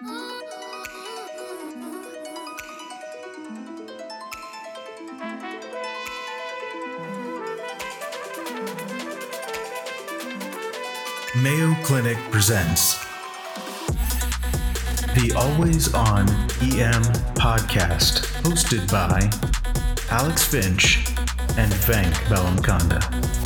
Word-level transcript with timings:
Mayo 0.00 0.14
Clinic 11.82 12.16
presents 12.30 13.04
the 15.16 15.32
Always 15.36 15.92
On 15.94 16.28
EM 16.62 17.02
podcast, 17.34 18.22
hosted 18.44 18.88
by 18.92 19.28
Alex 20.12 20.44
Finch 20.44 20.98
and 21.58 21.72
Venk 21.72 22.14
Bellamkonda. 22.28 23.37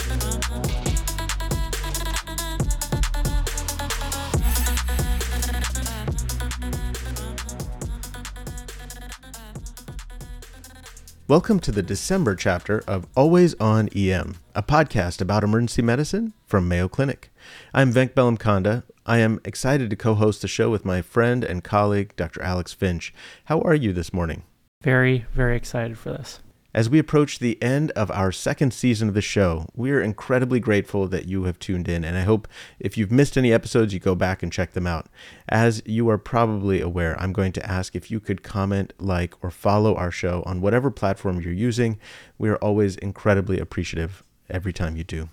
Welcome 11.32 11.60
to 11.60 11.72
the 11.72 11.82
December 11.82 12.34
chapter 12.34 12.84
of 12.86 13.06
Always 13.16 13.54
On 13.54 13.88
EM, 13.96 14.36
a 14.54 14.62
podcast 14.62 15.22
about 15.22 15.42
emergency 15.42 15.80
medicine 15.80 16.34
from 16.45 16.68
Mayo 16.68 16.88
Clinic. 16.88 17.32
I'm 17.72 17.91
Venk 17.91 18.10
Bellamkonda. 18.10 18.82
I 19.06 19.16
am 19.20 19.41
excited 19.42 19.88
to 19.88 19.96
co 19.96 20.12
host 20.12 20.42
the 20.42 20.46
show 20.46 20.68
with 20.70 20.84
my 20.84 21.00
friend 21.00 21.42
and 21.42 21.64
colleague, 21.64 22.14
Dr. 22.16 22.42
Alex 22.42 22.74
Finch. 22.74 23.14
How 23.46 23.62
are 23.62 23.74
you 23.74 23.95
this 23.95 24.12
morning? 24.12 24.42
Very, 24.82 25.24
very 25.32 25.56
excited 25.56 25.96
for 25.96 26.10
this. 26.10 26.41
As 26.75 26.89
we 26.89 26.99
approach 26.99 27.39
the 27.39 27.62
end 27.62 27.91
of 27.91 28.11
our 28.11 28.33
second 28.33 28.73
season 28.73 29.09
of 29.09 29.15
the 29.15 29.21
show, 29.21 29.67
we 29.75 29.91
are 29.91 30.01
incredibly 30.01 30.59
grateful 30.59 31.07
that 31.09 31.27
you 31.27 31.45
have 31.45 31.59
tuned 31.59 31.87
in, 31.87 32.03
and 32.03 32.17
I 32.17 32.23
hope 32.23 32.48
if 32.81 32.97
you've 32.97 33.12
missed 33.12 33.37
any 33.37 33.53
episodes, 33.53 33.93
you 33.93 34.01
go 34.01 34.15
back 34.15 34.43
and 34.43 34.51
check 34.51 34.73
them 34.73 34.87
out. 34.87 35.09
As 35.51 35.83
you 35.85 36.09
are 36.09 36.17
probably 36.17 36.81
aware, 36.81 37.21
I'm 37.21 37.35
going 37.35 37.53
to 37.53 37.67
ask 37.71 37.95
if 37.95 38.11
you 38.11 38.21
could 38.21 38.43
comment, 38.43 38.95
like, 38.98 39.35
or 39.45 39.51
follow 39.51 39.95
our 39.95 40.11
show 40.11 40.43
on 40.47 40.62
whatever 40.62 40.91
platform 40.91 41.42
you're 41.42 41.53
using. 41.53 41.98
We 42.39 42.48
are 42.48 42.56
always 42.56 42.97
incredibly 42.97 43.59
appreciative 43.59 44.23
every 44.48 44.73
time 44.73 44.97
you 44.97 45.05
do. 45.05 45.29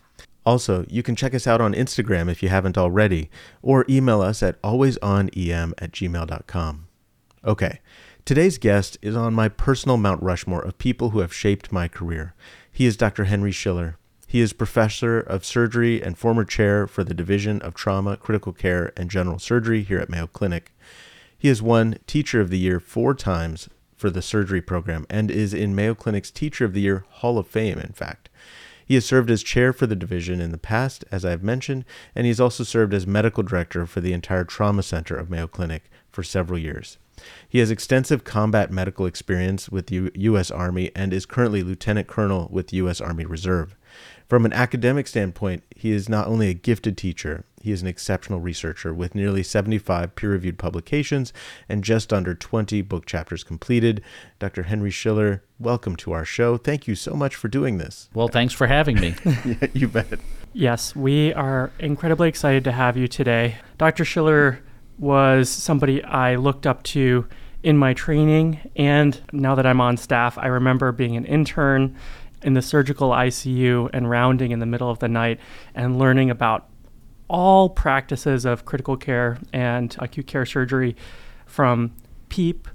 Also, 0.46 0.86
you 0.90 1.04
can 1.04 1.16
check 1.16 1.34
us 1.34 1.48
out 1.48 1.62
on 1.62 1.74
Instagram 1.74 2.30
if 2.30 2.44
you 2.44 2.50
haven't 2.50 2.78
already, 2.78 3.30
or 3.62 3.86
email 3.90 4.22
us 4.22 4.44
at 4.44 4.62
alwaysonem 4.62 5.74
at 5.78 5.92
gmail.com. 5.94 6.88
Okay, 7.46 7.80
today's 8.30 8.60
guest 8.60 8.96
is 9.02 9.16
on 9.16 9.34
my 9.34 9.50
personal 9.50 9.98
Mount 9.98 10.22
Rushmore 10.22 10.62
of 10.62 10.78
people 10.78 11.10
who 11.10 11.18
have 11.22 11.34
shaped 11.34 11.72
my 11.72 11.88
career. 11.88 12.36
He 12.72 12.86
is 12.86 12.96
Dr. 12.96 13.24
Henry 13.24 13.52
Schiller. 13.52 13.98
He 14.28 14.40
is 14.40 14.54
professor 14.54 15.20
of 15.20 15.44
surgery 15.44 16.00
and 16.00 16.16
former 16.16 16.46
chair 16.46 16.86
for 16.86 17.04
the 17.04 17.16
Division 17.16 17.60
of 17.64 17.74
Trauma, 17.74 18.18
Critical 18.18 18.54
Care, 18.54 18.94
and 18.96 19.10
General 19.10 19.40
Surgery 19.40 19.82
here 19.82 19.98
at 19.98 20.12
Mayo 20.12 20.28
Clinic. 20.28 20.72
He 21.40 21.48
has 21.48 21.64
won 21.64 21.98
Teacher 22.06 22.40
of 22.40 22.52
the 22.52 22.60
Year 22.60 22.80
four 22.80 23.16
times 23.16 23.68
for 23.96 24.12
the 24.12 24.22
surgery 24.22 24.62
program 24.62 25.08
and 25.10 25.32
is 25.32 25.52
in 25.52 25.74
Mayo 25.74 25.96
Clinic's 25.96 26.30
Teacher 26.30 26.66
of 26.66 26.74
the 26.74 26.82
Year 26.82 27.06
Hall 27.10 27.40
of 27.40 27.48
Fame, 27.48 27.80
in 27.80 27.94
fact. 27.94 28.30
He 28.86 28.94
has 28.94 29.06
served 29.06 29.32
as 29.32 29.42
chair 29.42 29.74
for 29.74 29.88
the 29.88 29.96
division 29.96 30.40
in 30.40 30.52
the 30.52 30.60
past, 30.60 31.04
as 31.12 31.26
I 31.26 31.32
have 31.32 31.42
mentioned, 31.42 31.84
and 32.14 32.26
he 32.26 32.30
has 32.30 32.40
also 32.40 32.64
served 32.64 32.94
as 32.94 33.08
medical 33.08 33.42
director 33.42 33.88
for 33.88 34.02
the 34.02 34.14
entire 34.14 34.44
trauma 34.44 34.84
center 34.84 35.16
of 35.16 35.32
Mayo 35.32 35.48
Clinic 35.48 35.90
for 36.12 36.22
several 36.22 36.60
years. 36.60 37.00
He 37.48 37.60
has 37.60 37.72
extensive 37.72 38.24
combat 38.24 38.72
medical 38.72 39.06
experience 39.06 39.70
with 39.70 39.88
the 39.88 40.12
U.S. 40.16 40.52
Army 40.52 40.92
and 40.96 41.14
is 41.14 41.26
currently 41.26 41.64
lieutenant 41.64 42.08
colonel 42.08 42.48
with 42.52 42.68
the 42.68 42.78
U.S. 42.78 43.02
Army 43.02 43.26
Reserve. 43.26 43.76
From 44.28 44.46
an 44.46 44.54
academic 44.54 45.08
standpoint, 45.08 45.64
he 45.76 45.92
is 45.92 46.08
not 46.08 46.28
only 46.28 46.50
a 46.50 46.54
gifted 46.54 46.96
teacher, 46.98 47.46
he 47.62 47.72
is 47.72 47.82
an 47.82 47.88
exceptional 47.88 48.40
researcher 48.40 48.94
with 48.94 49.16
nearly 49.16 49.42
75 49.42 50.16
peer 50.16 50.30
reviewed 50.30 50.60
publications 50.60 51.34
and 51.68 51.84
just 51.84 52.14
under 52.14 52.36
20 52.36 52.82
book 52.84 53.08
chapters 53.08 53.44
completed. 53.44 54.02
Dr. 54.38 54.64
Henry 54.64 54.92
Schiller, 54.92 55.44
welcome 55.60 55.96
to 55.98 56.12
our 56.12 56.26
show. 56.26 56.58
Thank 56.58 56.88
you 56.88 56.94
so 56.94 57.16
much 57.16 57.36
for 57.36 57.48
doing 57.48 57.80
this. 57.80 58.10
Well, 58.14 58.28
thanks 58.28 58.54
for 58.54 58.68
having 58.68 59.00
me. 59.00 59.16
yeah, 59.46 59.68
you 59.74 59.88
bet. 59.88 60.20
Yes, 60.54 60.96
we 60.96 61.34
are 61.34 61.72
incredibly 61.80 62.30
excited 62.30 62.64
to 62.66 62.72
have 62.72 62.98
you 62.98 63.08
today. 63.08 63.58
Dr. 63.78 64.06
Schiller 64.06 64.62
was 65.00 65.50
somebody 65.50 66.04
I 66.04 66.36
looked 66.36 66.68
up 66.68 66.84
to 66.84 67.28
in 67.64 67.78
my 67.78 67.94
training, 67.94 68.60
and 68.76 69.20
now 69.32 69.56
that 69.56 69.66
I'm 69.66 69.82
on 69.82 69.98
staff, 69.98 70.38
I 70.38 70.48
remember 70.48 70.92
being 70.92 71.18
an 71.18 71.26
intern 71.26 71.96
in 72.42 72.54
the 72.54 72.62
surgical 72.62 73.10
ICU 73.10 73.90
and 73.94 74.10
rounding 74.10 74.52
in 74.52 74.60
the 74.60 74.66
middle 74.66 74.90
of 74.90 75.00
the 75.00 75.10
night 75.10 75.40
and 75.76 76.00
learning 76.00 76.30
about 76.30 76.70
all 77.28 77.70
practices 77.70 78.46
of 78.46 78.66
critical 78.66 78.98
care 78.98 79.38
and 79.54 79.96
acute 80.00 80.28
care 80.28 80.46
surgery 80.46 80.96
from 81.46 81.94
PEEP 82.30 82.68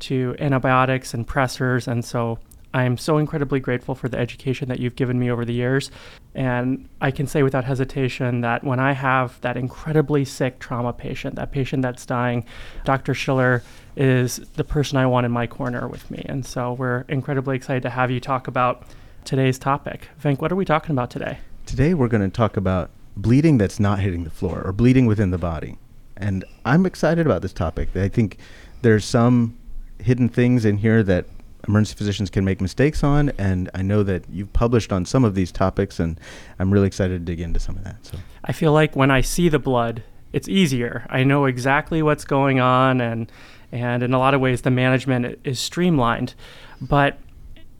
to 0.00 0.34
antibiotics 0.38 1.12
and 1.14 1.26
pressors. 1.26 1.86
And 1.86 2.04
so 2.04 2.38
I'm 2.72 2.96
so 2.96 3.18
incredibly 3.18 3.60
grateful 3.60 3.94
for 3.94 4.08
the 4.08 4.18
education 4.18 4.68
that 4.68 4.80
you've 4.80 4.96
given 4.96 5.18
me 5.18 5.30
over 5.30 5.44
the 5.44 5.52
years. 5.52 5.90
And 6.34 6.88
I 7.00 7.10
can 7.10 7.26
say 7.26 7.42
without 7.42 7.64
hesitation 7.64 8.40
that 8.42 8.62
when 8.62 8.78
I 8.78 8.92
have 8.92 9.40
that 9.40 9.56
incredibly 9.56 10.24
sick 10.24 10.58
trauma 10.60 10.92
patient, 10.92 11.36
that 11.36 11.50
patient 11.50 11.82
that's 11.82 12.06
dying, 12.06 12.44
Dr. 12.84 13.14
Schiller 13.14 13.62
is 13.96 14.36
the 14.54 14.64
person 14.64 14.96
I 14.96 15.06
want 15.06 15.26
in 15.26 15.32
my 15.32 15.46
corner 15.46 15.88
with 15.88 16.10
me. 16.10 16.24
And 16.28 16.46
so 16.46 16.74
we're 16.74 17.04
incredibly 17.08 17.56
excited 17.56 17.82
to 17.82 17.90
have 17.90 18.10
you 18.10 18.20
talk 18.20 18.46
about 18.46 18.84
today's 19.24 19.58
topic. 19.58 20.08
Venk, 20.22 20.40
what 20.40 20.52
are 20.52 20.56
we 20.56 20.64
talking 20.64 20.92
about 20.92 21.10
today? 21.10 21.38
Today 21.66 21.94
we're 21.94 22.08
going 22.08 22.22
to 22.22 22.34
talk 22.34 22.56
about 22.56 22.90
bleeding 23.16 23.58
that's 23.58 23.80
not 23.80 23.98
hitting 23.98 24.24
the 24.24 24.30
floor 24.30 24.62
or 24.64 24.72
bleeding 24.72 25.06
within 25.06 25.30
the 25.30 25.38
body. 25.38 25.78
And 26.16 26.44
I'm 26.64 26.86
excited 26.86 27.26
about 27.26 27.42
this 27.42 27.52
topic. 27.52 27.96
I 27.96 28.08
think 28.08 28.38
there's 28.82 29.04
some 29.04 29.58
hidden 29.98 30.28
things 30.28 30.64
in 30.64 30.78
here 30.78 31.02
that 31.02 31.26
emergency 31.68 31.94
physicians 31.94 32.30
can 32.30 32.44
make 32.44 32.60
mistakes 32.60 33.02
on 33.04 33.30
and 33.38 33.70
I 33.74 33.82
know 33.82 34.02
that 34.02 34.24
you've 34.30 34.52
published 34.52 34.92
on 34.92 35.04
some 35.04 35.24
of 35.24 35.34
these 35.34 35.52
topics 35.52 35.98
and 35.98 36.18
I'm 36.58 36.72
really 36.72 36.86
excited 36.86 37.14
to 37.14 37.32
dig 37.32 37.40
into 37.40 37.60
some 37.60 37.76
of 37.76 37.84
that. 37.84 37.96
So 38.04 38.18
I 38.44 38.52
feel 38.52 38.72
like 38.72 38.96
when 38.96 39.10
I 39.10 39.20
see 39.20 39.48
the 39.48 39.58
blood, 39.58 40.02
it's 40.32 40.48
easier. 40.48 41.06
I 41.10 41.24
know 41.24 41.44
exactly 41.46 42.02
what's 42.02 42.24
going 42.24 42.60
on 42.60 43.00
and 43.00 43.30
and 43.72 44.02
in 44.02 44.12
a 44.12 44.18
lot 44.18 44.34
of 44.34 44.40
ways 44.40 44.62
the 44.62 44.70
management 44.70 45.38
is 45.44 45.60
streamlined. 45.60 46.34
But 46.80 47.18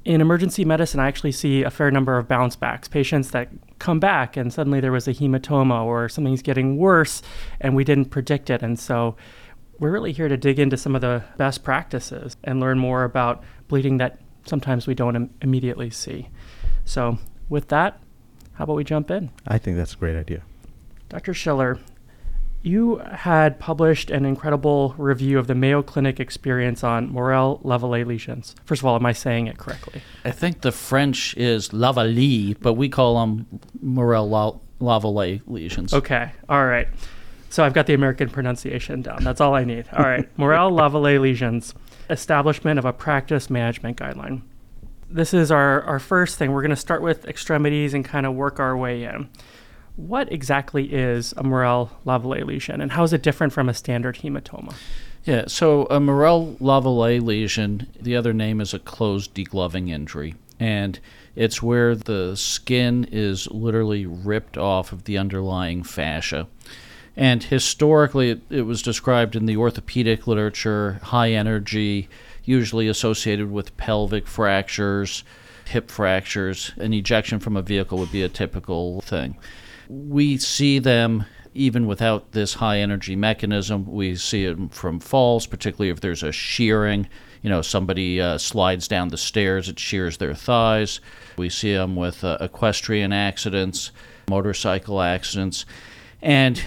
in 0.05 0.21
emergency 0.21 0.65
medicine, 0.65 1.01
I 1.01 1.09
actually 1.09 1.33
see 1.33 1.63
a 1.63 1.71
fair 1.71 1.91
number 1.91 2.17
of 2.17 2.27
bounce 2.27 2.57
backs, 2.57 2.89
patients 2.89 3.33
that 3.33 3.49
come 3.79 4.01
back 4.01 4.37
and 4.37 4.53
suddenly 4.53 4.81
there 4.81 4.93
was 4.93 5.09
a 5.09 5.13
hematoma 5.13 5.85
or 5.85 6.09
something's 6.09 6.43
getting 6.43 6.77
worse 6.77 7.23
and 7.61 7.75
we 7.75 7.85
didn't 7.85 8.07
predict 8.07 8.51
it. 8.51 8.63
And 8.63 8.79
so 8.79 9.17
we're 9.81 9.91
really 9.91 10.13
here 10.13 10.29
to 10.29 10.37
dig 10.37 10.61
into 10.61 10.77
some 10.77 10.95
of 10.95 11.01
the 11.01 11.25
best 11.37 11.65
practices 11.65 12.37
and 12.45 12.61
learn 12.61 12.79
more 12.79 13.03
about 13.03 13.43
bleeding 13.67 13.97
that 13.97 14.21
sometimes 14.45 14.87
we 14.87 14.95
don't 14.95 15.17
Im- 15.17 15.31
immediately 15.41 15.91
see. 15.91 16.29
So, 16.85 17.19
with 17.49 17.69
that, 17.69 17.99
how 18.53 18.65
about 18.65 18.77
we 18.77 18.85
jump 18.85 19.11
in? 19.11 19.31
I 19.49 19.59
think 19.59 19.77
that's 19.77 19.95
a 19.95 19.97
great 19.97 20.17
idea. 20.17 20.43
Dr. 21.09 21.35
Schiller, 21.35 21.79
you 22.63 22.99
had 22.99 23.59
published 23.59 24.11
an 24.11 24.27
incredible 24.27 24.95
review 24.99 25.39
of 25.39 25.47
the 25.47 25.55
Mayo 25.55 25.83
Clinic 25.83 26.21
experience 26.21 26.85
on 26.85 27.11
Morel 27.11 27.59
Lavallée 27.65 28.05
lesions. 28.05 28.55
First 28.67 28.83
of 28.83 28.87
all, 28.87 28.97
am 28.97 29.07
I 29.07 29.13
saying 29.13 29.47
it 29.47 29.57
correctly? 29.57 30.03
I 30.27 30.31
think 30.31 30.61
the 30.61 30.73
French 30.73 31.35
is 31.39 31.71
Lavallée, 31.71 32.55
but 32.61 32.75
we 32.75 32.91
call 32.91 33.19
them 33.21 33.47
Morel 33.81 34.29
La- 34.29 34.59
Lavallée 34.79 35.41
lesions. 35.47 35.95
Okay, 35.95 36.33
all 36.51 36.67
right. 36.67 36.87
So 37.51 37.65
I've 37.65 37.75
got 37.75 37.87
the 37.87 37.95
American 37.95 38.31
pronunciation 38.31 39.03
down. 39.03 39.25
That's 39.25 39.41
all 39.41 39.55
I 39.55 39.65
need. 39.65 39.87
All 39.93 40.05
right. 40.05 40.27
Morel 40.39 40.71
Lavallée 40.71 41.21
lesions, 41.21 41.75
establishment 42.09 42.79
of 42.79 42.85
a 42.85 42.93
practice 42.93 43.51
management 43.51 43.99
guideline. 43.99 44.43
This 45.11 45.35
is 45.35 45.51
our, 45.51 45.83
our 45.83 45.99
first 45.99 46.39
thing. 46.39 46.53
We're 46.53 46.63
going 46.63 46.71
to 46.71 46.77
start 46.77 47.03
with 47.03 47.27
extremities 47.27 47.93
and 47.93 48.05
kind 48.05 48.25
of 48.25 48.35
work 48.35 48.61
our 48.61 48.77
way 48.77 49.03
in. 49.03 49.29
What 49.97 50.33
exactly 50.33 50.93
is 50.93 51.35
a 51.37 51.43
Morel 51.43 51.91
Lavallée 52.07 52.47
lesion 52.47 52.81
and 52.81 52.93
how 52.93 53.03
is 53.03 53.13
it 53.13 53.23
different 53.23 53.53
from 53.53 53.69
a 53.69 53.75
standard 53.75 54.19
hematoma? 54.19 54.73
Yeah, 55.25 55.45
so 55.49 55.87
a 55.91 55.99
Morel 55.99 56.57
Lavallée 56.61 57.21
lesion, 57.21 57.89
the 58.01 58.15
other 58.15 58.33
name 58.33 58.61
is 58.61 58.73
a 58.73 58.79
closed 58.79 59.35
degloving 59.35 59.91
injury. 59.91 60.37
And 60.61 61.01
it's 61.35 61.63
where 61.63 61.97
the 61.97 62.37
skin 62.37 63.09
is 63.11 63.51
literally 63.51 64.07
ripped 64.07 64.57
off 64.57 64.93
of 64.93 65.05
the 65.05 65.19
underlying 65.19 65.83
fascia. 65.83 66.47
And 67.17 67.43
historically, 67.43 68.31
it, 68.31 68.41
it, 68.51 68.63
was 68.63 68.83
described 68.83 69.37
in 69.37 69.47
the 69.47 69.57
orthopedic 69.57 70.27
literature 70.27 71.01
high 71.03 71.33
energy, 71.33 72.09
usually 72.45 72.89
associated 72.89 73.51
with 73.51 73.77
pelvic 73.77 74.27
fractures, 74.27 75.25
hip 75.67 75.91
fractures. 75.91 76.73
An 76.77 76.93
ejection 76.95 77.41
from 77.41 77.57
a 77.57 77.63
vehicle 77.63 77.99
would 77.99 78.13
be 78.13 78.23
a 78.23 78.29
typical 78.29 79.01
thing. 79.03 79.37
We 79.89 80.39
see 80.39 80.79
them 80.79 81.27
even 81.53 81.87
without 81.87 82.33
this 82.33 82.55
high 82.55 82.79
energy 82.79 83.17
mechanism. 83.17 83.91
We 83.91 84.15
see 84.17 84.45
it 84.45 84.73
from 84.73 85.01
falls, 85.01 85.47
particularly 85.47 85.91
if 85.91 86.01
there's 86.01 86.23
a 86.23 86.33
shearing. 86.33 87.09
You 87.43 87.51
know, 87.51 87.63
somebody 87.63 88.21
uh, 88.21 88.39
slides 88.39 88.87
down 88.87 89.09
the 89.09 89.17
stairs, 89.17 89.69
it 89.69 89.79
shears 89.79 90.19
their 90.19 90.35
thighs. 90.35 91.01
We 91.37 91.49
see 91.49 91.73
them 91.73 91.97
with 91.97 92.23
uh, 92.23 92.39
equestrian 92.41 93.13
accidents, 93.13 93.91
motorcycle 94.29 95.01
accidents. 95.01 95.65
And 96.23 96.63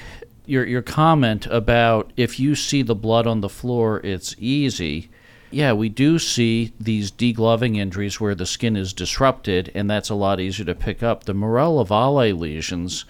your 0.46 0.66
your 0.66 0.82
comment 0.82 1.46
about 1.48 2.12
if 2.18 2.40
you 2.40 2.56
see 2.56 2.82
the 2.82 2.96
blood 2.96 3.28
on 3.28 3.42
the 3.42 3.50
floor, 3.50 4.02
it's 4.04 4.36
easy. 4.38 5.10
Yeah, 5.52 5.74
we 5.74 5.88
do 5.88 6.18
see 6.18 6.74
these 6.80 7.12
degloving 7.12 7.78
injuries 7.78 8.20
where 8.20 8.34
the 8.34 8.46
skin 8.46 8.76
is 8.76 8.92
disrupted, 8.92 9.72
and 9.76 9.88
that's 9.88 10.10
a 10.10 10.16
lot 10.16 10.40
easier 10.40 10.66
to 10.66 10.74
pick 10.74 11.04
up. 11.04 11.26
The 11.26 11.36
Morel 11.36 11.86
Lavallée 11.86 12.38
lesions, 12.38 13.06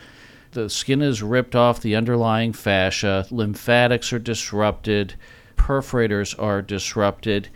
the 0.52 0.70
skin 0.70 1.02
is 1.02 1.24
ripped 1.24 1.56
off 1.56 1.80
the 1.80 1.96
underlying 1.96 2.52
fascia, 2.52 3.26
lymphatics 3.32 4.12
are 4.12 4.20
disrupted, 4.20 5.16
perforators 5.56 6.38
are 6.38 6.62
disrupted, 6.62 7.48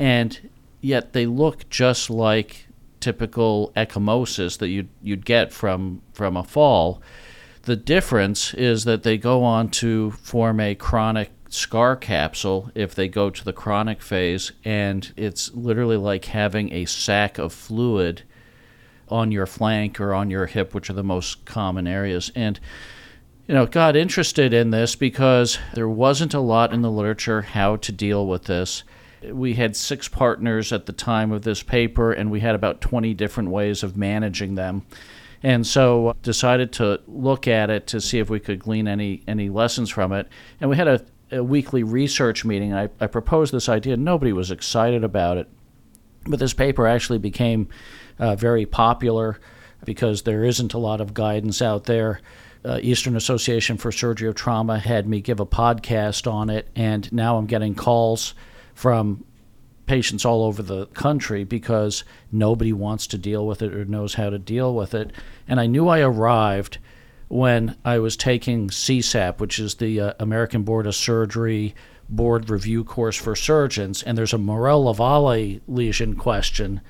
and 0.00 0.50
yet 0.80 1.12
they 1.12 1.24
look 1.24 1.68
just 1.70 2.10
like 2.10 2.66
typical 2.98 3.72
ecchymosis 3.76 4.58
that 4.58 4.68
you'd, 4.68 4.88
you'd 5.02 5.24
get 5.24 5.52
from, 5.52 6.02
from 6.14 6.36
a 6.36 6.42
fall. 6.42 7.00
The 7.62 7.76
difference 7.76 8.54
is 8.54 8.84
that 8.84 9.04
they 9.04 9.16
go 9.18 9.44
on 9.44 9.68
to 9.70 10.10
form 10.12 10.58
a 10.58 10.74
chronic 10.74 11.30
scar 11.48 11.94
capsule 11.94 12.70
if 12.74 12.94
they 12.94 13.08
go 13.08 13.30
to 13.30 13.44
the 13.44 13.52
chronic 13.52 14.02
phase, 14.02 14.52
and 14.64 15.12
it's 15.16 15.54
literally 15.54 15.96
like 15.96 16.24
having 16.26 16.72
a 16.72 16.86
sac 16.86 17.38
of 17.38 17.52
fluid 17.52 18.22
on 19.08 19.30
your 19.30 19.46
flank 19.46 20.00
or 20.00 20.14
on 20.14 20.30
your 20.30 20.46
hip, 20.46 20.74
which 20.74 20.90
are 20.90 20.94
the 20.94 21.04
most 21.04 21.44
common 21.44 21.86
areas. 21.86 22.32
And 22.34 22.58
you 23.46 23.54
know, 23.54 23.66
got 23.66 23.96
interested 23.96 24.52
in 24.52 24.70
this 24.70 24.96
because 24.96 25.58
there 25.74 25.88
wasn't 25.88 26.34
a 26.34 26.40
lot 26.40 26.72
in 26.72 26.82
the 26.82 26.90
literature 26.90 27.42
how 27.42 27.76
to 27.76 27.92
deal 27.92 28.26
with 28.26 28.44
this. 28.44 28.82
We 29.22 29.54
had 29.54 29.76
six 29.76 30.08
partners 30.08 30.72
at 30.72 30.86
the 30.86 30.92
time 30.92 31.30
of 31.30 31.42
this 31.42 31.62
paper, 31.62 32.12
and 32.12 32.30
we 32.30 32.40
had 32.40 32.54
about 32.54 32.80
20 32.80 33.14
different 33.14 33.50
ways 33.50 33.82
of 33.82 33.96
managing 33.96 34.54
them. 34.54 34.86
And 35.42 35.66
so 35.66 36.14
decided 36.22 36.72
to 36.74 37.00
look 37.06 37.48
at 37.48 37.70
it 37.70 37.86
to 37.88 38.00
see 38.00 38.18
if 38.18 38.30
we 38.30 38.40
could 38.40 38.60
glean 38.60 38.86
any, 38.86 39.22
any 39.26 39.48
lessons 39.48 39.90
from 39.90 40.12
it. 40.12 40.28
And 40.60 40.70
we 40.70 40.76
had 40.76 40.88
a, 40.88 41.04
a 41.32 41.42
weekly 41.42 41.82
research 41.82 42.44
meeting. 42.44 42.72
I, 42.72 42.88
I 43.00 43.06
proposed 43.08 43.52
this 43.52 43.68
idea. 43.68 43.96
Nobody 43.96 44.32
was 44.32 44.50
excited 44.50 45.02
about 45.02 45.38
it. 45.38 45.48
But 46.26 46.38
this 46.38 46.54
paper 46.54 46.86
actually 46.86 47.18
became 47.18 47.68
uh, 48.18 48.36
very 48.36 48.66
popular 48.66 49.40
because 49.84 50.22
there 50.22 50.44
isn't 50.44 50.74
a 50.74 50.78
lot 50.78 51.00
of 51.00 51.14
guidance 51.14 51.60
out 51.60 51.84
there. 51.84 52.20
Uh, 52.64 52.78
Eastern 52.80 53.16
Association 53.16 53.76
for 53.76 53.90
Surgery 53.90 54.28
of 54.28 54.36
Trauma 54.36 54.78
had 54.78 55.08
me 55.08 55.20
give 55.20 55.40
a 55.40 55.46
podcast 55.46 56.30
on 56.30 56.48
it, 56.48 56.68
and 56.76 57.12
now 57.12 57.36
I'm 57.36 57.46
getting 57.46 57.74
calls 57.74 58.34
from 58.74 59.24
patients 59.86 60.24
all 60.24 60.44
over 60.44 60.62
the 60.62 60.86
country 60.86 61.44
because 61.44 62.04
nobody 62.30 62.72
wants 62.72 63.06
to 63.08 63.18
deal 63.18 63.46
with 63.46 63.62
it 63.62 63.74
or 63.74 63.84
knows 63.84 64.14
how 64.14 64.30
to 64.30 64.38
deal 64.38 64.74
with 64.74 64.94
it. 64.94 65.10
And 65.48 65.60
I 65.60 65.66
knew 65.66 65.88
I 65.88 66.00
arrived 66.00 66.78
when 67.28 67.76
I 67.84 67.98
was 67.98 68.16
taking 68.16 68.68
SESAP, 68.68 69.40
which 69.40 69.58
is 69.58 69.76
the 69.76 70.00
uh, 70.00 70.12
American 70.18 70.62
Board 70.62 70.86
of 70.86 70.94
Surgery 70.94 71.74
board 72.08 72.50
review 72.50 72.84
course 72.84 73.16
for 73.16 73.34
surgeons, 73.34 74.02
and 74.02 74.16
there's 74.16 74.32
a 74.32 74.38
Morel 74.38 74.84
Lavallée 74.84 75.60
lesion 75.66 76.14
question. 76.14 76.80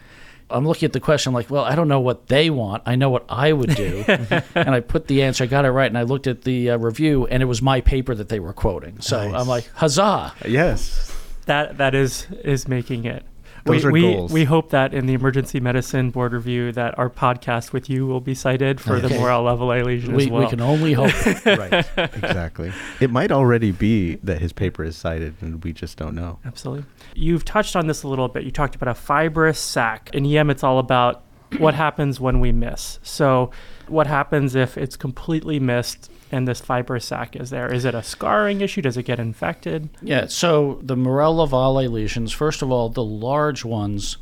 I'm 0.51 0.67
looking 0.67 0.87
at 0.87 0.93
the 0.93 1.01
question 1.01 1.33
like, 1.33 1.49
well, 1.49 1.65
I 1.65 1.75
don't 1.75 1.89
know 1.89 2.01
what 2.01 2.27
they 2.27 2.51
want. 2.51 2.83
I 2.85 2.97
know 2.97 3.09
what 3.09 3.25
I 3.29 3.53
would 3.53 3.75
do. 3.75 4.05
and 4.09 4.71
I 4.75 4.81
put 4.81 5.07
the 5.07 5.23
answer, 5.23 5.45
I 5.45 5.47
got 5.47 5.65
it 5.65 5.71
right, 5.71 5.87
and 5.87 5.97
I 5.97 6.03
looked 6.03 6.27
at 6.27 6.43
the 6.43 6.71
uh, 6.71 6.77
review, 6.77 7.27
and 7.27 7.43
it 7.43 7.47
was 7.47 7.63
my 7.63 7.81
paper 7.81 8.15
that 8.15 8.29
they 8.29 8.41
were 8.41 8.53
quoting. 8.53 9.01
So 9.01 9.29
Nice. 9.29 9.41
I'm 9.41 9.49
like, 9.49 9.71
huzzah! 9.75 10.35
Yes. 10.47 11.17
That 11.47 11.79
that 11.79 11.95
is 11.95 12.27
is 12.45 12.69
making 12.69 13.05
it. 13.05 13.25
Those 13.65 13.85
we, 13.85 13.89
are 13.89 13.93
we, 13.93 14.01
goals. 14.01 14.33
we 14.33 14.45
hope 14.45 14.71
that 14.71 14.93
in 14.93 15.07
the 15.07 15.15
emergency 15.15 15.61
medicine 15.61 16.11
board 16.11 16.33
review 16.33 16.73
that 16.73 16.99
our 16.99 17.09
podcast 17.09 17.73
with 17.73 17.89
you 17.89 18.07
will 18.09 18.21
be 18.21 18.35
cited 18.35 18.81
for 18.81 18.99
the 18.99 19.07
Okay. 19.07 19.19
Morel 19.19 19.45
Lavallée 19.45 19.85
lesion 19.85 20.15
We, 20.17 20.25
as 20.25 20.31
well. 20.31 20.43
we 20.43 20.49
can 20.49 20.61
only 20.61 20.95
hope. 20.95 21.13
right. 21.47 21.87
Exactly. 21.97 22.73
It 23.01 23.11
might 23.11 23.31
already 23.31 23.71
be 23.71 24.17
that 24.17 24.41
his 24.41 24.53
paper 24.53 24.83
is 24.83 24.97
cited 24.97 25.37
and 25.41 25.63
we 25.63 25.73
just 25.73 25.97
don't 25.97 26.17
know. 26.17 26.41
Absolutely. 26.45 26.87
You've 27.15 27.45
touched 27.45 27.77
on 27.77 27.87
this 27.87 28.03
a 28.03 28.09
little 28.09 28.27
bit. 28.27 28.43
You 28.43 28.51
talked 28.51 28.75
about 28.75 28.89
a 28.89 28.95
fibrous 28.97 29.61
sac. 29.61 30.11
In 30.13 30.27
EM, 30.27 30.51
it's 30.51 30.65
all 30.65 30.81
about 30.81 31.23
what 31.59 31.75
happens 31.75 32.19
when 32.19 32.41
we 32.41 32.51
miss. 32.51 32.99
So, 33.05 33.53
what 33.87 34.09
happens 34.09 34.57
if 34.57 34.77
it's 34.77 34.97
completely 34.97 35.61
missed 35.61 36.11
and 36.33 36.49
this 36.49 36.61
fibrous 36.61 37.05
sac 37.05 37.37
is 37.37 37.51
there? 37.51 37.73
Is 37.73 37.85
it 37.85 37.95
a 37.95 38.03
scarring 38.03 38.61
issue? 38.61 38.83
Does 38.83 38.97
it 38.97 39.05
get 39.05 39.21
infected? 39.21 39.91
Yeah, 40.01 40.27
so 40.27 40.81
the 40.83 40.97
Morel 40.97 41.37
Lavallée 41.37 41.91
lesions, 41.91 42.33
first 42.33 42.63
of 42.63 42.71
all, 42.73 42.89
the 42.89 43.05
large 43.05 43.65
ones, 43.65 44.17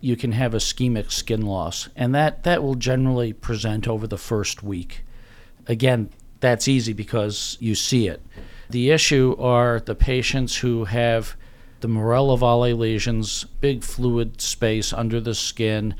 you 0.00 0.16
can 0.16 0.32
have 0.32 0.52
ischemic 0.52 1.12
skin 1.12 1.42
loss, 1.42 1.88
and 1.94 2.14
that, 2.14 2.42
that 2.44 2.62
will 2.62 2.74
generally 2.74 3.32
present 3.32 3.86
over 3.86 4.06
the 4.06 4.18
first 4.18 4.62
week. 4.62 5.02
Again, 5.66 6.10
that's 6.40 6.66
easy 6.66 6.94
because 6.94 7.58
you 7.60 7.74
see 7.74 8.08
it. 8.08 8.22
The 8.70 8.90
issue 8.90 9.36
are 9.38 9.80
the 9.80 9.94
patients 9.94 10.56
who 10.56 10.84
have 10.84 11.36
the 11.80 11.88
Morel 11.88 12.36
Lavallée 12.36 12.76
lesions, 12.76 13.44
big 13.60 13.82
fluid 13.82 14.40
space 14.40 14.92
under 14.92 15.20
the 15.20 15.34
skin, 15.34 15.94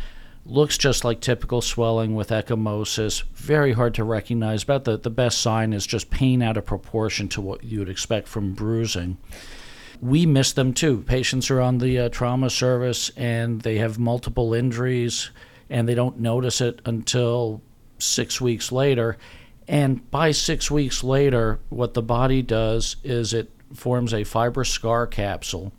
looks 0.45 0.79
just 0.79 1.05
like 1.05 1.21
typical 1.21 1.61
swelling 1.61 2.15
with 2.15 2.31
ecchymosis. 2.31 3.23
Very 3.35 3.73
hard 3.73 3.95
to 3.95 4.05
recognize. 4.05 4.63
About 4.63 4.85
the, 4.85 4.99
the 4.99 5.11
best 5.11 5.41
sign 5.41 5.73
is 5.73 5.87
just 5.87 6.11
pain 6.11 6.43
out 6.43 6.57
of 6.57 6.67
proportion 6.67 7.29
to 7.29 7.41
what 7.41 7.65
you 7.65 7.79
would 7.79 7.89
expect 7.89 8.29
from 8.29 8.55
bruising. 8.55 9.19
We 10.01 10.25
miss 10.25 10.53
them 10.53 10.73
too. 10.73 11.03
Patients 11.03 11.51
are 11.51 11.61
on 11.61 11.79
the 11.79 11.99
uh, 11.99 12.09
trauma 12.09 12.49
service 12.49 13.11
and 13.17 13.61
they 13.61 13.79
have 13.79 13.99
multiple 13.99 14.55
injuries 14.55 15.31
and 15.69 15.89
they 15.89 15.95
don't 15.95 16.19
notice 16.19 16.61
it 16.61 16.81
until 16.87 17.61
six 17.99 18.41
weeks 18.41 18.73
later. 18.73 19.19
And 19.69 20.11
by 20.11 20.33
six 20.33 20.71
weeks 20.71 21.05
later, 21.05 21.61
what 21.69 21.95
the 21.95 22.03
body 22.03 22.43
does 22.43 22.97
is 23.05 23.35
it 23.35 23.53
forms 23.75 24.13
a 24.13 24.25
fibrous 24.25 24.71
scar 24.71 25.07
capsule. 25.07 25.73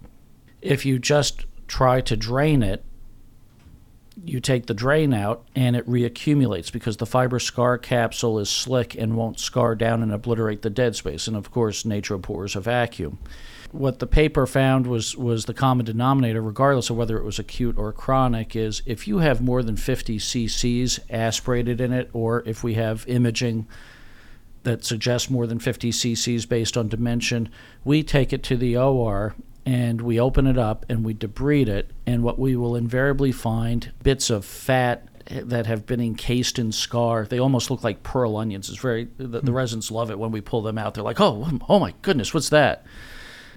If 0.62 0.86
you 0.86 1.00
just 1.00 1.46
try 1.68 2.00
to 2.02 2.16
drain 2.16 2.64
it, 2.64 2.86
you 4.26 4.40
take 4.40 4.68
the 4.68 4.74
drain 4.74 5.14
out 5.14 5.44
and 5.56 5.76
it 5.76 5.88
reaccumulates 5.88 6.72
because 6.72 6.98
the 6.98 7.06
fibrous 7.06 7.44
scar 7.44 7.78
capsule 7.78 8.40
is 8.40 8.50
slick 8.50 8.96
and 8.96 9.16
won't 9.16 9.40
scar 9.40 9.76
down 9.76 10.04
and 10.04 10.12
obliterate 10.12 10.62
the 10.62 10.70
dead 10.70 10.96
space. 10.96 11.28
And 11.28 11.36
of 11.36 11.52
course, 11.52 11.86
nature 11.86 12.16
abhors 12.16 12.56
a 12.56 12.62
vacuum. 12.62 13.18
What 13.72 14.00
the 14.00 14.08
paper 14.08 14.46
found 14.46 14.86
was, 14.86 15.16
was 15.16 15.46
the 15.46 15.54
common 15.54 15.86
denominator, 15.86 16.42
regardless 16.42 16.90
of 16.90 16.98
whether 16.98 17.18
it 17.18 17.24
was 17.24 17.40
acute 17.40 17.78
or 17.78 17.94
chronic, 17.94 18.56
is 18.56 18.82
if 18.86 19.08
you 19.08 19.20
have 19.20 19.42
more 19.42 19.64
than 19.64 19.78
50 19.78 20.18
cc's 20.18 21.00
aspirated 21.10 21.80
in 21.80 21.94
it, 21.94 22.10
or 22.12 22.44
if 22.46 22.64
we 22.64 22.74
have 22.74 23.08
imaging 23.08 23.68
that 24.64 24.84
suggests 24.84 25.30
more 25.30 25.48
than 25.48 25.58
50 25.58 25.92
cc's 25.92 26.46
based 26.46 26.78
on 26.78 26.90
dimension, 26.90 27.50
we 27.84 28.04
take 28.04 28.34
it 28.34 28.44
to 28.44 28.58
the 28.58 28.78
OR 28.78 29.36
and 29.66 30.02
we 30.02 30.20
open 30.20 30.48
it 30.48 30.58
up 30.58 30.86
and 30.90 31.04
we 31.04 31.14
debride 31.14 31.68
it. 31.68 31.92
And 32.06 32.24
what 32.24 32.40
we 32.40 32.56
will 32.56 32.76
invariably 32.76 33.32
find 33.32 33.92
bits 34.04 34.30
of 34.30 34.46
fat 34.46 35.08
that 35.30 35.66
have 35.66 35.86
been 35.86 36.02
encased 36.02 36.60
in 36.60 36.72
scar. 36.72 37.26
They 37.26 37.40
almost 37.40 37.70
look 37.72 37.84
like 37.84 38.04
pearl 38.04 38.38
onions. 38.38 38.70
It's 38.70 38.80
very 38.80 39.08
the, 39.18 39.28
the 39.28 39.40
hmm. 39.40 39.52
residents 39.52 39.92
love 39.92 40.12
it 40.12 40.20
when 40.20 40.32
we 40.32 40.42
pull 40.42 40.62
them 40.62 40.78
out. 40.78 40.94
They're 40.94 41.04
like, 41.04 41.22
"Oh, 41.22 41.60
oh 41.70 41.80
my 41.80 41.94
goodness, 42.02 42.34
what's 42.34 42.50
that?" 42.50 42.86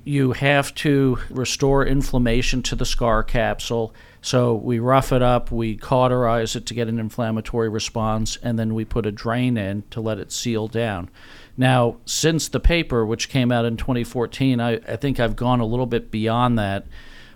You 0.06 0.32
have 0.32 0.75
to 0.76 1.18
restore 1.30 1.87
inflammation 1.87 2.62
to 2.64 2.76
the 2.76 2.84
scar 2.84 3.23
capsule. 3.23 3.94
So 4.20 4.54
we 4.54 4.78
rough 4.78 5.12
it 5.12 5.23
up, 5.23 5.50
we 5.50 5.76
cauterize 5.76 6.56
it 6.56 6.66
to 6.66 6.75
get 6.75 6.88
an 6.88 6.99
inflammatory 6.99 7.70
response, 7.70 8.37
and 8.42 8.58
then 8.58 8.75
we 8.75 8.84
put 8.84 9.06
a 9.06 9.12
drain 9.12 9.56
in 9.56 9.84
to 9.90 10.02
let 10.02 10.18
it 10.18 10.30
seal 10.30 10.68
down. 10.68 11.11
Now, 11.56 11.96
since 12.04 12.49
the 12.49 12.61
paper, 12.61 13.06
which 13.06 13.28
came 13.28 13.52
out 13.52 13.64
in 13.64 13.76
2014, 13.76 14.61
I, 14.61 14.73
I 14.73 14.96
think 14.96 15.20
I've 15.20 15.37
gone 15.37 15.61
a 15.61 15.66
little 15.66 15.87
bit 15.87 16.11
beyond 16.11 16.58
that. 16.58 16.87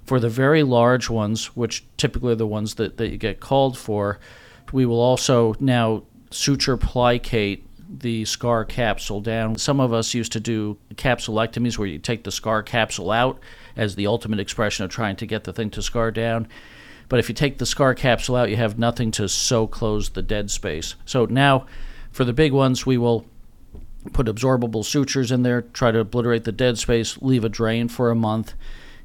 For 0.04 0.18
the 0.18 0.30
very 0.30 0.62
large 0.62 1.10
ones, 1.10 1.54
which 1.56 1.84
typically 1.98 2.32
are 2.32 2.36
the 2.36 2.46
ones 2.46 2.76
that, 2.76 2.96
that 2.96 3.10
you 3.10 3.18
get 3.18 3.40
called 3.40 3.76
for, 3.76 4.18
we 4.72 4.86
will 4.86 5.00
also 5.00 5.54
now 5.60 6.04
suture 6.30 6.76
plicate 6.76 7.64
the 7.88 8.24
scar 8.24 8.64
capsule 8.64 9.20
down. 9.20 9.56
Some 9.56 9.80
of 9.80 9.92
us 9.92 10.14
used 10.14 10.32
to 10.32 10.40
do 10.40 10.78
capsulectomies 10.94 11.78
where 11.78 11.88
you 11.88 11.98
take 11.98 12.24
the 12.24 12.30
scar 12.30 12.62
capsule 12.62 13.10
out 13.10 13.38
as 13.76 13.94
the 13.94 14.06
ultimate 14.06 14.40
expression 14.40 14.84
of 14.84 14.90
trying 14.90 15.16
to 15.16 15.26
get 15.26 15.44
the 15.44 15.52
thing 15.52 15.70
to 15.70 15.82
scar 15.82 16.10
down. 16.10 16.48
But 17.08 17.18
if 17.18 17.28
you 17.28 17.34
take 17.34 17.58
the 17.58 17.66
scar 17.66 17.94
capsule 17.94 18.36
out, 18.36 18.50
you 18.50 18.56
have 18.56 18.78
nothing 18.78 19.10
to 19.12 19.28
sew 19.28 19.66
close 19.66 20.10
the 20.10 20.22
dead 20.22 20.50
space. 20.50 20.94
So 21.06 21.24
now, 21.24 21.66
for 22.10 22.24
the 22.24 22.34
big 22.34 22.52
ones, 22.52 22.84
we 22.84 22.98
will 22.98 23.24
put 24.12 24.26
absorbable 24.26 24.84
sutures 24.84 25.30
in 25.32 25.42
there, 25.42 25.62
try 25.62 25.90
to 25.90 26.00
obliterate 26.00 26.44
the 26.44 26.52
dead 26.52 26.78
space, 26.78 27.20
leave 27.20 27.44
a 27.44 27.48
drain 27.48 27.88
for 27.88 28.10
a 28.10 28.14
month. 28.14 28.54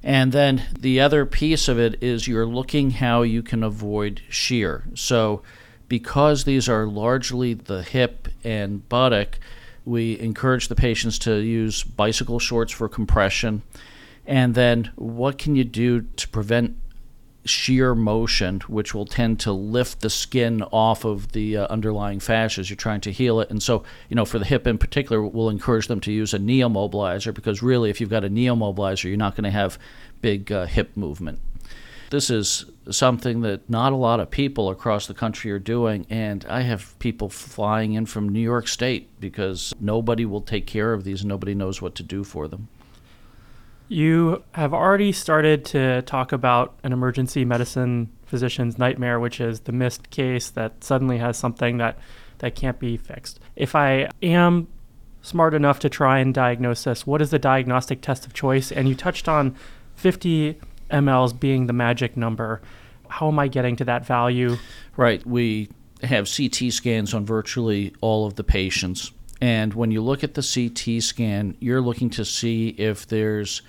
And 0.03 0.31
then 0.31 0.63
the 0.77 0.99
other 0.99 1.25
piece 1.25 1.67
of 1.67 1.79
it 1.79 2.01
is 2.03 2.27
you're 2.27 2.45
looking 2.45 2.91
how 2.91 3.21
you 3.21 3.41
can 3.41 3.63
avoid 3.63 4.21
shear. 4.29 4.83
So, 4.95 5.41
because 5.87 6.43
these 6.43 6.67
are 6.67 6.85
largely 6.85 7.53
the 7.53 7.83
hip 7.83 8.27
and 8.43 8.87
buttock, 8.89 9.39
we 9.85 10.19
encourage 10.19 10.67
the 10.67 10.75
patients 10.75 11.19
to 11.19 11.35
use 11.35 11.83
bicycle 11.83 12.39
shorts 12.39 12.71
for 12.71 12.89
compression. 12.89 13.61
And 14.25 14.55
then, 14.55 14.91
what 14.95 15.37
can 15.37 15.55
you 15.55 15.63
do 15.63 16.01
to 16.01 16.27
prevent 16.29 16.77
shear 17.45 17.93
motion, 17.93 18.61
which 18.67 18.93
will 18.93 19.05
tend 19.05 19.39
to 19.41 19.51
lift 19.51 20.01
the 20.01 20.09
skin 20.09 20.63
off 20.71 21.03
of 21.03 21.31
the 21.33 21.57
uh, 21.57 21.67
underlying 21.67 22.19
fascia 22.19 22.61
as 22.61 22.69
you're 22.69 22.77
trying 22.77 23.01
to 23.01 23.11
heal 23.11 23.39
it. 23.39 23.49
And 23.49 23.61
so, 23.61 23.83
you 24.09 24.15
know, 24.15 24.25
for 24.25 24.39
the 24.39 24.45
hip 24.45 24.65
in 24.65 24.77
particular, 24.77 25.21
we'll 25.21 25.49
encourage 25.49 25.87
them 25.87 25.99
to 26.01 26.11
use 26.11 26.33
a 26.33 26.39
knee 26.39 26.59
immobilizer 26.59 27.33
because 27.33 27.61
really, 27.61 27.89
if 27.89 27.99
you've 27.99 28.09
got 28.09 28.23
a 28.23 28.29
knee 28.29 28.45
immobilizer, 28.45 29.05
you're 29.05 29.17
not 29.17 29.35
going 29.35 29.43
to 29.43 29.51
have 29.51 29.77
big 30.21 30.51
uh, 30.51 30.65
hip 30.65 30.95
movement. 30.95 31.39
This 32.09 32.29
is 32.29 32.65
something 32.91 33.41
that 33.41 33.67
not 33.69 33.91
a 33.91 33.95
lot 33.95 34.19
of 34.19 34.29
people 34.29 34.69
across 34.69 35.07
the 35.07 35.15
country 35.15 35.49
are 35.51 35.57
doing, 35.57 36.05
and 36.11 36.45
I 36.47 36.61
have 36.61 36.97
people 36.99 37.27
flying 37.27 37.93
in 37.93 38.05
from 38.05 38.29
New 38.29 38.39
York 38.39 38.67
State 38.67 39.09
because 39.19 39.73
nobody 39.79 40.23
will 40.23 40.41
take 40.41 40.67
care 40.67 40.93
of 40.93 41.03
these 41.03 41.21
and 41.21 41.29
nobody 41.29 41.55
knows 41.55 41.81
what 41.81 41.95
to 41.95 42.03
do 42.03 42.23
for 42.23 42.47
them. 42.47 42.67
You 43.93 44.43
have 44.53 44.73
already 44.73 45.11
started 45.11 45.65
to 45.65 46.01
talk 46.01 46.31
about 46.31 46.73
an 46.81 46.93
emergency 46.93 47.45
medicine 47.45 48.09
physician's 48.25 48.79
nightmare, 48.79 49.19
which 49.19 49.39
is 49.39 49.59
the 49.61 49.71
missed 49.71 50.09
case 50.09 50.49
that 50.49 50.83
suddenly 50.83 51.19
has 51.19 51.37
something 51.37 51.77
that, 51.77 51.99
that 52.39 52.55
can't 52.55 52.79
be 52.79 52.97
fixed. 52.97 53.39
If 53.55 53.75
I 53.75 54.09
am 54.23 54.67
smart 55.21 55.53
enough 55.53 55.77
to 55.81 55.89
try 55.89 56.17
and 56.17 56.33
diagnose 56.33 56.85
this, 56.85 57.05
what 57.05 57.21
is 57.21 57.29
the 57.29 57.37
diagnostic 57.37 58.01
test 58.01 58.25
of 58.25 58.33
choice? 58.33 58.71
And 58.71 58.89
you 58.89 58.95
touched 58.95 59.29
on 59.29 59.55
50 59.93 60.59
mLs 60.89 61.39
being 61.39 61.67
the 61.67 61.73
magic 61.73 62.17
number. 62.17 62.63
How 63.09 63.27
am 63.27 63.37
I 63.37 63.47
getting 63.47 63.75
to 63.75 63.85
that 63.85 64.07
value? 64.07 64.57
Right. 64.97 65.23
We 65.23 65.69
have 66.01 66.27
CT 66.35 66.73
scans 66.73 67.13
on 67.13 67.27
virtually 67.27 67.93
all 68.01 68.25
of 68.25 68.37
the 68.37 68.43
patients. 68.43 69.11
And 69.39 69.75
when 69.75 69.91
you 69.91 70.01
look 70.01 70.23
at 70.23 70.33
the 70.33 70.41
CT 70.41 71.03
scan, 71.03 71.55
you're 71.59 71.81
looking 71.81 72.09
to 72.11 72.25
see 72.25 72.69
if 72.69 73.05
there's 73.07 73.61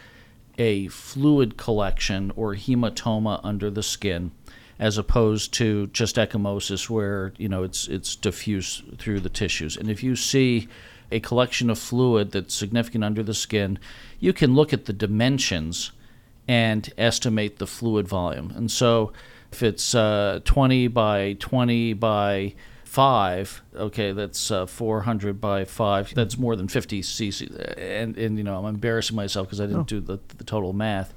a 0.58 0.88
fluid 0.88 1.56
collection 1.56 2.32
or 2.36 2.54
hematoma 2.54 3.40
under 3.42 3.70
the 3.70 3.82
skin 3.82 4.30
as 4.78 4.98
opposed 4.98 5.52
to 5.54 5.86
just 5.88 6.16
ecchymosis 6.16 6.90
where 6.90 7.32
you 7.38 7.48
know 7.48 7.62
it's 7.62 7.86
it's 7.88 8.16
diffuse 8.16 8.82
through 8.98 9.20
the 9.20 9.28
tissues. 9.28 9.76
And 9.76 9.90
if 9.90 10.02
you 10.02 10.16
see 10.16 10.68
a 11.12 11.20
collection 11.20 11.70
of 11.70 11.78
fluid 11.78 12.32
that's 12.32 12.54
significant 12.54 13.04
under 13.04 13.22
the 13.22 13.34
skin 13.34 13.78
you 14.18 14.32
can 14.32 14.54
look 14.54 14.72
at 14.72 14.86
the 14.86 14.92
dimensions 14.92 15.92
and 16.48 16.92
estimate 16.98 17.58
the 17.58 17.66
fluid 17.66 18.08
volume. 18.08 18.52
And 18.54 18.70
so 18.70 19.12
if 19.52 19.62
it's 19.62 19.94
uh, 19.94 20.40
20 20.44 20.88
by 20.88 21.36
20 21.38 21.92
by 21.94 22.54
five, 22.94 23.60
okay, 23.74 24.12
that's 24.12 24.52
uh, 24.52 24.66
400 24.66 25.40
by 25.40 25.64
five. 25.64 26.14
That's 26.14 26.38
more 26.38 26.54
than 26.54 26.68
50 26.68 27.02
cc. 27.02 27.76
And, 27.76 28.16
and 28.16 28.38
you 28.38 28.44
know, 28.44 28.56
I'm 28.56 28.72
embarrassing 28.72 29.16
myself 29.16 29.48
because 29.48 29.60
I 29.60 29.66
didn't 29.66 29.80
oh. 29.80 29.82
do 29.82 30.00
the, 30.00 30.20
the 30.38 30.44
total 30.44 30.72
math. 30.72 31.12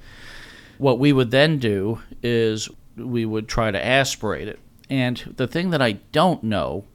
What 0.80 0.98
we 0.98 1.14
would 1.14 1.30
then 1.30 1.60
do 1.60 2.02
is 2.24 2.68
we 2.96 3.26
would 3.26 3.48
try 3.48 3.70
to 3.70 3.86
aspirate 3.86 4.48
it. 4.48 4.60
And 4.90 5.36
the 5.38 5.46
thing 5.46 5.70
that 5.70 5.80
I 5.80 5.94
don't 6.12 6.42
know 6.42 6.86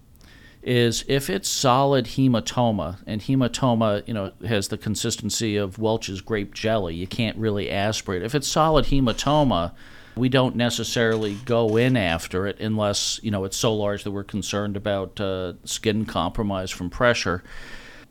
is 0.64 1.04
if 1.06 1.30
it's 1.30 1.48
solid 1.48 2.06
hematoma, 2.06 2.98
and 3.06 3.20
hematoma, 3.20 4.02
you 4.08 4.14
know, 4.14 4.32
has 4.44 4.66
the 4.66 4.78
consistency 4.78 5.56
of 5.56 5.78
Welch's 5.78 6.20
grape 6.20 6.54
jelly, 6.54 6.96
you 6.96 7.06
can't 7.06 7.36
really 7.36 7.70
aspirate. 7.70 8.24
If 8.24 8.34
it's 8.34 8.48
solid 8.48 8.86
hematoma, 8.86 9.74
we 10.16 10.28
don't 10.28 10.56
necessarily 10.56 11.34
go 11.44 11.76
in 11.76 11.96
after 11.96 12.46
it 12.46 12.60
unless 12.60 13.18
you 13.22 13.30
know 13.30 13.44
it's 13.44 13.56
so 13.56 13.74
large 13.74 14.04
that 14.04 14.10
we're 14.10 14.24
concerned 14.24 14.76
about 14.76 15.20
uh, 15.20 15.54
skin 15.64 16.04
compromise 16.04 16.70
from 16.70 16.90
pressure. 16.90 17.42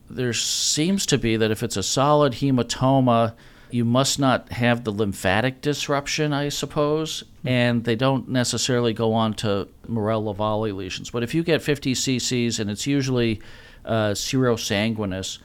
There 0.09 0.33
seems 0.33 1.05
to 1.07 1.17
be 1.17 1.37
that 1.37 1.51
if 1.51 1.63
it's 1.63 1.77
a 1.77 1.83
solid 1.83 2.33
hematoma, 2.33 3.33
you 3.69 3.85
must 3.85 4.19
not 4.19 4.51
have 4.51 4.83
the 4.83 4.91
lymphatic 4.91 5.61
disruption, 5.61 6.33
I 6.33 6.49
suppose, 6.49 7.23
and 7.45 7.85
they 7.85 7.95
don't 7.95 8.27
necessarily 8.27 8.91
go 8.93 9.13
on 9.13 9.33
to 9.35 9.69
Morel-Lavallée 9.87 10.75
lesions. 10.75 11.09
But 11.09 11.23
if 11.23 11.33
you 11.33 11.43
get 11.43 11.61
50 11.61 11.93
cc's 11.93 12.59
and 12.59 12.69
it's 12.69 12.85
usually 12.85 13.41
uh, 13.85 14.11
serosanguinous, 14.13 15.39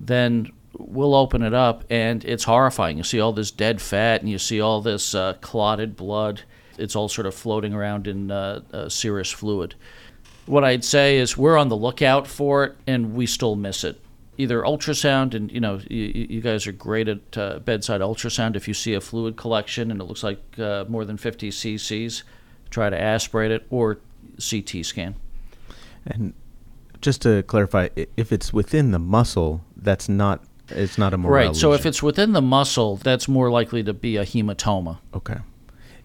then 0.00 0.52
we'll 0.76 1.14
open 1.14 1.42
it 1.42 1.54
up 1.54 1.84
and 1.90 2.24
it's 2.24 2.44
horrifying. 2.44 2.98
You 2.98 3.04
see 3.04 3.20
all 3.20 3.32
this 3.32 3.50
dead 3.50 3.80
fat 3.80 4.20
and 4.20 4.30
you 4.30 4.38
see 4.38 4.60
all 4.60 4.80
this 4.80 5.14
uh, 5.14 5.34
clotted 5.40 5.96
blood. 5.96 6.42
It's 6.76 6.94
all 6.94 7.08
sort 7.08 7.26
of 7.26 7.34
floating 7.34 7.74
around 7.74 8.06
in 8.06 8.30
uh, 8.30 8.60
uh, 8.72 8.88
serous 8.88 9.30
fluid. 9.30 9.74
What 10.46 10.64
I'd 10.64 10.84
say 10.84 11.18
is 11.18 11.36
we're 11.36 11.58
on 11.58 11.68
the 11.68 11.76
lookout 11.76 12.26
for 12.26 12.64
it 12.64 12.76
and 12.86 13.14
we 13.14 13.26
still 13.26 13.56
miss 13.56 13.84
it. 13.84 14.00
Either 14.40 14.62
ultrasound, 14.62 15.34
and 15.34 15.50
you 15.50 15.58
know, 15.58 15.80
you, 15.90 16.26
you 16.30 16.40
guys 16.40 16.64
are 16.68 16.72
great 16.72 17.08
at 17.08 17.36
uh, 17.36 17.58
bedside 17.58 18.00
ultrasound. 18.00 18.54
If 18.54 18.68
you 18.68 18.74
see 18.74 18.94
a 18.94 19.00
fluid 19.00 19.36
collection 19.36 19.90
and 19.90 20.00
it 20.00 20.04
looks 20.04 20.22
like 20.22 20.40
uh, 20.60 20.84
more 20.88 21.04
than 21.04 21.16
50 21.16 21.50
cc's, 21.50 22.22
try 22.70 22.88
to 22.88 22.98
aspirate 22.98 23.50
it 23.50 23.66
or 23.68 23.98
CT 24.38 24.84
scan. 24.86 25.16
And 26.06 26.34
just 27.00 27.20
to 27.22 27.42
clarify, 27.42 27.88
if 28.16 28.30
it's 28.30 28.52
within 28.52 28.92
the 28.92 29.00
muscle, 29.00 29.64
that's 29.76 30.08
not 30.08 30.44
it's 30.70 30.98
not 30.98 31.14
a 31.14 31.18
Morel 31.18 31.48
right. 31.48 31.56
So 31.56 31.72
if 31.72 31.86
it's 31.86 32.02
within 32.02 32.32
the 32.32 32.42
muscle, 32.42 32.96
that's 32.96 33.28
more 33.28 33.50
likely 33.50 33.82
to 33.84 33.92
be 33.92 34.16
a 34.16 34.24
hematoma. 34.24 34.98
Okay. 35.14 35.38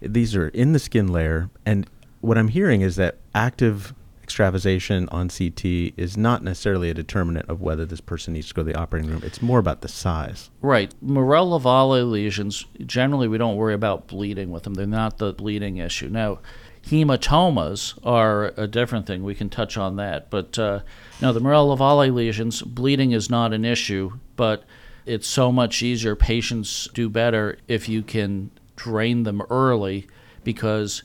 These 0.01 0.35
are 0.35 0.49
in 0.49 0.73
the 0.73 0.79
skin 0.79 1.11
layer, 1.11 1.49
and 1.65 1.87
what 2.21 2.37
I'm 2.37 2.49
hearing 2.49 2.81
is 2.81 2.95
that 2.97 3.17
active 3.33 3.93
extravasation 4.23 5.09
on 5.09 5.27
CT 5.29 5.65
is 5.97 6.15
not 6.17 6.41
necessarily 6.41 6.89
a 6.89 6.93
determinant 6.93 7.49
of 7.49 7.61
whether 7.61 7.85
this 7.85 7.99
person 7.99 8.33
needs 8.33 8.47
to 8.47 8.53
go 8.53 8.63
to 8.63 8.71
the 8.71 8.75
operating 8.75 9.09
room. 9.09 9.21
It's 9.23 9.41
more 9.41 9.59
about 9.59 9.81
the 9.81 9.89
size. 9.89 10.49
Right. 10.61 10.93
Morel-Lavallée 11.01 12.09
lesions, 12.09 12.65
generally 12.85 13.27
we 13.27 13.37
don't 13.37 13.57
worry 13.57 13.73
about 13.73 14.07
bleeding 14.07 14.49
with 14.49 14.63
them. 14.63 14.75
They're 14.75 14.87
not 14.87 15.17
the 15.17 15.33
bleeding 15.33 15.77
issue. 15.77 16.07
Now, 16.07 16.39
hematomas 16.85 17.97
are 18.03 18.53
a 18.57 18.67
different 18.67 19.07
thing. 19.07 19.23
We 19.23 19.35
can 19.35 19.49
touch 19.49 19.77
on 19.77 19.95
that. 19.97 20.29
But 20.29 20.59
uh, 20.59 20.81
no, 21.21 21.33
the 21.33 21.39
Morel-Lavallée 21.39 22.13
lesions, 22.13 22.61
bleeding 22.61 23.11
is 23.11 23.29
not 23.29 23.53
an 23.53 23.65
issue 23.65 24.13
but 24.35 24.63
it's 25.05 25.27
so 25.27 25.51
much 25.51 25.81
easier. 25.83 26.15
Patients 26.15 26.87
do 26.93 27.09
better 27.09 27.57
if 27.67 27.89
you 27.89 28.01
can 28.01 28.51
drain 28.75 29.23
them 29.23 29.41
early 29.49 30.07
because 30.43 31.03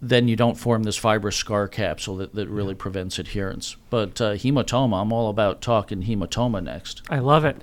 then 0.00 0.28
you 0.28 0.36
don't 0.36 0.54
form 0.54 0.84
this 0.84 0.96
fibrous 0.96 1.36
scar 1.36 1.68
capsule 1.68 2.16
that, 2.16 2.34
that 2.34 2.48
really 2.48 2.74
prevents 2.74 3.18
adherence. 3.18 3.76
But 3.90 4.20
uh, 4.20 4.32
hematoma, 4.32 5.02
I'm 5.02 5.12
all 5.12 5.28
about 5.28 5.60
talking 5.60 6.02
hematoma 6.02 6.62
next. 6.62 7.02
I 7.10 7.18
love 7.18 7.44
it. 7.44 7.62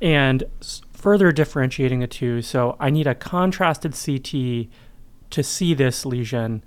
And 0.00 0.44
further 0.92 1.32
differentiating 1.32 2.00
the 2.00 2.06
two, 2.06 2.42
so 2.42 2.76
I 2.78 2.90
need 2.90 3.06
a 3.06 3.14
contrasted 3.14 3.92
CT 3.92 4.68
to 5.30 5.42
see 5.42 5.74
this 5.74 6.04
lesion. 6.04 6.62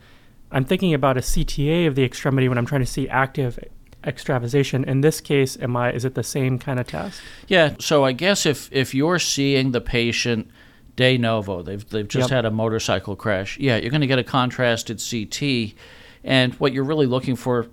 I'm 0.51 0.65
thinking 0.65 0.93
about 0.93 1.17
a 1.17 1.21
CTA 1.21 1.87
of 1.87 1.95
the 1.95 2.03
extremity 2.03 2.47
when 2.47 2.57
I'm 2.57 2.65
trying 2.65 2.81
to 2.81 2.87
see 2.87 3.09
active 3.09 3.59
extravasation. 4.05 4.83
In 4.83 5.01
this 5.01 5.21
case, 5.21 5.57
am 5.59 5.75
I 5.75 5.91
is 5.91 6.05
it 6.05 6.15
the 6.15 6.23
same 6.23 6.59
kind 6.59 6.79
of 6.79 6.87
test? 6.87 7.21
Yeah. 7.47 7.75
So 7.79 8.03
I 8.03 8.11
guess 8.11 8.45
if 8.45 8.71
if 8.71 8.93
you're 8.93 9.19
seeing 9.19 9.71
the 9.71 9.81
patient 9.81 10.49
de 10.95 11.17
novo, 11.17 11.61
they've 11.61 11.87
they've 11.89 12.07
just 12.07 12.29
yep. 12.29 12.35
had 12.37 12.45
a 12.45 12.51
motorcycle 12.51 13.15
crash. 13.15 13.57
Yeah, 13.59 13.77
you're 13.77 13.91
going 13.91 14.01
to 14.01 14.07
get 14.07 14.19
a 14.19 14.23
contrasted 14.23 15.01
CT, 15.01 15.73
and 16.23 16.53
what 16.55 16.73
you're 16.73 16.83
really 16.83 17.07
looking 17.07 17.35
for 17.35 17.67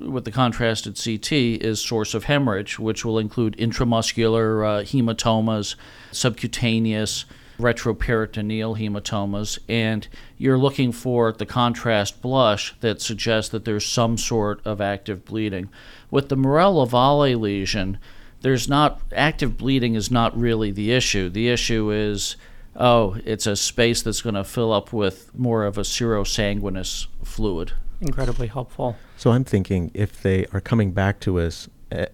with 0.00 0.24
the 0.24 0.30
contrasted 0.30 1.00
CT 1.02 1.32
is 1.32 1.80
source 1.80 2.14
of 2.14 2.24
hemorrhage, 2.24 2.78
which 2.78 3.04
will 3.04 3.18
include 3.18 3.56
intramuscular 3.56 4.64
uh, 4.64 4.82
hematomas, 4.84 5.74
subcutaneous 6.12 7.24
retroperitoneal 7.58 8.78
hematomas, 8.78 9.58
and 9.68 10.06
you're 10.36 10.58
looking 10.58 10.92
for 10.92 11.32
the 11.32 11.46
contrast 11.46 12.22
blush 12.22 12.74
that 12.80 13.00
suggests 13.00 13.50
that 13.50 13.64
there's 13.64 13.84
some 13.84 14.16
sort 14.16 14.64
of 14.64 14.80
active 14.80 15.24
bleeding. 15.24 15.68
With 16.10 16.28
the 16.28 16.36
Morel-Lavallée 16.36 17.38
lesion, 17.38 17.98
there's 18.40 18.68
not 18.68 19.00
active 19.14 19.56
bleeding 19.56 19.94
is 19.94 20.10
not 20.10 20.38
really 20.38 20.70
the 20.70 20.92
issue. 20.92 21.28
The 21.28 21.48
issue 21.48 21.90
is 21.90 22.36
oh, 22.78 23.16
it's 23.24 23.46
a 23.46 23.56
space 23.56 24.02
that's 24.02 24.22
going 24.22 24.36
to 24.36 24.44
fill 24.44 24.72
up 24.72 24.92
with 24.92 25.34
more 25.34 25.64
of 25.64 25.76
a 25.76 25.82
serosanguinous 25.82 27.08
fluid. 27.24 27.72
Incredibly 28.00 28.46
helpful. 28.46 28.96
So 29.16 29.32
I'm 29.32 29.44
thinking 29.44 29.90
if 29.94 30.22
they 30.22 30.46
are 30.52 30.60
coming 30.60 30.92
back 30.92 31.18
to 31.20 31.40
us, 31.40 31.68
uh, 31.90 32.06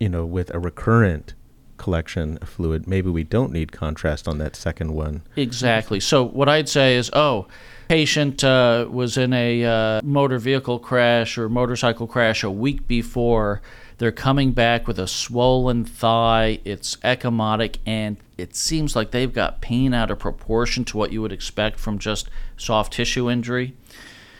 you 0.00 0.08
know, 0.08 0.26
with 0.26 0.52
a 0.52 0.58
recurrent 0.58 1.34
collection 1.82 2.38
of 2.40 2.48
fluid, 2.48 2.86
maybe 2.86 3.10
we 3.10 3.24
don't 3.24 3.52
need 3.52 3.72
contrast 3.72 4.28
on 4.28 4.38
that 4.38 4.54
second 4.54 4.94
one. 4.94 5.22
Exactly. 5.34 5.98
So 5.98 6.22
what 6.22 6.48
I'd 6.48 6.68
say 6.68 6.94
is, 6.94 7.10
oh, 7.12 7.48
patient 7.88 8.44
uh, 8.44 8.86
was 8.88 9.18
in 9.18 9.32
a 9.32 9.64
uh, 9.64 10.00
motor 10.04 10.38
vehicle 10.38 10.78
crash 10.78 11.36
or 11.36 11.48
motorcycle 11.48 12.06
crash 12.06 12.44
a 12.44 12.50
week 12.50 12.86
before. 12.86 13.60
They're 13.98 14.12
coming 14.12 14.52
back 14.52 14.86
with 14.86 14.98
a 14.98 15.08
swollen 15.08 15.84
thigh. 15.84 16.60
It's 16.64 16.96
ecchymotic, 16.98 17.78
and 17.84 18.16
it 18.38 18.54
seems 18.54 18.94
like 18.94 19.10
they've 19.10 19.32
got 19.32 19.60
pain 19.60 19.92
out 19.92 20.10
of 20.10 20.20
proportion 20.20 20.84
to 20.86 20.96
what 20.96 21.12
you 21.12 21.20
would 21.20 21.32
expect 21.32 21.80
from 21.80 21.98
just 21.98 22.30
soft 22.56 22.92
tissue 22.92 23.28
injury. 23.28 23.74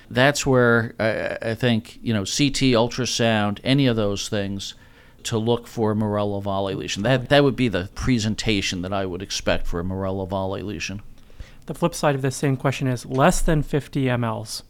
That's 0.08 0.46
where 0.46 0.94
I, 1.00 1.50
I 1.50 1.54
think 1.54 1.98
you 2.02 2.14
know 2.14 2.20
CT, 2.20 2.72
ultrasound, 2.78 3.58
any 3.64 3.86
of 3.88 3.96
those 3.96 4.28
things 4.28 4.74
to 5.24 5.38
look 5.38 5.66
for 5.66 5.92
a 5.92 5.94
Morel-Lavallée 5.96 6.74
lesion. 6.76 7.02
That 7.02 7.28
that 7.28 7.44
would 7.44 7.56
be 7.56 7.68
the 7.68 7.88
presentation 7.94 8.82
that 8.82 8.92
I 8.92 9.06
would 9.06 9.22
expect 9.22 9.66
for 9.66 9.80
a 9.80 9.84
Morel-Lavallée 9.84 10.62
lesion. 10.62 11.02
The 11.66 11.74
flip 11.74 11.94
side 11.94 12.14
of 12.14 12.22
this 12.22 12.36
same 12.36 12.56
question 12.56 12.88
is 12.88 13.06
less 13.06 13.40
than 13.40 13.62
50 13.62 14.04
mLs. 14.06 14.62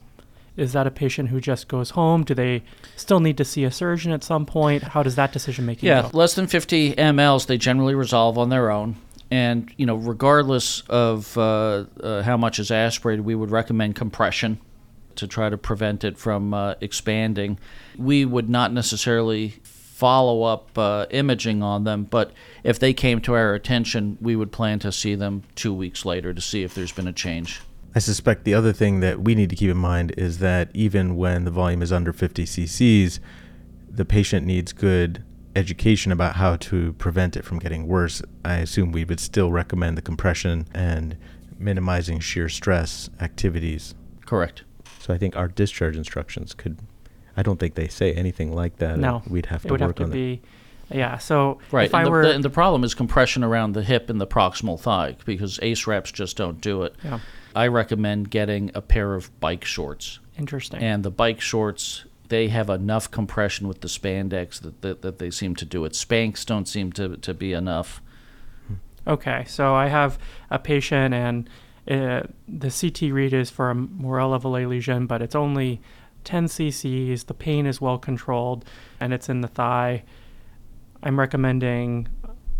Is 0.56 0.74
that 0.74 0.86
a 0.86 0.90
patient 0.90 1.30
who 1.30 1.40
just 1.40 1.66
goes 1.66 1.90
home? 1.90 2.24
Do 2.24 2.34
they 2.34 2.62
still 2.96 3.20
need 3.20 3.38
to 3.38 3.44
see 3.44 3.64
a 3.64 3.70
surgeon 3.70 4.12
at 4.12 4.22
some 4.22 4.44
point? 4.44 4.82
How 4.82 5.02
does 5.02 5.14
that 5.14 5.32
decision 5.32 5.64
making 5.64 5.86
Yeah, 5.86 6.02
go? 6.02 6.10
less 6.12 6.34
than 6.34 6.46
50 6.46 6.94
mLs, 6.96 7.46
they 7.46 7.56
generally 7.56 7.94
resolve 7.94 8.36
on 8.36 8.50
their 8.50 8.70
own. 8.70 8.96
And, 9.30 9.72
you 9.78 9.86
know, 9.86 9.94
regardless 9.96 10.82
of 10.90 11.38
uh, 11.38 11.86
uh, 12.02 12.22
how 12.22 12.36
much 12.36 12.58
is 12.58 12.70
aspirated, 12.70 13.24
we 13.24 13.34
would 13.34 13.50
recommend 13.50 13.94
compression 13.96 14.58
to 15.16 15.26
try 15.26 15.48
to 15.48 15.56
prevent 15.56 16.04
it 16.04 16.18
from 16.18 16.52
uh, 16.52 16.74
expanding. 16.82 17.58
We 17.96 18.26
would 18.26 18.50
not 18.50 18.74
necessarily 18.74 19.54
follow 20.02 20.42
up 20.42 20.76
uh, 20.76 21.06
imaging 21.10 21.62
on 21.62 21.84
them, 21.84 22.02
but 22.02 22.32
if 22.64 22.80
they 22.80 22.92
came 22.92 23.20
to 23.20 23.34
our 23.34 23.54
attention, 23.54 24.18
we 24.20 24.34
would 24.34 24.50
plan 24.50 24.80
to 24.80 24.90
see 24.90 25.14
them 25.14 25.44
two 25.54 25.72
weeks 25.72 26.04
later 26.04 26.34
to 26.34 26.40
see 26.40 26.64
if 26.64 26.74
there's 26.74 26.90
been 26.90 27.06
a 27.06 27.12
change. 27.12 27.60
I 27.94 28.00
suspect 28.00 28.42
the 28.42 28.52
other 28.52 28.72
thing 28.72 28.98
that 28.98 29.20
we 29.20 29.36
need 29.36 29.48
to 29.50 29.54
keep 29.54 29.70
in 29.70 29.76
mind 29.76 30.12
is 30.18 30.38
that 30.40 30.70
even 30.74 31.14
when 31.14 31.44
the 31.44 31.52
volume 31.52 31.82
is 31.82 31.92
under 31.92 32.12
50 32.12 32.42
cc's, 32.44 33.20
the 33.88 34.04
patient 34.04 34.44
needs 34.44 34.72
good 34.72 35.22
education 35.54 36.10
about 36.10 36.34
how 36.34 36.56
to 36.56 36.94
prevent 36.94 37.36
it 37.36 37.44
from 37.44 37.60
getting 37.60 37.86
worse. 37.86 38.22
I 38.44 38.56
assume 38.56 38.90
we 38.90 39.04
would 39.04 39.20
still 39.20 39.52
recommend 39.52 39.96
the 39.96 40.02
compression 40.02 40.66
and 40.74 41.16
minimizing 41.60 42.18
shear 42.18 42.48
stress 42.48 43.08
activities. 43.20 43.94
Correct. 44.26 44.64
So 44.98 45.14
I 45.14 45.18
think 45.18 45.36
our 45.36 45.46
discharge 45.46 45.96
instructions 45.96 46.54
could. 46.54 46.80
I 47.36 47.42
don't 47.42 47.58
think 47.58 47.74
they 47.74 47.88
say 47.88 48.12
anything 48.12 48.52
like 48.54 48.76
that. 48.78 48.98
No, 48.98 49.22
we'd 49.28 49.46
have 49.46 49.62
to 49.62 49.68
it 49.68 49.70
would 49.70 49.80
work 49.80 49.98
have 49.98 50.10
to 50.10 50.12
on 50.14 50.38
that. 50.90 50.96
yeah. 50.96 51.18
So 51.18 51.58
Right. 51.70 51.86
if 51.86 51.94
I 51.94 52.00
and, 52.00 52.06
the, 52.06 52.10
were, 52.10 52.22
the- 52.26 52.34
and 52.34 52.44
the 52.44 52.50
problem 52.50 52.84
is 52.84 52.94
compression 52.94 53.42
around 53.44 53.72
the 53.72 53.82
hip 53.82 54.10
and 54.10 54.20
the 54.20 54.26
proximal 54.26 54.78
thigh 54.78 55.16
because 55.24 55.58
ACE 55.62 55.86
wraps 55.86 56.12
just 56.12 56.36
don't 56.36 56.60
do 56.60 56.82
it. 56.82 56.94
yeah, 57.04 57.20
I 57.54 57.66
recommend 57.68 58.30
getting 58.30 58.70
a 58.74 58.80
pair 58.82 59.14
of 59.14 59.38
bike 59.40 59.64
shorts. 59.64 60.18
interesting. 60.38 60.82
And 60.82 61.02
the 61.04 61.10
bike 61.10 61.40
shorts, 61.40 62.04
they 62.28 62.48
have 62.48 62.68
enough 62.70 63.10
compression 63.10 63.68
with 63.68 63.80
the 63.82 63.88
spandex 63.88 64.60
that, 64.62 64.80
that, 64.82 65.02
that 65.02 65.18
they 65.18 65.30
seem 65.30 65.54
to 65.56 65.64
do 65.64 65.84
it. 65.84 65.92
Spanx 65.92 66.44
don't 66.46 66.66
seem 66.66 66.92
to, 66.92 67.16
to 67.18 67.34
be 67.34 67.52
enough. 67.52 68.00
Okay, 69.06 69.44
so 69.48 69.74
I 69.74 69.88
have 69.88 70.16
a 70.50 70.58
patient, 70.60 71.12
and 71.12 71.50
uh, 71.90 72.22
the 72.46 72.70
CT 72.70 73.12
read 73.12 73.32
is 73.32 73.50
for 73.50 73.70
a 73.70 73.74
Morel 73.74 74.30
Lavallée 74.30 74.68
lesion, 74.68 75.06
but 75.06 75.20
it's 75.20 75.34
only 75.34 75.80
10 76.24 76.46
cc's. 76.46 77.24
The 77.24 77.34
pain 77.34 77.66
is 77.66 77.80
well 77.80 77.98
controlled, 77.98 78.64
and 79.00 79.12
it's 79.12 79.28
in 79.28 79.40
the 79.40 79.48
thigh. 79.48 80.04
I'm 81.02 81.18
recommending 81.18 82.08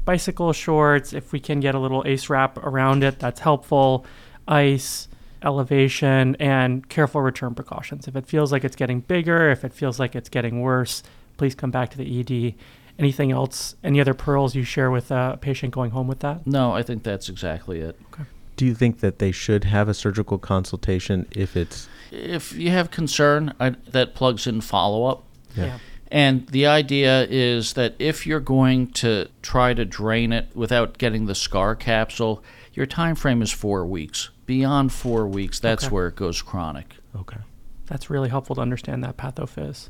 bicycle 0.04 0.52
shorts. 0.52 1.12
If 1.12 1.32
we 1.32 1.40
can 1.40 1.60
get 1.60 1.74
a 1.74 1.78
little 1.78 2.02
ACE 2.06 2.28
wrap 2.28 2.58
around 2.58 3.04
it, 3.04 3.18
that's 3.18 3.40
helpful. 3.40 4.04
Ice, 4.48 5.08
elevation, 5.42 6.36
and 6.36 6.88
careful 6.88 7.20
return 7.20 7.54
precautions. 7.54 8.08
If 8.08 8.16
it 8.16 8.26
feels 8.26 8.52
like 8.52 8.64
it's 8.64 8.76
getting 8.76 9.00
bigger, 9.00 9.50
if 9.50 9.64
it 9.64 9.72
feels 9.72 10.00
like 10.00 10.16
it's 10.16 10.28
getting 10.28 10.60
worse, 10.60 11.02
please 11.36 11.54
come 11.54 11.70
back 11.70 11.90
to 11.90 11.98
the 11.98 12.20
ED. 12.20 12.54
Anything 12.98 13.32
else? 13.32 13.74
Any 13.82 14.00
other 14.00 14.14
pearls 14.14 14.54
you 14.54 14.64
share 14.64 14.90
with 14.90 15.10
a 15.10 15.38
patient 15.40 15.72
going 15.72 15.92
home 15.92 16.08
with 16.08 16.20
that? 16.20 16.46
No, 16.46 16.72
I 16.72 16.82
think 16.82 17.02
that's 17.02 17.28
exactly 17.28 17.80
it. 17.80 17.98
Okay. 18.12 18.24
Do 18.56 18.66
you 18.66 18.74
think 18.74 19.00
that 19.00 19.18
they 19.18 19.32
should 19.32 19.64
have 19.64 19.88
a 19.88 19.94
surgical 19.94 20.38
consultation 20.38 21.26
if 21.30 21.56
it's 21.56 21.88
If 22.12 22.52
you 22.52 22.70
have 22.70 22.90
concern, 22.90 23.54
I, 23.58 23.70
that 23.90 24.14
plugs 24.14 24.46
in 24.46 24.60
follow 24.60 25.06
up. 25.06 25.24
Yeah. 25.56 25.78
And 26.10 26.46
the 26.48 26.66
idea 26.66 27.26
is 27.30 27.72
that 27.72 27.94
if 27.98 28.26
you're 28.26 28.38
going 28.40 28.88
to 28.92 29.28
try 29.40 29.72
to 29.72 29.84
drain 29.86 30.30
it 30.32 30.48
without 30.54 30.98
getting 30.98 31.24
the 31.24 31.34
scar 31.34 31.74
capsule, 31.74 32.44
your 32.74 32.84
time 32.84 33.14
frame 33.14 33.40
is 33.40 33.50
four 33.50 33.86
weeks. 33.86 34.28
Beyond 34.44 34.92
four 34.92 35.26
weeks, 35.26 35.58
that's 35.58 35.84
Okay. 35.84 35.94
where 35.94 36.08
it 36.08 36.16
goes 36.16 36.42
chronic. 36.42 36.96
okay? 37.16 37.38
That's 37.86 38.10
really 38.10 38.28
helpful 38.28 38.54
to 38.56 38.60
understand 38.62 39.02
that 39.04 39.16
pathophys. 39.16 39.88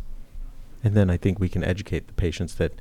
And 0.84 0.94
then 0.94 1.10
I 1.10 1.16
think 1.16 1.38
we 1.40 1.48
can 1.48 1.64
educate 1.64 2.06
the 2.06 2.12
patients 2.12 2.54
that 2.56 2.72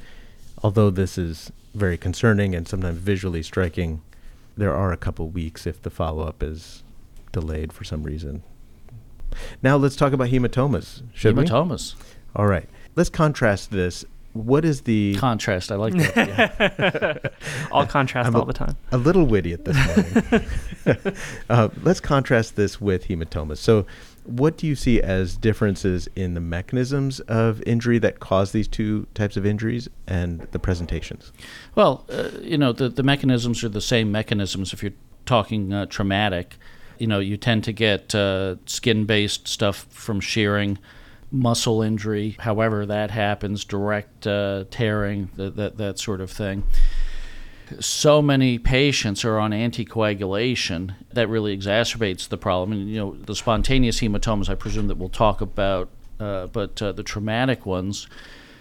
although 0.64 0.90
this 0.92 1.18
is 1.18 1.52
very 1.74 1.98
concerning 1.98 2.54
and 2.54 2.68
sometimes 2.68 2.98
visually 3.00 3.42
striking, 3.44 4.02
there 4.58 4.76
are 4.76 4.92
a 4.92 4.98
couple 4.98 5.30
weeks 5.30 5.66
if 5.66 5.82
the 5.82 5.90
follow 5.90 6.28
up 6.28 6.44
is 6.44 6.84
delayed 7.32 7.72
for 7.74 7.84
some 7.84 8.04
reason. 8.04 8.44
Now 9.63 9.77
let's 9.77 9.96
talk 9.96 10.13
about 10.13 10.29
hematomas. 10.29 11.03
Should 11.13 11.35
we? 11.37 11.44
Hematomas. 11.46 11.96
All 12.35 12.48
right. 12.48 12.67
Let's 12.96 13.09
contrast 13.09 13.72
this. 13.72 14.05
What 14.33 14.63
is 14.63 14.81
the 14.81 15.15
Contrast, 15.15 15.74
I 15.74 15.75
like 15.75 15.94
that. 15.94 17.20
yeah. 17.33 17.67
All 17.70 17.85
contrast 17.85 18.27
I'm 18.27 18.35
a- 18.35 18.39
all 18.39 18.46
the 18.46 18.53
time. 18.53 18.77
a 18.94 18.98
little 18.98 19.25
witty 19.25 19.51
at 19.51 19.65
this 19.65 19.75
morning. 20.85 21.15
uh, 21.50 21.67
let's 21.83 22.00
contrast 22.00 22.55
this 22.55 22.79
with 22.79 23.07
hematomas. 23.09 23.57
So, 23.57 23.85
what 24.24 24.55
do 24.55 24.67
you 24.67 24.75
see 24.75 25.01
as 25.01 25.35
differences 25.35 26.07
in 26.15 26.33
the 26.33 26.39
mechanisms 26.39 27.20
of 27.22 27.61
injury 27.63 28.00
that 28.00 28.22
cause 28.22 28.53
these 28.53 28.70
two 28.70 29.05
types 29.15 29.35
of 29.35 29.46
injuries 29.46 29.89
and 30.07 30.48
the 30.51 30.59
presentations? 30.59 31.33
Well, 31.75 32.05
uh, 32.09 32.29
you 32.41 32.57
know, 32.57 32.72
the, 32.72 32.87
the 32.87 33.03
mechanisms 33.03 33.63
are 33.65 33.70
the 33.70 33.81
same 33.81 34.13
mechanisms 34.13 34.72
if 34.72 34.81
you're 34.81 34.94
talking 35.25 35.74
uh, 35.74 35.87
traumatic. 35.87 36.55
You 37.01 37.07
know, 37.07 37.20
you 37.20 37.35
tend 37.35 37.64
to 37.64 37.74
get 37.74 38.14
uh, 38.14 38.57
skin 38.68 39.05
based 39.05 39.48
stuff 39.48 39.87
from 39.90 40.20
shearing, 40.20 40.77
muscle 41.31 41.81
injury, 41.81 42.35
however 42.37 42.85
that 42.85 43.09
happens, 43.09 43.66
direct 43.66 44.27
uh, 44.27 44.66
tearing, 44.70 45.31
that, 45.35 45.55
that, 45.55 45.77
that 45.77 45.98
sort 45.98 46.22
of 46.22 46.29
thing. 46.29 46.64
So 47.79 48.22
many 48.22 48.59
patients 48.59 49.25
are 49.25 49.40
on 49.40 49.50
anticoagulation 49.50 50.94
that 51.11 51.27
really 51.27 51.57
exacerbates 51.57 52.29
the 52.29 52.37
problem. 52.37 52.72
And, 52.74 52.87
you 52.87 53.00
know, 53.00 53.16
the 53.16 53.33
spontaneous 53.33 54.00
hematomas, 54.00 54.48
I 54.48 54.53
presume 54.53 54.87
that 54.90 54.98
we'll 54.98 55.09
talk 55.09 55.42
about, 55.42 55.90
uh, 56.20 56.48
but 56.48 56.79
uh, 56.83 56.92
the 56.92 57.01
traumatic 57.01 57.66
ones, 57.66 58.07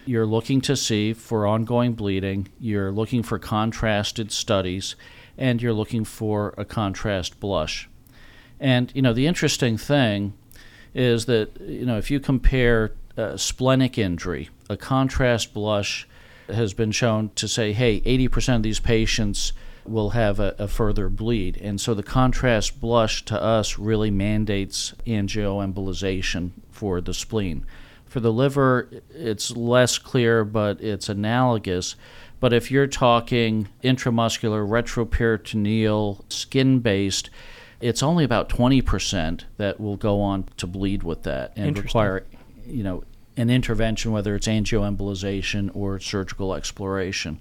you're 0.06 0.24
looking 0.24 0.62
to 0.62 0.76
see 0.76 1.12
for 1.12 1.46
ongoing 1.46 1.92
bleeding, 1.92 2.48
you're 2.58 2.90
looking 2.90 3.22
for 3.22 3.38
contrasted 3.38 4.32
studies, 4.32 4.96
and 5.36 5.60
you're 5.60 5.74
looking 5.74 6.04
for 6.04 6.54
a 6.56 6.64
contrast 6.64 7.38
blush. 7.38 7.89
And 8.60 8.92
you 8.94 9.02
know 9.02 9.12
the 9.12 9.26
interesting 9.26 9.78
thing 9.78 10.34
is 10.94 11.26
that 11.26 11.58
you 11.60 11.86
know 11.86 11.96
if 11.96 12.10
you 12.10 12.20
compare 12.20 12.92
uh, 13.16 13.36
splenic 13.36 13.98
injury, 13.98 14.50
a 14.68 14.76
contrast 14.76 15.52
blush 15.54 16.06
has 16.48 16.74
been 16.74 16.92
shown 16.92 17.30
to 17.36 17.46
say, 17.46 17.72
hey, 17.72 18.00
80% 18.00 18.56
of 18.56 18.62
these 18.62 18.80
patients 18.80 19.52
will 19.86 20.10
have 20.10 20.40
a, 20.40 20.54
a 20.58 20.68
further 20.68 21.08
bleed, 21.08 21.56
and 21.56 21.80
so 21.80 21.94
the 21.94 22.02
contrast 22.02 22.80
blush 22.80 23.24
to 23.24 23.40
us 23.40 23.78
really 23.78 24.10
mandates 24.10 24.94
angioembolization 25.06 26.50
for 26.70 27.00
the 27.00 27.14
spleen. 27.14 27.64
For 28.04 28.20
the 28.20 28.32
liver, 28.32 28.88
it's 29.14 29.56
less 29.56 29.96
clear, 29.96 30.44
but 30.44 30.80
it's 30.80 31.08
analogous. 31.08 31.94
But 32.40 32.52
if 32.52 32.70
you're 32.70 32.88
talking 32.88 33.68
intramuscular, 33.84 34.66
retroperitoneal, 34.66 36.24
skin 36.32 36.80
based, 36.80 37.30
it's 37.80 38.02
only 38.02 38.24
about 38.24 38.48
20% 38.48 39.44
that 39.56 39.80
will 39.80 39.96
go 39.96 40.20
on 40.20 40.44
to 40.58 40.66
bleed 40.66 41.02
with 41.02 41.22
that 41.24 41.52
and 41.56 41.78
require, 41.78 42.26
you 42.66 42.82
know, 42.82 43.04
an 43.36 43.48
intervention, 43.48 44.12
whether 44.12 44.34
it's 44.34 44.46
angioembolization 44.46 45.70
or 45.74 45.98
surgical 45.98 46.54
exploration. 46.54 47.40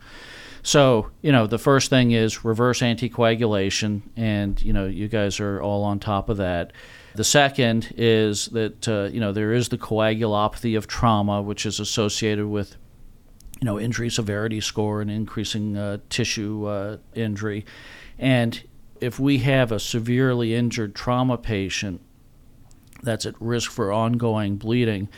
So, 0.61 1.09
you 1.21 1.31
know, 1.31 1.47
the 1.47 1.57
first 1.57 1.89
thing 1.89 2.11
is 2.11 2.43
reverse 2.45 2.79
anticoagulation, 2.81 4.01
and, 4.15 4.61
you 4.61 4.73
know, 4.73 4.87
you 4.87 5.07
guys 5.07 5.39
are 5.39 5.61
all 5.61 5.83
on 5.83 5.99
top 5.99 6.29
of 6.29 6.37
that. 6.37 6.73
The 7.15 7.23
second 7.23 7.93
is 7.97 8.47
that, 8.47 8.87
uh, 8.87 9.09
you 9.11 9.19
know, 9.19 9.31
there 9.31 9.53
is 9.53 9.69
the 9.69 9.77
coagulopathy 9.77 10.77
of 10.77 10.87
trauma, 10.87 11.41
which 11.41 11.65
is 11.65 11.79
associated 11.79 12.47
with, 12.47 12.75
you 13.59 13.65
know, 13.65 13.79
injury 13.79 14.09
severity 14.09 14.61
score 14.61 15.01
and 15.01 15.09
increasing 15.09 15.75
uh, 15.75 15.97
tissue 16.09 16.65
uh, 16.65 16.97
injury. 17.15 17.65
And 18.17 18.61
if 19.01 19.19
we 19.19 19.39
have 19.39 19.71
a 19.71 19.79
severely 19.79 20.53
injured 20.53 20.95
trauma 20.95 21.37
patient 21.37 22.01
that's 23.01 23.25
at 23.25 23.35
risk 23.39 23.71
for 23.71 23.91
ongoing 23.91 24.57
bleeding, 24.57 25.09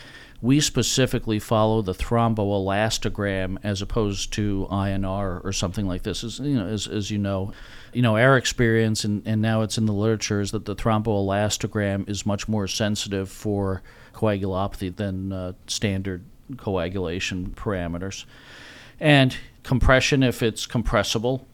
we 0.42 0.60
specifically 0.60 1.40
follow 1.40 1.82
the 1.82 1.94
thromboelastogram 1.94 3.58
as 3.64 3.82
opposed 3.82 4.34
to 4.34 4.68
INR 4.72 5.44
or 5.44 5.54
something 5.54 5.88
like 5.88 6.02
this. 6.04 6.24
As 6.24 6.40
you 6.40 6.56
know, 6.56 6.68
as, 6.68 6.88
as 6.88 7.12
you 7.12 7.20
know, 7.20 7.54
you 7.94 8.02
know 8.02 8.18
our 8.18 8.38
experience 8.38 9.04
and, 9.04 9.22
and 9.26 9.42
now 9.42 9.62
it's 9.62 9.78
in 9.78 9.86
the 9.86 9.94
literature 9.94 10.42
is 10.42 10.52
that 10.52 10.66
the 10.66 10.76
thromboelastogram 10.76 12.10
is 12.10 12.26
much 12.26 12.48
more 12.48 12.68
sensitive 12.68 13.30
for 13.30 13.84
coagulopathy 14.14 14.96
than 14.96 15.32
uh, 15.32 15.54
standard 15.68 16.24
coagulation 16.58 17.54
parameters. 17.56 18.26
And 19.00 19.36
compression, 19.64 20.24
if 20.24 20.42
it's 20.42 20.66
compressible, 20.66 21.48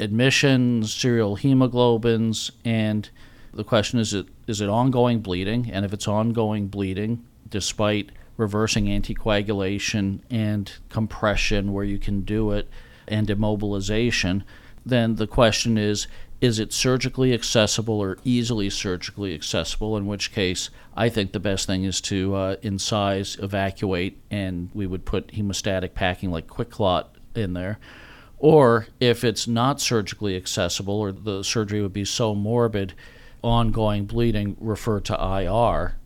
admissions, 0.00 0.92
serial 0.92 1.36
hemoglobins, 1.36 2.50
and 2.64 3.08
the 3.52 3.64
question 3.64 3.98
is 3.98 4.14
it 4.14 4.26
is 4.46 4.60
it 4.60 4.68
ongoing 4.68 5.20
bleeding? 5.20 5.70
And 5.72 5.84
if 5.84 5.92
it's 5.92 6.08
ongoing 6.08 6.68
bleeding, 6.68 7.24
despite 7.48 8.10
reversing 8.36 8.86
anticoagulation 8.86 10.20
and 10.30 10.72
compression 10.88 11.72
where 11.72 11.84
you 11.84 11.98
can 11.98 12.22
do 12.22 12.52
it 12.52 12.68
and 13.06 13.28
immobilization, 13.28 14.42
then 14.84 15.16
the 15.16 15.26
question 15.26 15.76
is 15.76 16.06
is 16.40 16.58
it 16.58 16.72
surgically 16.72 17.34
accessible 17.34 18.00
or 18.00 18.16
easily 18.24 18.70
surgically 18.70 19.34
accessible? 19.34 19.94
In 19.96 20.06
which 20.06 20.32
case, 20.32 20.70
I 20.96 21.10
think 21.10 21.32
the 21.32 21.40
best 21.40 21.66
thing 21.66 21.84
is 21.84 22.00
to 22.02 22.34
uh, 22.34 22.56
incise, 22.56 23.40
evacuate, 23.42 24.18
and 24.30 24.70
we 24.72 24.86
would 24.86 25.04
put 25.04 25.28
hemostatic 25.28 25.92
packing 25.92 26.30
like 26.30 26.46
QuikClot 26.46 27.08
in 27.34 27.52
there. 27.52 27.78
Or 28.40 28.86
if 28.98 29.22
it's 29.22 29.46
not 29.46 29.82
surgically 29.82 30.34
accessible 30.34 30.98
or 30.98 31.12
the 31.12 31.44
surgery 31.44 31.82
would 31.82 31.92
be 31.92 32.06
so 32.06 32.34
morbid, 32.34 32.94
ongoing 33.42 34.06
bleeding, 34.06 34.56
refer 34.58 34.98
to 35.00 35.14
IR. 35.14 35.96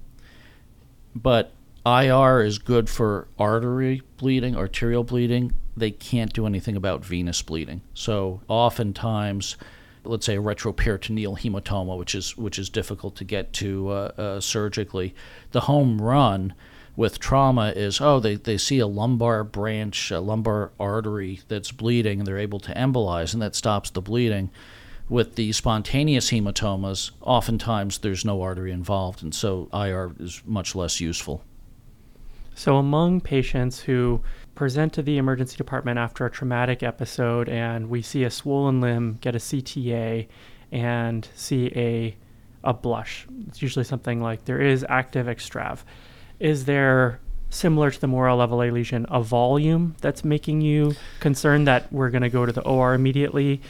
But 1.15 1.53
IR 1.87 2.43
is 2.43 2.59
good 2.59 2.91
for 2.91 3.29
artery 3.39 4.03
bleeding, 4.17 4.57
arterial 4.57 5.05
bleeding. 5.05 5.55
They 5.77 5.93
can't 5.93 6.33
do 6.33 6.45
anything 6.45 6.77
about 6.77 7.05
venous 7.05 7.41
bleeding. 7.41 7.83
So 7.95 8.41
oftentimes, 8.49 9.57
let's 10.03 10.27
say 10.27 10.37
a 10.37 10.43
retroperitoneal 10.43 11.39
hematoma, 11.39 11.97
which 11.97 12.17
is 12.17 12.37
which 12.37 12.59
is 12.59 12.69
difficult 12.69 13.15
to 13.17 13.25
get 13.25 13.53
to 13.55 13.91
uh, 13.91 14.13
uh, 14.19 14.41
surgically, 14.41 15.15
the 15.53 15.61
home 15.61 16.03
run 16.03 16.55
with 16.97 17.19
trauma 17.19 17.73
is 17.75 18.01
oh 18.01 18.21
they, 18.21 18.37
they 18.37 18.57
see 18.57 18.79
a 18.79 18.87
lumbar 18.87 19.45
branch 19.45 20.11
a 20.11 20.21
lumbar 20.21 20.73
artery 20.79 21.41
that's 21.49 21.73
bleeding 21.73 22.21
and 22.21 22.27
they're 22.27 22.39
able 22.39 22.61
to 22.61 22.73
embolize 22.75 23.33
and 23.33 23.43
that 23.43 23.55
stops 23.55 23.91
the 23.91 24.03
bleeding 24.03 24.51
with 25.09 25.35
the 25.35 25.53
spontaneous 25.53 26.31
hematomas 26.31 27.11
oftentimes 27.21 27.99
there's 27.99 28.25
no 28.25 28.41
artery 28.43 28.73
involved 28.73 29.23
and 29.23 29.35
so 29.35 29.69
ir 29.73 30.15
is 30.19 30.43
much 30.47 30.75
less 30.75 31.01
useful 31.01 31.45
so 32.55 32.77
among 32.77 33.21
patients 33.21 33.81
who 33.81 34.23
present 34.55 34.93
to 34.93 35.03
the 35.03 35.19
emergency 35.19 35.57
department 35.57 35.99
after 35.99 36.25
a 36.25 36.31
traumatic 36.31 36.83
episode 36.83 37.49
and 37.49 37.91
we 37.91 38.01
see 38.01 38.25
a 38.25 38.31
swollen 38.31 38.81
limb, 38.81 39.19
get 39.21 39.35
a 39.35 39.39
CTA, 39.39 40.29
and 40.71 41.29
see 41.35 41.73
a 41.75 42.17
a 42.67 42.73
blush. 42.73 43.27
It's 43.47 43.61
usually 43.61 43.85
something 43.85 44.23
like 44.23 44.47
there 44.47 44.61
is 44.61 44.87
active 44.89 45.27
extrav. 45.27 45.81
Is 46.41 46.65
there 46.65 47.21
similar 47.51 47.91
to 47.91 48.01
the 48.01 48.07
Morel 48.07 48.39
Lavallée 48.39 48.73
lesion 48.73 49.07
a 49.09 49.23
volume 49.23 49.95
that's 50.01 50.25
making 50.25 50.61
you 50.61 50.95
concerned 51.21 51.67
that 51.67 51.93
we're 51.93 52.11
going 52.11 52.23
to 52.23 52.29
go 52.29 52.45
to 52.45 52.53
the 52.53 52.63
OR 52.63 52.95
immediately? 52.95 53.61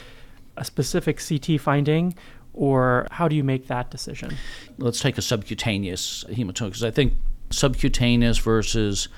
A 0.57 0.65
specific 0.65 1.21
CT 1.25 1.59
finding, 1.59 2.15
or 2.53 3.07
how 3.11 3.27
do 3.27 3.35
you 3.35 3.43
make 3.43 3.67
that 3.67 3.91
decision? 3.91 4.35
Let's 4.77 5.01
take 5.01 5.17
a 5.17 5.21
subcutaneous 5.21 6.23
hematoma 6.29 6.65
because 6.67 6.83
I 6.83 6.91
think 6.91 7.13
subcutaneous 7.49 8.37
versus 8.37 9.09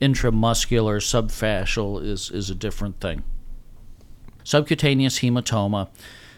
intramuscular 0.00 1.00
subfascial 1.00 2.02
is, 2.02 2.30
is 2.30 2.50
a 2.50 2.54
different 2.54 3.00
thing. 3.00 3.22
Subcutaneous 4.44 5.20
hematoma, 5.20 5.88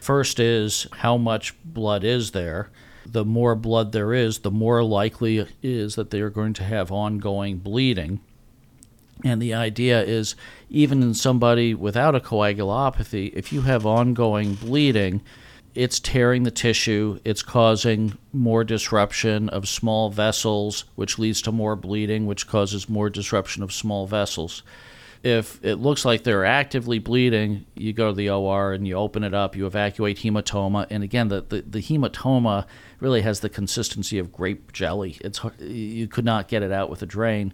first 0.00 0.40
is 0.40 0.87
how 0.98 1.16
much 1.16 1.54
blood 1.64 2.04
is 2.04 2.33
there. 2.33 2.70
The 3.10 3.24
more 3.24 3.54
blood 3.54 3.92
there 3.92 4.12
is, 4.12 4.40
the 4.40 4.50
more 4.50 4.84
likely 4.84 5.38
it 5.38 5.48
is 5.62 5.94
that 5.94 6.10
they 6.10 6.20
are 6.20 6.30
going 6.30 6.52
to 6.54 6.64
have 6.64 6.92
ongoing 6.92 7.58
bleeding. 7.58 8.20
And 9.24 9.42
the 9.42 9.54
idea 9.54 10.02
is 10.02 10.36
even 10.70 11.02
in 11.02 11.14
somebody 11.14 11.74
without 11.74 12.14
a 12.14 12.20
coagulopathy, 12.20 13.32
if 13.34 13.52
you 13.52 13.62
have 13.62 13.86
ongoing 13.86 14.54
bleeding, 14.54 15.22
it's 15.74 16.00
tearing 16.00 16.42
the 16.42 16.50
tissue, 16.50 17.18
it's 17.24 17.42
causing 17.42 18.16
more 18.32 18.64
disruption 18.64 19.48
of 19.48 19.68
small 19.68 20.10
vessels, 20.10 20.84
which 20.94 21.18
leads 21.18 21.40
to 21.42 21.52
more 21.52 21.76
bleeding, 21.76 22.26
which 22.26 22.46
causes 22.46 22.88
more 22.88 23.10
disruption 23.10 23.62
of 23.62 23.72
small 23.72 24.06
vessels. 24.06 24.62
If 25.22 25.64
it 25.64 25.76
looks 25.76 26.04
like 26.04 26.22
they're 26.22 26.44
actively 26.44 26.98
bleeding, 26.98 27.66
you 27.74 27.92
go 27.92 28.11
to 28.11 28.14
the 28.14 28.31
OR 28.31 28.72
and 28.72 28.87
you 28.87 28.94
open 28.94 29.24
it 29.24 29.35
up, 29.35 29.57
you 29.57 29.66
evacuate 29.66 30.18
hematoma, 30.18 30.87
and 30.90 31.02
again, 31.02 31.28
the, 31.28 31.40
the, 31.40 31.62
the 31.62 31.81
hematoma 31.81 32.66
really 33.00 33.22
has 33.22 33.40
the 33.40 33.48
consistency 33.48 34.18
of 34.18 34.33
grape 34.33 34.72
jelly. 34.72 35.18
It's 35.20 35.40
you 35.59 36.07
could 36.07 36.24
not 36.24 36.48
get 36.48 36.62
it 36.62 36.72
out 36.72 36.88
with 36.90 37.02
a 37.02 37.07
drain. 37.07 37.52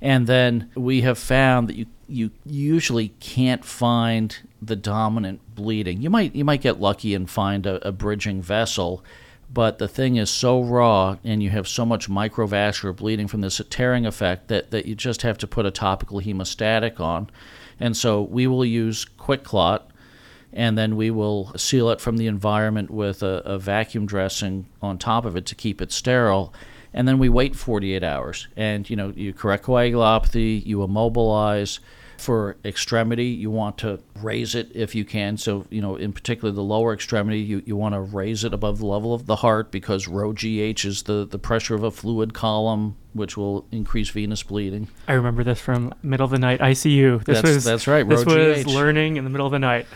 And 0.00 0.26
then 0.26 0.70
we 0.74 1.00
have 1.00 1.18
found 1.18 1.68
that 1.68 1.76
you 1.76 1.86
you 2.10 2.30
usually 2.46 3.08
can't 3.20 3.64
find 3.64 4.36
the 4.62 4.76
dominant 4.76 5.40
bleeding. 5.54 6.00
You 6.00 6.10
might 6.10 6.34
you 6.34 6.44
might 6.44 6.60
get 6.60 6.80
lucky 6.80 7.14
and 7.14 7.28
find 7.28 7.66
a, 7.66 7.86
a 7.86 7.92
bridging 7.92 8.40
vessel, 8.40 9.04
but 9.50 9.78
the 9.78 9.88
thing 9.88 10.16
is 10.16 10.30
so 10.30 10.62
raw 10.62 11.16
and 11.24 11.42
you 11.42 11.50
have 11.50 11.66
so 11.66 11.86
much 11.86 12.08
microvascular 12.08 12.94
bleeding 12.94 13.28
from 13.28 13.40
this 13.40 13.60
tearing 13.70 14.06
effect 14.06 14.48
that, 14.48 14.70
that 14.70 14.86
you 14.86 14.94
just 14.94 15.22
have 15.22 15.38
to 15.38 15.46
put 15.46 15.66
a 15.66 15.70
topical 15.70 16.20
hemostatic 16.20 17.00
on. 17.00 17.30
And 17.80 17.96
so 17.96 18.22
we 18.22 18.46
will 18.46 18.64
use 18.64 19.06
QuikClot 19.18 19.82
and 20.52 20.76
then 20.76 20.96
we 20.96 21.10
will 21.10 21.52
seal 21.56 21.90
it 21.90 22.00
from 22.00 22.16
the 22.16 22.26
environment 22.26 22.90
with 22.90 23.22
a, 23.22 23.42
a 23.44 23.58
vacuum 23.58 24.06
dressing 24.06 24.66
on 24.82 24.98
top 24.98 25.24
of 25.24 25.36
it 25.36 25.46
to 25.46 25.54
keep 25.54 25.80
it 25.80 25.92
sterile 25.92 26.52
and 26.92 27.06
then 27.06 27.18
we 27.18 27.28
wait 27.28 27.54
48 27.54 28.02
hours. 28.02 28.48
And 28.56 28.88
you 28.88 28.96
know, 28.96 29.12
you 29.14 29.32
correct 29.32 29.64
coagulopathy, 29.64 30.64
you 30.64 30.82
immobilize. 30.82 31.80
For 32.18 32.56
extremity, 32.64 33.26
you 33.26 33.50
want 33.50 33.78
to 33.78 34.00
raise 34.20 34.54
it 34.54 34.70
if 34.74 34.94
you 34.94 35.04
can. 35.04 35.36
So, 35.36 35.66
you 35.70 35.80
know, 35.80 35.96
in 35.96 36.12
particular, 36.12 36.52
the 36.52 36.62
lower 36.62 36.92
extremity, 36.92 37.38
you, 37.40 37.62
you 37.64 37.76
want 37.76 37.94
to 37.94 38.00
raise 38.00 38.44
it 38.44 38.52
above 38.52 38.78
the 38.78 38.86
level 38.86 39.14
of 39.14 39.26
the 39.26 39.36
heart 39.36 39.70
because 39.70 40.08
rho 40.08 40.32
GH 40.32 40.84
is 40.84 41.04
the, 41.04 41.26
the 41.26 41.38
pressure 41.38 41.74
of 41.76 41.84
a 41.84 41.90
fluid 41.90 42.34
column, 42.34 42.96
which 43.12 43.36
will 43.36 43.66
increase 43.70 44.10
venous 44.10 44.42
bleeding. 44.42 44.88
I 45.06 45.12
remember 45.12 45.44
this 45.44 45.60
from 45.60 45.94
middle 46.02 46.24
of 46.24 46.30
the 46.30 46.38
night 46.38 46.60
ICU. 46.60 47.24
This 47.24 47.40
that's, 47.40 47.54
was 47.54 47.64
that's 47.64 47.86
right. 47.86 48.04
Rho 48.04 48.16
this 48.16 48.24
GH. 48.24 48.66
was 48.66 48.74
learning 48.74 49.16
in 49.16 49.24
the 49.24 49.30
middle 49.30 49.46
of 49.46 49.52
the 49.52 49.60
night. 49.60 49.86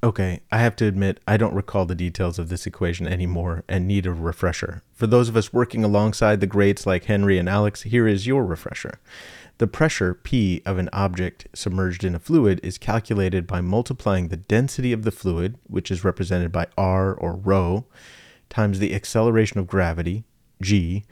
Okay, 0.00 0.42
I 0.52 0.58
have 0.58 0.76
to 0.76 0.86
admit, 0.86 1.18
I 1.26 1.36
don't 1.36 1.54
recall 1.54 1.84
the 1.84 1.96
details 1.96 2.38
of 2.38 2.50
this 2.50 2.66
equation 2.66 3.08
anymore 3.08 3.64
and 3.68 3.88
need 3.88 4.06
a 4.06 4.12
refresher. 4.12 4.82
For 4.94 5.08
those 5.08 5.28
of 5.28 5.36
us 5.36 5.52
working 5.52 5.82
alongside 5.82 6.38
the 6.38 6.46
greats 6.46 6.86
like 6.86 7.04
Henry 7.06 7.36
and 7.36 7.48
Alex, 7.48 7.82
here 7.82 8.06
is 8.06 8.24
your 8.24 8.44
refresher. 8.44 9.00
The 9.58 9.66
pressure 9.66 10.14
P 10.14 10.62
of 10.64 10.78
an 10.78 10.88
object 10.92 11.48
submerged 11.52 12.04
in 12.04 12.14
a 12.14 12.20
fluid 12.20 12.60
is 12.62 12.78
calculated 12.78 13.46
by 13.46 13.60
multiplying 13.60 14.28
the 14.28 14.36
density 14.36 14.92
of 14.92 15.02
the 15.02 15.10
fluid, 15.10 15.58
which 15.66 15.90
is 15.90 16.04
represented 16.04 16.52
by 16.52 16.68
R 16.76 17.12
or 17.12 17.34
rho, 17.34 17.84
times 18.48 18.78
the 18.78 18.94
acceleration 18.94 19.58
of 19.58 19.66
gravity, 19.66 20.24
G, 20.62 21.04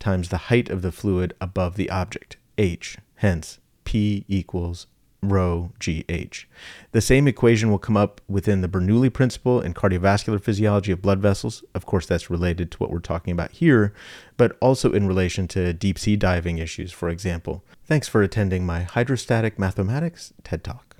times 0.00 0.30
the 0.30 0.48
height 0.48 0.68
of 0.68 0.82
the 0.82 0.90
fluid 0.90 1.34
above 1.40 1.76
the 1.76 1.90
object, 1.90 2.36
H. 2.58 2.98
Hence, 3.16 3.60
P 3.84 4.24
equals 4.26 4.88
rho 5.22 5.72
GH. 5.78 6.46
The 6.90 7.00
same 7.00 7.28
equation 7.28 7.70
will 7.70 7.78
come 7.78 7.96
up 7.96 8.20
within 8.28 8.60
the 8.60 8.68
Bernoulli 8.68 9.12
principle 9.12 9.60
in 9.60 9.72
cardiovascular 9.72 10.42
physiology 10.42 10.92
of 10.92 11.00
blood 11.00 11.20
vessels. 11.20 11.64
Of 11.74 11.86
course, 11.86 12.06
that's 12.06 12.28
related 12.28 12.70
to 12.72 12.78
what 12.78 12.90
we're 12.90 12.98
talking 12.98 13.32
about 13.32 13.52
here, 13.52 13.94
but 14.36 14.56
also 14.60 14.92
in 14.92 15.06
relation 15.06 15.46
to 15.48 15.72
deep 15.72 15.98
sea 15.98 16.16
diving 16.16 16.58
issues, 16.58 16.92
for 16.92 17.08
example. 17.08 17.64
Thanks 17.84 18.08
for 18.08 18.22
attending 18.22 18.66
my 18.66 18.82
hydrostatic 18.82 19.58
mathematics 19.58 20.32
TED 20.42 20.64
Talk. 20.64 20.96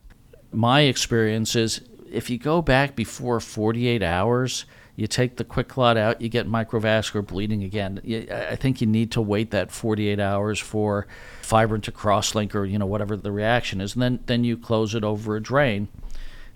My 0.53 0.83
experience 0.83 1.57
is 1.57 1.81
if 2.11 2.31
you 2.31 2.39
go 2.39 2.63
back 2.63 2.95
before 2.95 3.41
48 3.41 4.03
hours, 4.03 4.67
you 4.95 5.07
take 5.07 5.37
the 5.37 5.45
QuikClot 5.45 5.97
out, 5.97 6.21
you 6.21 6.29
get 6.29 6.47
microvascular 6.47 7.27
bleeding 7.27 7.65
again. 7.65 8.01
I 8.31 8.57
think 8.57 8.81
you 8.81 8.87
need 8.87 9.11
to 9.13 9.23
wait 9.23 9.51
that 9.51 9.71
48 9.71 10.21
hours 10.21 10.59
for 10.59 11.07
fibrin 11.41 11.81
to 11.83 11.93
crosslink 11.93 12.55
or 12.55 12.65
you 12.65 12.79
know 12.79 12.87
whatever 12.87 13.17
the 13.17 13.33
reaction 13.33 13.81
is, 13.81 13.95
and 13.95 14.03
then 14.03 14.21
then 14.27 14.45
you 14.45 14.57
close 14.57 14.95
it 14.95 15.03
over 15.03 15.37
a 15.37 15.41
drain. 15.41 15.89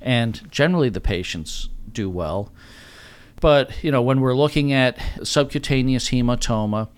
And 0.01 0.51
generally, 0.51 0.91
the 0.91 1.01
patients 1.01 1.71
do 1.91 2.11
well. 2.11 2.53
But 3.41 3.83
you 3.83 3.91
know 3.91 4.03
when 4.03 4.21
we're 4.21 4.37
looking 4.37 4.73
at 4.73 4.99
subcutaneous 5.23 6.11
hematoma 6.11 6.89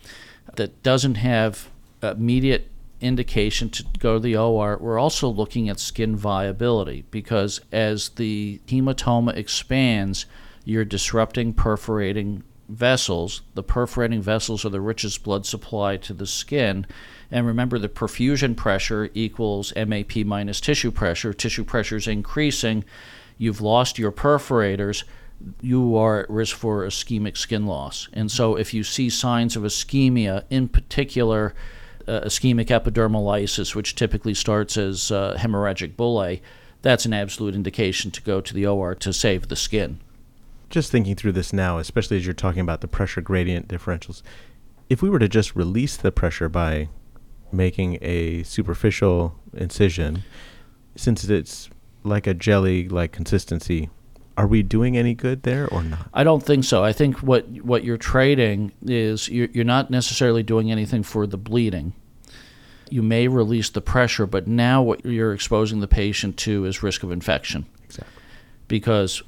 that 0.56 0.82
doesn't 0.82 1.16
have 1.16 1.68
immediate 2.02 2.68
indication 3.00 3.70
to 3.70 3.84
go 4.00 4.14
to 4.14 4.20
the 4.20 4.36
OR, 4.36 4.76
we're 4.80 4.98
also 4.98 5.28
looking 5.28 5.68
at 5.68 5.78
skin 5.78 6.16
viability 6.16 7.04
because 7.12 7.60
as 7.70 8.08
the 8.10 8.60
hematoma 8.66 9.36
expands, 9.36 10.26
you're 10.68 10.84
disrupting 10.84 11.54
perforating 11.54 12.42
vessels. 12.68 13.40
The 13.54 13.62
perforating 13.62 14.20
vessels 14.20 14.66
are 14.66 14.68
the 14.68 14.82
richest 14.82 15.24
blood 15.24 15.46
supply 15.46 15.96
to 15.96 16.12
the 16.12 16.26
skin. 16.26 16.86
And 17.30 17.46
remember, 17.46 17.78
the 17.78 17.88
perfusion 17.88 18.54
pressure 18.54 19.08
equals 19.14 19.72
MAP 19.74 20.14
minus 20.26 20.60
tissue 20.60 20.90
pressure. 20.90 21.32
Tissue 21.32 21.64
pressure 21.64 21.96
is 21.96 22.06
increasing. 22.06 22.84
You've 23.38 23.62
lost 23.62 23.98
your 23.98 24.12
perforators. 24.12 25.04
You 25.62 25.96
are 25.96 26.20
at 26.20 26.28
risk 26.28 26.54
for 26.54 26.84
ischemic 26.84 27.38
skin 27.38 27.66
loss. 27.66 28.10
And 28.12 28.30
so, 28.30 28.54
if 28.54 28.74
you 28.74 28.84
see 28.84 29.08
signs 29.08 29.56
of 29.56 29.62
ischemia, 29.62 30.44
in 30.50 30.68
particular, 30.68 31.54
uh, 32.06 32.20
ischemic 32.26 32.66
epidermolysis, 32.66 33.74
which 33.74 33.94
typically 33.94 34.34
starts 34.34 34.76
as 34.76 35.10
uh, 35.10 35.34
hemorrhagic 35.38 35.96
bullae, 35.96 36.42
that's 36.82 37.06
an 37.06 37.14
absolute 37.14 37.54
indication 37.54 38.10
to 38.10 38.20
go 38.20 38.42
to 38.42 38.52
the 38.52 38.66
OR 38.66 38.94
to 38.96 39.14
save 39.14 39.48
the 39.48 39.56
skin 39.56 40.00
just 40.70 40.90
thinking 40.90 41.14
through 41.16 41.32
this 41.32 41.52
now, 41.52 41.78
especially 41.78 42.16
as 42.16 42.26
you're 42.26 42.34
talking 42.34 42.60
about 42.60 42.80
the 42.80 42.88
pressure 42.88 43.20
gradient 43.20 43.68
differentials, 43.68 44.22
if 44.88 45.02
we 45.02 45.10
were 45.10 45.18
to 45.18 45.28
just 45.28 45.54
release 45.56 45.96
the 45.96 46.12
pressure 46.12 46.48
by 46.48 46.88
making 47.52 47.98
a 48.02 48.42
superficial 48.42 49.34
incision, 49.54 50.22
since 50.96 51.24
it's 51.24 51.70
like 52.04 52.26
a 52.26 52.34
jelly 52.34 52.88
like 52.88 53.12
consistency, 53.12 53.88
Are 54.38 54.46
we 54.46 54.62
doing 54.62 54.96
any 54.96 55.14
good 55.14 55.42
there 55.42 55.66
or 55.68 55.82
not? 55.82 56.08
I 56.14 56.22
don't 56.22 56.44
think 56.44 56.62
so. 56.62 56.84
I 56.84 56.92
think 56.92 57.16
what 57.24 57.48
what 57.64 57.82
you're 57.82 57.96
trading 57.96 58.70
is 58.86 59.28
you're, 59.28 59.48
you're 59.52 59.64
not 59.64 59.90
necessarily 59.90 60.44
doing 60.44 60.70
anything 60.70 61.02
for 61.02 61.26
the 61.26 61.36
bleeding. 61.36 61.92
You 62.88 63.02
may 63.02 63.26
release 63.26 63.68
the 63.68 63.80
pressure, 63.80 64.26
but 64.26 64.46
now 64.46 64.80
what 64.80 65.04
you're 65.04 65.34
exposing 65.34 65.80
the 65.80 65.88
patient 65.88 66.36
to 66.38 66.64
is 66.66 66.84
risk 66.84 67.02
of 67.02 67.10
infection. 67.10 67.66
Exactly. 67.82 68.22
Because 68.68 69.24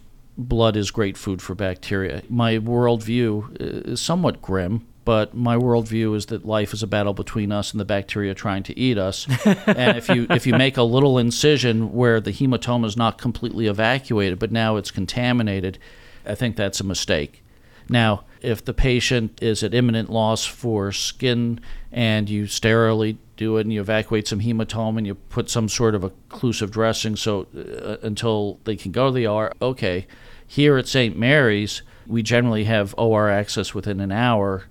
blood 0.49 0.77
is 0.77 0.91
great 0.91 1.17
food 1.17 1.43
for 1.43 1.55
bacteria. 1.55 2.23
My 2.29 2.59
worldview 2.59 3.89
is 3.89 4.01
somewhat 4.01 4.41
grim, 4.41 4.87
but 5.05 5.35
my 5.35 5.57
worldview 5.57 6.17
is 6.17 6.27
that 6.27 6.45
life 6.45 6.73
is 6.73 6.83
a 6.83 6.87
battle 6.87 7.15
between 7.15 7.53
us 7.53 7.73
and 7.73 7.81
the 7.81 7.85
bacteria 7.85 8.35
trying 8.35 8.63
to 8.65 8.79
eat 8.79 8.99
us. 8.99 9.27
and 9.67 9.97
if 9.97 10.09
you 10.09 10.27
if 10.31 10.47
you 10.47 10.55
make 10.55 10.77
a 10.77 10.83
little 10.83 11.19
incision 11.19 11.93
where 11.93 12.21
the 12.21 12.33
hematoma 12.33 12.87
is 12.87 12.97
not 12.97 13.19
completely 13.19 13.67
evacuated, 13.67 14.39
but 14.39 14.53
now 14.53 14.77
it's 14.77 14.91
contaminated, 14.91 15.79
I 16.27 16.35
think 16.35 16.57
that's 16.57 16.81
a 16.81 16.85
mistake. 16.85 17.43
Now, 17.89 18.25
if 18.41 18.65
the 18.65 18.73
patient 18.73 19.43
is 19.43 19.63
at 19.63 19.75
imminent 19.75 20.11
loss 20.11 20.45
for 20.45 20.93
skin 20.93 21.61
and 21.91 22.31
you 22.31 22.47
sterilely 22.47 23.19
do 23.37 23.57
it 23.57 23.63
and 23.63 23.73
you 23.73 23.81
evacuate 23.81 24.29
some 24.29 24.41
hematoma 24.41 24.99
and 24.99 25.07
you 25.07 25.17
put 25.17 25.51
some 25.51 25.69
sort 25.69 25.95
of 25.95 26.03
occlusive 26.03 26.71
dressing 26.71 27.17
so 27.17 27.47
uh, 27.57 27.97
until 28.07 28.61
they 28.65 28.77
can 28.77 28.93
go 28.93 29.07
to 29.07 29.13
the 29.13 29.27
OR, 29.27 29.53
okay. 29.61 30.07
Here 30.51 30.77
at 30.77 30.89
St. 30.89 31.17
Mary's, 31.17 31.83
we 32.09 32.25
generally 32.25 32.65
have 32.65 32.93
OR 32.99 33.31
access 33.31 33.73
within 33.73 34.01
an 34.01 34.11
hour 34.11 34.65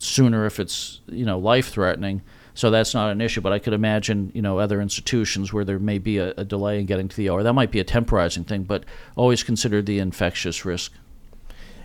sooner 0.00 0.44
if 0.44 0.58
it's 0.58 1.02
you 1.06 1.24
know 1.24 1.38
life 1.38 1.68
threatening. 1.68 2.20
So 2.54 2.68
that's 2.68 2.94
not 2.94 3.12
an 3.12 3.20
issue. 3.20 3.40
But 3.40 3.52
I 3.52 3.60
could 3.60 3.74
imagine 3.74 4.32
you 4.34 4.42
know 4.42 4.58
other 4.58 4.80
institutions 4.80 5.52
where 5.52 5.64
there 5.64 5.78
may 5.78 5.98
be 5.98 6.18
a, 6.18 6.34
a 6.36 6.44
delay 6.44 6.80
in 6.80 6.86
getting 6.86 7.06
to 7.06 7.16
the 7.16 7.28
OR. 7.28 7.44
That 7.44 7.52
might 7.52 7.70
be 7.70 7.78
a 7.78 7.84
temporizing 7.84 8.42
thing, 8.42 8.64
but 8.64 8.84
always 9.14 9.44
consider 9.44 9.80
the 9.80 10.00
infectious 10.00 10.64
risk. 10.64 10.92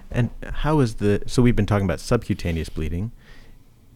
And 0.10 0.32
how 0.44 0.80
is 0.80 0.96
the 0.96 1.22
so 1.28 1.44
we've 1.44 1.56
been 1.56 1.68
talking 1.68 1.86
about 1.86 2.00
subcutaneous 2.00 2.70
bleeding. 2.70 3.12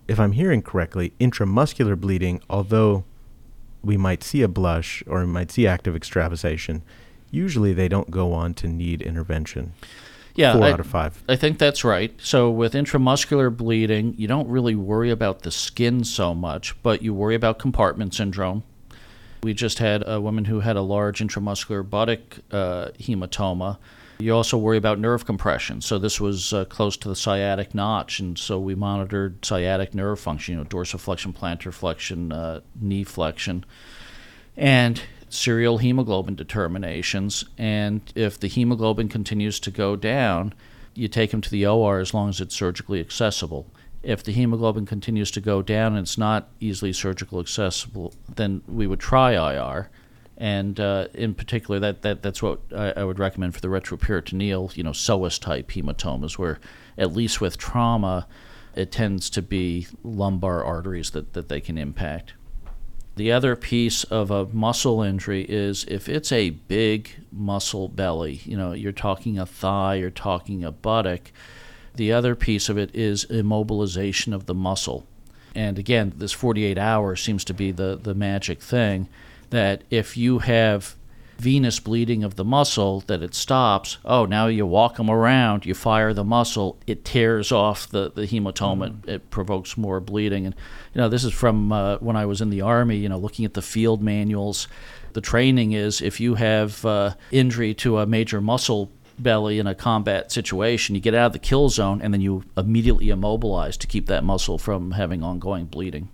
If 0.07 0.19
I'm 0.19 0.33
hearing 0.33 0.61
correctly, 0.61 1.13
intramuscular 1.19 1.99
bleeding, 1.99 2.39
although 2.51 3.03
we 3.83 3.97
might 3.97 4.23
see 4.23 4.43
a 4.43 4.47
blush 4.47 5.03
or 5.07 5.21
we 5.21 5.25
might 5.25 5.49
see 5.49 5.65
active 5.65 5.95
extravasation, 5.95 6.83
usually 7.33 7.73
they 7.73 7.87
don't 7.87 8.11
go 8.11 8.31
on 8.31 8.53
to 8.55 8.67
need 8.67 9.01
intervention. 9.01 9.73
Yeah, 10.35 10.53
four 10.53 10.63
I, 10.63 10.71
out 10.71 10.79
of 10.79 10.87
five. 10.87 11.23
I 11.27 11.35
think 11.35 11.59
that's 11.59 11.83
right. 11.83 12.13
So 12.17 12.49
with 12.49 12.73
intramuscular 12.73 13.55
bleeding, 13.55 14.15
you 14.17 14.27
don't 14.27 14.47
really 14.47 14.75
worry 14.75 15.11
about 15.11 15.41
the 15.41 15.51
skin 15.51 16.03
so 16.03 16.33
much, 16.33 16.81
but 16.81 17.01
you 17.01 17.13
worry 17.13 17.35
about 17.35 17.59
compartment 17.59 18.15
syndrome. 18.15 18.63
We 19.43 19.53
just 19.53 19.79
had 19.79 20.07
a 20.07 20.21
woman 20.21 20.45
who 20.45 20.61
had 20.61 20.75
a 20.75 20.81
large 20.81 21.19
intramuscular 21.19 21.87
buttock 21.87 22.39
uh, 22.51 22.89
hematoma. 22.97 23.77
You 24.19 24.33
also 24.33 24.57
worry 24.57 24.77
about 24.77 24.99
nerve 24.99 25.25
compression. 25.25 25.81
So 25.81 25.99
this 25.99 26.21
was 26.21 26.53
uh, 26.53 26.65
close 26.65 26.95
to 26.97 27.09
the 27.09 27.15
sciatic 27.15 27.75
notch, 27.75 28.19
and 28.19 28.37
so 28.37 28.57
we 28.57 28.73
monitored 28.73 29.43
sciatic 29.45 29.93
nerve 29.93 30.19
function, 30.19 30.53
you 30.53 30.59
know, 30.59 30.65
dorsiflexion, 30.65 31.35
plantar 31.35 31.73
flexion, 31.73 32.31
uh, 32.31 32.61
knee 32.79 33.03
flexion, 33.03 33.65
and 34.55 35.01
serial 35.33 35.79
hemoglobin 35.79 36.35
determinations. 36.35 37.45
And 37.57 38.01
if 38.15 38.39
the 38.39 38.47
hemoglobin 38.47 39.09
continues 39.09 39.59
to 39.61 39.71
go 39.71 39.95
down, 39.95 40.53
you 40.93 41.07
take 41.07 41.33
him 41.33 41.41
to 41.41 41.49
the 41.49 41.65
OR 41.65 41.99
as 41.99 42.13
long 42.13 42.29
as 42.29 42.39
it's 42.39 42.55
surgically 42.55 42.99
accessible. 42.99 43.65
If 44.03 44.23
the 44.23 44.31
hemoglobin 44.31 44.85
continues 44.85 45.31
to 45.31 45.41
go 45.41 45.61
down 45.61 45.93
and 45.93 46.03
it's 46.03 46.17
not 46.17 46.49
easily 46.59 46.93
surgical 46.93 47.39
accessible, 47.39 48.13
then 48.33 48.61
we 48.67 48.85
would 48.85 48.99
try 48.99 49.31
IR. 49.33 49.89
And 50.37 50.79
uh, 50.79 51.07
in 51.13 51.33
particular, 51.33 51.79
that, 51.79 52.01
that 52.01 52.21
that's 52.21 52.41
what 52.41 52.59
I, 52.75 52.93
I 52.97 53.03
would 53.03 53.19
recommend 53.19 53.55
for 53.55 53.61
the 53.61 53.69
retroperitoneal, 53.69 54.75
you 54.75 54.83
know, 54.83 54.91
psoas 54.91 55.39
type 55.39 55.69
hematomas, 55.69 56.37
where 56.37 56.59
at 56.97 57.13
least 57.13 57.39
with 57.39 57.57
trauma, 57.57 58.27
it 58.75 58.91
tends 58.91 59.29
to 59.31 59.41
be 59.41 59.87
lumbar 60.03 60.63
arteries 60.63 61.11
that, 61.11 61.33
that 61.33 61.49
they 61.49 61.61
can 61.61 61.77
impact. 61.77 62.33
The 63.15 63.31
other 63.31 63.55
piece 63.55 64.03
of 64.05 64.31
a 64.31 64.45
muscle 64.47 65.03
injury 65.03 65.43
is 65.43 65.85
if 65.87 66.09
it's 66.09 66.31
a 66.31 66.49
big 66.51 67.11
muscle 67.31 67.87
belly, 67.87 68.41
you 68.43 68.57
know, 68.57 68.73
you're 68.73 68.91
talking 68.91 69.37
a 69.37 69.45
thigh, 69.45 69.95
you're 69.95 70.09
talking 70.09 70.63
a 70.63 70.71
buttock. 70.71 71.31
The 71.95 72.11
other 72.11 72.33
piece 72.35 72.69
of 72.69 72.77
it 72.77 72.93
is 72.95 73.25
immobilization 73.25 74.33
of 74.33 74.47
the 74.47 74.55
muscle. 74.55 75.05
And 75.53 75.77
again, 75.77 76.13
this 76.17 76.31
48 76.31 76.79
hours 76.79 77.21
seems 77.21 77.43
to 77.45 77.53
be 77.53 77.71
the, 77.71 77.99
the 78.01 78.15
magic 78.15 78.59
thing 78.61 79.07
that 79.51 79.83
if 79.91 80.17
you 80.17 80.39
have 80.39 80.95
venous 81.43 81.77
bleeding 81.77 82.23
of 82.23 82.35
the 82.35 82.45
muscle 82.45 83.01
that 83.07 83.21
it 83.21 83.35
stops. 83.35 83.97
Oh 84.05 84.25
now 84.25 84.47
you 84.47 84.65
walk 84.65 84.95
them 84.95 85.09
around 85.09 85.65
you 85.65 85.73
fire 85.73 86.13
the 86.13 86.23
muscle 86.23 86.79
it 86.87 87.03
tears 87.03 87.51
off 87.51 87.89
the, 87.89 88.11
the 88.11 88.21
hematoma. 88.21 88.87
Mm-hmm. 88.87 89.09
it, 89.09 89.13
it, 89.15 89.29
provokes 89.29 89.77
more 89.77 89.99
bleeding. 89.99 90.45
And 90.45 90.55
you 90.93 91.01
know 91.01 91.09
this 91.09 91.25
is 91.25 91.33
from 91.33 91.73
uh, 91.73 91.97
when 91.97 92.15
i 92.15 92.25
was 92.25 92.39
in 92.39 92.49
the 92.49 92.61
army 92.61 92.95
you 92.95 93.09
know 93.09 93.17
looking 93.17 93.43
at 93.43 93.53
the 93.53 93.61
field 93.61 94.01
manuals. 94.01 94.69
The 95.11 95.21
training 95.21 95.73
is 95.73 96.01
if 96.01 96.19
you 96.21 96.35
have 96.35 96.83
uh, 96.85 97.15
injury 97.29 97.73
to 97.75 97.99
a 97.99 98.05
major 98.05 98.39
muscle 98.39 98.89
belly 99.19 99.59
in 99.59 99.67
a 99.67 99.75
combat 99.75 100.31
situation 100.31 100.95
you 100.95 101.01
get 101.01 101.13
out 101.13 101.27
of 101.27 101.33
the 101.33 101.39
kill 101.39 101.69
zone 101.69 102.01
and 102.01 102.11
then 102.13 102.21
you 102.21 102.43
immediately 102.57 103.09
immobilize 103.09 103.77
to 103.77 103.85
keep 103.85 104.07
that 104.07 104.23
muscle 104.23 104.57
from 104.57 104.91
having 104.91 105.21
ongoing 105.21 105.65
bleeding 105.65 106.09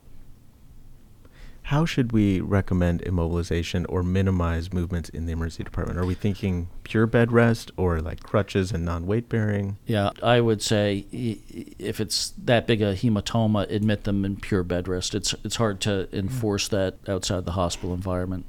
how 1.70 1.86
should 1.86 2.12
we 2.12 2.42
recommend 2.42 3.00
immobilization 3.04 3.86
or 3.90 4.02
minimize 4.02 4.74
movements 4.74 5.08
in 5.10 5.28
the 5.28 5.32
emergency 5.34 5.64
department? 5.64 6.00
Are 6.00 6.06
we 6.06 6.16
thinking 6.16 6.68
pure 6.82 7.06
bed 7.06 7.32
rest 7.32 7.70
or 7.78 8.02
like 8.02 8.24
crutches 8.24 8.72
and 8.72 8.84
non 8.84 9.06
weight 9.06 9.30
bearing? 9.30 9.78
Yeah, 9.86 10.10
I 10.24 10.42
would 10.42 10.64
say 10.64 11.06
if 11.12 12.00
it's 12.00 12.34
that 12.44 12.66
big 12.66 12.82
a 12.82 12.96
hematoma, 12.96 13.70
admit 13.70 14.06
them 14.06 14.26
in 14.26 14.38
pure 14.38 14.64
bed 14.64 14.88
rest. 14.88 15.14
It's 15.14 15.36
it's 15.44 15.58
hard 15.58 15.80
to 15.82 16.10
enforce 16.12 16.68
that 16.70 16.96
outside 17.08 17.46
the 17.46 17.52
hospital 17.52 17.94
environment. 17.94 18.48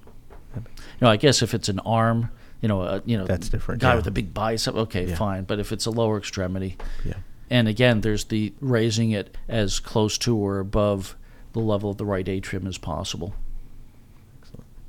You 0.57 0.63
know, 1.03 1.11
I 1.11 1.19
guess 1.19 1.43
if 1.43 1.53
it's 1.53 1.69
an 1.69 1.81
arm, 1.81 2.31
you 2.63 2.69
know, 2.69 2.81
uh, 2.81 3.01
you 3.05 3.19
know, 3.19 3.27
that's 3.27 3.51
different. 3.51 3.83
Guy 3.83 3.91
yeah. 3.91 3.97
with 3.97 4.07
a 4.07 4.11
big 4.11 4.33
bicep, 4.33 4.75
okay, 4.75 5.07
Yeah. 5.07 5.17
fine. 5.17 5.45
But 5.45 5.59
if 5.59 5.73
it's 5.73 5.85
a 5.85 5.91
lower 5.91 6.17
extremity, 6.17 6.79
Yeah. 7.05 7.15
and 7.51 7.69
again, 7.69 8.01
there's 8.01 8.25
the 8.25 8.55
raising 8.61 9.11
it 9.11 9.37
as 9.47 9.79
close 9.79 10.17
to 10.19 10.35
or 10.35 10.59
above 10.59 11.17
the 11.53 11.61
level 11.61 11.91
of 11.91 11.97
the 11.97 12.05
right 12.05 12.29
atrium 12.29 12.67
as 12.67 12.79
possible. 12.79 13.35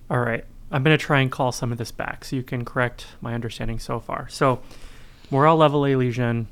All 0.09 0.19
right. 0.19 0.45
I'm 0.71 0.83
going 0.83 0.97
to 0.97 1.03
try 1.03 1.19
and 1.19 1.31
call 1.31 1.51
some 1.51 1.71
of 1.71 1.77
this 1.77 1.91
back 1.91 2.23
so 2.23 2.35
you 2.35 2.43
can 2.43 2.63
correct 2.63 3.07
my 3.19 3.33
understanding 3.33 3.79
so 3.79 3.99
far. 3.99 4.29
So, 4.29 4.61
Morel 5.29 5.57
Lavallée 5.57 5.97
lesion 5.97 6.47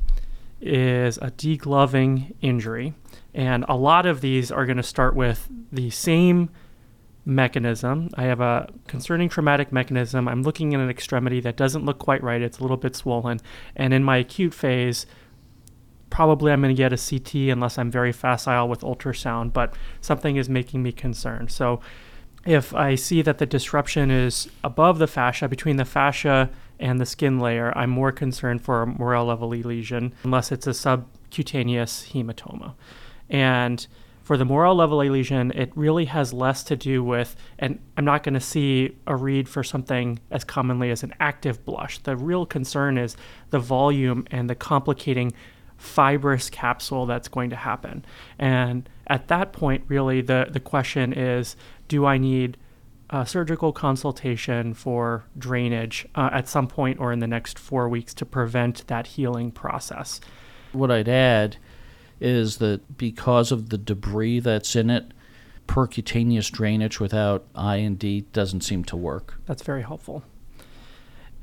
is 0.62 1.17
a 1.17 1.32
degloving 1.32 2.36
injury, 2.41 2.93
and 3.34 3.63
a 3.69 3.76
lot 3.76 4.06
of 4.06 4.22
these 4.22 4.52
are 4.52 4.65
going 4.65 4.78
to 4.78 4.84
start 4.84 5.15
with 5.15 5.48
the 5.72 5.89
same 5.89 6.50
mechanism. 7.26 8.10
I 8.15 8.24
have 8.24 8.41
a 8.41 8.69
concerning 8.88 9.30
traumatic 9.30 9.72
mechanism. 9.72 10.28
I'm 10.28 10.43
looking 10.43 10.74
at 10.74 10.82
an 10.82 10.89
extremity 10.89 11.39
that 11.41 11.56
doesn't 11.56 11.86
look 11.86 12.00
quite 12.00 12.24
right, 12.24 12.41
it's 12.41 12.60
a 12.60 12.62
little 12.62 12.78
bit 12.78 12.95
swollen, 12.95 13.39
and 13.76 13.93
in 13.93 14.04
my 14.04 14.17
acute 14.17 14.54
phase, 14.54 15.06
probably 16.10 16.52
I'm 16.52 16.62
going 16.62 16.76
to 16.76 16.78
get 16.78 16.93
a 16.93 16.98
CT 16.98 17.50
unless 17.52 17.78
I'm 17.78 17.91
very 17.91 18.12
facile 18.12 18.67
with 18.67 18.82
ultrasound, 18.82 19.54
but 19.54 19.74
something 20.02 20.36
is 20.36 20.50
making 20.50 20.84
me 20.84 20.91
concerned. 20.91 21.52
So 21.52 21.80
if 22.45 22.74
I 22.74 22.95
see 22.95 23.22
that 23.22 23.38
the 23.38 23.45
disruption 23.45 24.12
is 24.12 24.50
above 24.63 24.98
the 25.00 25.08
fascia, 25.08 25.48
between 25.48 25.76
the 25.76 25.86
fascia 25.86 26.50
and 26.80 27.00
the 27.00 27.06
skin 27.06 27.39
layer, 27.39 27.78
I'm 27.78 27.89
more 27.89 28.12
concerned 28.12 28.62
for 28.62 28.82
a 28.82 28.88
Morel 28.88 29.26
level 29.26 29.54
E 29.54 29.62
lesion 29.62 30.13
unless 30.24 30.52
it's 30.52 30.67
a 30.67 30.74
subcutaneous 30.74 32.10
hematoma. 32.13 32.74
And 33.30 33.86
for 34.30 34.38
the 34.38 34.45
Morel 34.45 34.76
Lavallée 34.76 35.10
lesion, 35.10 35.52
it 35.56 35.72
really 35.76 36.06
has 36.06 36.34
less 36.34 36.63
to 36.65 36.76
do 36.76 37.04
with, 37.04 37.36
and 37.58 37.80
I'm 37.98 38.06
not 38.06 38.22
going 38.22 38.36
to 38.36 38.39
see 38.39 38.95
a 39.08 39.15
read 39.15 39.50
for 39.50 39.63
something 39.63 40.19
as 40.30 40.43
commonly 40.43 40.91
as 40.91 41.02
an 41.02 41.15
active 41.19 41.65
blush. 41.65 41.98
The 41.98 42.15
real 42.15 42.45
concern 42.45 43.00
is 43.00 43.17
the 43.50 43.58
volume 43.58 44.28
and 44.30 44.48
the 44.48 44.54
complicating 44.54 45.34
fibrous 45.80 46.50
capsule 46.50 47.06
that's 47.06 47.28
going 47.28 47.50
to 47.50 47.56
happen. 47.56 48.06
And 48.38 48.88
at 49.08 49.30
that 49.30 49.54
point, 49.54 49.86
really, 49.88 50.22
the, 50.22 50.48
the 50.52 50.60
question 50.60 51.13
is 51.13 51.56
do 51.88 52.06
I 52.06 52.20
need 52.20 52.58
a 53.10 53.26
surgical 53.26 53.74
consultation 53.74 54.76
for 54.76 55.24
drainage 55.38 56.08
uh, 56.13 56.30
at 56.32 56.48
some 56.48 56.68
point 56.68 57.00
or 57.00 57.12
in 57.12 57.20
the 57.20 57.28
next 57.28 57.58
four 57.58 57.89
weeks 57.89 58.13
to 58.13 58.26
prevent 58.26 58.86
that 58.88 59.08
healing 59.08 59.52
process? 59.52 60.22
What 60.74 60.92
I'd 60.92 61.10
add 61.10 61.58
is 62.20 62.58
that 62.58 62.98
because 62.98 63.52
of 63.52 63.70
the 63.70 63.78
debris 63.78 64.42
that's 64.42 64.76
in 64.76 64.92
it, 64.92 65.12
percutaneous 65.68 66.52
drainage 66.52 67.00
without 67.00 67.46
I&D 67.56 68.22
doesn't 68.34 68.62
seem 68.62 68.84
to 68.86 68.98
work. 68.98 69.39
That's 69.46 69.63
very 69.63 69.82
helpful. 69.82 70.24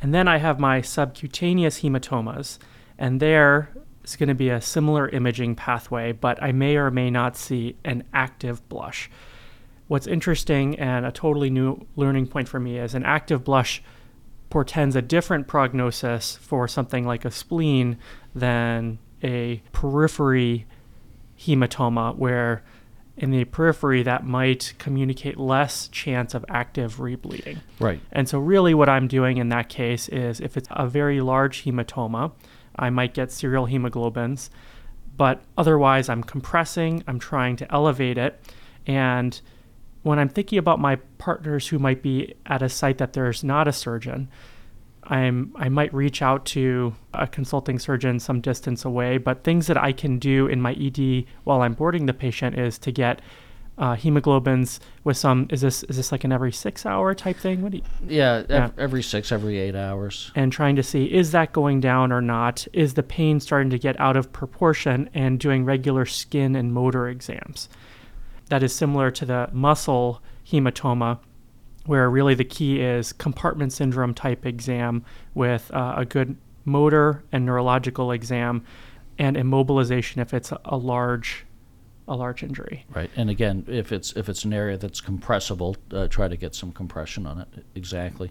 And 0.01 0.15
then 0.15 0.29
I 0.29 0.37
have 0.37 0.61
my 0.61 0.83
subcutaneous 0.83 1.81
hematomas, 1.81 2.59
and 2.99 3.19
there 3.19 3.71
is 4.11 4.17
going 4.17 4.29
to 4.29 4.35
be 4.35 4.49
a 4.49 4.61
similar 4.61 5.09
imaging 5.09 5.55
pathway, 5.55 6.13
but 6.13 6.43
I 6.43 6.53
may 6.53 6.77
or 6.77 6.91
may 6.91 7.11
not 7.11 7.37
see 7.37 7.77
an 7.85 8.05
active 8.13 8.67
blush. 8.69 9.11
What's 9.89 10.07
interesting 10.07 10.79
and 10.79 11.07
a 11.07 11.13
totally 11.13 11.51
new 11.51 11.87
learning 11.97 12.29
point 12.29 12.49
for 12.49 12.59
me 12.59 12.79
is 12.79 12.95
an 12.95 13.05
active 13.05 13.45
blush 13.45 13.83
portends 14.51 14.97
a 14.97 15.03
different 15.03 15.47
prognosis 15.47 16.37
for 16.37 16.69
something 16.69 17.05
like 17.05 17.25
a 17.25 17.31
spleen 17.31 17.99
than 18.35 18.99
a 19.23 19.63
periphery 19.73 20.67
hematoma, 21.39 22.17
where 22.17 22.63
in 23.17 23.31
the 23.31 23.45
periphery 23.47 24.03
that 24.03 24.27
might 24.27 24.75
communicate 24.79 25.39
less 25.39 25.89
chance 25.89 26.35
of 26.35 26.45
active 26.49 26.97
rebleeding. 26.97 27.59
Right. 27.81 28.01
And 28.13 28.29
so, 28.29 28.39
really, 28.39 28.75
what 28.75 28.89
I'm 28.89 29.09
doing 29.09 29.39
in 29.39 29.49
that 29.49 29.69
case 29.69 30.09
is 30.09 30.41
if 30.41 30.57
it's 30.57 30.69
a 30.71 30.87
very 30.87 31.21
large 31.21 31.65
hematoma, 31.65 32.33
I 32.77 32.91
might 32.91 33.15
get 33.15 33.33
serial 33.33 33.67
hemoglobins, 33.67 34.51
but 35.17 35.43
otherwise, 35.57 36.09
I'm 36.09 36.23
compressing, 36.23 37.03
I'm 37.07 37.19
trying 37.19 37.57
to 37.57 37.73
elevate 37.73 38.19
it. 38.19 38.41
And 38.87 39.41
when 40.03 40.19
I'm 40.19 40.29
thinking 40.29 40.59
about 40.59 40.79
my 40.79 40.97
partners 41.19 41.69
who 41.69 41.79
might 41.79 42.03
be 42.03 42.35
at 42.47 42.63
a 42.63 42.69
site 42.69 42.99
that 42.99 43.13
there's 43.13 43.43
not 43.43 43.67
a 43.67 43.73
surgeon, 43.73 44.29
I'm 45.09 45.53
I 45.57 45.69
might 45.69 45.95
reach 45.95 46.21
out 46.23 46.45
to 46.47 46.95
a 47.15 47.27
consulting 47.27 47.79
surgeon 47.79 48.19
some 48.21 48.41
distance 48.41 48.85
away. 48.85 49.19
But 49.19 49.45
things 49.45 49.67
that 49.69 49.77
I 49.77 49.93
can 49.93 50.19
do 50.19 50.47
in 50.47 50.61
my 50.61 50.73
ED 50.73 51.25
while 51.45 51.63
I'm 51.63 51.75
boarding 51.75 52.07
the 52.07 52.15
patient 52.15 52.59
is 52.59 52.79
to 52.81 52.93
get 52.93 53.23
uh, 53.79 53.95
hemoglobins 53.95 54.79
with 55.05 55.17
some. 55.17 55.47
Is 55.51 55.61
this 55.61 55.83
is 55.85 55.97
this 55.97 56.11
like 56.13 56.25
an 56.25 56.33
every 56.33 56.53
six 56.53 56.87
hour 56.87 57.15
type 57.15 57.37
thing? 57.37 57.63
What 57.63 57.73
do 57.73 57.79
you, 57.79 57.83
Yeah, 58.09 58.33
ev- 58.39 58.47
Yeah. 58.49 58.71
every 58.79 59.03
six, 59.03 59.31
every 59.33 59.59
eight 59.59 59.75
hours. 59.75 60.31
and 60.35 60.51
trying 60.53 60.77
to 60.77 60.83
see 60.83 61.05
is 61.07 61.33
that 61.33 61.53
going 61.53 61.81
down 61.81 62.11
or 62.13 62.21
not? 62.23 62.67
Is 62.73 62.95
the 62.95 63.03
pain 63.03 63.41
starting 63.41 63.71
to 63.71 63.79
get 63.79 63.99
out 64.01 64.17
of 64.17 64.33
proportion? 64.33 65.11
And 65.15 65.39
doing 65.39 65.65
regular 65.65 66.07
skin 66.07 66.57
and 66.57 66.73
motor 66.73 67.09
exams. 67.09 67.69
That 68.49 68.63
is 68.63 68.75
similar 68.75 69.11
to 69.11 69.25
the 69.25 69.49
muscle 69.53 70.23
hematoma, 70.47 71.19
where 71.87 72.09
really 72.11 72.35
the 72.35 72.45
key 72.45 72.81
is 72.81 73.13
compartment 73.13 73.73
syndrome 73.73 74.15
type 74.15 74.47
exam 74.47 75.05
with 75.35 75.71
uh, 75.75 75.95
a 75.97 76.05
good 76.05 76.37
motor 76.65 77.23
and 77.33 77.45
neurological 77.47 78.11
exam, 78.13 78.63
and 79.19 79.37
immobilization 79.37 80.19
if 80.19 80.33
it's 80.35 80.51
a, 80.53 80.61
a 80.65 80.77
large, 80.77 81.46
a 82.09 82.15
large 82.15 82.43
injury. 82.43 82.85
Right. 82.95 83.11
And 83.17 83.31
again, 83.31 83.65
if 83.69 83.93
it's 83.93 84.13
if 84.13 84.29
it's 84.29 84.45
an 84.45 84.53
area 84.53 84.77
that's 84.77 85.01
compressible, 85.01 85.77
uh, 85.93 86.09
try 86.09 86.29
to 86.29 86.37
get 86.37 86.55
some 86.55 86.73
compression 86.73 87.27
on 87.27 87.41
it. 87.41 87.49
Exactly. 87.75 88.31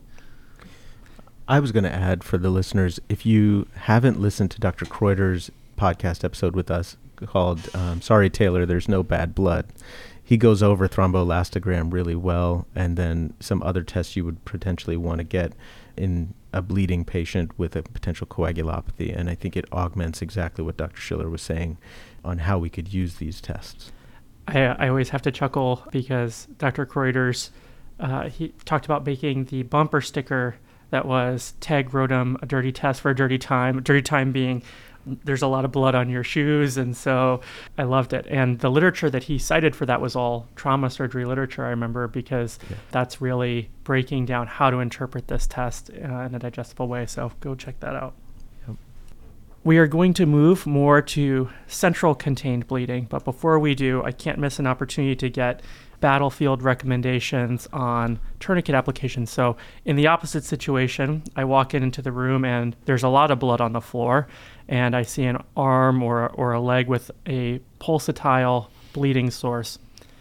I 1.48 1.60
was 1.60 1.72
going 1.72 1.84
to 1.84 1.94
add 1.94 2.24
for 2.24 2.38
the 2.38 2.50
listeners 2.50 3.00
if 3.08 3.26
you 3.26 3.68
haven't 3.76 4.20
listened 4.20 4.50
to 4.52 4.60
Dr. 4.60 4.86
Kreuter's 4.86 5.52
podcast 5.78 6.24
episode 6.24 6.56
with 6.56 6.72
us 6.72 6.98
called 7.28 7.70
um, 7.76 8.02
Sorry 8.02 8.32
Taylor, 8.32 8.66
There's 8.66 8.90
No 8.90 9.04
Bad 9.04 9.36
Blood, 9.36 9.68
he 10.24 10.38
goes 10.38 10.64
over 10.64 10.88
thromboelastogram 10.88 11.94
really 11.94 12.16
well 12.16 12.66
and 12.74 12.98
then 12.98 13.36
some 13.40 13.62
other 13.62 13.84
tests 13.84 14.16
you 14.16 14.26
would 14.26 14.44
potentially 14.44 14.98
want 14.98 15.20
to 15.20 15.24
get 15.24 15.54
in 15.96 16.34
a 16.52 16.64
bleeding 16.64 17.06
patient 17.06 17.52
with 17.60 17.76
a 17.76 17.84
potential 17.84 18.26
coagulopathy. 18.26 19.16
And 19.16 19.30
I 19.30 19.36
think 19.36 19.56
it 19.56 19.66
augments 19.72 20.24
exactly 20.24 20.64
what 20.64 20.78
Dr. 20.78 21.00
Schiller 21.00 21.30
was 21.30 21.44
saying 21.44 21.78
on 22.26 22.40
how 22.40 22.58
we 22.58 22.70
could 22.70 22.94
use 22.94 23.16
these 23.16 23.40
tests. 23.40 23.92
I, 24.48 24.62
I 24.62 24.90
always 24.90 25.10
have 25.10 25.22
to 25.24 25.32
chuckle 25.32 25.84
because 25.92 26.48
Dr. 26.58 26.86
Kreuters, 26.86 27.50
uh, 28.00 28.30
he 28.30 28.50
talked 28.66 28.86
about 28.86 29.06
making 29.06 29.46
the 29.46 29.64
bumper 29.64 30.02
sticker 30.02 30.56
that 30.92 31.06
was 31.06 31.54
TEG 31.60 31.94
ROTEM, 31.94 32.38
a 32.42 32.46
dirty 32.46 32.72
test 32.72 33.02
for 33.02 33.12
a 33.12 33.16
dirty 33.16 33.38
time. 33.38 33.82
Dirty 33.82 34.02
time 34.02 34.32
being 34.32 34.62
there's 35.24 35.42
a 35.42 35.48
lot 35.48 35.66
of 35.66 35.72
blood 35.72 35.96
on 35.96 36.10
your 36.10 36.24
shoes. 36.24 36.78
And 36.78 36.96
so 36.96 37.42
I 37.78 37.84
loved 37.84 38.14
it. 38.14 38.26
And 38.30 38.60
the 38.60 38.72
literature 38.72 39.10
that 39.10 39.24
he 39.24 39.38
cited 39.38 39.76
for 39.76 39.86
that 39.86 40.02
was 40.02 40.16
all 40.16 40.48
trauma 40.56 40.90
surgery 40.90 41.26
literature, 41.26 41.66
I 41.66 41.70
remember, 41.70 42.08
because 42.08 42.60
that's 42.92 43.22
really 43.22 43.70
breaking 43.84 44.26
down 44.26 44.48
how 44.48 44.70
to 44.70 44.80
interpret 44.80 45.28
this 45.28 45.48
test 45.48 45.92
uh, 45.92 46.22
in 46.22 46.36
a 46.36 46.40
digestible 46.40 46.88
way. 46.88 47.06
So 47.06 47.32
go 47.40 47.56
check 47.56 47.80
that 47.82 47.96
out. 47.96 48.16
We 49.66 49.80
are 49.80 49.88
going 49.88 50.14
to 50.14 50.28
move 50.28 50.68
more 50.68 51.02
to 51.02 51.50
central 51.66 52.14
contained 52.14 52.68
bleeding, 52.68 53.08
but 53.10 53.26
before 53.26 53.58
we 53.58 53.74
do, 53.74 54.04
I 54.04 54.12
can't 54.12 54.38
miss 54.38 54.60
an 54.60 54.68
opportunity 54.68 55.16
to 55.16 55.28
get 55.28 55.64
battlefield 56.00 56.62
recommendations 56.62 57.68
on 57.74 58.20
tourniquet 58.40 58.76
application. 58.76 59.26
So, 59.26 59.58
in 59.84 59.96
the 59.96 60.06
opposite 60.06 60.44
situation, 60.44 61.24
I 61.36 61.46
walk 61.46 61.74
in 61.74 61.82
into 61.82 62.04
the 62.04 62.12
room 62.12 62.46
and 62.46 62.76
there's 62.86 63.02
a 63.02 63.10
lot 63.10 63.32
of 63.32 63.40
blood 63.40 63.60
on 63.60 63.74
the 63.74 63.82
floor, 63.82 64.28
and 64.68 64.96
I 64.96 65.02
see 65.02 65.24
an 65.24 65.44
arm 65.58 66.04
or, 66.04 66.30
or 66.30 66.54
a 66.54 66.62
leg 66.62 66.88
with 66.88 67.10
a 67.26 67.60
pulsatile 67.80 68.68
bleeding 68.94 69.32
source. 69.32 69.80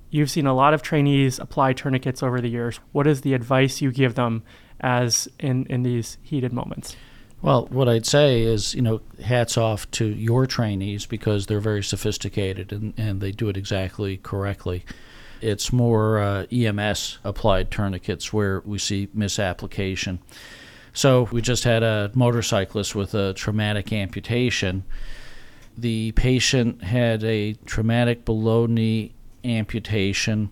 You've 0.09 0.31
seen 0.31 0.47
a 0.47 0.55
lot 0.55 0.73
of 0.73 0.81
trainees 0.81 1.39
apply 1.39 1.75
tourniquets 1.75 2.23
over 2.23 2.41
the 2.41 2.49
years. 2.49 2.81
What 2.93 3.07
is 3.07 3.21
the 3.21 3.35
advice 3.35 3.83
you 3.83 3.93
give 3.93 4.15
them 4.15 4.43
as 4.81 5.29
in, 5.39 5.67
in 5.67 5.83
these 5.83 6.17
heated 6.23 6.55
moments? 6.55 6.97
Well, 7.45 7.67
what 7.67 7.91
I'd 7.91 8.07
say 8.07 8.41
is, 8.41 8.75
you 8.75 8.81
know, 8.81 9.03
hats 9.23 9.59
off 9.59 9.91
to 9.91 10.07
your 10.07 10.47
trainees 10.47 11.05
because 11.05 11.45
they're 11.45 11.61
very 11.61 11.83
sophisticated 11.83 12.73
and, 12.73 12.95
and 12.97 13.21
they 13.21 13.33
do 13.33 13.51
it 13.51 13.57
exactly 13.59 14.17
correctly. 14.17 14.83
It's 15.43 15.71
more 15.71 16.21
uh, 16.21 16.47
EMS 16.51 17.19
applied 17.23 17.71
tourniquets 17.71 18.33
where 18.33 18.63
we 18.65 18.79
see 18.79 19.11
misapplication. 19.13 20.21
So 20.95 21.29
we 21.33 21.43
just 21.43 21.65
had 21.65 21.83
a 21.83 22.11
motorcyclist 22.15 22.95
with 22.95 23.13
a 23.13 23.35
traumatic 23.35 23.93
amputation. 23.93 24.85
The 25.77 26.13
patient 26.13 26.83
had 26.83 27.23
a 27.25 27.57
traumatic 27.67 28.25
below 28.25 28.65
knee 28.65 29.13
amputation, 29.45 30.51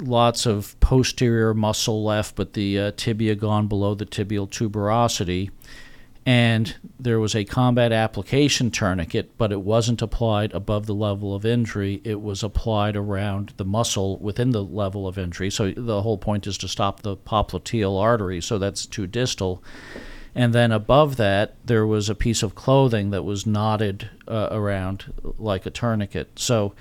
lots 0.00 0.46
of 0.46 0.74
posterior 0.80 1.52
muscle 1.52 2.02
left, 2.02 2.34
but 2.34 2.54
the 2.54 2.78
uh, 2.78 2.92
tibia 2.96 3.34
gone 3.34 3.66
below 3.66 3.94
the 3.94 4.06
tibial 4.06 4.48
tuberosity 4.48 5.50
and 6.26 6.76
there 6.98 7.18
was 7.18 7.34
a 7.34 7.44
combat 7.44 7.92
application 7.92 8.70
tourniquet, 8.70 9.36
but 9.38 9.52
it 9.52 9.62
wasn't 9.62 10.02
applied 10.02 10.52
above 10.52 10.86
the 10.86 10.94
level 10.94 11.34
of 11.34 11.46
injury. 11.46 12.00
It 12.04 12.20
was 12.20 12.42
applied 12.42 12.94
around 12.94 13.54
the 13.56 13.64
muscle 13.64 14.18
within 14.18 14.50
the 14.50 14.62
level 14.62 15.08
of 15.08 15.16
injury. 15.16 15.50
So 15.50 15.70
the 15.70 16.02
whole 16.02 16.18
point 16.18 16.46
is 16.46 16.58
to 16.58 16.68
stop 16.68 17.00
the 17.00 17.16
popliteal 17.16 18.00
artery, 18.00 18.40
so 18.40 18.58
that's 18.58 18.84
too 18.84 19.06
distal. 19.06 19.62
And 20.34 20.52
then 20.52 20.72
above 20.72 21.16
that, 21.16 21.56
there 21.64 21.86
was 21.86 22.08
a 22.08 22.14
piece 22.14 22.42
of 22.42 22.54
clothing 22.54 23.10
that 23.10 23.24
was 23.24 23.46
knotted 23.46 24.10
uh, 24.28 24.48
around 24.50 25.12
like 25.38 25.66
a 25.66 25.70
tourniquet. 25.70 26.38
So 26.38 26.74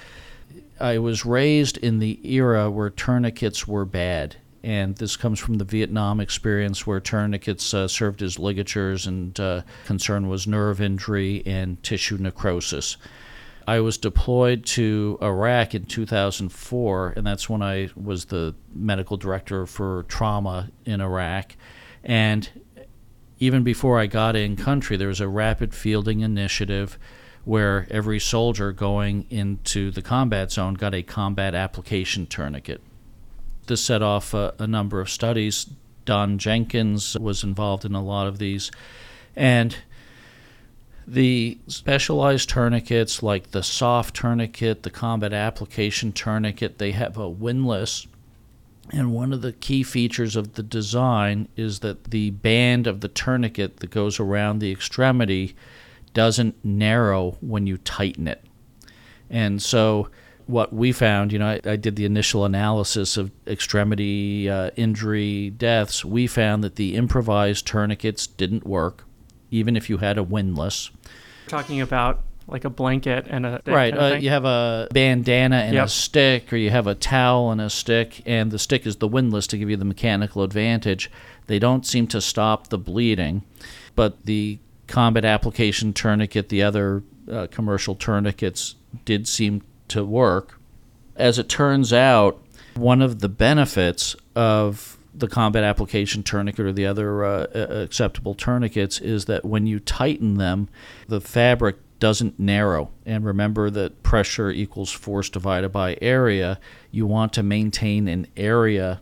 I 0.80 0.98
was 0.98 1.26
raised 1.26 1.78
in 1.78 2.00
the 2.00 2.20
era 2.24 2.70
where 2.70 2.90
tourniquets 2.90 3.68
were 3.68 3.86
bad 3.86 4.36
and 4.64 4.96
this 4.98 5.16
comes 5.16 5.40
from 5.40 5.56
the 5.56 5.66
Vietnam 5.66 6.20
experience 6.20 6.86
where 6.86 7.00
tourniquets 7.00 7.74
uh, 7.74 7.88
served 7.88 8.22
as 8.22 8.38
ligatures 8.38 9.08
and 9.08 9.40
uh, 9.40 9.62
concern 9.86 10.28
was 10.28 10.48
nerve 10.48 10.82
injury 10.82 11.44
and 11.46 11.82
tissue 11.84 12.18
necrosis. 12.18 12.98
I 13.68 13.82
was 13.82 13.98
deployed 13.98 14.66
to 14.68 15.20
Iraq 15.22 15.76
in 15.76 15.86
2004, 15.86 17.14
and 17.16 17.26
that's 17.28 17.48
when 17.48 17.62
I 17.62 17.90
was 17.96 18.26
the 18.26 18.56
medical 18.74 19.16
director 19.16 19.66
for 19.66 20.04
trauma 20.08 20.72
in 20.86 21.02
Iraq. 21.02 21.56
And 22.04 22.50
even 23.38 23.64
before 23.64 24.00
I 24.00 24.08
got 24.08 24.36
in 24.36 24.56
country, 24.56 24.98
there 24.98 25.08
was 25.08 25.22
a 25.22 25.28
rapid 25.28 25.74
fielding 25.74 26.22
initiative 26.22 26.98
where 27.46 27.88
every 27.90 28.20
soldier 28.20 28.72
going 28.72 29.26
into 29.30 29.92
the 29.92 30.02
combat 30.02 30.52
zone 30.52 30.74
got 30.74 30.94
a 30.94 31.04
combat 31.04 31.54
application 31.54 32.26
tourniquet 32.26 32.82
this 33.70 33.84
set 33.84 34.02
off 34.02 34.34
a, 34.34 34.54
a, 34.60 34.68
number 34.68 35.00
of 35.00 35.10
studies. 35.10 35.68
Don 36.04 36.38
Jenkins 36.38 37.18
was 37.18 37.44
involved 37.44 37.86
in 37.86 37.96
a 37.96 38.04
lot 38.04 38.28
of 38.28 38.38
these. 38.38 38.70
And 39.36 39.78
the 41.08 41.58
specialized 41.68 42.50
tourniquets, 42.50 43.24
like 43.24 43.52
the 43.52 43.64
soft 43.64 44.16
tourniquet, 44.16 44.84
the 44.84 44.90
combat 44.90 45.34
application 45.34 46.12
tourniquet, 46.12 46.78
they 46.78 46.92
have 46.92 47.18
a 47.18 47.30
windlass. 47.30 48.06
And 48.92 49.14
one 49.14 49.32
of 49.32 49.42
the 49.42 49.54
key 49.54 49.84
features 49.84 50.36
of 50.36 50.54
the 50.54 50.64
design 50.64 51.48
is 51.56 51.80
that 51.80 52.06
the 52.12 52.32
band 52.32 52.88
of 52.88 53.02
the 53.02 53.08
tourniquet 53.08 53.78
that 53.78 53.92
goes 53.92 54.20
around 54.20 54.60
the 54.60 54.72
extremity 54.72 55.56
doesn't 56.14 56.64
narrow 56.66 57.38
when 57.40 57.68
you 57.68 57.78
tighten 57.78 58.28
it. 58.28 58.44
And 59.30 59.62
so 59.62 60.10
what 60.50 60.74
we 60.74 60.92
found, 60.92 61.32
you 61.32 61.38
know, 61.38 61.48
I, 61.48 61.62
I, 61.64 61.76
did 61.76 61.96
the 61.96 62.06
initial 62.06 62.44
analysis 62.44 63.18
of 63.18 63.30
extremity 63.46 64.50
uh, 64.50 64.72
injury 64.76 65.52
deaths. 65.52 66.04
We 66.04 66.26
found 66.26 66.64
that 66.64 66.76
the 66.76 66.96
improvised 66.96 67.68
tourniquets 67.68 68.26
didn't 68.26 68.66
work, 68.66 69.06
even 69.52 69.78
if 69.78 69.92
you 69.92 69.98
had 69.98 70.18
a 70.18 70.24
windlass. 70.24 70.90
Talking 71.48 71.82
about 71.82 72.24
like 72.48 72.66
a 72.66 72.70
blanket 72.70 73.28
and 73.30 73.46
a 73.46 73.62
right. 73.68 73.94
kind 73.94 74.04
of 74.04 74.12
Uh, 74.14 74.16
you 74.16 74.30
have 74.30 74.44
a 74.46 74.88
bandana 74.92 75.58
and 75.58 75.76
Yep. 75.76 75.86
a 75.86 75.90
stick, 75.90 76.52
or 76.52 76.58
you 76.58 76.72
have 76.72 76.88
a 76.88 76.96
towel 76.96 77.52
and 77.52 77.62
a 77.62 77.70
stick, 77.70 78.24
and 78.26 78.50
the 78.50 78.58
stick 78.58 78.88
is 78.88 78.96
the 78.96 79.08
windlass 79.08 79.46
to 79.48 79.58
give 79.58 79.70
you 79.70 79.78
the 79.78 79.86
mechanical 79.86 80.42
advantage. 80.42 81.12
They 81.46 81.60
don't 81.60 81.86
seem 81.86 82.08
to 82.08 82.22
stop 82.22 82.70
the 82.70 82.80
bleeding, 82.80 83.44
but 83.96 84.26
the 84.26 84.58
combat 84.88 85.26
application 85.26 85.94
tourniquet, 85.94 86.50
the 86.50 86.64
other 86.64 87.04
uh, 87.32 87.46
commercial 87.52 87.94
tourniquets, 87.94 88.74
did 89.06 89.28
seem 89.28 89.62
to 89.90 90.04
work. 90.04 90.60
As 91.16 91.38
it 91.38 91.50
turns 91.50 91.92
out, 91.92 92.42
one 92.76 93.02
of 93.02 93.20
the 93.20 93.30
benefits 93.30 94.16
of 94.36 94.98
the 95.14 95.28
combat 95.28 95.64
application 95.64 96.24
tourniquet 96.24 96.66
or 96.66 96.72
the 96.72 96.86
other 96.86 97.26
uh, 97.26 97.46
acceptable 97.54 98.34
tourniquets 98.34 99.00
is 99.00 99.26
that 99.26 99.44
when 99.44 99.68
you 99.68 99.80
tighten 99.80 100.36
them, 100.36 100.70
the 101.08 101.20
fabric 101.20 101.78
doesn't 102.00 102.40
narrow. 102.40 102.90
And 103.06 103.26
remember 103.26 103.70
that 103.72 104.02
pressure 104.04 104.50
equals 104.50 104.92
force 104.92 105.30
divided 105.30 105.70
by 105.70 105.98
area. 106.02 106.60
You 106.92 107.06
want 107.06 107.34
to 107.34 107.44
maintain 107.44 108.08
an 108.08 108.28
area 108.38 109.02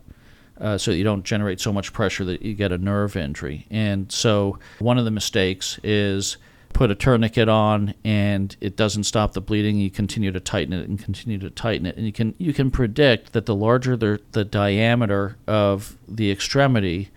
uh, 0.60 0.76
so 0.76 0.90
you 0.90 1.04
don't 1.04 1.24
generate 1.24 1.60
so 1.60 1.72
much 1.72 1.92
pressure 1.92 2.24
that 2.24 2.42
you 2.42 2.54
get 2.54 2.72
a 2.72 2.78
nerve 2.78 3.16
injury. 3.16 3.66
And 3.70 4.10
so 4.10 4.58
one 4.80 4.98
of 4.98 5.04
the 5.04 5.10
mistakes 5.12 5.78
is 5.84 6.36
put 6.78 6.92
a 6.92 6.94
tourniquet 6.94 7.48
on 7.48 7.92
and 8.04 8.56
it 8.60 8.76
doesn't 8.76 9.02
stop 9.02 9.32
the 9.32 9.40
bleeding. 9.40 9.78
You 9.78 9.90
continue 9.90 10.30
to 10.30 10.38
tighten 10.38 10.72
it 10.72 10.88
and 10.88 10.96
continue 10.96 11.36
to 11.38 11.50
tighten 11.50 11.86
it, 11.86 11.96
and 11.96 12.06
you 12.06 12.12
can 12.12 12.36
you 12.38 12.54
can 12.54 12.70
predict 12.70 13.32
that 13.32 13.46
the 13.46 13.54
larger 13.54 13.96
the, 13.96 14.20
the 14.30 14.44
diameter 14.44 15.36
of 15.48 15.96
the 16.06 16.30
extremity, 16.30 17.08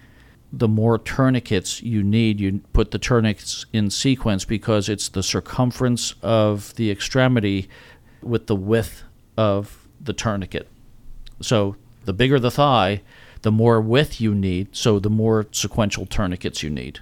the 0.52 0.68
more 0.68 0.98
tourniquets 0.98 1.84
you 1.84 2.02
need. 2.02 2.40
You 2.40 2.62
put 2.74 2.90
the 2.90 2.98
tourniquets 2.98 3.68
in 3.72 3.92
sequence 3.92 4.46
because 4.46 4.90
it's 4.90 5.10
the 5.10 5.22
circumference 5.22 6.16
of 6.24 6.76
the 6.76 6.90
extremity 6.90 7.70
with 8.24 8.48
the 8.48 8.56
width 8.56 9.04
of 9.38 9.88
the 10.04 10.14
tourniquet. 10.14 10.68
So 11.40 11.76
the 12.06 12.14
bigger 12.14 12.40
the 12.40 12.50
thigh, 12.50 13.04
the 13.44 13.52
more 13.52 13.80
width 13.80 14.20
you 14.20 14.34
need, 14.34 14.76
so 14.76 14.98
the 14.98 15.12
more 15.12 15.46
sequential 15.52 16.08
tourniquets 16.08 16.64
you 16.64 16.72
need. 16.72 17.02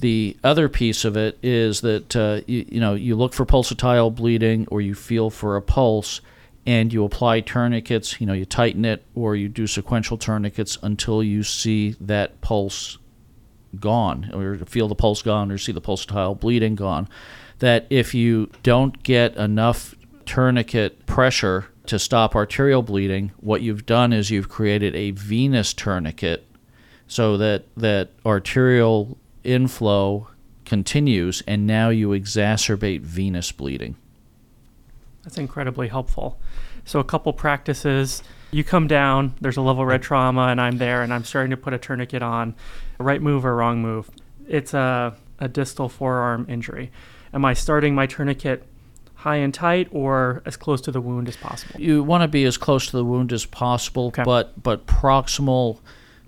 The 0.00 0.36
other 0.42 0.68
piece 0.68 1.04
of 1.04 1.16
it 1.16 1.38
is 1.42 1.82
that 1.82 2.16
uh, 2.16 2.40
you, 2.46 2.66
you 2.68 2.80
know 2.80 2.94
you 2.94 3.14
look 3.14 3.34
for 3.34 3.46
pulsatile 3.46 4.14
bleeding 4.14 4.66
or 4.70 4.80
you 4.80 4.94
feel 4.94 5.30
for 5.30 5.56
a 5.56 5.62
pulse 5.62 6.20
and 6.66 6.92
you 6.92 7.04
apply 7.04 7.40
tourniquets, 7.40 8.20
you 8.20 8.26
know, 8.26 8.32
you 8.32 8.44
tighten 8.44 8.84
it 8.84 9.04
or 9.14 9.34
you 9.34 9.48
do 9.48 9.66
sequential 9.66 10.18
tourniquets 10.18 10.78
until 10.82 11.22
you 11.22 11.42
see 11.42 11.96
that 12.00 12.40
pulse 12.40 12.98
gone 13.78 14.30
or 14.34 14.56
feel 14.66 14.88
the 14.88 14.94
pulse 14.94 15.22
gone 15.22 15.50
or 15.50 15.58
see 15.58 15.72
the 15.72 15.80
pulsatile 15.80 16.38
bleeding 16.38 16.74
gone. 16.74 17.08
That 17.58 17.86
if 17.90 18.14
you 18.14 18.50
don't 18.62 19.02
get 19.02 19.36
enough 19.36 19.94
tourniquet 20.26 21.06
pressure 21.06 21.66
to 21.86 21.98
stop 21.98 22.36
arterial 22.36 22.82
bleeding, 22.82 23.32
what 23.38 23.62
you've 23.62 23.86
done 23.86 24.12
is 24.12 24.30
you've 24.30 24.48
created 24.48 24.94
a 24.94 25.10
venous 25.12 25.74
tourniquet 25.74 26.46
so 27.06 27.36
that 27.36 27.64
that 27.76 28.10
arterial 28.24 29.18
inflow 29.44 30.28
continues 30.64 31.42
and 31.46 31.66
now 31.66 31.88
you 31.88 32.10
exacerbate 32.10 33.00
venous 33.00 33.50
bleeding. 33.52 33.96
That's 35.22 35.38
incredibly 35.38 35.88
helpful. 35.88 36.38
So 36.84 36.98
a 36.98 37.04
couple 37.04 37.32
practices, 37.32 38.22
you 38.50 38.64
come 38.64 38.86
down, 38.86 39.34
there's 39.40 39.56
a 39.56 39.62
level 39.62 39.84
red 39.84 40.02
trauma 40.02 40.46
and 40.48 40.60
I'm 40.60 40.78
there 40.78 41.02
and 41.02 41.12
I'm 41.12 41.24
starting 41.24 41.50
to 41.50 41.56
put 41.56 41.74
a 41.74 41.78
tourniquet 41.78 42.22
on. 42.22 42.54
Right 42.98 43.20
move 43.20 43.44
or 43.44 43.54
wrong 43.56 43.82
move? 43.82 44.10
It's 44.48 44.74
a, 44.74 45.14
a 45.38 45.48
distal 45.48 45.88
forearm 45.88 46.46
injury. 46.48 46.90
Am 47.32 47.44
I 47.44 47.54
starting 47.54 47.94
my 47.94 48.06
tourniquet 48.06 48.64
high 49.14 49.36
and 49.36 49.52
tight 49.52 49.88
or 49.90 50.42
as 50.46 50.56
close 50.56 50.80
to 50.82 50.90
the 50.90 51.00
wound 51.00 51.28
as 51.28 51.36
possible? 51.36 51.78
You 51.80 52.02
want 52.02 52.22
to 52.22 52.28
be 52.28 52.44
as 52.44 52.56
close 52.56 52.86
to 52.86 52.96
the 52.96 53.04
wound 53.04 53.32
as 53.32 53.44
possible, 53.44 54.06
Okay. 54.06 54.22
but 54.24 54.62
but 54.62 54.86
proximal 54.86 55.78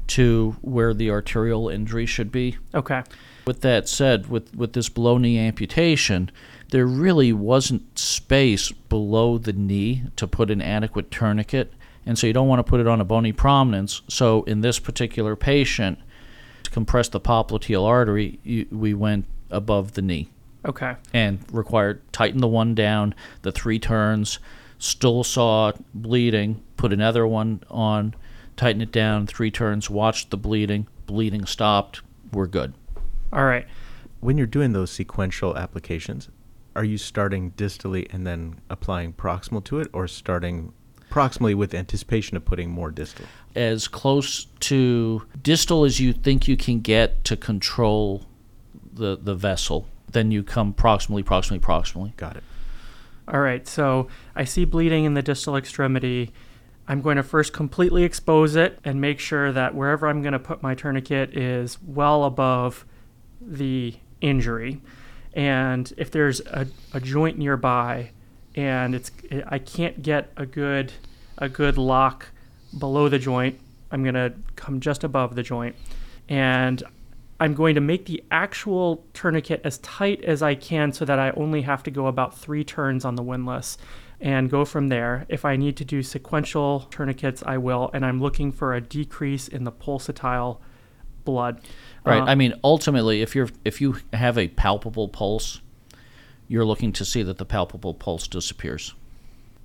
to 0.09 0.57
where 0.61 0.95
the 0.95 1.11
arterial 1.11 1.69
injury 1.69 2.07
should 2.07 2.31
be. 2.33 2.57
Okay. 2.75 3.03
With 3.47 3.61
that 3.63 3.89
said, 3.89 4.29
with 4.29 4.55
with 4.55 4.73
this 4.73 4.89
below 4.89 5.19
knee 5.19 5.39
amputation, 5.39 6.31
there 6.71 6.87
really 6.87 7.33
wasn't 7.33 7.99
space 7.99 8.71
below 8.71 9.39
the 9.39 9.53
knee 9.53 10.05
to 10.17 10.27
put 10.27 10.51
an 10.51 10.63
adequate 10.63 11.11
tourniquet, 11.11 11.73
and 12.07 12.19
so 12.19 12.27
you 12.27 12.33
don't 12.33 12.49
want 12.49 12.61
to 12.61 12.71
put 12.71 12.81
it 12.81 12.87
on 12.87 13.01
a 13.01 13.05
bony 13.05 13.33
prominence. 13.33 14.03
So 14.09 14.43
in 14.45 14.61
this 14.61 14.79
particular 14.79 15.35
patient, 15.35 15.99
to 16.63 16.71
compress 16.71 17.09
the 17.09 17.21
popliteal 17.21 17.85
artery, 17.85 18.39
you, 18.45 18.67
we 18.71 18.95
went 18.95 19.27
above 19.51 19.93
the 19.93 20.03
knee 20.03 20.31
Okay. 20.65 20.95
and 21.13 21.41
required 21.53 22.01
tighten 22.13 22.41
the 22.41 22.49
one 22.49 22.75
down, 22.75 23.15
the 23.43 23.53
three 23.53 23.79
turns, 23.81 24.39
still 24.79 25.25
saw 25.25 25.73
bleeding, 25.95 26.63
put 26.77 26.93
another 26.93 27.27
one 27.27 27.63
on, 27.71 28.15
tighten 28.57 28.83
it 28.83 28.93
down, 28.93 29.27
three 29.27 29.51
turns, 29.51 29.91
watch 29.91 30.31
the 30.31 30.37
bleeding, 30.37 30.87
bleeding 31.07 31.47
stopped, 31.47 32.03
we're 32.33 32.47
good. 32.47 32.75
All 33.33 33.45
right. 33.45 33.67
When 34.21 34.39
you're 34.39 34.47
doing 34.47 34.73
those 34.73 34.91
sequential 34.91 35.57
applications, 35.57 36.29
are 36.77 36.85
you 36.85 36.97
starting 36.99 37.53
distally 37.53 38.13
and 38.13 38.27
then 38.27 38.61
applying 38.71 39.13
proximal 39.13 39.65
to 39.65 39.81
it, 39.81 39.89
or 39.93 40.07
starting 40.07 40.73
proximally 41.11 41.55
with 41.55 41.75
anticipation 41.75 42.37
of 42.37 42.45
putting 42.45 42.71
more 42.71 42.91
distal? 42.91 43.27
As 43.55 43.89
close 43.89 44.47
to 44.61 45.27
distal 45.43 45.85
as 45.85 46.01
you 46.01 46.13
think 46.13 46.49
you 46.49 46.57
can 46.57 46.81
get 46.81 47.25
to 47.25 47.37
control 47.37 48.27
the 48.93 49.19
the 49.21 49.35
vessel, 49.35 49.87
then 50.11 50.31
you 50.31 50.43
come 50.43 50.73
proximally, 50.73 51.23
proximally, 51.25 51.61
proximally. 51.61 52.17
Got 52.17 52.37
it. 52.37 52.45
All 53.29 53.41
right. 53.41 53.67
So 53.67 54.09
I 54.35 54.45
see 54.45 54.65
bleeding 54.65 55.05
in 55.05 55.15
the 55.15 55.23
distal 55.23 55.57
extremity. 55.57 56.33
I'm 56.89 57.01
going 57.01 57.17
to 57.17 57.23
first 57.23 57.53
completely 57.53 58.03
expose 58.03 58.57
it 58.57 58.79
and 58.85 59.01
make 59.01 59.21
sure 59.21 59.53
that 59.53 59.75
wherever 59.75 60.09
I'm 60.09 60.21
going 60.23 60.33
to 60.33 60.39
put 60.39 60.63
my 60.63 60.75
tourniquet 60.75 61.37
is 61.37 61.79
well 61.83 62.25
above 62.25 62.85
the 63.41 63.95
injury. 64.21 64.81
And 65.33 65.93
if 65.97 66.11
there's 66.11 66.41
a, 66.41 66.67
a 66.93 67.01
joint 67.01 67.39
nearby 67.39 68.11
and 68.55 68.95
it's 68.95 69.11
I 69.47 69.59
can't 69.59 70.03
get 70.03 70.31
a 70.37 70.45
good 70.45 70.93
a 71.39 71.49
good 71.49 71.79
lock 71.79 72.29
below 72.79 73.09
the 73.09 73.19
joint, 73.19 73.59
I'm 73.91 74.03
going 74.03 74.15
to 74.15 74.35
come 74.57 74.81
just 74.81 75.05
above 75.05 75.35
the 75.35 75.43
joint 75.43 75.77
and 76.29 76.83
I'm 77.41 77.55
going 77.55 77.75
to 77.75 77.81
make 77.81 78.07
the 78.07 78.23
actual 78.31 79.05
tourniquet 79.15 79.63
as 79.65 79.79
tight 79.79 80.23
as 80.23 80.43
I 80.43 80.55
can 80.55 80.93
so 80.93 81.05
that 81.05 81.19
I 81.19 81.31
only 81.31 81.63
have 81.63 81.83
to 81.85 81.91
go 81.91 82.07
about 82.07 82.39
three 82.39 82.63
turns 82.63 83.05
on 83.05 83.17
the 83.17 83.23
windlass 83.23 83.79
and 84.23 84.49
go 84.49 84.65
from 84.65 84.89
there. 84.89 85.27
If 85.29 85.45
I 85.45 85.57
need 85.57 85.77
to 85.79 85.85
do 85.85 86.03
sequential 86.03 86.87
tourniquets, 86.91 87.43
I 87.45 87.59
will. 87.59 87.91
And 87.93 88.07
I'm 88.07 88.21
looking 88.21 88.53
for 88.53 88.73
a 88.73 88.81
decrease 88.81 89.49
in 89.49 89.65
the 89.65 89.73
pulsatile 89.73 90.59
blood. 91.25 91.61
Right. 92.07 92.23
Uh, 92.23 92.27
I 92.27 92.37
mean, 92.37 92.55
ultimately, 92.63 93.21
if 93.21 93.35
you're 93.35 93.51
if 93.65 93.81
you 93.81 93.97
have 94.13 94.39
a 94.39 94.49
palpable 94.49 95.09
pulse, 95.09 95.61
you're 96.47 96.65
looking 96.65 96.93
to 96.93 97.05
see 97.05 97.23
that 97.25 97.39
the 97.39 97.45
palpable 97.45 97.95
pulse 97.95 98.29
disappears. 98.29 98.95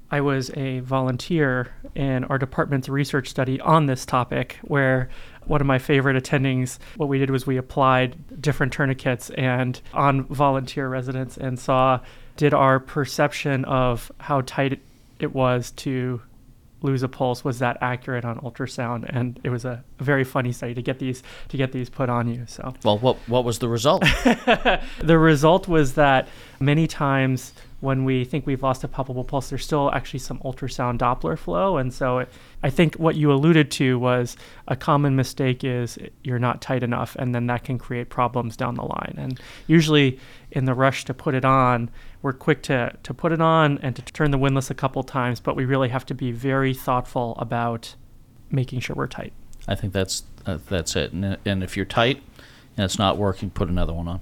I 0.10 0.22
was 0.22 0.49
a 0.55 0.80
volunteer 0.80 1.74
in 1.93 2.24
our 2.26 2.38
department's 2.38 2.88
research 2.88 3.28
study 3.28 3.60
on 3.60 3.88
this 3.88 4.05
topic, 4.05 4.58
where 4.62 5.10
one 5.45 5.60
of 5.60 5.68
my 5.68 5.80
favorite 5.80 6.22
attendings, 6.22 6.80
what 6.95 7.10
we 7.10 7.20
did 7.20 7.30
was 7.30 7.45
we 7.45 7.58
applied 7.58 8.41
different 8.41 8.72
tourniquets 8.72 9.30
and 9.32 9.82
on 9.93 10.24
volunteer 10.26 10.88
residents 10.88 11.36
and 11.38 11.60
saw 11.60 11.99
did 12.38 12.53
our 12.53 12.79
perception 12.79 13.65
of 13.65 14.11
how 14.19 14.41
tight 14.41 14.79
it- 15.19 15.33
was 15.33 15.71
to 15.71 16.21
lose 16.83 17.01
a 17.01 17.07
pulse 17.07 17.43
was 17.43 17.57
that 17.57 17.75
accurate 17.81 18.23
on 18.23 18.38
ultrasound 18.41 19.03
and 19.09 19.39
it 19.43 19.49
was 19.49 19.65
a 19.65 19.83
very 19.97 20.23
funny 20.23 20.51
study 20.51 20.75
to 20.75 20.81
get 20.81 20.99
these 20.99 21.23
to 21.49 21.57
get 21.57 21.71
these 21.71 21.89
put 21.89 22.07
on 22.07 22.27
you 22.27 22.43
so 22.45 22.71
Well, 22.83 22.99
what 22.99 23.17
what 23.27 23.43
was 23.43 23.57
the 23.57 23.67
result? 23.67 24.03
the 24.99 25.17
result 25.17 25.67
was 25.67 25.95
that 25.95 26.27
many 26.59 26.85
times 26.85 27.53
when 27.79 28.05
we 28.05 28.25
think 28.25 28.47
we've 28.47 28.63
lost 28.63 28.83
a 28.83 28.88
palpable 28.88 29.23
pulse, 29.23 29.49
there's 29.49 29.63
still 29.63 29.91
actually 29.91 30.19
some 30.19 30.39
ultrasound 30.39 30.97
Doppler 30.97 31.38
flow. 31.38 31.77
And 31.77 31.93
so 31.93 32.19
it, 32.19 32.29
I 32.63 32.71
think 32.71 32.95
what 32.95 33.15
you 33.15 33.31
alluded 33.31 33.69
to 33.71 33.99
was 33.99 34.35
a 34.67 34.75
common 34.75 35.15
mistake 35.15 35.63
is 35.63 35.97
you're 36.23 36.39
not 36.39 36.59
tight 36.59 36.81
enough, 36.81 37.15
and 37.19 37.35
then 37.35 37.45
that 37.47 37.63
can 37.63 37.77
create 37.77 38.09
problems 38.09 38.57
down 38.57 38.75
the 38.75 38.83
line. 38.83 39.13
And 39.17 39.39
usually, 39.67 40.19
in 40.51 40.65
the 40.65 40.73
rush 40.73 41.05
to 41.05 41.13
put 41.13 41.35
it 41.35 41.45
on, 41.45 41.91
we're 42.22 42.34
quick 42.34 42.63
to, 42.63 42.93
to 43.03 43.13
put 43.13 43.32
it 43.32 43.41
on 43.41 43.78
and 43.80 43.95
to 43.95 44.01
turn 44.01 44.32
the 44.32 44.38
windlass 44.38 44.70
a 44.70 44.76
couple 44.76 45.03
times, 45.03 45.39
but 45.39 45.55
we 45.55 45.65
really 45.65 45.89
have 45.89 46.05
to 46.07 46.15
be 46.15 46.32
very 46.32 46.74
thoughtful 46.74 47.36
about 47.38 47.95
making 48.49 48.80
sure 48.80 48.95
we're 48.95 49.07
tight. 49.07 49.34
I 49.68 49.76
think 49.76 49.93
that's 49.93 50.24
uh, 50.45 50.59
that's 50.70 50.95
it. 50.95 51.11
And, 51.11 51.38
and 51.45 51.63
if 51.63 51.76
you're 51.76 51.86
tight 51.86 52.22
and 52.76 52.86
it's 52.86 52.97
not 52.97 53.18
working, 53.18 53.49
put 53.49 53.70
another 53.70 53.93
one 53.93 54.07
on. 54.07 54.22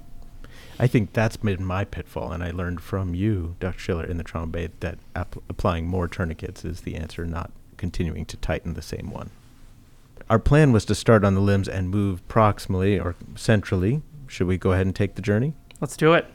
I 0.78 0.86
think 0.86 1.14
that's 1.14 1.38
been 1.38 1.64
my 1.64 1.84
pitfall, 1.84 2.32
and 2.32 2.42
I 2.42 2.50
learned 2.50 2.82
from 2.82 3.14
you, 3.14 3.56
Dr. 3.60 3.78
Schiller, 3.78 4.04
in 4.04 4.18
the 4.18 4.24
trauma 4.24 4.48
bay 4.48 4.68
that 4.80 4.98
app- 5.14 5.36
applying 5.48 5.86
more 5.86 6.06
tourniquets 6.06 6.66
is 6.66 6.82
the 6.82 6.96
answer, 6.96 7.24
not 7.24 7.50
continuing 7.78 8.26
to 8.26 8.36
tighten 8.36 8.74
the 8.74 8.82
same 8.82 9.10
one. 9.10 9.30
Our 10.28 10.38
plan 10.38 10.72
was 10.72 10.84
to 10.86 10.94
start 10.94 11.24
on 11.24 11.34
the 11.34 11.40
limbs 11.40 11.68
and 11.68 11.88
move 11.88 12.26
proximally 12.28 13.02
or 13.02 13.14
centrally. 13.36 14.02
Should 14.26 14.48
we 14.48 14.58
go 14.58 14.72
ahead 14.72 14.86
and 14.86 14.94
take 14.94 15.14
the 15.14 15.22
journey? 15.22 15.54
Let's 15.80 15.96
do 15.96 16.12
it. 16.12 16.26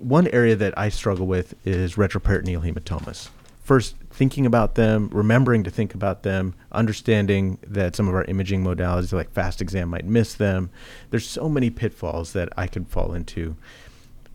One 0.00 0.28
area 0.28 0.56
that 0.56 0.78
I 0.78 0.88
struggle 0.88 1.26
with 1.26 1.54
is 1.66 1.96
retroperitoneal 1.96 2.64
hematomas. 2.64 3.28
First, 3.62 3.96
thinking 4.10 4.46
about 4.46 4.74
them, 4.74 5.10
remembering 5.12 5.62
to 5.64 5.70
think 5.70 5.94
about 5.94 6.22
them, 6.22 6.54
understanding 6.72 7.58
that 7.66 7.94
some 7.94 8.08
of 8.08 8.14
our 8.14 8.24
imaging 8.24 8.64
modalities 8.64 9.12
like 9.12 9.30
fast 9.30 9.60
exam 9.60 9.90
might 9.90 10.06
miss 10.06 10.32
them. 10.32 10.70
There's 11.10 11.28
so 11.28 11.50
many 11.50 11.68
pitfalls 11.68 12.32
that 12.32 12.48
I 12.56 12.66
could 12.66 12.88
fall 12.88 13.12
into. 13.12 13.56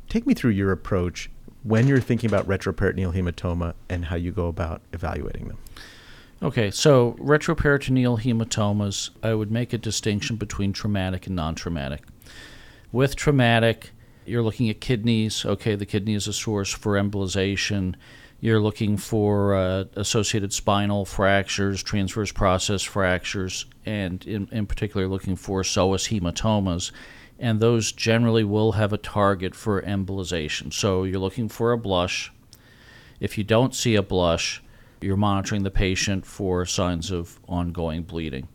Take 0.07 0.28
me 0.28 0.36
through 0.36 0.51
your 0.51 0.72
approach 0.72 1.32
when 1.63 1.88
you're 1.88 1.99
thinking 1.99 2.30
about 2.30 2.47
retroperitoneal 2.47 3.16
hematoma 3.16 3.74
and 3.89 4.05
how 4.05 4.18
you 4.18 4.32
go 4.32 4.45
about 4.47 4.84
evaluating 4.93 5.47
them. 5.47 5.57
Okay, 6.43 6.70
so 6.70 7.13
retroperitoneal 7.20 8.22
hematomas, 8.22 9.09
I 9.24 9.34
would 9.34 9.49
make 9.49 9.74
a 9.74 9.80
distinction 9.80 10.36
between 10.36 10.74
traumatic 10.74 11.26
and 11.26 11.36
non 11.36 11.55
traumatic. 11.55 12.03
With 12.91 13.16
traumatic, 13.16 13.93
you're 14.26 14.43
looking 14.43 14.69
at 14.69 14.82
kidneys. 14.82 15.45
Okay, 15.45 15.76
the 15.76 15.86
kidney 15.86 16.13
is 16.13 16.28
a 16.28 16.34
source 16.34 16.71
for 16.71 16.93
embolization. 16.93 17.95
You're 18.39 18.59
looking 18.59 18.97
for 18.97 19.55
uh, 19.55 19.86
associated 19.95 20.53
spinal 20.53 21.05
fractures, 21.05 21.82
transverse 21.82 22.32
process 22.32 22.84
fractures, 22.84 23.65
and 23.86 24.26
in, 24.26 24.47
in 24.51 24.65
particular, 24.65 25.07
looking 25.07 25.36
for 25.36 25.63
psoas 25.63 26.09
hematomas. 26.09 26.91
And 27.39 27.59
those 27.59 27.91
generally 27.91 28.43
will 28.43 28.73
have 28.73 28.93
a 28.93 28.97
target 28.97 29.55
for 29.55 29.82
embolization. 29.82 30.71
So 30.71 31.03
you're 31.03 31.19
looking 31.19 31.49
for 31.49 31.71
a 31.71 31.78
blush. 31.78 32.32
If 33.19 33.38
you 33.38 33.43
don't 33.43 33.73
see 33.73 33.95
a 33.95 34.03
blush, 34.03 34.61
you're 35.01 35.17
monitoring 35.17 35.63
the 35.63 35.71
patient 35.71 36.26
for 36.26 36.65
signs 36.65 37.11
of 37.11 37.39
ongoing 37.47 38.03
bleeding. 38.03 38.47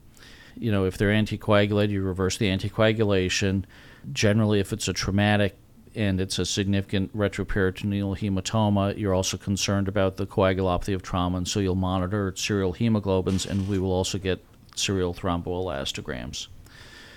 You 0.56 0.72
know, 0.72 0.84
if 0.84 0.98
they're 0.98 1.10
anticoagulated, 1.10 1.90
you 1.90 2.02
reverse 2.02 2.36
the 2.36 2.48
anticoagulation. 2.48 3.64
Generally, 4.12 4.60
if 4.60 4.72
it's 4.72 4.88
a 4.88 4.92
traumatic 4.92 5.56
and 5.94 6.20
it's 6.20 6.38
a 6.38 6.46
significant 6.46 7.16
retroperitoneal 7.16 8.16
hematoma, 8.18 8.96
you're 8.96 9.14
also 9.14 9.36
concerned 9.36 9.88
about 9.88 10.16
the 10.16 10.26
coagulopathy 10.26 10.94
of 10.94 11.02
trauma, 11.02 11.38
and 11.38 11.48
so 11.48 11.60
you'll 11.60 11.74
monitor 11.74 12.32
serial 12.36 12.74
hemoglobins, 12.74 13.48
and 13.48 13.68
we 13.68 13.78
will 13.78 13.92
also 13.92 14.18
get 14.18 14.44
serial 14.76 15.12
thromboelastograms. 15.12 16.46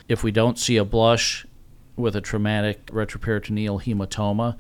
If 0.10 0.24
we 0.24 0.32
don't 0.32 0.58
see 0.60 0.78
a 0.78 0.86
blush 0.86 1.46
with 1.96 2.16
a 2.16 2.22
traumatic 2.22 2.88
retroperitoneal 2.88 3.84
hematoma, 3.84 4.58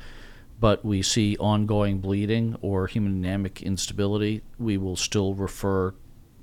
but 0.59 0.85
we 0.85 1.01
see 1.01 1.35
ongoing 1.37 1.99
bleeding 1.99 2.55
or 2.61 2.87
hemodynamic 2.87 3.63
instability, 3.63 4.41
we 4.59 4.77
will 4.77 4.95
still 4.95 5.33
refer 5.33 5.93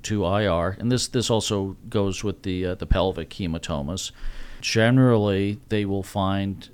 to 0.03 0.24
IR. 0.24 0.76
And 0.78 0.91
this, 0.91 1.09
this 1.09 1.31
also 1.31 1.76
goes 1.89 2.24
with 2.24 2.43
the, 2.43 2.66
uh, 2.66 2.74
the 2.74 2.87
pelvic 2.87 3.31
hematomas. 3.31 4.11
Generally, 4.61 5.61
they 5.68 5.84
will 5.84 6.02
find 6.02 6.68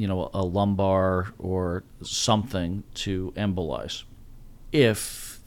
you 0.00 0.06
know, 0.06 0.30
a 0.32 0.42
lumbar 0.42 1.34
or 1.38 1.84
something 2.02 2.82
to 2.94 3.34
embolize. 3.36 4.04
If 4.72 5.40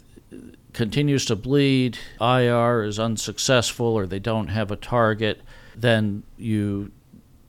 continues 0.74 1.26
to 1.26 1.36
bleed, 1.36 1.98
IR 2.22 2.84
is 2.84 3.00
unsuccessful, 3.00 3.88
or 3.88 4.06
they 4.06 4.20
don't 4.20 4.50
have 4.50 4.70
a 4.70 4.76
target, 4.76 5.42
then 5.76 6.22
you 6.38 6.92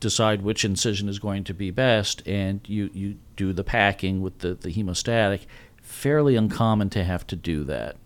decide 0.01 0.41
which 0.41 0.65
incision 0.65 1.09
is 1.09 1.19
going 1.19 1.45
to 1.45 1.53
be 1.53 1.71
best, 1.71 2.27
and 2.27 2.61
you, 2.67 2.89
you 2.95 3.17
do 3.37 3.53
the 3.53 3.65
packing 3.65 4.23
with 4.23 4.39
the, 4.39 4.55
the 4.55 4.71
hemostatic. 4.71 5.41
Fairly 5.83 6.37
uncommon 6.37 6.89
to 6.89 7.05
have 7.05 7.27
to 7.27 7.37
do 7.37 7.65
that. 7.65 7.97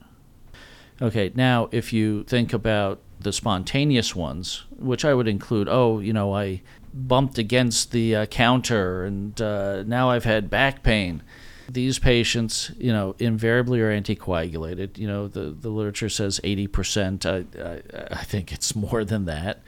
Okay, 1.00 1.30
now 1.36 1.68
if 1.70 1.92
you 1.92 2.24
think 2.24 2.52
about 2.52 3.00
the 3.20 3.32
spontaneous 3.32 4.14
ones, 4.14 4.64
which 4.76 5.04
I 5.04 5.14
would 5.14 5.28
include, 5.28 5.68
oh, 5.68 5.98
you 5.98 6.12
know, 6.12 6.34
I 6.34 6.62
bumped 6.94 7.38
against 7.38 7.92
the 7.92 8.14
uh, 8.14 8.26
counter 8.26 9.04
and 9.04 9.40
uh, 9.40 9.82
now 9.84 10.10
I've 10.10 10.24
had 10.24 10.50
back 10.50 10.82
pain. 10.82 11.22
These 11.70 11.98
patients, 11.98 12.70
you 12.78 12.92
know, 12.92 13.14
invariably 13.18 13.80
are 13.80 13.90
anticoagulated. 13.90 14.96
You 14.96 15.06
know, 15.06 15.28
the, 15.28 15.50
the 15.50 15.68
literature 15.68 16.08
says 16.08 16.40
80%. 16.42 17.26
I, 17.26 17.60
I, 17.62 18.20
I 18.20 18.24
think 18.24 18.52
it's 18.52 18.74
more 18.74 19.04
than 19.04 19.26
that. 19.26 19.62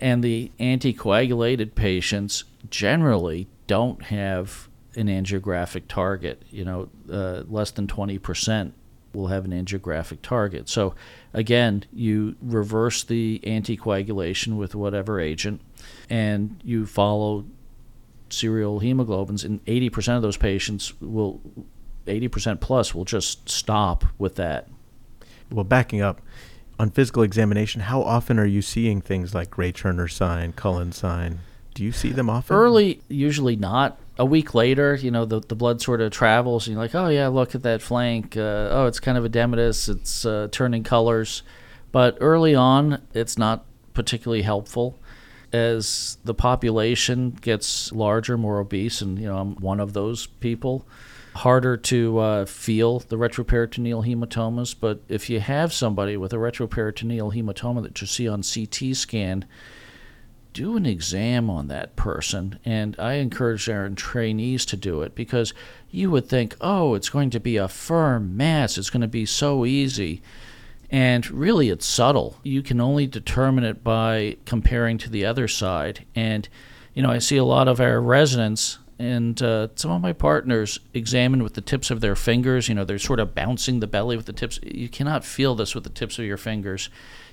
And 0.00 0.22
the 0.22 0.52
anticoagulated 0.60 1.74
patients 1.74 2.44
generally 2.70 3.48
don't 3.66 4.04
have 4.04 4.68
an 4.94 5.06
angiographic 5.06 5.84
target. 5.88 6.42
You 6.50 6.64
know, 6.64 6.88
uh, 7.10 7.42
less 7.48 7.72
than 7.72 7.86
20% 7.86 8.72
will 9.14 9.28
have 9.28 9.44
an 9.44 9.50
angiographic 9.52 10.22
target. 10.22 10.68
So, 10.68 10.94
again, 11.32 11.84
you 11.92 12.36
reverse 12.40 13.04
the 13.04 13.40
anticoagulation 13.44 14.56
with 14.56 14.74
whatever 14.74 15.20
agent 15.20 15.60
and 16.08 16.60
you 16.64 16.86
follow 16.86 17.44
serial 18.30 18.80
hemoglobins, 18.80 19.44
and 19.44 19.64
80% 19.66 20.16
of 20.16 20.22
those 20.22 20.36
patients 20.36 20.98
will, 21.00 21.40
80% 22.06 22.60
plus 22.60 22.94
will 22.94 23.04
just 23.04 23.48
stop 23.48 24.04
with 24.18 24.36
that. 24.36 24.68
Well, 25.50 25.64
backing 25.64 26.00
up, 26.00 26.20
on 26.78 26.90
physical 26.90 27.22
examination, 27.22 27.82
how 27.82 28.02
often 28.02 28.38
are 28.38 28.46
you 28.46 28.62
seeing 28.62 29.00
things 29.00 29.34
like 29.34 29.50
Grey 29.50 29.72
Turner 29.72 30.08
sign, 30.08 30.52
Cullen 30.52 30.92
sign? 30.92 31.40
Do 31.74 31.84
you 31.84 31.92
see 31.92 32.10
them 32.10 32.28
often? 32.28 32.56
Early, 32.56 33.00
usually 33.08 33.56
not. 33.56 33.98
A 34.22 34.24
week 34.24 34.54
later, 34.54 34.94
you 34.94 35.10
know, 35.10 35.24
the, 35.24 35.40
the 35.40 35.56
blood 35.56 35.82
sort 35.82 36.00
of 36.00 36.12
travels, 36.12 36.68
and 36.68 36.74
you're 36.74 36.82
like, 36.82 36.94
oh, 36.94 37.08
yeah, 37.08 37.26
look 37.26 37.56
at 37.56 37.64
that 37.64 37.82
flank. 37.82 38.36
Uh, 38.36 38.68
oh, 38.70 38.86
it's 38.86 39.00
kind 39.00 39.18
of 39.18 39.24
edematous. 39.24 39.88
It's 39.88 40.24
uh, 40.24 40.46
turning 40.52 40.84
colors. 40.84 41.42
But 41.90 42.18
early 42.20 42.54
on, 42.54 43.02
it's 43.14 43.36
not 43.36 43.64
particularly 43.94 44.42
helpful 44.42 44.98
as 45.52 46.18
the 46.24 46.34
population 46.34 47.30
gets 47.30 47.92
larger, 47.92 48.38
more 48.38 48.60
obese, 48.60 49.02
and 49.02 49.18
you 49.18 49.26
know 49.26 49.38
I'm 49.38 49.56
one 49.56 49.80
of 49.80 49.92
those 49.92 50.26
people, 50.26 50.86
harder 51.34 51.76
to 51.76 52.18
uh, 52.18 52.44
feel 52.46 53.00
the 53.00 53.16
retroperitoneal 53.16 54.06
hematomas. 54.06 54.74
But 54.78 55.02
if 55.08 55.28
you 55.28 55.40
have 55.40 55.72
somebody 55.72 56.16
with 56.16 56.32
a 56.32 56.36
retroperitoneal 56.36 57.34
hematoma 57.34 57.82
that 57.82 58.00
you 58.00 58.06
see 58.06 58.28
on 58.28 58.42
CT 58.42 58.96
scan, 58.96 59.44
do 60.52 60.76
an 60.76 60.86
exam 60.86 61.48
on 61.48 61.68
that 61.68 61.96
person. 61.96 62.58
And 62.64 62.96
I 62.98 63.14
encourage 63.14 63.68
our 63.68 63.88
trainees 63.90 64.64
to 64.66 64.76
do 64.76 65.02
it 65.02 65.14
because 65.14 65.54
you 65.90 66.10
would 66.10 66.28
think, 66.28 66.56
oh, 66.60 66.94
it's 66.94 67.08
going 67.08 67.30
to 67.30 67.40
be 67.40 67.56
a 67.56 67.68
firm 67.68 68.36
mass, 68.36 68.78
it's 68.78 68.90
going 68.90 69.02
to 69.02 69.08
be 69.08 69.26
so 69.26 69.64
easy. 69.64 70.22
And 70.90 71.28
really, 71.30 71.70
it's 71.70 71.86
subtle. 71.86 72.38
You 72.42 72.62
can 72.62 72.78
only 72.80 73.06
determine 73.06 73.64
it 73.64 73.82
by 73.82 74.36
comparing 74.44 74.98
to 74.98 75.10
the 75.10 75.24
other 75.24 75.48
side. 75.48 76.04
And, 76.14 76.46
you 76.92 77.02
know, 77.02 77.10
I 77.10 77.18
see 77.18 77.38
a 77.38 77.44
lot 77.44 77.66
of 77.66 77.80
our 77.80 77.98
residents 77.98 78.78
and 78.98 79.42
uh, 79.42 79.68
some 79.74 79.90
of 79.90 80.00
my 80.00 80.12
partners 80.12 80.78
examine 80.94 81.42
with 81.42 81.54
the 81.54 81.60
tips 81.60 81.90
of 81.90 82.00
their 82.00 82.14
fingers. 82.14 82.68
You 82.68 82.76
know, 82.76 82.84
they're 82.84 83.00
sort 83.00 83.18
of 83.18 83.34
bouncing 83.34 83.80
the 83.80 83.86
belly 83.86 84.16
with 84.16 84.26
the 84.26 84.32
tips. 84.32 84.60
You 84.62 84.88
cannot 84.88 85.24
feel 85.24 85.54
this 85.54 85.74
with 85.74 85.84
the 85.84 85.90
tips 85.90 86.18
of 86.20 86.24
your 86.24 86.36
fingers. 86.36 86.88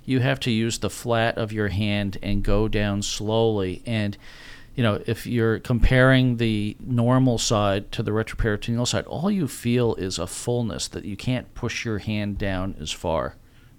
You 0.10 0.22
have 0.22 0.40
to 0.42 0.52
use 0.52 0.80
the 0.80 0.90
flat 0.90 1.38
of 1.38 1.54
your 1.54 1.68
hand 1.68 2.18
and 2.24 2.44
go 2.44 2.68
down 2.68 3.04
slowly. 3.04 3.84
And, 3.86 4.18
you 4.74 4.82
know, 4.82 5.04
if 5.06 5.28
you're 5.28 5.60
comparing 5.60 6.38
the 6.38 6.76
normal 6.80 7.38
side 7.38 7.92
to 7.92 8.02
the 8.02 8.10
retroperitoneal 8.10 8.88
side, 8.88 9.06
all 9.06 9.30
you 9.30 9.48
feel 9.48 9.94
is 9.96 10.18
a 10.18 10.26
fullness 10.26 10.88
that 10.88 11.06
you 11.06 11.16
can't 11.16 11.54
push 11.54 11.86
your 11.86 12.00
hand 12.00 12.40
down 12.40 12.76
as 12.82 12.92
far. 12.92 13.36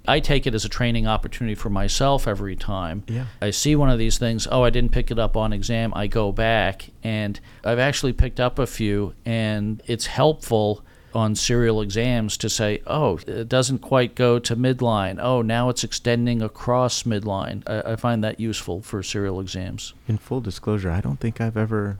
I 0.06 0.20
take 0.20 0.46
it 0.46 0.54
as 0.54 0.64
a 0.64 0.68
training 0.68 1.06
opportunity 1.06 1.56
for 1.56 1.68
myself 1.68 2.28
every 2.28 2.54
time. 2.54 3.02
Yeah. 3.08 3.26
I 3.42 3.50
see 3.50 3.74
one 3.74 3.90
of 3.90 3.98
these 3.98 4.16
things, 4.16 4.46
oh, 4.50 4.62
I 4.62 4.70
didn't 4.70 4.92
pick 4.92 5.10
it 5.10 5.18
up 5.18 5.36
on 5.36 5.52
exam. 5.52 5.92
I 5.96 6.06
go 6.06 6.30
back 6.30 6.90
and 7.02 7.40
I've 7.64 7.80
actually 7.80 8.12
picked 8.12 8.38
up 8.38 8.58
a 8.60 8.66
few, 8.66 9.14
and 9.24 9.82
it's 9.86 10.06
helpful 10.06 10.84
on 11.14 11.34
serial 11.34 11.80
exams 11.80 12.36
to 12.38 12.48
say, 12.48 12.82
oh, 12.86 13.18
it 13.26 13.48
doesn't 13.48 13.80
quite 13.80 14.14
go 14.14 14.38
to 14.38 14.56
midline. 14.56 15.18
Oh, 15.20 15.42
now 15.42 15.68
it's 15.68 15.84
extending 15.84 16.42
across 16.42 17.04
midline. 17.04 17.62
I, 17.68 17.92
I 17.92 17.96
find 17.96 18.22
that 18.24 18.40
useful 18.40 18.82
for 18.82 19.02
serial 19.02 19.40
exams. 19.40 19.94
In 20.08 20.18
full 20.18 20.40
disclosure, 20.40 20.90
I 20.90 21.00
don't 21.00 21.20
think 21.20 21.40
I've 21.40 21.56
ever 21.56 21.98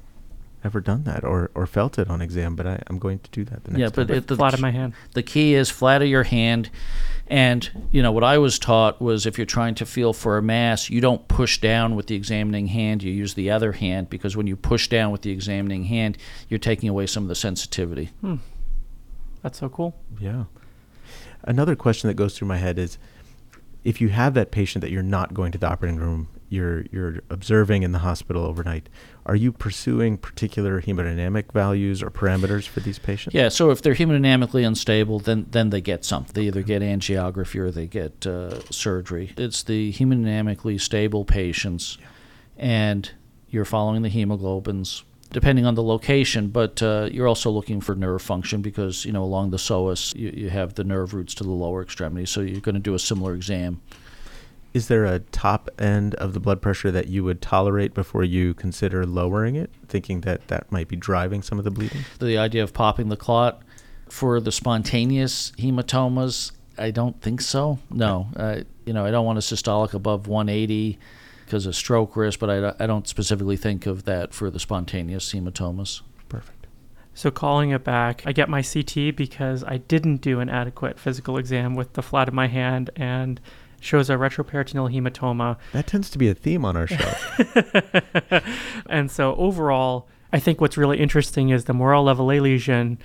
ever 0.65 0.81
done 0.81 1.05
that 1.05 1.25
or, 1.25 1.51
or 1.55 1.67
felt 1.67 1.99
it 1.99 2.09
on 2.11 2.21
exam, 2.21 2.55
but 2.55 2.67
I, 2.67 2.83
I'm 2.89 2.99
going 2.99 3.19
to 3.21 3.31
do 3.31 3.45
that 3.45 3.65
the 3.65 3.71
next 3.71 3.81
yeah, 3.81 3.89
time. 3.89 4.07
but 4.07 4.17
it, 4.17 4.27
the, 4.27 4.37
Flat 4.37 4.55
of 4.55 4.61
my 4.61 4.71
hand. 4.71 4.93
the 5.15 5.23
key 5.23 5.55
is 5.55 5.71
flat 5.71 6.03
of 6.03 6.09
your 6.09 6.25
hand. 6.25 6.71
And, 7.29 7.71
you 7.93 8.03
know, 8.03 8.11
what 8.11 8.25
I 8.25 8.39
was 8.39 8.59
taught 8.59 9.01
was 9.01 9.25
if 9.25 9.39
you're 9.39 9.47
trying 9.47 9.77
to 9.77 9.87
feel 9.87 10.13
for 10.13 10.37
a 10.37 10.43
mass, 10.43 10.91
you 10.91 11.01
don't 11.01 11.27
push 11.29 11.61
down 11.61 11.95
with 11.95 12.09
the 12.09 12.17
examining 12.17 12.67
hand, 12.67 13.03
you 13.03 13.13
use 13.13 13.35
the 13.35 13.51
other 13.51 13.73
hand 13.73 14.11
because 14.11 14.37
when 14.37 14.49
you 14.49 14.57
push 14.57 14.89
down 14.89 15.13
with 15.13 15.23
the 15.23 15.31
examining 15.31 15.85
hand, 15.85 16.19
you're 16.49 16.59
taking 16.59 16.89
away 16.89 17.07
some 17.07 17.23
of 17.23 17.29
the 17.29 17.35
sensitivity. 17.37 18.11
Hmm. 18.21 18.37
That's 19.43 19.59
so 19.59 19.69
cool. 19.69 19.95
Yeah. 20.19 20.45
Another 21.43 21.75
question 21.75 22.09
that 22.09 22.15
goes 22.15 22.37
through 22.37 22.49
my 22.49 22.59
head 22.59 22.79
is 22.79 22.99
if 23.85 24.01
you 24.01 24.09
have 24.11 24.35
that 24.35 24.51
patient 24.51 24.83
that 24.83 24.91
you're 24.91 25.03
not 25.03 25.33
going 25.33 25.53
to 25.53 25.59
the 25.59 25.69
operating 25.69 25.99
room, 25.99 26.29
you're 26.49 26.85
you're 26.91 27.21
observing 27.31 27.83
in 27.83 27.93
the 27.93 28.01
hospital 28.01 28.45
overnight, 28.45 28.89
are 29.25 29.37
you 29.37 29.53
pursuing 29.53 30.19
particular 30.19 30.83
hemodynamic 30.83 31.53
values 31.53 32.03
or 32.03 32.11
parameters 32.11 32.67
for 32.67 32.81
these 32.81 32.99
patients? 32.99 33.35
Yeah, 33.35 33.49
so 33.49 33.71
if 33.71 33.81
they're 33.81 33.95
hemodynamically 33.95 34.67
unstable, 34.67 35.21
then 35.21 35.47
then 35.51 35.71
they 35.71 35.81
get 35.81 36.05
something. 36.05 36.33
They 36.35 36.49
either 36.49 36.63
get 36.63 36.83
angiography 36.83 37.57
or 37.57 37.71
they 37.71 37.87
get 37.87 38.27
uh, 38.27 38.61
surgery. 38.71 39.33
It's 39.37 39.63
the 39.63 39.93
hemodynamically 39.93 40.81
stable 40.81 41.25
patients, 41.25 41.97
and 42.59 43.11
you're 43.49 43.65
following 43.65 44.03
the 44.03 44.11
hemoglobins 44.11 45.05
depending 45.33 45.65
on 45.65 45.75
the 45.75 45.83
location, 45.83 46.49
but 46.49 46.83
uh, 46.83 47.09
you're 47.11 47.29
also 47.29 47.51
looking 47.51 47.81
for 47.81 47.95
nerve 47.95 48.23
function 48.23 48.63
because 48.63 49.05
you 49.05 49.13
know 49.13 49.23
along 49.23 49.51
the 49.51 49.57
psoas 49.57 50.15
you, 50.17 50.31
you 50.31 50.51
have 50.51 50.75
the 50.75 50.85
nerve 50.85 51.15
roots 51.15 51.35
to 51.35 51.45
the 51.45 51.51
lower 51.51 51.83
extremity, 51.83 52.27
so 52.27 52.41
you're 52.41 52.61
going 52.61 52.75
to 52.75 52.81
do 52.81 52.95
a 52.95 52.99
similar 52.99 53.35
exam. 53.35 53.81
Is 54.73 54.87
there 54.87 55.05
a 55.05 55.19
top 55.19 55.69
end 55.81 56.15
of 56.17 56.33
the 56.33 56.39
blood 56.39 56.63
pressure 56.63 56.93
that 56.93 57.09
you 57.09 57.25
would 57.25 57.43
tolerate 57.43 57.93
before 57.93 58.23
you 58.23 58.55
consider 58.55 59.05
lowering 59.05 59.57
it, 59.57 59.71
thinking 59.89 60.21
that 60.21 60.47
that 60.47 60.71
might 60.71 60.87
be 60.87 60.95
driving 60.95 61.43
some 61.43 61.59
of 61.59 61.65
the 61.65 61.73
bleeding? 61.73 62.05
The 62.21 62.39
idea 62.39 62.63
of 62.63 62.73
popping 62.73 63.09
the 63.09 63.17
clot 63.17 63.63
for 64.09 64.41
the 64.41 64.53
spontaneous 64.53 65.51
hematomas, 65.59 66.53
I 66.79 66.93
don't 66.93 67.21
think 67.21 67.41
so. 67.41 67.81
No, 67.91 68.29
uh, 68.37 68.61
you 68.87 68.93
know, 68.93 69.05
I 69.05 69.11
don't 69.11 69.27
want 69.27 69.39
a 69.39 69.43
systolic 69.43 69.93
above 69.93 70.29
180 70.29 70.99
because 71.51 71.67
of 71.67 71.75
stroke 71.75 72.15
risk, 72.15 72.39
but 72.39 72.49
I, 72.49 72.85
I 72.85 72.87
don't 72.87 73.09
specifically 73.09 73.57
think 73.57 73.85
of 73.85 74.05
that 74.05 74.33
for 74.33 74.51
the 74.51 74.61
spontaneous 74.61 75.33
hematomas. 75.33 76.01
Perfect. 76.29 76.69
So 77.13 77.33
calling 77.33 77.71
it 77.71 77.83
back, 77.83 78.23
I 78.25 78.31
get 78.31 78.49
my 78.49 78.63
CT 78.63 79.17
because 79.17 79.65
I 79.65 79.79
didn't 79.79 80.19
do 80.19 80.39
an 80.39 80.49
adequate 80.49 80.97
physical 80.97 81.37
exam 81.37 81.75
with 81.75 81.95
the 81.95 82.03
flat 82.03 82.29
of 82.29 82.35
my 82.35 82.47
hand 82.47 82.91
and 82.95 83.41
shows 83.81 84.09
a 84.09 84.13
retroperitoneal 84.13 84.95
hematoma. 84.95 85.57
That 85.73 85.89
tends 85.89 86.09
to 86.11 86.19
be 86.19 86.29
a 86.29 86.35
theme 86.35 86.65
on 86.65 86.77
our 86.77 86.87
show. 86.87 88.41
and 88.87 89.11
so 89.11 89.35
overall, 89.35 90.07
I 90.33 90.39
think 90.39 90.61
what's 90.61 90.77
really 90.77 91.01
interesting 91.01 91.49
is 91.49 91.65
the 91.65 91.75
Morel-Lavallée 91.75 92.41
lesion. 92.41 92.97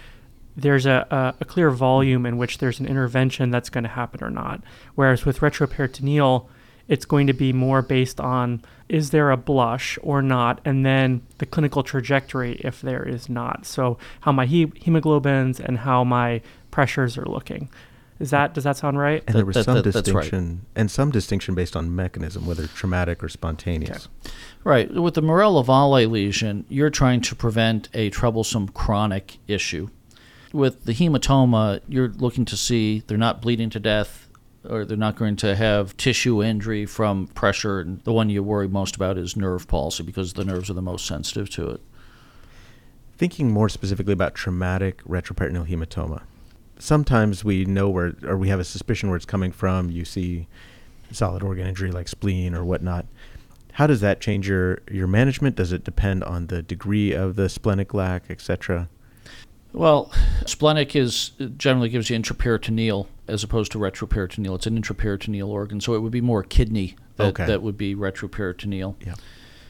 There's 0.55 0.85
a, 0.85 1.07
a, 1.09 1.41
a 1.41 1.45
clear 1.45 1.71
volume 1.71 2.27
in 2.27 2.37
which 2.37 2.59
there's 2.59 2.79
an 2.79 2.85
intervention 2.85 3.49
that's 3.49 3.71
going 3.71 3.85
to 3.85 3.89
happen 3.89 4.23
or 4.23 4.29
not. 4.29 4.61
Whereas 4.93 5.25
with 5.25 5.39
retroperitoneal, 5.39 6.47
it's 6.87 7.05
going 7.05 7.27
to 7.27 7.33
be 7.33 7.51
more 7.53 7.81
based 7.81 8.19
on 8.19 8.61
is 8.87 9.09
there 9.09 9.31
a 9.31 9.37
blush 9.37 9.97
or 10.03 10.21
not, 10.21 10.61
and 10.63 10.85
then 10.85 11.21
the 11.39 11.45
clinical 11.45 11.81
trajectory 11.81 12.53
if 12.63 12.81
there 12.81 13.03
is 13.03 13.27
not. 13.29 13.65
So 13.65 13.97
how 14.21 14.31
my 14.31 14.45
he- 14.45 14.67
hemoglobins 14.67 15.59
and 15.59 15.79
how 15.79 16.03
my 16.03 16.41
pressures 16.69 17.17
are 17.17 17.25
looking. 17.25 17.69
Is 18.19 18.29
that 18.29 18.53
does 18.53 18.63
that 18.63 18.77
sound 18.77 18.97
right? 18.97 19.23
And 19.27 19.35
there 19.35 19.45
was 19.45 19.55
That- 19.55 19.65
some 19.65 19.75
that- 19.75 19.83
that's 19.83 20.09
right. 20.11 20.21
distinction, 20.21 20.61
and 20.75 20.89
some 20.91 21.11
distinction 21.11 21.53
based 21.55 21.75
on 21.75 21.93
mechanism, 21.95 22.45
whether 22.45 22.67
traumatic 22.67 23.23
or 23.23 23.27
spontaneous. 23.29 24.07
Right. 24.63 24.93
With 24.93 25.15
the 25.15 25.21
Morel-Lavallée 25.21 26.09
lesion, 26.09 26.65
you're 26.69 26.89
trying 26.89 27.21
to 27.21 27.35
prevent 27.35 27.89
a 27.93 28.09
troublesome 28.11 28.69
chronic 28.69 29.37
issue. 29.47 29.89
With 30.53 30.85
the 30.85 30.93
hematoma, 30.93 31.81
you're 31.89 32.07
looking 32.07 32.45
to 32.45 32.55
see 32.55 33.03
they're 33.07 33.17
not 33.17 33.41
bleeding 33.41 33.69
to 33.71 33.79
death 33.79 34.24
or 34.69 34.85
they're 34.85 34.97
not 34.97 35.15
going 35.15 35.35
to 35.37 35.55
have 35.55 35.95
tissue 35.97 36.43
injury 36.43 36.85
from 36.85 37.27
pressure. 37.27 37.79
And 37.79 38.01
the 38.01 38.13
one 38.13 38.29
you 38.29 38.43
worry 38.43 38.67
most 38.67 38.95
about 38.95 39.17
is 39.17 39.35
nerve 39.35 39.67
palsy 39.67 40.03
because 40.03 40.33
the 40.33 40.45
nerves 40.45 40.69
are 40.69 40.73
the 40.73 40.81
most 40.81 41.05
sensitive 41.05 41.49
to 41.51 41.69
it. 41.69 41.81
Thinking 43.17 43.51
more 43.51 43.69
specifically 43.69 44.13
about 44.13 44.35
traumatic 44.35 45.03
retroperitoneal 45.03 45.69
hematoma, 45.69 46.23
sometimes 46.79 47.43
we 47.43 47.65
know 47.65 47.89
where, 47.89 48.15
or 48.23 48.37
we 48.37 48.49
have 48.49 48.59
a 48.59 48.65
suspicion 48.65 49.09
where 49.09 49.15
it's 49.15 49.25
coming 49.25 49.51
from. 49.51 49.89
You 49.89 50.03
see 50.03 50.47
solid 51.11 51.43
organ 51.43 51.67
injury 51.67 51.91
like 51.91 52.07
spleen 52.07 52.53
or 52.53 52.65
whatnot. 52.65 53.05
How 53.73 53.87
does 53.87 54.01
that 54.01 54.21
change 54.21 54.47
your, 54.47 54.79
your 54.89 55.07
management? 55.07 55.55
Does 55.55 55.71
it 55.71 55.83
depend 55.83 56.23
on 56.23 56.47
the 56.47 56.61
degree 56.61 57.11
of 57.13 57.35
the 57.35 57.49
splenic 57.49 57.93
lac, 57.93 58.23
etc.? 58.29 58.89
Well, 59.73 60.11
splenic 60.45 60.95
is 60.95 61.31
generally 61.57 61.89
gives 61.89 62.09
you 62.09 62.17
intraperitoneal 62.17 63.07
as 63.27 63.43
opposed 63.43 63.71
to 63.73 63.77
retroperitoneal. 63.79 64.55
It's 64.55 64.67
an 64.67 64.81
intraperitoneal 64.81 65.47
organ, 65.47 65.81
so 65.81 65.93
it 65.95 65.99
would 65.99 66.11
be 66.11 66.21
more 66.21 66.43
kidney 66.43 66.95
that, 67.17 67.27
Okay. 67.27 67.45
that 67.45 67.61
would 67.61 67.77
be 67.77 67.95
retroperitoneal. 67.95 68.95
Yeah. 69.05 69.15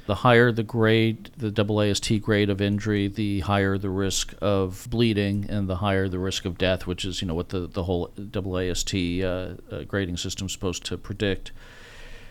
The 0.07 0.15
higher 0.15 0.51
the 0.51 0.61
grade, 0.61 1.31
the 1.35 1.49
AAST 1.51 2.21
grade 2.21 2.51
of 2.51 2.61
injury, 2.61 3.07
the 3.07 3.39
higher 3.39 3.75
the 3.77 3.89
risk 3.89 4.35
of 4.39 4.87
bleeding 4.91 5.47
and 5.49 5.67
the 5.67 5.77
higher 5.77 6.07
the 6.07 6.19
risk 6.19 6.45
of 6.45 6.59
death, 6.59 6.85
which 6.85 7.05
is 7.05 7.21
you 7.23 7.27
know 7.27 7.33
what 7.33 7.49
the 7.49 7.61
the 7.65 7.83
whole 7.83 8.09
AAST 8.15 9.23
uh, 9.23 9.75
uh, 9.75 9.83
grading 9.85 10.17
system 10.17 10.45
is 10.45 10.53
supposed 10.53 10.85
to 10.85 10.97
predict. 10.97 11.51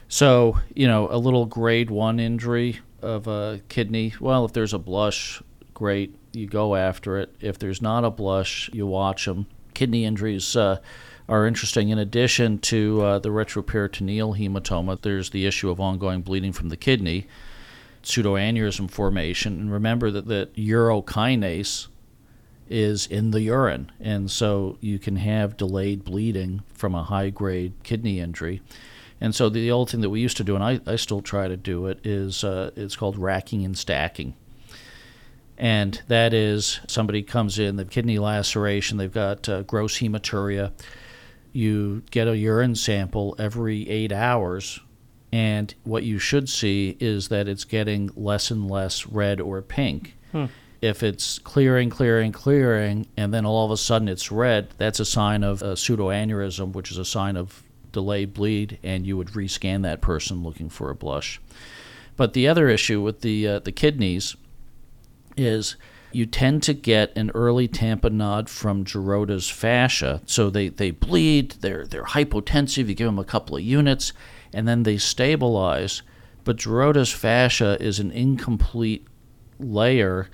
So 0.08 0.60
you 0.74 0.86
know 0.86 1.08
a 1.10 1.18
little 1.18 1.46
grade 1.46 1.90
one 1.90 2.20
injury 2.20 2.78
of 3.02 3.26
a 3.26 3.60
kidney. 3.68 4.14
Well, 4.20 4.44
if 4.44 4.52
there's 4.52 4.72
a 4.72 4.78
blush, 4.78 5.42
great, 5.72 6.14
you 6.32 6.46
go 6.46 6.76
after 6.76 7.18
it. 7.18 7.34
If 7.40 7.58
there's 7.58 7.82
not 7.82 8.04
a 8.04 8.10
blush, 8.10 8.70
you 8.72 8.86
watch 8.86 9.24
them. 9.24 9.46
Kidney 9.74 10.04
injuries. 10.04 10.54
Uh, 10.54 10.78
are 11.28 11.46
interesting. 11.46 11.88
In 11.88 11.98
addition 11.98 12.58
to 12.58 13.00
uh, 13.02 13.18
the 13.18 13.30
retroperitoneal 13.30 14.38
hematoma, 14.38 15.00
there's 15.00 15.30
the 15.30 15.46
issue 15.46 15.70
of 15.70 15.80
ongoing 15.80 16.22
bleeding 16.22 16.52
from 16.52 16.68
the 16.68 16.76
kidney, 16.76 17.26
pseudoaneurysm 18.02 18.90
formation, 18.90 19.58
and 19.58 19.72
remember 19.72 20.10
that 20.10 20.26
that 20.26 20.54
urokinase 20.54 21.88
is 22.68 23.06
in 23.06 23.30
the 23.30 23.42
urine, 23.42 23.90
and 24.00 24.30
so 24.30 24.78
you 24.80 24.98
can 24.98 25.16
have 25.16 25.56
delayed 25.56 26.04
bleeding 26.04 26.62
from 26.72 26.94
a 26.94 27.04
high 27.04 27.30
grade 27.30 27.72
kidney 27.82 28.20
injury. 28.20 28.60
And 29.20 29.34
so 29.34 29.48
the 29.48 29.70
old 29.70 29.90
thing 29.90 30.00
that 30.00 30.10
we 30.10 30.20
used 30.20 30.36
to 30.38 30.44
do, 30.44 30.54
and 30.54 30.64
I, 30.64 30.80
I 30.86 30.96
still 30.96 31.22
try 31.22 31.48
to 31.48 31.56
do 31.56 31.86
it, 31.86 32.00
is 32.04 32.44
uh, 32.44 32.70
it's 32.76 32.96
called 32.96 33.16
racking 33.16 33.64
and 33.64 33.76
stacking. 33.76 34.34
And 35.56 36.02
that 36.08 36.34
is 36.34 36.80
somebody 36.88 37.22
comes 37.22 37.58
in, 37.58 37.76
they've 37.76 37.88
kidney 37.88 38.18
laceration, 38.18 38.98
they've 38.98 39.12
got 39.12 39.48
uh, 39.48 39.62
gross 39.62 39.98
hematuria. 39.98 40.72
You 41.54 42.02
get 42.10 42.28
a 42.28 42.36
urine 42.36 42.74
sample 42.74 43.34
every 43.38 43.88
eight 43.88 44.12
hours, 44.12 44.80
and 45.32 45.72
what 45.84 46.02
you 46.02 46.18
should 46.18 46.48
see 46.48 46.96
is 47.00 47.28
that 47.28 47.48
it's 47.48 47.64
getting 47.64 48.10
less 48.16 48.50
and 48.50 48.68
less 48.70 49.06
red 49.06 49.40
or 49.40 49.62
pink. 49.62 50.16
If 50.82 51.02
it's 51.02 51.38
clearing, 51.38 51.88
clearing, 51.90 52.32
clearing, 52.32 53.06
and 53.16 53.32
then 53.32 53.46
all 53.46 53.64
of 53.64 53.70
a 53.70 53.76
sudden 53.76 54.08
it's 54.08 54.30
red, 54.30 54.68
that's 54.78 55.00
a 55.00 55.04
sign 55.04 55.42
of 55.42 55.62
a 55.62 55.74
pseudoaneurysm, 55.76 56.72
which 56.72 56.90
is 56.90 56.98
a 56.98 57.04
sign 57.04 57.36
of 57.36 57.62
delayed 57.92 58.34
bleed, 58.34 58.78
and 58.82 59.06
you 59.06 59.16
would 59.16 59.28
rescan 59.28 59.82
that 59.82 60.00
person 60.00 60.42
looking 60.42 60.68
for 60.68 60.90
a 60.90 60.94
blush. 60.94 61.40
But 62.16 62.32
the 62.32 62.48
other 62.48 62.68
issue 62.68 63.00
with 63.00 63.20
the 63.20 63.46
uh, 63.48 63.58
the 63.60 63.72
kidneys 63.72 64.36
is 65.36 65.76
you 66.14 66.26
tend 66.26 66.62
to 66.62 66.74
get 66.74 67.16
an 67.16 67.30
early 67.34 67.68
tamponade 67.68 68.48
from 68.48 68.84
Gerota's 68.84 69.48
fascia. 69.48 70.22
So 70.26 70.50
they, 70.50 70.68
they 70.68 70.90
bleed, 70.90 71.52
they're, 71.60 71.86
they're 71.86 72.04
hypotensive, 72.04 72.88
you 72.88 72.94
give 72.94 73.06
them 73.06 73.18
a 73.18 73.24
couple 73.24 73.56
of 73.56 73.62
units, 73.62 74.12
and 74.52 74.68
then 74.68 74.84
they 74.84 74.96
stabilize. 74.96 76.02
But 76.44 76.56
Gerota's 76.56 77.12
fascia 77.12 77.76
is 77.80 77.98
an 77.98 78.12
incomplete 78.12 79.06
layer, 79.58 80.28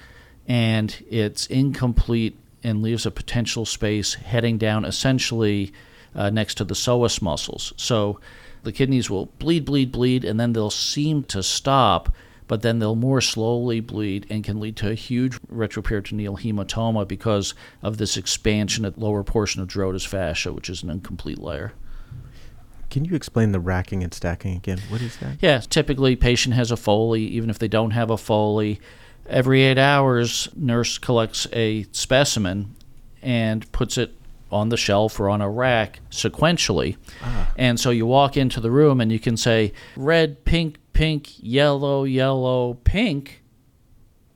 and 0.47 1.03
it's 1.09 1.47
incomplete 1.47 2.37
and 2.63 2.83
leaves 2.83 3.07
a 3.07 3.11
potential 3.11 3.65
space 3.65 4.15
heading 4.15 4.59
down 4.59 4.85
essentially 4.85 5.73
uh, 6.15 6.29
next 6.31 6.57
to 6.57 6.65
the 6.65 6.75
psoas 6.75 7.23
muscles. 7.23 7.73
So 7.77 8.21
the 8.63 8.73
kidneys 8.73 9.09
will 9.09 9.27
bleed, 9.39 9.65
bleed, 9.65 9.93
bleed, 9.93 10.25
and 10.25 10.39
then 10.39 10.53
they'll 10.53 10.71
seem 10.71 11.23
to 11.25 11.43
stop, 11.43 12.13
but 12.51 12.63
then 12.63 12.81
they'll 12.81 12.97
more 12.97 13.21
slowly 13.21 13.79
bleed 13.79 14.27
and 14.29 14.43
can 14.43 14.59
lead 14.59 14.75
to 14.75 14.91
a 14.91 14.95
huge 14.95 15.41
retroperitoneal 15.43 16.37
hematoma 16.41 17.07
because 17.07 17.55
of 17.81 17.97
this 17.97 18.17
expansion 18.17 18.85
at 18.85 18.95
the 18.95 19.01
lower 19.01 19.23
portion 19.23 19.63
of 19.63 19.69
Gerota's 19.69 20.05
fascia, 20.05 20.53
which 20.53 20.69
is 20.69 20.83
an 20.83 20.91
incomplete 20.91 21.39
layer. 21.39 21.75
Can 22.91 23.05
you 23.05 23.15
explain 23.15 23.53
the 23.53 23.61
racking 23.61 24.03
and 24.03 24.13
stacking 24.13 24.57
again? 24.57 24.81
What 24.89 25.01
is 25.01 25.17
that? 25.19 25.37
Yeah, 25.41 25.61
typically 25.61 26.17
patient 26.17 26.57
has 26.57 26.73
a 26.73 26.77
Foley, 26.77 27.23
even 27.23 27.51
if 27.51 27.61
they 27.61 27.69
don't 27.69 27.93
have 27.93 28.11
a 28.11 28.17
Foley. 28.17 28.81
Every 29.29 29.63
eight 29.63 29.79
hours, 29.79 30.49
nurse 30.57 30.99
collects 30.99 31.47
a 31.53 31.85
specimen 31.93 32.75
and 33.23 33.71
puts 33.71 33.97
it 33.97 34.13
on 34.51 34.69
the 34.69 34.77
shelf 34.77 35.21
or 35.21 35.29
on 35.29 35.41
a 35.41 35.49
rack 35.49 36.01
sequentially. 36.11 36.97
Ah. 37.23 37.53
And 37.57 37.79
so 37.79 37.91
you 37.91 38.07
walk 38.07 38.37
into 38.37 38.61
the 38.61 38.71
room 38.71 39.01
and 39.01 39.13
you 39.13 39.19
can 39.19 39.37
say 39.37 39.73
red, 39.97 40.45
pink, 40.45 40.79
pink, 40.93 41.31
yellow, 41.39 42.05
yellow, 42.05 42.75
pink. 42.85 43.43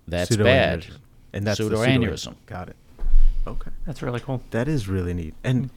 That's 0.07 0.37
bad. 0.37 0.87
And 1.33 1.47
that's 1.47 1.59
the 1.59 1.65
Pseudoaneurysm. 1.65 2.35
Got 2.47 2.69
it. 2.69 2.77
Okay. 3.47 3.71
That's 3.87 4.03
really 4.03 4.21
cool. 4.21 4.43
That 4.51 4.69
is 4.69 4.89
really 4.89 5.15
neat. 5.15 5.35
And 5.43 5.65
mm. 5.65 5.71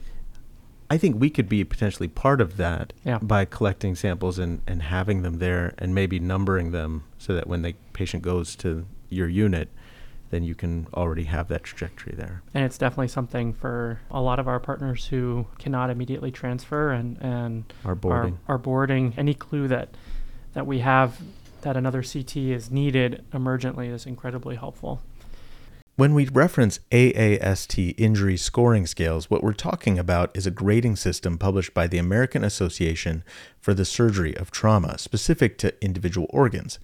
I 0.90 0.96
think 0.96 1.20
we 1.20 1.28
could 1.28 1.48
be 1.48 1.64
potentially 1.64 2.08
part 2.08 2.40
of 2.40 2.56
that 2.56 2.92
Yeah. 3.04 3.18
by 3.18 3.44
collecting 3.44 3.94
samples 3.94 4.38
and, 4.38 4.62
and 4.66 4.82
having 4.82 5.22
them 5.22 5.38
there 5.38 5.74
and 5.78 5.94
maybe 5.94 6.18
numbering 6.18 6.70
them 6.70 7.04
so 7.18 7.34
that 7.34 7.46
when 7.46 7.62
the 7.62 7.74
patient 7.92 8.22
goes 8.22 8.56
to 8.56 8.86
your 9.10 9.28
unit, 9.28 9.68
then 10.30 10.44
you 10.44 10.54
can 10.54 10.86
already 10.94 11.24
have 11.24 11.48
that 11.48 11.64
trajectory 11.64 12.14
there. 12.16 12.42
And 12.54 12.64
it's 12.64 12.78
definitely 12.78 13.08
something 13.08 13.52
for 13.52 14.00
a 14.10 14.20
lot 14.20 14.38
of 14.38 14.48
our 14.48 14.60
partners 14.60 15.06
who 15.06 15.46
cannot 15.58 15.90
immediately 15.90 16.30
transfer 16.30 16.90
and, 16.90 17.16
and 17.20 17.64
Our 17.84 17.94
boarding. 17.94 18.38
Are, 18.48 18.56
are 18.56 18.58
boarding. 18.58 19.14
Any 19.16 19.34
clue 19.34 19.68
that 19.68 19.90
that 20.54 20.66
we 20.66 20.80
have 20.80 21.20
that 21.62 21.76
another 21.76 22.02
CT 22.02 22.36
is 22.36 22.70
needed 22.70 23.24
emergently 23.32 23.92
is 23.92 24.06
incredibly 24.06 24.56
helpful. 24.56 25.02
When 25.98 26.14
we 26.14 26.28
reference 26.28 26.78
AAST 26.92 27.96
injury 27.98 28.36
scoring 28.36 28.86
scales, 28.86 29.28
what 29.28 29.42
we're 29.42 29.52
talking 29.52 29.98
about 29.98 30.30
is 30.32 30.46
a 30.46 30.52
grading 30.52 30.94
system 30.94 31.36
published 31.36 31.74
by 31.74 31.88
the 31.88 31.98
American 31.98 32.44
Association 32.44 33.24
for 33.60 33.74
the 33.74 33.84
Surgery 33.84 34.32
of 34.36 34.52
Trauma, 34.52 34.96
specific 34.96 35.58
to 35.58 35.74
individual 35.84 36.28
organs. 36.30 36.78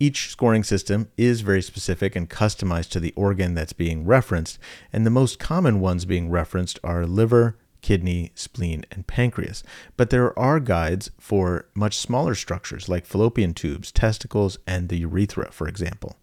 Each 0.00 0.28
scoring 0.30 0.64
system 0.64 1.08
is 1.16 1.42
very 1.42 1.62
specific 1.62 2.16
and 2.16 2.28
customized 2.28 2.90
to 2.90 2.98
the 2.98 3.12
organ 3.14 3.54
that's 3.54 3.72
being 3.72 4.04
referenced, 4.04 4.58
and 4.92 5.06
the 5.06 5.10
most 5.10 5.38
common 5.38 5.78
ones 5.78 6.04
being 6.04 6.28
referenced 6.28 6.80
are 6.82 7.06
liver, 7.06 7.56
kidney, 7.82 8.32
spleen, 8.34 8.84
and 8.90 9.06
pancreas. 9.06 9.62
But 9.96 10.10
there 10.10 10.36
are 10.36 10.58
guides 10.58 11.12
for 11.20 11.68
much 11.76 11.96
smaller 11.96 12.34
structures 12.34 12.88
like 12.88 13.06
fallopian 13.06 13.54
tubes, 13.54 13.92
testicles, 13.92 14.58
and 14.66 14.88
the 14.88 14.98
urethra, 14.98 15.52
for 15.52 15.68
example. 15.68 16.16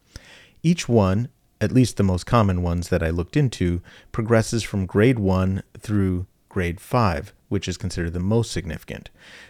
Each 0.62 0.90
one, 0.90 1.30
at 1.62 1.72
least 1.72 1.98
the 1.98 2.04
most 2.04 2.26
common 2.26 2.62
ones 2.62 2.90
that 2.90 3.04
I 3.04 3.10
looked 3.10 3.38
into, 3.38 3.82
progresses 4.12 4.64
from 4.64 4.86
grade 4.86 5.20
1 5.20 5.64
through 5.78 6.28
grade 6.50 6.80
5, 6.80 7.34
which 7.50 7.68
is 7.68 7.78
considered 7.78 8.14
the 8.14 8.20
most 8.20 8.52
significant. 8.52 9.10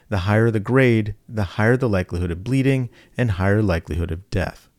The 0.09 0.19
higher 0.19 0.51
the 0.51 0.59
grade, 0.59 1.15
the 1.27 1.43
higher 1.43 1.75
the 1.75 1.89
likelihood 1.89 2.31
of 2.31 2.43
bleeding 2.43 2.89
and 3.17 3.31
higher 3.31 3.61
likelihood 3.61 4.11
of 4.11 4.29
death. 4.29 4.69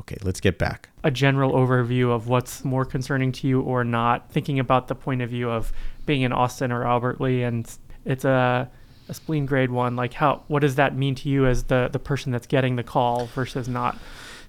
Okay, 0.00 0.16
let's 0.22 0.40
get 0.40 0.58
back. 0.58 0.88
A 1.02 1.10
general 1.10 1.52
overview 1.52 2.10
of 2.10 2.28
what's 2.28 2.64
more 2.64 2.84
concerning 2.84 3.32
to 3.32 3.48
you 3.48 3.60
or 3.60 3.84
not, 3.84 4.30
thinking 4.30 4.58
about 4.58 4.88
the 4.88 4.94
point 4.94 5.22
of 5.22 5.30
view 5.30 5.50
of 5.50 5.72
being 6.06 6.22
in 6.22 6.32
Austin 6.32 6.72
or 6.72 6.86
Albert 6.86 7.20
Lea 7.20 7.42
and 7.42 7.70
it's 8.04 8.24
a, 8.24 8.70
a 9.08 9.14
spleen 9.14 9.44
grade 9.44 9.70
one. 9.70 9.96
Like, 9.96 10.14
how 10.14 10.42
what 10.48 10.60
does 10.60 10.76
that 10.76 10.96
mean 10.96 11.14
to 11.16 11.28
you 11.28 11.46
as 11.46 11.64
the 11.64 11.88
the 11.92 11.98
person 11.98 12.32
that's 12.32 12.46
getting 12.46 12.76
the 12.76 12.82
call 12.82 13.26
versus 13.26 13.68
not? 13.68 13.98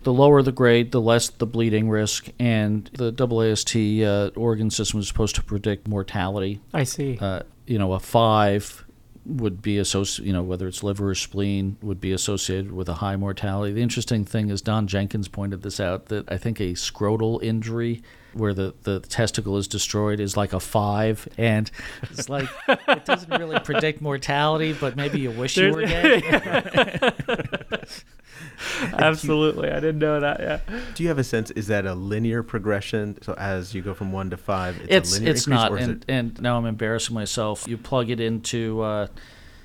The 0.04 0.14
lower 0.14 0.42
the 0.42 0.52
grade, 0.52 0.92
the 0.92 1.02
less 1.02 1.30
the 1.30 1.46
bleeding 1.46 1.90
risk, 1.90 2.30
and 2.40 2.90
the 2.94 3.12
AAST 3.12 4.04
uh, 4.04 4.40
organ 4.40 4.70
system 4.70 5.00
is 5.00 5.08
supposed 5.08 5.36
to 5.36 5.44
predict 5.44 5.88
mortality. 5.88 6.62
I 6.74 6.84
see. 6.84 7.18
Uh, 7.20 7.42
you 7.68 7.78
know, 7.78 7.94
a 7.94 8.00
five 8.00 8.86
would 9.26 9.62
be 9.62 9.78
associated, 9.78 10.28
you 10.28 10.34
know, 10.34 10.42
whether 10.42 10.68
it's 10.68 10.84
liver 10.84 11.10
or 11.10 11.16
spleen, 11.16 11.78
would 11.82 12.02
be 12.02 12.12
associated 12.12 12.72
with 12.72 12.90
a 12.90 12.96
high 12.96 13.16
mortality. 13.16 13.74
The 13.74 13.82
interesting 13.82 14.26
thing 14.26 14.50
is 14.50 14.62
Don 14.62 14.88
Jenkins 14.88 15.28
pointed 15.28 15.62
this 15.62 15.80
out 15.80 16.08
that 16.08 16.32
I 16.32 16.38
think 16.38 16.60
a 16.60 16.74
scrotal 16.74 17.42
injury 17.44 18.02
where 18.34 18.54
the, 18.54 18.74
the 18.84 19.00
testicle 19.02 19.58
is 19.58 19.68
destroyed 19.68 20.20
is 20.20 20.38
like 20.38 20.54
a 20.54 20.60
five. 20.60 21.28
And 21.38 21.70
it's 22.04 22.30
like, 22.30 22.50
it 22.68 23.06
doesn't 23.06 23.32
really 23.40 23.60
predict 23.60 24.02
mortality, 24.02 24.74
but 24.74 24.96
maybe 24.96 25.20
you 25.20 25.32
wish 25.32 25.58
you 25.58 25.74
were 25.74 25.86
gay. 25.86 26.22
Absolutely. 28.94 29.70
I 29.70 29.76
didn't 29.80 30.00
know 30.00 30.20
that. 30.20 30.40
Yeah. 30.40 30.60
Do 30.96 31.04
you 31.04 31.10
have 31.10 31.20
a 31.20 31.24
sense? 31.24 31.52
Is 31.52 31.68
that 31.68 31.86
a 31.86 31.94
linear 31.94 32.44
progression? 32.44 33.18
So 33.22 33.34
as 33.34 33.74
you 33.74 33.82
go 33.82 33.94
from 33.94 34.12
one 34.12 34.30
to 34.30 34.38
five, 34.38 34.78
it's 34.84 34.90
it's, 34.90 35.12
a 35.12 35.14
linear 35.16 35.32
it's 35.32 35.48
increase, 35.48 35.60
not 35.62 35.82
and, 35.82 35.92
it- 35.92 36.06
and 36.08 36.42
now 36.42 36.58
i'm 36.58 36.66
embarrassing 36.66 37.14
myself 37.14 37.68
you 37.68 37.78
plug 37.78 38.10
it 38.10 38.20
into 38.20 38.82
uh, 38.82 39.08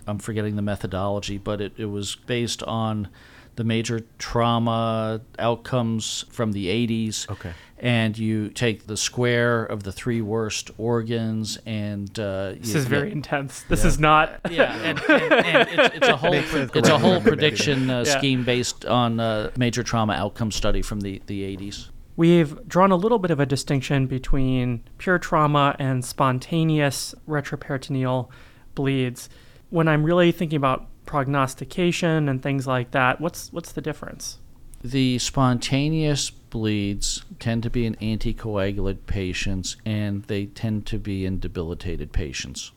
i'm 0.06 0.18
forgetting 0.18 0.56
the 0.56 0.62
methodology 0.62 1.38
but 1.38 1.60
it, 1.60 1.72
it 1.76 1.86
was 1.86 2.14
based 2.26 2.62
on 2.64 3.08
the 3.56 3.64
major 3.64 4.00
trauma 4.18 5.20
outcomes 5.38 6.24
from 6.30 6.52
the 6.52 6.66
80s 6.66 7.30
Okay. 7.30 7.52
and 7.78 8.16
you 8.18 8.48
take 8.50 8.86
the 8.86 8.96
square 8.96 9.64
of 9.64 9.82
the 9.84 9.92
three 9.92 10.20
worst 10.20 10.70
organs 10.78 11.58
and 11.66 12.18
uh, 12.18 12.52
This 12.58 12.72
you- 12.72 12.78
is 12.80 12.84
very 12.86 13.08
yeah, 13.08 13.12
intense. 13.14 13.62
This 13.68 13.84
is 13.84 13.98
not. 13.98 14.40
yeah, 14.50 14.74
and, 14.82 14.98
and, 15.08 15.32
and 15.32 15.68
it's, 15.68 15.96
it's 15.96 16.08
a 16.08 16.16
whole 16.22 16.30
Makes 16.32 16.50
sense. 16.50 16.70
it's 16.74 16.88
a 16.88 16.98
whole 16.98 17.20
prediction 17.20 17.90
uh, 17.90 18.04
Yeah. 18.06 18.18
scheme 18.18 18.44
based 18.44 18.84
on 18.86 19.20
uh, 19.20 19.50
major 19.56 19.82
trauma 19.82 20.14
outcome 20.14 20.50
study 20.50 20.82
from 20.82 21.00
the, 21.00 21.22
the 21.26 21.56
80s. 21.56 21.90
We've 22.16 22.66
drawn 22.68 22.92
a 22.92 22.96
little 22.96 23.18
bit 23.18 23.30
of 23.32 23.40
a 23.40 23.46
distinction 23.46 24.06
between 24.06 24.84
pure 24.98 25.18
trauma 25.18 25.74
and 25.80 26.04
spontaneous 26.04 27.14
retroperitoneal 27.28 28.28
bleeds. 28.74 29.28
When 29.70 29.88
I'm 29.88 30.04
really 30.04 30.30
thinking 30.30 30.56
about 30.56 30.86
prognostication 31.06 32.28
and 32.28 32.42
things 32.42 32.66
like 32.66 32.90
that, 32.92 33.20
what's 33.20 33.52
what's 33.52 33.72
the 33.72 33.80
difference? 33.80 34.38
The 34.82 35.18
spontaneous 35.18 36.30
bleeds 36.30 37.24
tend 37.38 37.62
to 37.62 37.70
be 37.70 37.86
in 37.86 37.94
anticoagulant 37.96 39.06
patients 39.06 39.76
and 39.86 40.22
they 40.24 40.46
tend 40.46 40.86
to 40.86 40.98
be 40.98 41.24
in 41.24 41.38
debilitated 41.38 42.12
patients. 42.12 42.70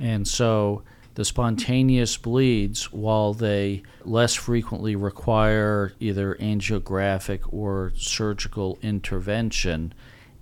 And 0.00 0.26
so 0.26 0.82
the 1.14 1.24
spontaneous 1.24 2.16
bleeds, 2.16 2.92
while 2.92 3.32
they 3.32 3.82
less 4.04 4.34
frequently 4.34 4.96
require 4.96 5.92
either 6.00 6.34
angiographic 6.34 7.40
or 7.50 7.92
surgical 7.96 8.78
intervention, 8.82 9.94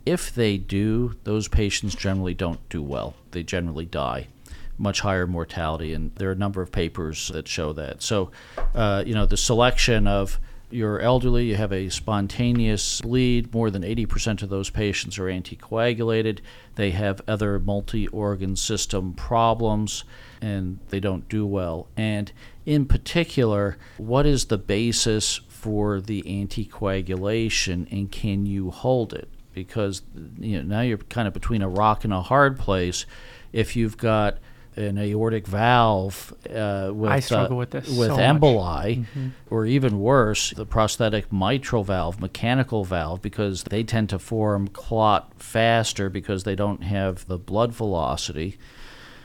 if 0.05 0.35
they 0.35 0.59
do, 0.59 1.15
those 1.23 1.47
patients 1.47 1.95
generally 1.95 2.35
don't 2.35 2.69
do 2.69 2.83
well. 2.83 3.15
They 3.31 3.43
generally 3.43 3.87
die. 3.87 4.29
Much 4.77 5.01
higher 5.01 5.27
mortality, 5.27 5.95
and 5.95 6.15
there 6.17 6.29
are 6.29 6.33
a 6.33 6.37
number 6.37 6.61
of 6.61 6.73
papers 6.73 7.29
that 7.29 7.47
show 7.47 7.73
that. 7.73 8.03
So, 8.03 8.31
uh, 8.75 9.05
you 9.07 9.15
know, 9.15 9.27
the 9.27 9.37
selection 9.37 10.07
of 10.07 10.41
you're 10.75 10.99
elderly, 10.99 11.47
you 11.47 11.55
have 11.57 11.73
a 11.73 11.89
spontaneous 11.89 13.01
bleed, 13.01 13.55
more 13.55 13.71
than 13.71 13.83
80% 13.83 14.43
of 14.43 14.49
those 14.49 14.71
patients 14.71 15.21
are 15.21 15.27
anticoagulated. 15.27 16.41
They 16.75 16.91
have 16.91 17.21
other 17.29 17.61
multi 17.61 18.09
organ 18.09 18.57
system 18.57 19.13
problems 19.15 20.03
and 20.41 20.81
they 20.89 20.99
don't 20.99 21.29
do 21.29 21.47
well. 21.47 21.87
And 21.97 22.33
in 22.67 22.87
particular, 22.87 23.79
what 23.99 24.27
is 24.27 24.47
the 24.47 24.59
basis 24.59 25.41
for 25.49 26.01
the 26.01 26.23
anticoagulation 26.23 27.91
and 27.93 28.11
can 28.11 28.45
you 28.45 28.73
hold 28.73 29.13
it? 29.13 29.29
Because 29.53 30.03
you 30.41 30.61
know, 30.61 30.77
now 30.77 30.81
you're 30.81 30.99
kind 30.99 31.29
of 31.29 31.35
between 31.35 31.63
a 31.63 31.69
rock 31.69 32.03
and 32.03 32.13
a 32.13 32.23
hard 32.23 32.59
place. 32.59 33.07
If 33.53 33.77
you've 33.77 33.97
got 33.97 34.39
an 34.77 34.99
aortic 34.99 35.47
valve 35.47 36.35
uh, 36.51 36.91
with 36.93 37.11
I 37.11 37.21
struggle 37.21 37.57
uh, 37.57 37.61
with 37.61 37.71
this 37.71 37.89
with 37.89 38.09
so 38.09 38.17
much. 38.17 38.19
Mm-hmm. 38.19 38.45
emboli, 38.45 39.31
or 39.51 39.67
even 39.67 40.01
worse, 40.01 40.51
the 40.51 40.67
prosthetic 40.67 41.33
mitral 41.33 41.85
valve, 41.85 42.21
mechanical 42.21 42.85
valve, 42.85 43.23
because 43.23 43.65
they 43.65 43.83
tend 43.83 44.09
to 44.11 44.19
form 44.19 44.69
clot 44.69 45.33
faster 45.41 46.11
because 46.11 46.45
they 46.45 46.55
don't 46.55 46.83
have 46.83 47.27
the 47.27 47.39
blood 47.39 47.73
velocity. 47.73 48.59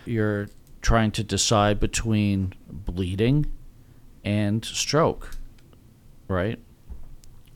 You're 0.05 0.49
trying 0.81 1.11
to 1.11 1.23
decide 1.23 1.79
between 1.79 2.53
bleeding 2.69 3.47
and 4.23 4.63
stroke, 4.63 5.31
right? 6.27 6.59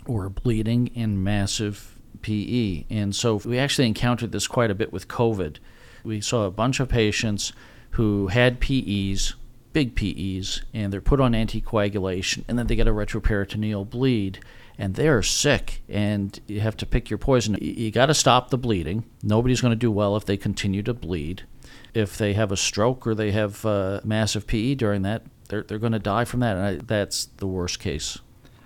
Or 0.06 0.30
bleeding 0.30 0.92
and 0.96 1.24
massive 1.24 2.00
PE. 2.22 2.86
And 2.90 3.16
so 3.16 3.36
we 3.46 3.60
actually 3.60 3.88
encountered 3.88 4.32
this 4.32 4.48
quite 4.48 4.72
a 4.72 4.76
bit 4.76 4.92
with 4.92 5.08
COVID. 5.08 5.58
We 6.04 6.20
saw 6.22 6.46
a 6.46 6.52
bunch 6.52 6.80
of 6.80 6.90
patients 6.90 7.54
who 7.94 8.28
had 8.28 8.60
PEs, 8.60 9.36
big 9.72 9.96
PEs, 9.96 10.64
and 10.74 10.92
they're 10.92 11.02
put 11.02 11.20
on 11.20 11.34
anticoagulation, 11.34 12.44
and 12.48 12.58
then 12.58 12.68
they 12.68 12.76
get 12.76 12.88
a 12.88 12.92
retroperitoneal 12.92 13.88
bleed, 13.90 14.40
and 14.80 14.96
they're 14.96 15.22
sick, 15.22 15.84
and 15.88 16.40
you 16.48 16.60
have 16.60 16.76
to 16.78 16.88
pick 16.88 17.12
your 17.12 17.20
poison. 17.20 17.56
You 17.62 17.92
got 17.92 18.08
to 18.08 18.16
stop 18.16 18.50
the 18.50 18.58
bleeding. 18.58 19.06
Nobody's 19.22 19.62
going 19.62 19.74
to 19.74 19.76
do 19.76 19.92
well 19.92 20.18
if 20.18 20.26
they 20.26 20.38
continue 20.38 20.82
to 20.84 20.94
bleed. 20.94 21.44
If 21.94 22.18
they 22.18 22.34
have 22.34 22.52
a 22.52 22.58
stroke 22.58 23.06
or 23.06 23.14
they 23.14 23.32
have 23.32 23.64
uh, 23.64 24.02
massive 24.04 24.48
PE 24.48 24.74
during 24.76 25.04
that, 25.04 25.24
they're, 25.50 25.62
they're 25.62 25.78
going 25.78 25.94
to 25.94 26.00
die 26.00 26.26
from 26.26 26.40
that, 26.40 26.58
and 26.58 26.66
I, 26.66 26.76
that's 26.84 27.26
the 27.38 27.48
worst 27.48 27.80
case. 27.80 28.18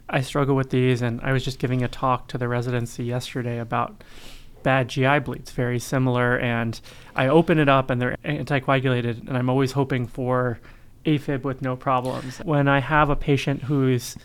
I 0.09 0.21
struggle 0.21 0.55
with 0.55 0.69
these, 0.69 1.01
and 1.01 1.19
I 1.19 1.33
was 1.33 1.43
just 1.43 1.59
giving 1.59 1.83
a 1.83 1.89
talk 1.89 2.29
to 2.29 2.37
the 2.37 2.47
residency 2.47 3.03
yesterday 3.03 3.59
about 3.59 4.05
bad 4.67 4.89
GI 4.89 5.19
bleeds, 5.19 5.51
very 5.51 5.79
similar. 5.79 6.37
And 6.37 6.77
I 7.15 7.29
open 7.29 7.57
it 7.57 7.69
up, 7.69 7.89
and 7.89 8.01
they're 8.01 8.17
anticoagulated, 8.25 9.25
and 9.25 9.37
I'm 9.37 9.49
always 9.49 9.71
hoping 9.71 10.07
for 10.07 10.59
AFib 11.05 11.43
with 11.43 11.61
no 11.61 11.77
problems. 11.77 12.39
When 12.39 12.67
I 12.67 12.79
have 12.79 13.09
a 13.09 13.15
patient 13.15 13.63
who's 13.63 14.17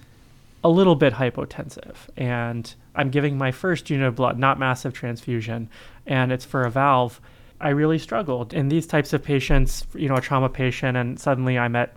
a 0.64 0.68
little 0.68 0.97
bit 0.97 1.12
hypotensive, 1.12 1.95
and 2.16 2.74
I'm 2.97 3.11
giving 3.11 3.38
my 3.38 3.53
first 3.53 3.88
unit 3.88 4.09
of 4.09 4.16
blood, 4.16 4.36
not 4.36 4.59
massive 4.59 4.93
transfusion, 4.93 5.68
and 6.09 6.32
it's 6.32 6.45
for 6.45 6.64
a 6.64 6.70
valve, 6.70 7.20
I 7.61 7.68
really 7.68 8.01
struggled. 8.01 8.53
In 8.53 8.68
these 8.68 8.88
types 8.88 9.12
of 9.12 9.22
patients, 9.22 9.86
you 9.95 10.09
know, 10.09 10.16
a 10.16 10.20
trauma 10.20 10.49
patient, 10.49 10.97
and 10.97 11.20
suddenly 11.20 11.57
I'm 11.57 11.76
at 11.76 11.95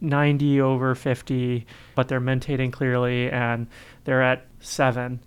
90 0.00 0.60
over 0.60 0.94
50, 0.94 1.66
but 1.96 2.06
they're 2.06 2.20
mentating 2.20 2.70
clearly 2.70 3.28
and 3.28 3.66
they're 4.04 4.22
at 4.22 4.46
7 4.60 5.18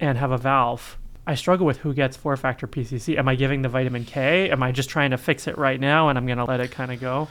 and 0.00 0.16
have 0.16 0.30
a 0.30 0.38
valve. 0.38 0.96
I 1.28 1.34
struggle 1.34 1.66
with 1.66 1.76
who 1.76 1.92
gets 1.92 2.16
four 2.16 2.34
factor 2.38 2.66
PCC. 2.66 3.18
Am 3.18 3.28
I 3.28 3.34
giving 3.34 3.60
the 3.60 3.68
vitamin 3.68 4.06
K? 4.06 4.50
Am 4.50 4.62
I 4.62 4.72
just 4.72 4.88
trying 4.88 5.10
to 5.10 5.18
fix 5.18 5.46
it 5.46 5.58
right 5.58 5.78
now 5.78 6.08
and 6.08 6.16
I'm 6.16 6.24
going 6.24 6.38
to 6.38 6.44
let 6.46 6.60
it 6.60 6.70
kind 6.70 6.90
of 6.90 7.00
go? 7.00 7.28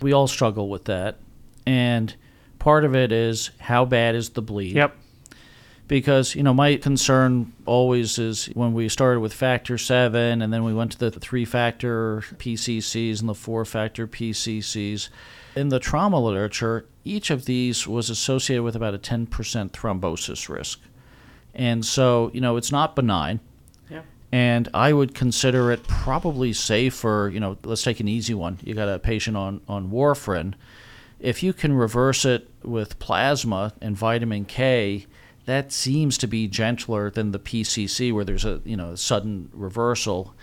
We 0.00 0.12
all 0.12 0.28
struggle 0.28 0.68
with 0.68 0.84
that. 0.84 1.16
And 1.66 2.14
part 2.60 2.84
of 2.84 2.94
it 2.94 3.10
is 3.10 3.50
how 3.58 3.84
bad 3.84 4.14
is 4.14 4.30
the 4.30 4.40
bleed? 4.40 4.76
Yep. 4.76 4.96
because 5.88 6.36
you 6.36 6.44
know 6.44 6.54
my 6.54 6.76
concern 6.76 7.52
always 7.66 8.16
is 8.16 8.46
when 8.54 8.72
we 8.72 8.88
started 8.88 9.18
with 9.18 9.34
factor 9.34 9.76
7 9.76 10.40
and 10.40 10.52
then 10.52 10.62
we 10.62 10.72
went 10.72 10.92
to 10.92 10.98
the 10.98 11.10
3 11.10 11.44
factor 11.44 12.22
PCCs 12.36 13.18
and 13.18 13.28
the 13.28 13.34
4 13.34 13.64
factor 13.64 14.06
PCCs 14.06 15.08
in 15.56 15.70
the 15.70 15.80
trauma 15.80 16.20
literature 16.20 16.86
each 17.04 17.30
of 17.30 17.46
these 17.46 17.88
was 17.88 18.08
associated 18.10 18.62
with 18.62 18.76
about 18.76 18.94
a 18.94 18.98
10% 18.98 19.26
thrombosis 19.72 20.48
risk 20.48 20.80
and 21.54 21.84
so 21.84 22.30
you 22.34 22.40
know 22.40 22.56
it's 22.56 22.70
not 22.72 22.94
benign 22.96 23.40
Yeah. 23.90 24.02
and 24.32 24.68
I 24.72 24.92
would 24.92 25.14
consider 25.14 25.70
it 25.72 25.82
probably 25.88 26.52
safer. 26.52 27.30
You 27.32 27.40
know, 27.40 27.58
let's 27.64 27.82
take 27.82 28.00
an 28.00 28.08
easy 28.08 28.34
one. 28.34 28.58
You 28.62 28.74
got 28.74 28.88
a 28.88 28.98
patient 28.98 29.36
on 29.36 29.60
on 29.68 29.90
warfarin. 29.90 30.54
If 31.18 31.42
you 31.42 31.52
can 31.52 31.72
reverse 31.74 32.24
it 32.24 32.48
with 32.62 32.98
plasma 32.98 33.74
and 33.82 33.96
vitamin 33.96 34.44
K, 34.46 35.06
that 35.44 35.70
seems 35.72 36.16
to 36.18 36.26
be 36.26 36.48
gentler 36.48 37.10
than 37.10 37.32
the 37.32 37.38
PCC, 37.38 38.12
where 38.12 38.24
there's 38.24 38.44
a 38.44 38.60
you 38.64 38.76
know 38.76 38.94
sudden 38.94 39.50
reversal, 39.52 40.34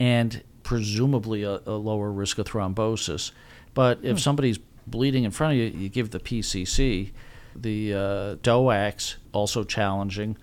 and 0.00 0.42
presumably 0.62 1.42
a, 1.42 1.60
a 1.66 1.72
lower 1.76 2.10
risk 2.10 2.38
of 2.38 2.46
thrombosis. 2.46 3.32
But 3.74 3.98
if 4.02 4.20
somebody's 4.20 4.58
bleeding 4.86 5.24
in 5.24 5.30
front 5.32 5.52
of 5.54 5.58
you, 5.58 5.64
you 5.80 5.88
give 5.88 6.10
the 6.10 6.20
PCC. 6.20 7.10
The 7.54 7.92
uh, 7.94 8.34
DOACs 8.36 9.16
also 9.32 9.64
challenging 9.64 10.36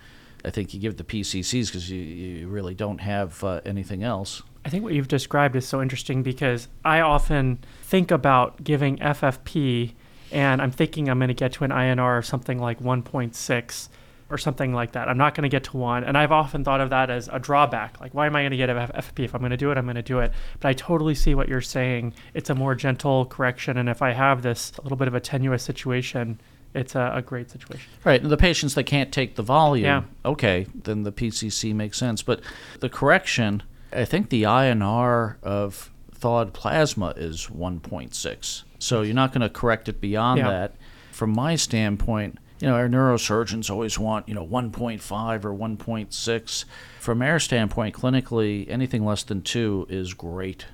I 0.46 0.52
think 0.52 0.74
you 0.74 0.80
give 0.80 0.98
the 0.98 1.04
PCCs 1.04 1.68
because 1.68 1.90
you, 1.90 2.02
you 2.02 2.48
really 2.48 2.74
don't 2.74 3.00
have 3.00 3.44
uh, 3.44 3.62
anything 3.66 4.04
else. 4.04 4.42
I 4.66 4.70
think 4.70 4.84
what 4.84 4.94
you've 4.94 5.08
described 5.08 5.56
is 5.56 5.68
so 5.68 5.82
interesting 5.82 6.24
because 6.24 6.68
I 6.84 7.02
often 7.02 7.60
think 7.82 8.12
about 8.12 8.64
giving 8.64 8.98
FFP 8.98 9.94
and 10.32 10.62
I'm 10.62 10.72
thinking 10.72 11.10
I'm 11.10 11.20
going 11.20 11.30
to 11.30 11.34
get 11.34 11.54
to 11.54 11.64
an 11.64 11.72
INR 11.72 12.20
of 12.20 12.26
something 12.26 12.60
like 12.60 12.80
1.6 12.80 13.90
or 14.30 14.38
something 14.38 14.74
like 14.74 14.92
that. 14.92 15.08
I'm 15.08 15.18
not 15.18 15.34
going 15.34 15.44
to 15.44 15.50
get 15.50 15.64
to 15.66 15.78
one. 15.78 16.04
And 16.04 16.18
I've 16.18 16.32
often 16.32 16.64
thought 16.64 16.82
of 16.82 16.92
that 16.92 17.10
as 17.10 17.30
a 17.32 17.40
drawback. 17.40 18.00
Like, 18.00 18.14
why 18.14 18.28
am 18.28 18.36
I 18.36 18.42
going 18.42 18.52
to 18.52 18.58
get 18.58 18.70
FFP? 18.70 19.26
If 19.26 19.34
I'm 19.34 19.42
going 19.42 19.52
to 19.52 19.58
do 19.58 19.72
it, 19.72 19.78
I'm 19.78 19.86
going 19.86 19.96
to 19.96 20.02
do 20.02 20.20
it. 20.20 20.32
But 20.60 20.70
I 20.70 20.74
totally 20.74 21.16
see 21.16 21.34
what 21.34 21.48
you're 21.48 21.62
saying. 21.62 22.14
It's 22.34 22.50
a 22.50 22.56
more 22.56 22.76
gentle 22.76 23.26
correction. 23.26 23.78
And 23.78 23.90
if 23.90 24.02
I 24.02 24.12
have 24.12 24.44
this 24.44 24.72
a 24.78 24.82
little 24.84 24.98
bit 24.98 25.08
of 25.08 25.16
a 25.16 25.20
tenuous 25.20 25.64
situation, 25.64 26.40
it's 26.74 26.96
a, 26.96 27.12
a 27.16 27.22
great 27.22 27.50
situation. 27.50 27.90
Right. 28.04 28.22
and 28.22 28.30
The 28.32 28.38
patients 28.38 28.76
that 28.76 28.84
can't 28.84 29.12
take 29.12 29.36
the 29.36 29.44
volume, 29.44 29.86
Yeah. 29.86 30.04
okay, 30.26 30.68
then 30.74 31.04
the 31.04 31.12
PCC 31.12 31.74
makes 31.74 31.98
sense. 31.98 32.22
But 32.22 32.42
the 32.80 32.90
correction, 32.90 33.64
I 33.92 34.06
think 34.06 34.30
the 34.30 34.44
INR 34.44 35.36
of 35.44 35.92
thawed 36.14 36.54
plasma 36.54 37.14
is 37.16 37.48
1.6. 37.48 38.64
So 38.80 39.02
you're 39.02 39.16
not 39.16 39.32
going 39.32 39.42
to 39.42 39.50
correct 39.50 39.90
it 39.90 40.00
beyond 40.02 40.40
Yeah. 40.40 40.50
that. 40.50 40.76
From 41.12 41.32
my 41.32 41.56
standpoint, 41.56 42.38
you 42.60 42.68
know, 42.68 42.76
our 42.76 42.88
neurosurgeons 42.90 43.70
always 43.70 43.98
want, 43.98 44.28
you 44.28 44.36
know, 44.36 44.46
1.5 44.46 45.46
or 45.46 45.54
1.6. 45.54 46.66
From 47.00 47.22
our 47.22 47.40
standpoint, 47.40 47.96
clinically, 47.96 48.70
anything 48.70 49.06
less 49.06 49.24
than 49.24 49.42
2 49.42 49.88
is 49.90 50.14
great. 50.14 50.66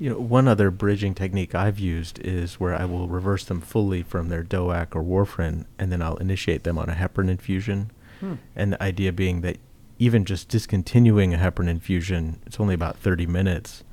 You 0.00 0.08
know, 0.08 0.18
one 0.18 0.48
other 0.48 0.70
bridging 0.70 1.14
technique 1.14 1.54
I've 1.54 1.78
used 1.78 2.18
is 2.20 2.54
where 2.54 2.74
I 2.74 2.86
will 2.86 3.06
reverse 3.06 3.44
them 3.44 3.60
fully 3.60 4.02
from 4.02 4.30
their 4.30 4.42
DOAC 4.42 4.96
or 4.96 5.04
warfarin, 5.04 5.66
and 5.78 5.92
then 5.92 6.00
I'll 6.00 6.16
initiate 6.16 6.64
them 6.64 6.78
on 6.78 6.88
a 6.88 6.94
heparin 6.94 7.28
infusion. 7.28 7.90
Hmm. 8.20 8.34
And 8.56 8.72
the 8.72 8.82
idea 8.82 9.12
being 9.12 9.42
that 9.42 9.58
even 9.98 10.24
just 10.24 10.48
discontinuing 10.48 11.34
a 11.34 11.36
heparin 11.36 11.68
infusion, 11.68 12.40
it's 12.46 12.58
only 12.58 12.72
about 12.72 12.96
30 12.96 13.26
minutes 13.26 13.84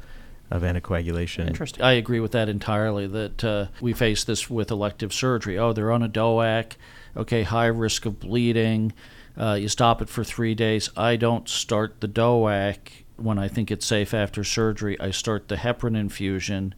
of 0.49 0.62
anticoagulation. 0.62 1.45
Interesting. 1.45 1.84
I 1.84 1.91
agree 1.91 2.22
with 2.22 2.32
that 2.32 2.47
entirely. 2.47 3.05
That 3.05 3.43
uh, 3.43 3.68
we 3.82 3.91
face 3.91 4.24
this 4.24 4.49
with 4.49 4.72
elective 4.72 5.12
surgery. 5.12 5.60
Oh, 5.60 5.74
they're 5.74 5.91
on 5.91 6.03
a 6.03 6.10
DOAC. 6.10 6.78
Okay, 7.18 7.43
high 7.43 7.66
risk 7.66 8.05
of 8.05 8.22
bleeding. 8.22 8.93
Uh, 9.38 9.58
you 9.60 9.68
stop 9.68 10.01
it 10.01 10.08
for 10.08 10.24
three 10.24 10.55
days. 10.55 10.89
I 10.95 11.18
don't 11.18 11.49
start 11.49 11.99
the 11.99 12.08
DOAC 12.08 13.03
when 13.18 13.38
I 13.38 13.47
think 13.47 13.72
it's 13.72 13.86
safe 13.86 14.13
after 14.13 14.43
surgery. 14.43 14.99
I 14.99 15.11
start 15.11 15.47
the 15.47 15.55
heparin 15.55 15.97
infusion. 15.97 16.76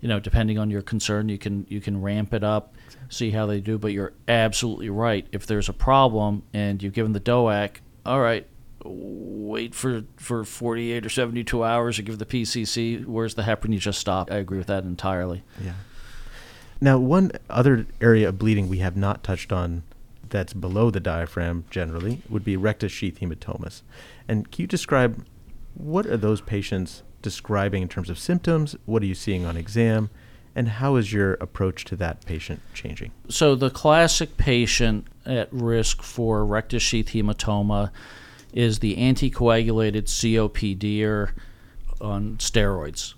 You 0.00 0.08
know, 0.08 0.18
depending 0.18 0.58
on 0.58 0.70
your 0.70 0.82
concern, 0.82 1.28
you 1.28 1.36
can 1.36 1.66
you 1.68 1.80
can 1.80 2.00
ramp 2.00 2.32
it 2.32 2.42
up, 2.42 2.74
see 3.10 3.30
how 3.32 3.46
they 3.46 3.60
do. 3.60 3.76
But 3.76 3.92
you're 3.92 4.14
absolutely 4.26 4.88
right. 4.88 5.26
If 5.30 5.46
there's 5.46 5.68
a 5.68 5.74
problem 5.74 6.42
and 6.54 6.82
you've 6.82 6.94
given 6.94 7.12
the 7.12 7.20
DOAC, 7.20 7.76
all 8.06 8.20
right, 8.20 8.46
wait 8.84 9.74
for, 9.74 10.04
for 10.16 10.44
48 10.44 11.04
or 11.04 11.08
72 11.08 11.64
hours 11.64 11.96
to 11.96 12.02
give 12.02 12.18
the 12.18 12.26
PCC. 12.26 13.04
Where's 13.04 13.34
the 13.34 13.42
heparin? 13.42 13.72
You 13.72 13.78
just 13.78 13.98
stop. 13.98 14.30
I 14.30 14.36
agree 14.36 14.58
with 14.58 14.68
that 14.68 14.84
entirely. 14.84 15.42
Yeah. 15.62 15.74
Now, 16.80 16.98
one 16.98 17.32
other 17.50 17.86
area 18.00 18.30
of 18.30 18.38
bleeding 18.38 18.68
we 18.68 18.78
have 18.78 18.96
not 18.96 19.22
touched 19.22 19.52
on 19.52 19.82
that's 20.30 20.54
below 20.54 20.90
the 20.90 21.00
diaphragm 21.00 21.64
generally 21.70 22.22
would 22.28 22.44
be 22.44 22.56
rectus 22.56 22.92
sheath 22.92 23.18
hematomas. 23.20 23.82
And 24.28 24.50
can 24.50 24.62
you 24.62 24.66
describe 24.66 25.24
what 25.74 26.06
are 26.06 26.16
those 26.16 26.40
patients 26.40 27.02
describing 27.22 27.82
in 27.82 27.88
terms 27.88 28.10
of 28.10 28.18
symptoms? 28.18 28.76
What 28.86 29.02
are 29.02 29.06
you 29.06 29.14
seeing 29.14 29.44
on 29.44 29.56
exam? 29.56 30.10
And 30.54 30.68
how 30.68 30.96
is 30.96 31.12
your 31.12 31.34
approach 31.34 31.84
to 31.86 31.96
that 31.96 32.24
patient 32.26 32.60
changing? 32.74 33.12
So, 33.28 33.54
the 33.54 33.70
classic 33.70 34.36
patient 34.36 35.06
at 35.24 35.48
risk 35.52 36.02
for 36.02 36.44
rectus 36.44 36.82
sheath 36.82 37.10
hematoma 37.10 37.90
is 38.52 38.80
the 38.80 38.96
anticoagulated 38.96 40.04
COPD 40.04 41.02
or 41.04 41.22
er 41.22 41.34
on 42.00 42.36
steroids. 42.38 43.14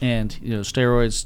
And 0.00 0.36
you 0.42 0.50
know, 0.54 0.60
steroids, 0.60 1.24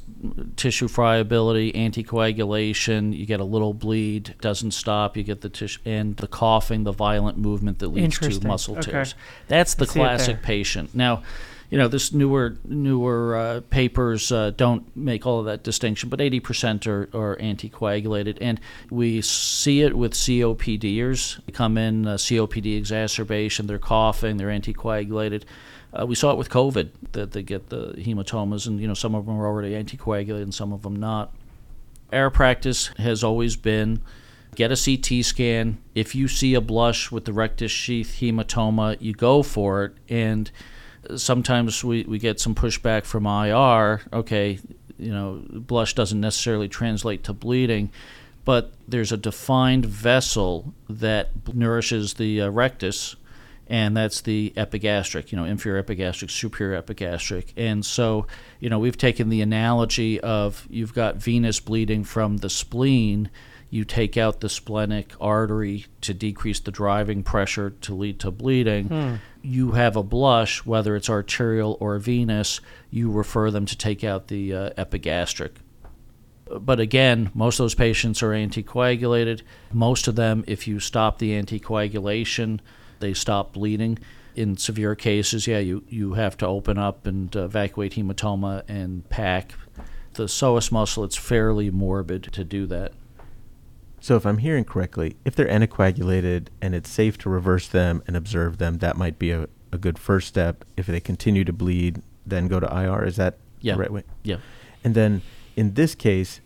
tissue 0.56 0.86
friability, 0.86 1.72
anticoagulation. 1.72 3.16
You 3.16 3.26
get 3.26 3.40
a 3.40 3.44
little 3.44 3.74
bleed, 3.74 4.34
doesn't 4.40 4.72
stop. 4.72 5.16
You 5.16 5.22
get 5.24 5.40
the 5.40 5.48
tissue 5.48 5.80
and 5.84 6.16
the 6.16 6.28
coughing, 6.28 6.84
the 6.84 6.92
violent 6.92 7.36
movement 7.36 7.80
that 7.80 7.88
leads 7.88 8.18
to 8.18 8.46
muscle 8.46 8.78
Okay. 8.78 8.92
tears. 8.92 9.14
That's 9.48 9.74
the 9.74 9.84
I 9.84 9.88
see 9.88 10.00
it 10.00 10.02
classic 10.02 10.42
patient. 10.42 10.94
Now, 10.94 11.22
you 11.70 11.78
know, 11.78 11.86
this 11.86 12.12
newer 12.12 12.56
newer 12.64 13.36
uh, 13.36 13.60
papers 13.70 14.32
uh, 14.32 14.50
don't 14.56 14.94
make 14.96 15.24
all 15.24 15.38
of 15.38 15.46
that 15.46 15.62
distinction, 15.62 16.08
but 16.08 16.18
80% 16.18 16.86
are, 16.86 17.08
are 17.14 17.36
anticoagulated, 17.36 18.38
and 18.40 18.60
we 18.90 19.20
see 19.22 19.82
it 19.82 19.96
with 19.96 20.12
COPDers. 20.14 21.44
They 21.46 21.52
come 21.52 21.78
in 21.78 22.06
uh, 22.08 22.14
COPD 22.14 22.76
exacerbation, 22.76 23.68
they're 23.68 23.78
coughing, 23.78 24.36
they're 24.36 24.48
anticoagulated. 24.48 25.44
Uh, 25.98 26.06
we 26.06 26.14
saw 26.14 26.30
it 26.30 26.38
with 26.38 26.50
COVID 26.50 26.90
that 27.12 27.32
they 27.32 27.42
get 27.42 27.68
the 27.68 27.94
hematomas, 27.96 28.66
and 28.66 28.80
you 28.80 28.86
know 28.86 28.94
some 28.94 29.14
of 29.14 29.26
them 29.26 29.38
are 29.38 29.46
already 29.46 29.72
anticoagulated 29.72 30.42
and 30.42 30.54
some 30.54 30.72
of 30.72 30.82
them 30.82 30.96
not. 30.96 31.32
Our 32.12 32.30
practice 32.30 32.88
has 32.98 33.22
always 33.22 33.56
been 33.56 34.00
get 34.54 34.72
a 34.72 34.76
CT 34.76 35.24
scan. 35.24 35.78
If 35.94 36.14
you 36.14 36.28
see 36.28 36.54
a 36.54 36.60
blush 36.60 37.10
with 37.10 37.24
the 37.24 37.32
rectus 37.32 37.70
sheath 37.70 38.18
hematoma, 38.20 38.96
you 39.00 39.12
go 39.12 39.42
for 39.42 39.84
it. 39.84 39.92
And 40.08 40.50
sometimes 41.16 41.84
we, 41.84 42.04
we 42.04 42.18
get 42.18 42.40
some 42.40 42.54
pushback 42.54 43.04
from 43.04 43.26
IR. 43.26 44.02
Okay, 44.12 44.58
you 44.98 45.12
know, 45.12 45.42
blush 45.50 45.94
doesn't 45.94 46.20
necessarily 46.20 46.68
translate 46.68 47.24
to 47.24 47.32
bleeding, 47.32 47.90
but 48.44 48.72
there's 48.88 49.12
a 49.12 49.16
defined 49.16 49.86
vessel 49.86 50.74
that 50.88 51.30
nourishes 51.54 52.14
the 52.14 52.42
uh, 52.42 52.48
rectus 52.50 53.16
and 53.70 53.96
that's 53.96 54.22
the 54.22 54.52
epigastric, 54.56 55.30
you 55.30 55.38
know, 55.38 55.44
inferior 55.44 55.78
epigastric, 55.78 56.28
superior 56.30 56.74
epigastric. 56.74 57.52
And 57.56 57.86
so, 57.86 58.26
you 58.58 58.68
know, 58.68 58.80
we've 58.80 58.98
taken 58.98 59.28
the 59.28 59.42
analogy 59.42 60.20
of 60.20 60.66
you've 60.68 60.92
got 60.92 61.16
venous 61.16 61.60
bleeding 61.60 62.02
from 62.02 62.38
the 62.38 62.50
spleen, 62.50 63.30
you 63.70 63.84
take 63.84 64.16
out 64.16 64.40
the 64.40 64.48
splenic 64.48 65.12
artery 65.20 65.86
to 66.00 66.12
decrease 66.12 66.58
the 66.58 66.72
driving 66.72 67.22
pressure 67.22 67.70
to 67.70 67.94
lead 67.94 68.18
to 68.18 68.32
bleeding. 68.32 69.20
You 69.40 69.70
have 69.70 69.94
a 69.94 70.02
blush, 70.02 70.66
whether 70.66 70.96
it's 70.96 71.08
arterial 71.08 71.78
or 71.78 71.96
venous, 71.98 72.60
you 72.90 73.08
refer 73.12 73.52
them 73.52 73.66
to 73.66 73.78
take 73.78 74.02
out 74.02 74.26
the 74.26 74.52
uh, 74.52 74.70
epigastric 74.76 75.54
but 76.60 76.80
again, 76.80 77.30
most 77.32 77.60
of 77.60 77.64
those 77.64 77.76
patients 77.76 78.24
are 78.24 78.30
anticoagulated. 78.30 79.42
Most 79.72 80.08
of 80.08 80.16
them, 80.16 80.42
if 80.48 80.66
you 80.66 80.80
stop 80.80 81.18
the 81.18 81.40
anticoagulation, 81.40 82.58
they 83.00 83.14
stop 83.14 83.52
bleeding. 83.54 83.98
In 84.36 84.56
severe 84.56 84.94
cases, 84.94 85.46
yeah, 85.46 85.58
you, 85.58 85.82
you 85.88 86.12
have 86.14 86.36
to 86.38 86.46
open 86.46 86.78
up 86.78 87.06
and 87.06 87.34
uh, 87.36 87.44
evacuate 87.44 87.94
hematoma 87.94 88.62
and 88.68 89.08
pack. 89.10 89.54
The 90.14 90.24
psoas 90.24 90.70
muscle, 90.70 91.02
it's 91.04 91.16
fairly 91.16 91.70
morbid 91.70 92.24
to 92.32 92.44
do 92.44 92.66
that. 92.66 92.92
So, 94.02 94.16
if 94.16 94.24
I'm 94.24 94.38
hearing 94.38 94.64
correctly, 94.64 95.16
if 95.24 95.34
they're 95.34 95.48
anticoagulated 95.48 96.46
and 96.62 96.74
it's 96.74 96.88
safe 96.88 97.18
to 97.18 97.28
reverse 97.28 97.68
them 97.68 98.02
and 98.06 98.16
observe 98.16 98.56
them, 98.58 98.78
that 98.78 98.96
might 98.96 99.18
be 99.18 99.30
a, 99.30 99.46
a 99.72 99.78
good 99.78 99.98
first 99.98 100.28
step. 100.28 100.64
If 100.76 100.86
they 100.86 101.00
continue 101.00 101.44
to 101.44 101.52
bleed, 101.52 102.00
then 102.24 102.48
go 102.48 102.60
to 102.60 102.66
IR. 102.66 103.04
Is 103.04 103.16
that 103.16 103.36
Yeah. 103.60 103.74
the 103.74 103.80
right 103.80 103.92
way? 103.92 104.04
Yeah. 104.22 104.36
And 104.84 104.94
then 104.94 105.20
in 105.56 105.74
this 105.74 105.94
case, 105.94 106.40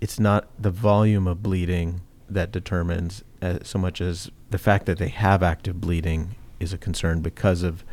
it's 0.00 0.20
not 0.20 0.48
the 0.60 0.70
volume 0.70 1.26
of 1.26 1.42
bleeding 1.42 2.02
that 2.30 2.52
determines 2.52 3.24
uh, 3.42 3.58
so 3.62 3.78
much 3.78 4.00
as 4.00 4.30
the 4.50 4.58
fact 4.58 4.86
that 4.86 4.98
they 4.98 5.08
have 5.08 5.42
active 5.42 5.80
bleeding 5.80 6.36
is 6.58 6.72
a 6.72 6.78
concern 6.78 7.20
because 7.20 7.62
of, 7.62 7.84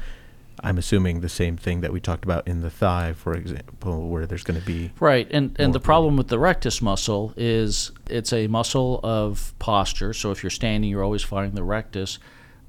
I'm 0.63 0.77
assuming, 0.77 1.19
the 1.19 1.29
same 1.29 1.57
thing 1.57 1.81
that 1.81 1.91
we 1.91 1.99
talked 1.99 2.23
about 2.23 2.47
in 2.47 2.61
the 2.61 2.69
thigh, 2.69 3.13
for 3.13 3.35
example, 3.35 4.09
where 4.09 4.25
there's 4.25 4.43
going 4.43 4.59
to 4.59 4.65
be. 4.65 4.91
Right, 4.99 5.27
and 5.31 5.55
and 5.59 5.73
the 5.73 5.79
problem 5.79 6.15
with 6.17 6.29
the 6.29 6.39
rectus 6.39 6.81
muscle 6.81 7.33
is 7.35 7.91
it's 8.09 8.31
a 8.31 8.47
muscle 8.47 8.99
of 9.03 9.53
posture. 9.59 10.13
So 10.13 10.31
if 10.31 10.43
you're 10.43 10.49
standing, 10.49 10.89
you're 10.89 11.03
always 11.03 11.23
firing 11.23 11.55
the 11.55 11.63
rectus. 11.63 12.19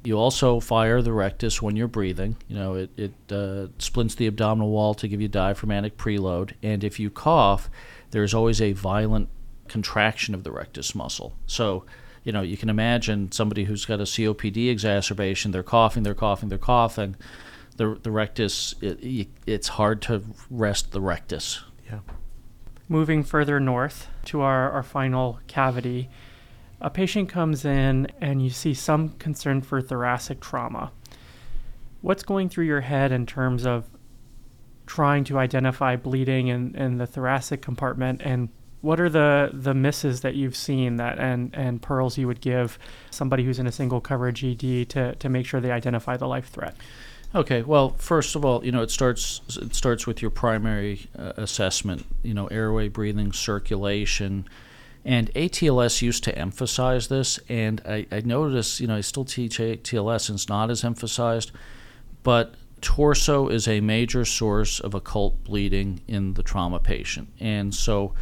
You 0.04 0.18
also 0.18 0.60
fire 0.60 1.02
the 1.02 1.12
rectus 1.12 1.62
when 1.62 1.76
you're 1.76 1.88
breathing. 1.88 2.36
You 2.48 2.56
know, 2.56 2.74
it 2.74 2.90
it 2.96 3.32
uh, 3.32 3.68
splints 3.78 4.16
the 4.16 4.26
abdominal 4.26 4.70
wall 4.70 4.94
to 4.94 5.08
give 5.08 5.20
you 5.20 5.28
diaphragmatic 5.28 5.96
preload, 5.96 6.52
and 6.62 6.82
if 6.82 6.98
you 6.98 7.08
cough, 7.08 7.70
there's 8.10 8.34
always 8.34 8.60
a 8.60 8.72
violent 8.72 9.28
contraction 9.68 10.34
of 10.34 10.42
the 10.42 10.50
rectus 10.50 10.94
muscle. 10.94 11.34
So. 11.46 11.84
You 12.26 12.32
know, 12.32 12.42
you 12.42 12.56
can 12.56 12.68
imagine 12.68 13.30
somebody 13.30 13.62
who's 13.62 13.84
got 13.84 14.00
a 14.00 14.02
COPD 14.02 14.68
exacerbation. 14.68 15.52
They're 15.52 15.62
coughing, 15.62 16.02
they're 16.02 16.12
coughing, 16.12 16.48
they're 16.48 16.58
coughing. 16.58 17.14
The 17.76 18.00
the 18.02 18.10
rectus, 18.10 18.74
it, 18.80 19.28
it's 19.46 19.68
hard 19.68 20.02
to 20.02 20.24
rest 20.50 20.90
the 20.90 21.00
rectus. 21.00 21.62
Yeah. 21.88 22.00
Moving 22.88 23.22
further 23.22 23.60
north 23.60 24.08
to 24.24 24.40
our, 24.40 24.72
our 24.72 24.82
final 24.82 25.38
cavity, 25.46 26.10
a 26.80 26.90
patient 26.90 27.28
comes 27.28 27.64
in 27.64 28.08
and 28.20 28.42
you 28.42 28.50
see 28.50 28.74
some 28.74 29.10
concern 29.10 29.62
for 29.62 29.80
thoracic 29.80 30.40
trauma. 30.40 30.90
What's 32.00 32.24
going 32.24 32.48
through 32.48 32.66
your 32.66 32.80
head 32.80 33.12
in 33.12 33.26
terms 33.26 33.64
of 33.64 33.84
trying 34.86 35.22
to 35.24 35.38
identify 35.38 35.94
bleeding 35.94 36.48
in, 36.48 36.74
in 36.74 36.98
the 36.98 37.06
thoracic 37.06 37.62
compartment 37.62 38.20
and 38.24 38.48
what 38.86 39.00
are 39.00 39.08
the 39.08 39.50
the 39.52 39.74
misses 39.74 40.20
that 40.20 40.36
you've 40.36 40.56
seen 40.56 40.96
that 40.96 41.18
and 41.18 41.50
and 41.54 41.82
pearls 41.82 42.16
you 42.16 42.28
would 42.28 42.40
give 42.40 42.78
somebody 43.10 43.42
who's 43.44 43.58
in 43.58 43.66
a 43.66 43.72
single 43.72 44.00
coverage 44.00 44.44
ED 44.44 44.88
to 44.88 45.14
to 45.16 45.28
make 45.28 45.44
sure 45.44 45.60
they 45.60 45.72
identify 45.72 46.16
the 46.16 46.28
life 46.28 46.48
threat? 46.48 46.76
Okay, 47.34 47.62
well, 47.62 47.90
first 47.98 48.36
of 48.36 48.44
all, 48.44 48.64
you 48.64 48.70
know, 48.70 48.82
it 48.82 48.90
starts 48.92 49.40
it 49.60 49.74
starts 49.74 50.06
with 50.06 50.22
your 50.22 50.30
primary 50.30 51.08
uh, 51.18 51.32
assessment, 51.36 52.06
you 52.22 52.32
know, 52.32 52.46
airway, 52.46 52.88
breathing, 52.88 53.32
circulation. 53.32 54.48
And 55.04 55.32
ATLS 55.34 56.02
used 56.02 56.24
to 56.24 56.36
emphasize 56.36 57.08
this, 57.08 57.38
and 57.48 57.80
I, 57.86 58.06
I 58.10 58.20
notice, 58.20 58.80
you 58.80 58.88
know, 58.88 58.96
I 58.96 59.02
still 59.02 59.24
teach 59.24 59.58
ATLS, 59.58 60.28
and 60.28 60.36
it's 60.36 60.48
not 60.48 60.68
as 60.68 60.82
emphasized, 60.82 61.52
but 62.24 62.54
torso 62.80 63.48
is 63.48 63.68
a 63.68 63.80
major 63.80 64.24
source 64.24 64.80
of 64.80 64.94
occult 64.94 65.44
bleeding 65.44 66.00
in 66.08 66.34
the 66.34 66.42
trauma 66.42 66.80
patient. 66.80 67.28
And 67.38 67.72
so 67.72 68.14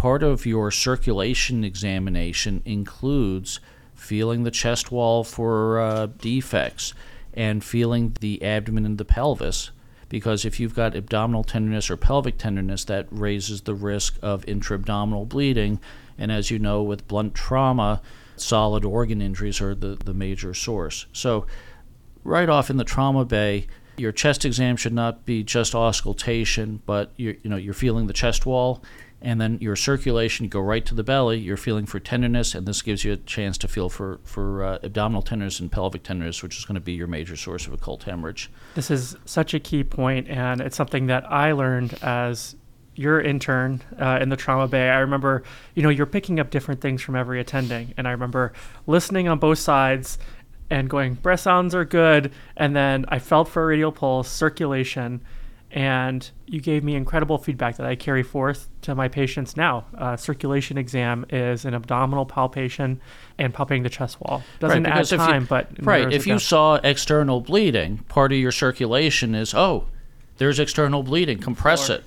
part 0.00 0.22
of 0.22 0.46
your 0.46 0.70
circulation 0.70 1.62
examination 1.62 2.62
includes 2.64 3.60
feeling 3.94 4.44
the 4.44 4.50
chest 4.50 4.90
wall 4.90 5.22
for 5.22 5.78
uh, 5.78 6.06
defects 6.06 6.94
and 7.34 7.62
feeling 7.62 8.16
the 8.20 8.42
abdomen 8.42 8.86
and 8.86 8.96
the 8.96 9.04
pelvis. 9.04 9.72
Because 10.08 10.46
if 10.46 10.58
you've 10.58 10.74
got 10.74 10.96
abdominal 10.96 11.44
tenderness 11.44 11.90
or 11.90 11.98
pelvic 11.98 12.38
tenderness, 12.38 12.82
that 12.84 13.08
raises 13.10 13.60
the 13.60 13.74
risk 13.74 14.18
of 14.22 14.42
intra 14.48 14.76
abdominal 14.76 15.26
bleeding. 15.26 15.78
And 16.16 16.32
as 16.32 16.50
you 16.50 16.58
know, 16.58 16.82
with 16.82 17.06
blunt 17.06 17.34
trauma, 17.34 18.00
solid 18.36 18.86
organ 18.86 19.20
injuries 19.20 19.60
are 19.60 19.74
the, 19.74 19.98
the 20.02 20.14
major 20.14 20.54
source. 20.54 21.04
So, 21.12 21.46
right 22.24 22.48
off 22.48 22.70
in 22.70 22.78
the 22.78 22.84
trauma 22.84 23.26
bay, 23.26 23.66
your 23.98 24.12
chest 24.12 24.46
exam 24.46 24.76
should 24.76 24.94
not 24.94 25.26
be 25.26 25.44
just 25.44 25.74
auscultation, 25.74 26.80
but 26.86 27.12
you're, 27.16 27.34
you 27.42 27.50
know, 27.50 27.56
you're 27.56 27.74
feeling 27.74 28.06
the 28.06 28.14
chest 28.14 28.46
wall 28.46 28.82
and 29.22 29.40
then 29.40 29.58
your 29.60 29.76
circulation, 29.76 30.44
you 30.44 30.50
go 30.50 30.60
right 30.60 30.84
to 30.86 30.94
the 30.94 31.02
belly, 31.02 31.38
you're 31.38 31.56
feeling 31.56 31.86
for 31.86 32.00
tenderness, 32.00 32.54
and 32.54 32.66
this 32.66 32.80
gives 32.82 33.04
you 33.04 33.12
a 33.12 33.16
chance 33.16 33.58
to 33.58 33.68
feel 33.68 33.88
for, 33.88 34.20
for 34.24 34.64
uh, 34.64 34.78
abdominal 34.82 35.22
tenderness 35.22 35.60
and 35.60 35.70
pelvic 35.70 36.02
tenderness, 36.02 36.42
which 36.42 36.58
is 36.58 36.64
going 36.64 36.74
to 36.74 36.80
be 36.80 36.92
your 36.92 37.06
major 37.06 37.36
source 37.36 37.66
of 37.66 37.72
occult 37.72 38.04
hemorrhage. 38.04 38.50
This 38.74 38.90
is 38.90 39.16
such 39.26 39.52
a 39.52 39.60
key 39.60 39.84
point, 39.84 40.28
and 40.28 40.60
it's 40.60 40.76
something 40.76 41.06
that 41.06 41.30
I 41.30 41.52
learned 41.52 41.98
as 42.02 42.56
your 42.94 43.20
intern 43.20 43.82
uh, 43.98 44.18
in 44.20 44.30
the 44.30 44.36
trauma 44.36 44.68
bay. 44.68 44.88
I 44.88 44.98
remember, 44.98 45.42
you 45.74 45.82
know, 45.82 45.90
you're 45.90 46.06
picking 46.06 46.40
up 46.40 46.50
different 46.50 46.80
things 46.80 47.02
from 47.02 47.16
every 47.16 47.40
attending, 47.40 47.94
and 47.96 48.08
I 48.08 48.12
remember 48.12 48.52
listening 48.86 49.28
on 49.28 49.38
both 49.38 49.58
sides 49.58 50.18
and 50.70 50.88
going, 50.88 51.14
breath 51.14 51.40
sounds 51.40 51.74
are 51.74 51.84
good, 51.84 52.32
and 52.56 52.74
then 52.74 53.04
I 53.08 53.18
felt 53.18 53.48
for 53.48 53.64
a 53.64 53.66
radial 53.66 53.92
pulse, 53.92 54.30
circulation, 54.30 55.20
and 55.72 56.28
you 56.46 56.60
gave 56.60 56.82
me 56.82 56.96
incredible 56.96 57.38
feedback 57.38 57.76
that 57.76 57.86
I 57.86 57.94
carry 57.94 58.22
forth 58.22 58.68
to 58.82 58.94
my 58.94 59.08
patients 59.08 59.56
now. 59.56 59.86
Uh, 59.96 60.16
circulation 60.16 60.78
exam 60.78 61.24
is 61.30 61.64
an 61.64 61.74
abdominal 61.74 62.26
palpation 62.26 63.00
and 63.38 63.54
palpating 63.54 63.84
the 63.84 63.90
chest 63.90 64.20
wall. 64.20 64.42
Doesn't 64.58 64.84
right, 64.84 64.92
add 64.92 65.06
time, 65.06 65.42
you, 65.42 65.48
but 65.48 65.68
right. 65.80 66.12
If 66.12 66.26
you 66.26 66.38
saw 66.38 66.76
external 66.76 67.40
bleeding, 67.40 67.98
part 68.08 68.32
of 68.32 68.38
your 68.38 68.52
circulation 68.52 69.34
is 69.34 69.54
oh, 69.54 69.86
there's 70.38 70.58
external 70.58 71.02
bleeding, 71.02 71.38
compress 71.38 71.90
it. 71.90 72.02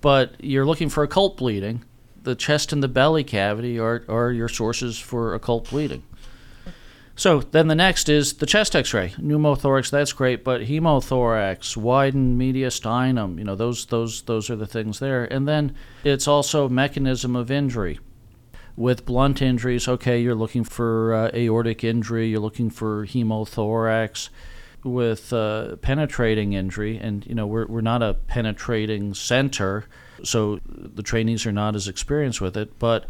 But 0.00 0.34
you're 0.40 0.66
looking 0.66 0.88
for 0.88 1.02
occult 1.02 1.36
bleeding. 1.36 1.84
The 2.22 2.34
chest 2.34 2.72
and 2.72 2.82
the 2.82 2.88
belly 2.88 3.24
cavity 3.24 3.78
are, 3.78 4.04
are 4.08 4.32
your 4.32 4.48
sources 4.48 4.98
for 4.98 5.34
occult 5.34 5.70
bleeding. 5.70 6.02
So 7.18 7.40
then 7.40 7.68
the 7.68 7.74
next 7.74 8.10
is 8.10 8.34
the 8.34 8.46
chest 8.46 8.76
X-ray, 8.76 9.14
pneumothorax. 9.18 9.90
That's 9.90 10.12
great, 10.12 10.44
but 10.44 10.62
hemothorax, 10.62 11.74
widened 11.74 12.38
mediastinum. 12.38 13.38
You 13.38 13.44
know 13.44 13.56
those 13.56 13.86
those 13.86 14.22
those 14.22 14.50
are 14.50 14.56
the 14.56 14.66
things 14.66 14.98
there. 14.98 15.24
And 15.24 15.48
then 15.48 15.74
it's 16.04 16.28
also 16.28 16.68
mechanism 16.68 17.34
of 17.34 17.50
injury. 17.50 17.98
With 18.76 19.06
blunt 19.06 19.40
injuries, 19.40 19.88
okay, 19.88 20.20
you're 20.20 20.34
looking 20.34 20.62
for 20.62 21.14
uh, 21.14 21.30
aortic 21.32 21.82
injury. 21.82 22.28
You're 22.28 22.40
looking 22.40 22.68
for 22.68 23.06
hemothorax. 23.06 24.28
With 24.84 25.32
uh, 25.32 25.76
penetrating 25.76 26.52
injury, 26.52 26.98
and 26.98 27.26
you 27.26 27.34
know 27.34 27.46
we're 27.46 27.66
we're 27.66 27.80
not 27.80 28.02
a 28.02 28.14
penetrating 28.14 29.14
center, 29.14 29.86
so 30.22 30.60
the 30.66 31.02
trainees 31.02 31.44
are 31.44 31.50
not 31.50 31.74
as 31.74 31.88
experienced 31.88 32.40
with 32.40 32.56
it, 32.56 32.78
but 32.78 33.06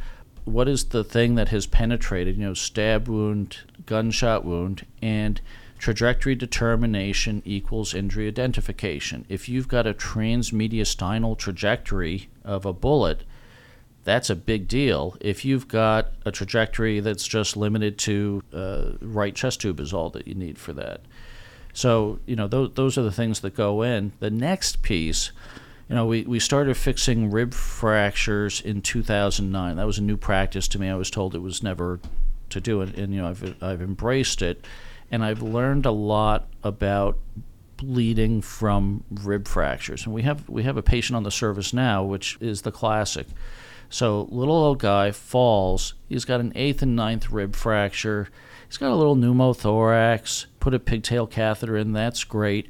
what 0.47 0.69
is 0.69 0.85
the 0.85 1.05
thing 1.05 1.35
that 1.35 1.49
has 1.49 1.67
penetrated, 1.67 2.37
you 2.37 2.45
know, 2.45 2.55
stab 2.55 3.09
wound, 3.09 3.59
gunshot 3.85 4.45
wound, 4.45 4.87
and 5.03 5.41
trajectory 5.79 6.37
determination 6.37 7.43
equals 7.45 7.95
injury 7.95 8.29
identification. 8.29 9.27
If 9.29 9.49
you've 9.49 9.69
got 9.69 9.87
a 9.87 9.93
transmediastinal 9.93 11.37
trajectory 11.37 12.29
of 12.45 12.65
a 12.65 12.73
bullet, 12.73 13.25
that's 14.05 14.31
a 14.31 14.37
big 14.37 14.69
deal. 14.69 15.17
If 15.21 15.45
you've 15.45 15.67
got 15.67 16.13
a 16.25 16.31
trajectory 16.31 17.01
that's 17.01 17.27
just 17.27 17.57
limited 17.57 17.99
to 17.99 18.43
uh, 18.55 18.91
right 19.01 19.35
chest 19.35 19.63
tube 19.63 19.81
is 19.81 19.93
all 19.93 20.11
that 20.11 20.29
you 20.29 20.35
need 20.35 20.59
for 20.59 20.73
that. 20.75 21.01
So, 21.73 22.21
you 22.25 22.37
know, 22.37 22.47
those, 22.47 22.73
those 22.75 22.97
are 22.97 23.03
the 23.03 23.13
things 23.13 23.41
that 23.41 23.55
go 23.55 23.83
in. 23.83 24.13
The 24.21 24.31
next 24.31 24.83
piece 24.83 25.33
you 25.89 25.95
know, 25.95 26.07
we, 26.07 26.23
we 26.23 26.41
started 26.41 26.77
fixing 26.77 27.31
rib 27.31 27.55
fractures 27.55 28.61
in 28.61 28.83
2009. 28.83 29.77
That 29.77 29.87
was 29.87 29.99
a 29.99 30.03
new 30.03 30.17
practice 30.17 30.67
to 30.69 30.81
me. 30.81 30.89
I 30.89 30.97
was 30.97 31.11
told 31.11 31.35
it 31.35 31.43
was 31.43 31.63
never 31.63 32.01
to 32.51 32.61
do 32.61 32.81
it, 32.81 32.97
and 32.97 33.15
you 33.15 33.23
know, 33.23 33.29
I've 33.29 33.63
I've 33.63 33.83
embraced 33.83 34.43
it, 34.43 34.65
and 35.11 35.25
I've 35.25 35.43
learned 35.43 35.87
a 35.87 35.93
lot 35.93 36.49
about 36.63 37.19
bleeding 37.77 38.41
from 38.41 39.05
rib 39.11 39.47
fractures. 39.47 40.05
And 40.05 40.15
we 40.15 40.23
have 40.23 40.49
we 40.49 40.63
have 40.65 40.77
a 40.77 40.83
patient 40.83 41.17
on 41.17 41.23
the 41.23 41.31
service 41.31 41.73
now, 41.73 42.03
which 42.03 42.39
is 42.41 42.63
the 42.63 42.73
classic. 42.73 43.27
So 43.89 44.27
little 44.31 44.57
old 44.57 44.81
guy 44.81 45.13
falls. 45.13 45.95
He's 46.09 46.25
got 46.25 46.41
an 46.41 46.53
eighth 46.57 46.83
and 46.83 46.97
ninth 46.97 47.31
rib 47.31 47.55
fracture. 47.55 48.29
He's 48.67 48.79
got 48.79 48.91
a 48.91 48.97
little 48.97 49.15
pneumothorax. 49.15 50.47
Put 50.59 50.75
a 50.75 50.81
pigtail 50.81 51.27
catheter 51.27 51.77
in. 51.77 51.93
That's 51.93 52.25
great. 52.25 52.69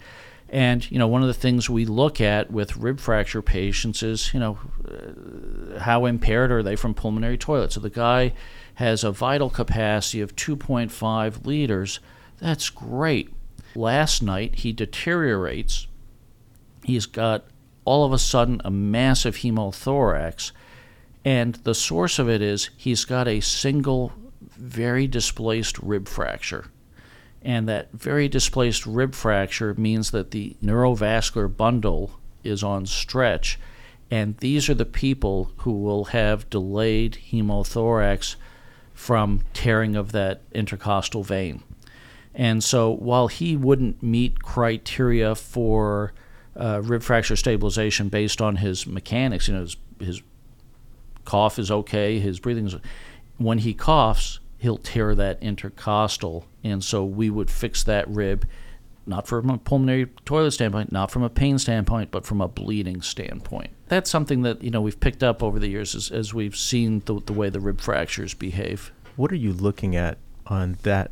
And 0.48 0.88
you 0.90 0.98
know, 0.98 1.08
one 1.08 1.22
of 1.22 1.28
the 1.28 1.34
things 1.34 1.68
we 1.68 1.84
look 1.84 2.20
at 2.20 2.50
with 2.50 2.76
rib 2.76 3.00
fracture 3.00 3.42
patients 3.42 4.02
is, 4.02 4.32
you 4.32 4.40
know, 4.40 4.58
uh, 4.86 5.80
how 5.80 6.06
impaired 6.06 6.52
are 6.52 6.62
they 6.62 6.76
from 6.76 6.94
pulmonary 6.94 7.36
toilet? 7.36 7.72
So 7.72 7.80
the 7.80 7.90
guy 7.90 8.32
has 8.74 9.02
a 9.02 9.10
vital 9.10 9.50
capacity 9.50 10.20
of 10.20 10.36
2.5 10.36 11.46
liters. 11.46 12.00
That's 12.38 12.70
great. 12.70 13.32
Last 13.74 14.22
night 14.22 14.56
he 14.56 14.72
deteriorates. 14.72 15.88
He's 16.84 17.06
got 17.06 17.44
all 17.84 18.04
of 18.04 18.12
a 18.12 18.18
sudden 18.18 18.60
a 18.64 18.70
massive 18.70 19.36
hemothorax, 19.36 20.52
and 21.24 21.56
the 21.56 21.74
source 21.74 22.18
of 22.18 22.28
it 22.28 22.40
is 22.40 22.70
he's 22.76 23.04
got 23.04 23.26
a 23.26 23.40
single, 23.40 24.12
very 24.40 25.08
displaced 25.08 25.78
rib 25.80 26.06
fracture 26.06 26.70
and 27.46 27.68
that 27.68 27.92
very 27.92 28.28
displaced 28.28 28.84
rib 28.86 29.14
fracture 29.14 29.72
means 29.74 30.10
that 30.10 30.32
the 30.32 30.56
neurovascular 30.60 31.56
bundle 31.56 32.18
is 32.42 32.64
on 32.64 32.84
stretch. 32.86 33.56
And 34.10 34.36
these 34.38 34.68
are 34.68 34.74
the 34.74 34.84
people 34.84 35.52
who 35.58 35.70
will 35.70 36.06
have 36.06 36.50
delayed 36.50 37.18
hemothorax 37.30 38.34
from 38.94 39.42
tearing 39.54 39.94
of 39.94 40.10
that 40.10 40.42
intercostal 40.54 41.22
vein. 41.22 41.62
And 42.34 42.64
so 42.64 42.90
while 42.90 43.28
he 43.28 43.56
wouldn't 43.56 44.02
meet 44.02 44.42
criteria 44.42 45.36
for 45.36 46.12
uh, 46.58 46.82
rib 46.82 47.04
fracture 47.04 47.36
stabilization 47.36 48.08
based 48.08 48.42
on 48.42 48.56
his 48.56 48.88
mechanics, 48.88 49.46
you 49.46 49.54
know, 49.54 49.60
his, 49.60 49.76
his 50.00 50.22
cough 51.24 51.60
is 51.60 51.70
okay, 51.70 52.18
his 52.18 52.40
breathing 52.40 52.66
is. 52.66 52.74
When 53.38 53.58
he 53.58 53.72
coughs, 53.72 54.40
he'll 54.58 54.78
tear 54.78 55.14
that 55.14 55.42
intercostal. 55.42 56.46
And 56.64 56.82
so 56.82 57.04
we 57.04 57.30
would 57.30 57.50
fix 57.50 57.82
that 57.84 58.08
rib, 58.08 58.46
not 59.06 59.26
from 59.26 59.50
a 59.50 59.58
pulmonary 59.58 60.06
toilet 60.24 60.52
standpoint, 60.52 60.92
not 60.92 61.10
from 61.10 61.22
a 61.22 61.30
pain 61.30 61.58
standpoint, 61.58 62.10
but 62.10 62.24
from 62.24 62.40
a 62.40 62.48
bleeding 62.48 63.02
standpoint. 63.02 63.70
That's 63.88 64.10
something 64.10 64.42
that, 64.42 64.62
you 64.62 64.70
know, 64.70 64.80
we've 64.80 64.98
picked 64.98 65.22
up 65.22 65.42
over 65.42 65.58
the 65.58 65.68
years 65.68 65.94
as, 65.94 66.10
as 66.10 66.34
we've 66.34 66.56
seen 66.56 67.02
the, 67.06 67.20
the 67.20 67.32
way 67.32 67.50
the 67.50 67.60
rib 67.60 67.80
fractures 67.80 68.34
behave. 68.34 68.90
What 69.14 69.30
are 69.32 69.36
you 69.36 69.52
looking 69.52 69.94
at 69.94 70.18
on 70.46 70.78
that 70.82 71.10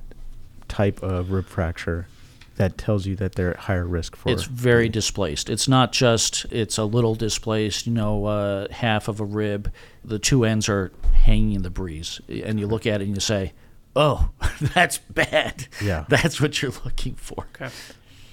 type 0.69 1.03
of 1.03 1.31
rib 1.31 1.47
fracture 1.47 2.09
that 2.57 2.79
tells 2.79 3.07
you 3.07 3.17
that 3.17 3.35
they're 3.35 3.51
at 3.51 3.61
higher 3.61 3.87
risk 3.87 4.17
for 4.17 4.31
it's 4.31 4.45
very 4.45 4.89
displaced. 4.89 5.51
It's 5.51 5.69
not 5.69 5.93
just 5.93 6.47
it's 6.51 6.79
a 6.79 6.85
little 6.85 7.15
displaced 7.15 7.87
you 7.87 7.93
know 7.93 8.27
uh, 8.27 8.69
half 8.73 9.09
of 9.09 9.21
a 9.21 9.25
rib. 9.25 9.73
The 10.05 10.19
two 10.19 10.45
ends 10.45 10.69
are 10.69 10.93
hanging 11.13 11.53
in 11.53 11.63
the 11.63 11.71
breeze. 11.71 12.21
And 12.29 12.61
you 12.61 12.67
look 12.67 12.87
at 12.87 13.01
it 13.01 13.07
and 13.07 13.15
you 13.15 13.21
say 13.21 13.53
oh 13.97 14.31
that's 14.75 14.99
bad. 14.99 15.69
Yeah. 15.83 16.05
That's 16.09 16.41
what 16.41 16.61
you're 16.61 16.73
looking 16.85 17.15
for. 17.15 17.47
Okay. 17.55 17.73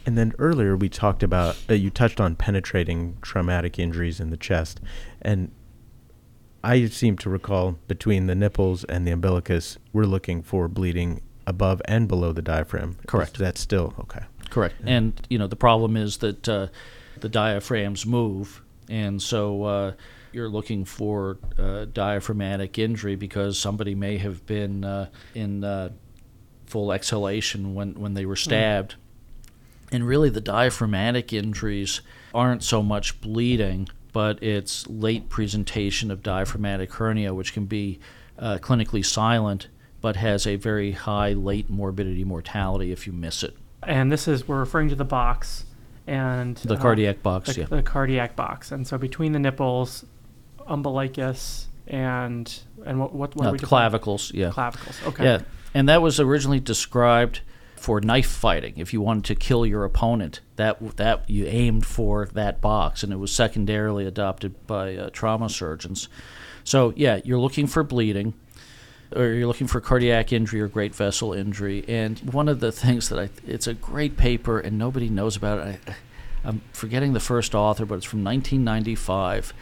And 0.05 0.17
then 0.17 0.34
earlier 0.39 0.76
we 0.76 0.89
talked 0.89 1.24
about 1.24 1.57
uh, 1.69 1.74
you 1.74 1.89
touched 1.89 2.19
on 2.19 2.36
penetrating 2.36 3.17
traumatic 3.22 3.78
injuries 3.78 4.19
in 4.19 4.30
the 4.30 4.38
chest. 4.38 4.82
And 5.22 5.51
I 6.63 6.86
seem 6.88 7.17
to 7.17 7.30
recall 7.30 7.78
between 7.88 8.28
the 8.28 8.36
nipples 8.36 8.84
and 8.84 9.07
the 9.07 9.11
umbilicus, 9.11 9.78
we're 9.93 10.05
looking 10.05 10.43
for 10.43 10.67
bleeding 10.67 11.22
above 11.48 11.82
and 11.86 12.08
below 12.08 12.32
the 12.32 12.42
diaphragm. 12.42 12.98
Correct. 13.08 13.38
That's 13.38 13.62
still 13.62 13.94
okay. 14.00 14.24
Correct. 14.50 14.76
Yeah. 14.84 14.98
And 14.98 15.28
you 15.30 15.38
know 15.38 15.48
the 15.48 15.56
problem 15.56 15.98
is 15.98 16.18
that 16.18 16.48
uh, 16.48 16.68
the 17.20 17.30
diaphragms 17.30 18.06
move, 18.06 18.62
and 18.89 19.22
so 19.22 19.64
uh, 19.64 19.94
you're 20.32 20.50
looking 20.50 20.86
for 20.86 21.38
uh, 21.58 21.86
diaphragmatic 21.86 22.78
injury 22.78 23.16
because 23.16 23.60
somebody 23.60 23.96
may 23.96 24.18
have 24.18 24.46
been 24.46 24.84
uh, 24.84 25.08
in 25.34 25.64
uh, 25.64 25.89
full 26.66 26.92
exhalation 26.92 27.74
when, 27.74 27.94
when 27.96 28.14
they 28.14 28.26
were 28.26 28.36
stabbed. 28.36 28.96
And 29.92 30.08
really, 30.08 30.30
the 30.30 30.42
diaphragmatic 30.42 31.34
injuries 31.34 32.02
aren't 32.34 32.64
so 32.64 32.82
much 32.82 33.20
bleeding, 33.20 33.89
but 34.14 34.42
it's 34.42 34.88
late 34.88 35.28
presentation 35.28 36.10
of 36.10 36.24
diaphragmatic 36.24 36.94
hernia, 36.94 37.34
which 37.34 37.54
can 37.54 37.66
be 37.66 38.00
uh, 38.39 38.58
clinically 38.62 39.06
silent 39.06 39.68
but 40.02 40.16
has 40.16 40.45
a 40.45 40.56
very 40.56 40.91
high 40.91 41.34
late 41.34 41.70
morbidity 41.70 42.24
mortality 42.24 42.91
if 42.91 43.08
you 43.08 43.14
miss 43.14 43.43
it. 43.43 43.56
And 43.84 44.12
this 44.12 44.28
is, 44.28 44.47
we're 44.47 44.60
referring 44.60 44.89
to 44.89 44.95
the 44.95 45.06
box 45.06 45.66
and 46.08 46.58
The 46.58 46.74
uh, 46.74 46.82
cardiac 46.82 47.24
box, 47.24 47.54
the, 47.54 47.62
yeah. 47.62 47.68
the 47.68 47.84
cardiac 47.84 48.36
box. 48.36 48.72
And 48.72 48.88
so 48.88 48.97
between 48.97 49.32
the 49.32 49.39
nipples, 49.39 50.06
umbilicus, 50.68 51.68
and 51.88 52.60
and 52.86 52.99
what 52.99 53.14
what, 53.14 53.36
what 53.36 53.45
Uh, 53.45 53.49
are 53.49 53.52
we 53.54 53.60
clavicles, 53.60 54.32
yeah. 54.34 54.52
Clavicles. 54.52 54.99
Okay. 55.08 55.24
Yeah, 55.24 55.41
and 55.74 55.89
that 55.89 56.02
was 56.02 56.20
originally 56.20 56.60
described 56.60 57.41
for 57.76 57.99
knife 57.99 58.30
fighting. 58.30 58.76
If 58.78 58.93
you 58.93 59.02
wanted 59.02 59.26
to 59.26 59.36
kill 59.36 59.66
your 59.66 59.84
opponent, 59.84 60.41
that 60.56 60.97
that 60.97 61.30
you 61.30 61.45
aimed 61.47 61.86
for 61.86 62.28
that 62.34 62.62
box, 62.62 63.04
and 63.04 63.12
it 63.12 63.18
was 63.18 63.32
secondarily 63.32 64.06
adopted 64.06 64.68
by 64.68 64.95
uh, 64.95 65.10
trauma 65.10 65.49
surgeons. 65.49 66.08
So 66.64 66.93
yeah, 66.95 67.20
you're 67.26 67.39
looking 67.39 67.68
for 67.68 67.84
bleeding, 67.84 68.34
or 69.16 69.28
you're 69.28 69.47
looking 69.47 69.68
for 69.68 69.82
cardiac 69.82 70.32
injury 70.32 70.62
or 70.62 70.68
great 70.68 70.95
vessel 70.95 71.34
injury. 71.34 71.84
And 71.88 72.20
one 72.20 72.47
of 72.47 72.59
the 72.59 72.72
things 72.72 73.09
that 73.09 73.20
I 73.20 73.30
it's 73.45 73.68
a 73.68 73.74
great 73.74 74.18
paper, 74.18 74.59
and 74.59 74.78
nobody 74.78 75.09
knows 75.09 75.36
about 75.36 75.68
it. 75.68 75.80
I, 75.88 75.95
I'm 76.43 76.62
forgetting 76.74 77.14
the 77.14 77.20
first 77.20 77.53
author, 77.53 77.86
but 77.86 77.95
it's 77.95 78.05
from 78.05 78.24
1995 78.24 79.53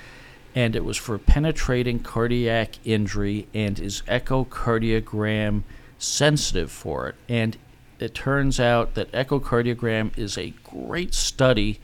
and 0.56 0.76
it 0.76 0.84
was 0.84 0.98
for 0.98 1.18
penetrating 1.18 2.00
cardiac 2.00 2.76
injury 2.84 3.48
and 3.54 3.80
is 3.80 4.02
echocardiogram 4.08 5.64
sensitive 5.98 6.72
for 6.72 7.08
it. 7.10 7.16
And 7.28 7.58
it 8.00 8.16
turns 8.16 8.60
out 8.60 8.96
that 8.96 9.12
echocardiogram 9.12 10.18
is 10.18 10.38
a 10.38 10.54
great 10.64 11.14
study 11.14 11.80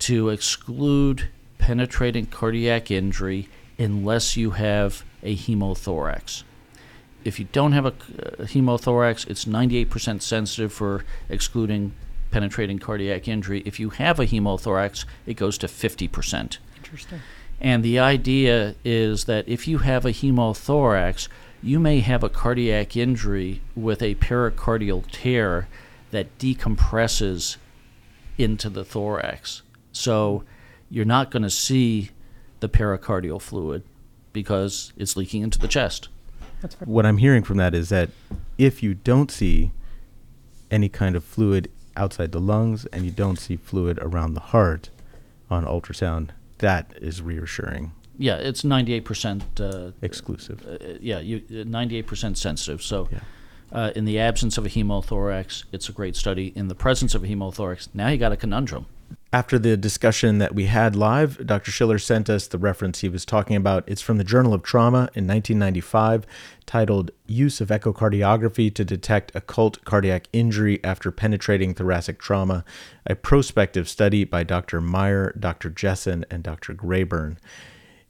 to 0.00 0.30
exclude 0.30 1.28
penetrating 1.58 2.26
cardiac 2.26 2.90
injury 2.90 3.48
unless 3.78 4.36
you 4.36 4.50
have 4.52 5.04
a 5.22 5.36
hemothorax. 5.36 6.42
If 7.24 7.38
you 7.38 7.46
don't 7.52 7.72
have 7.72 7.86
a, 7.86 7.94
a 8.38 8.44
hemothorax, 8.44 9.28
it's 9.28 9.46
98% 9.46 10.22
sensitive 10.22 10.72
for 10.72 11.04
excluding 11.28 11.94
penetrating 12.30 12.78
cardiac 12.78 13.28
injury. 13.28 13.62
If 13.64 13.78
you 13.78 13.90
have 13.90 14.18
a 14.20 14.26
hemothorax, 14.26 15.04
it 15.26 15.34
goes 15.34 15.56
to 15.58 15.66
50%. 15.66 16.58
Interesting. 16.76 17.20
And 17.60 17.82
the 17.82 17.98
idea 17.98 18.74
is 18.84 19.24
that 19.24 19.48
if 19.48 19.66
you 19.66 19.78
have 19.78 20.04
a 20.04 20.10
hemothorax, 20.10 21.28
you 21.62 21.80
may 21.80 22.00
have 22.00 22.22
a 22.22 22.28
cardiac 22.28 22.96
injury 22.96 23.62
with 23.74 24.02
a 24.02 24.16
pericardial 24.16 25.04
tear 25.10 25.68
that 26.10 26.38
decompresses 26.38 27.56
into 28.36 28.68
the 28.68 28.84
thorax. 28.84 29.62
So 29.92 30.44
you're 30.90 31.04
not 31.04 31.30
going 31.30 31.44
to 31.44 31.50
see 31.50 32.10
the 32.60 32.68
pericardial 32.68 33.40
fluid 33.40 33.82
because 34.32 34.92
it's 34.96 35.16
leaking 35.16 35.42
into 35.42 35.58
the 35.58 35.68
chest. 35.68 36.08
That's 36.64 36.76
fair. 36.76 36.86
What 36.86 37.04
I'm 37.04 37.18
hearing 37.18 37.42
from 37.44 37.58
that 37.58 37.74
is 37.74 37.90
that 37.90 38.08
if 38.56 38.82
you 38.82 38.94
don't 38.94 39.30
see 39.30 39.70
any 40.70 40.88
kind 40.88 41.14
of 41.14 41.22
fluid 41.22 41.70
outside 41.94 42.32
the 42.32 42.40
lungs 42.40 42.86
and 42.86 43.04
you 43.04 43.10
don't 43.10 43.38
see 43.38 43.56
fluid 43.56 43.98
around 44.00 44.32
the 44.32 44.40
heart 44.40 44.88
on 45.50 45.66
ultrasound, 45.66 46.30
that 46.58 46.90
is 46.96 47.20
reassuring, 47.20 47.92
Yeah, 48.16 48.36
it's 48.36 48.62
98% 48.62 49.42
uh, 49.60 49.90
exclusive. 50.00 50.64
uh, 50.66 50.94
yeah, 51.02 51.18
you 51.20 51.42
uh, 51.50 51.64
98% 51.64 52.38
sensitive. 52.38 52.80
So, 52.80 53.08
Yeah. 53.12 53.18
uh, 53.70 53.90
in 53.94 54.06
the 54.06 54.18
absence 54.18 54.56
of 54.56 54.64
a 54.64 54.70
hemothorax, 54.70 55.64
it's 55.70 55.90
a 55.90 55.92
great 55.92 56.16
study. 56.16 56.50
In 56.56 56.68
the 56.68 56.74
presence 56.74 57.14
of 57.14 57.22
a 57.24 57.26
hemothorax, 57.26 57.88
now 57.92 58.08
you 58.08 58.16
got 58.16 58.32
a 58.32 58.36
conundrum. 58.38 58.86
After 59.34 59.58
the 59.58 59.76
discussion 59.76 60.38
that 60.38 60.54
we 60.54 60.66
had 60.66 60.94
live, 60.94 61.44
Dr. 61.44 61.72
Schiller 61.72 61.98
sent 61.98 62.30
us 62.30 62.46
the 62.46 62.56
reference 62.56 63.00
he 63.00 63.08
was 63.08 63.24
talking 63.24 63.56
about. 63.56 63.82
It's 63.84 64.00
from 64.00 64.16
the 64.16 64.22
Journal 64.22 64.54
of 64.54 64.62
Trauma 64.62 65.10
in 65.12 65.26
1995, 65.26 66.24
titled 66.66 67.10
Use 67.26 67.60
of 67.60 67.66
Echocardiography 67.70 68.72
to 68.72 68.84
Detect 68.84 69.34
Occult 69.34 69.84
Cardiac 69.84 70.28
Injury 70.32 70.78
After 70.84 71.10
Penetrating 71.10 71.74
Thoracic 71.74 72.20
Trauma, 72.20 72.64
a 73.06 73.16
prospective 73.16 73.88
study 73.88 74.22
by 74.22 74.44
Dr. 74.44 74.80
Meyer, 74.80 75.34
Dr. 75.36 75.68
Jessen, 75.68 76.24
and 76.30 76.44
Dr. 76.44 76.72
Grayburn. 76.72 77.40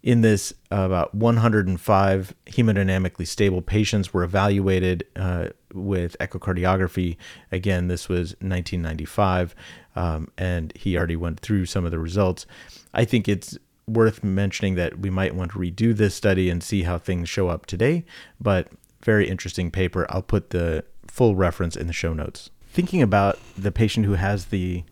In 0.02 0.20
this, 0.20 0.52
about 0.70 1.14
105 1.14 2.34
hemodynamically 2.48 3.26
stable 3.26 3.62
patients 3.62 4.12
were 4.12 4.22
evaluated 4.22 5.06
uh, 5.16 5.48
with 5.72 6.18
echocardiography. 6.20 7.16
Again, 7.50 7.88
this 7.88 8.06
was 8.06 8.32
1995, 8.32 9.54
um, 9.96 10.28
and 10.36 10.72
he 10.76 10.96
already 10.96 11.16
went 11.16 11.40
through 11.40 11.66
some 11.66 11.84
of 11.84 11.90
the 11.90 11.98
results. 11.98 12.46
I 12.92 13.04
think 13.04 13.28
it's 13.28 13.58
worth 13.86 14.24
mentioning 14.24 14.74
that 14.76 14.98
we 14.98 15.10
might 15.10 15.34
want 15.34 15.52
to 15.52 15.58
redo 15.58 15.94
this 15.96 16.14
study 16.14 16.48
and 16.48 16.62
see 16.62 16.82
how 16.82 16.98
things 16.98 17.28
show 17.28 17.48
up 17.48 17.66
today, 17.66 18.04
but 18.40 18.68
very 19.02 19.28
interesting 19.28 19.70
paper. 19.70 20.06
I'll 20.08 20.22
put 20.22 20.50
the 20.50 20.84
full 21.06 21.36
reference 21.36 21.76
in 21.76 21.86
the 21.86 21.92
show 21.92 22.14
notes. 22.14 22.50
Thinking 22.70 23.02
about 23.02 23.38
the 23.56 23.70
patient 23.70 24.06
who 24.06 24.14
has 24.14 24.46
the 24.46 24.84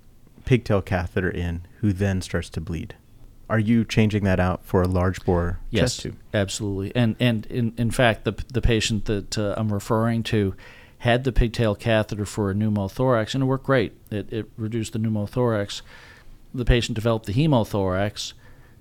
pigtail 0.45 0.83
catheter 0.83 1.31
in, 1.31 1.67
who 1.81 1.93
then 1.93 2.21
starts 2.21 2.51
to 2.51 2.61
bleed 2.61 2.95
are 3.53 3.59
you 3.59 3.85
changing 3.85 4.25
that 4.25 4.41
out 4.41 4.65
for 4.65 4.81
a 4.81 4.89
large 4.89 5.23
bore 5.27 5.59
Yes, 5.69 5.93
chest 5.93 6.01
tube? 6.01 6.17
absolutely. 6.33 6.97
And 6.97 7.17
and 7.21 7.45
in 7.47 7.75
in 7.77 7.91
fact, 7.91 8.25
the 8.25 8.33
the 8.51 8.63
patient 8.63 9.05
that 9.05 9.37
uh, 9.37 9.55
I'm 9.59 9.71
referring 9.71 10.23
to 10.25 10.55
had 11.03 11.25
the 11.25 11.33
pigtail 11.33 11.75
catheter 11.75 12.25
for 12.25 12.49
a 12.49 12.55
pneumothorax, 12.55 13.35
and 13.35 13.43
it 13.43 13.47
worked 13.47 13.67
great. 13.67 13.93
It 14.09 14.33
it 14.33 14.47
reduced 14.57 14.93
the 14.93 15.01
pneumothorax. 15.01 15.83
The 16.55 16.65
patient 16.65 16.95
developed 16.95 17.27
the 17.27 17.33
hemothorax. 17.33 18.35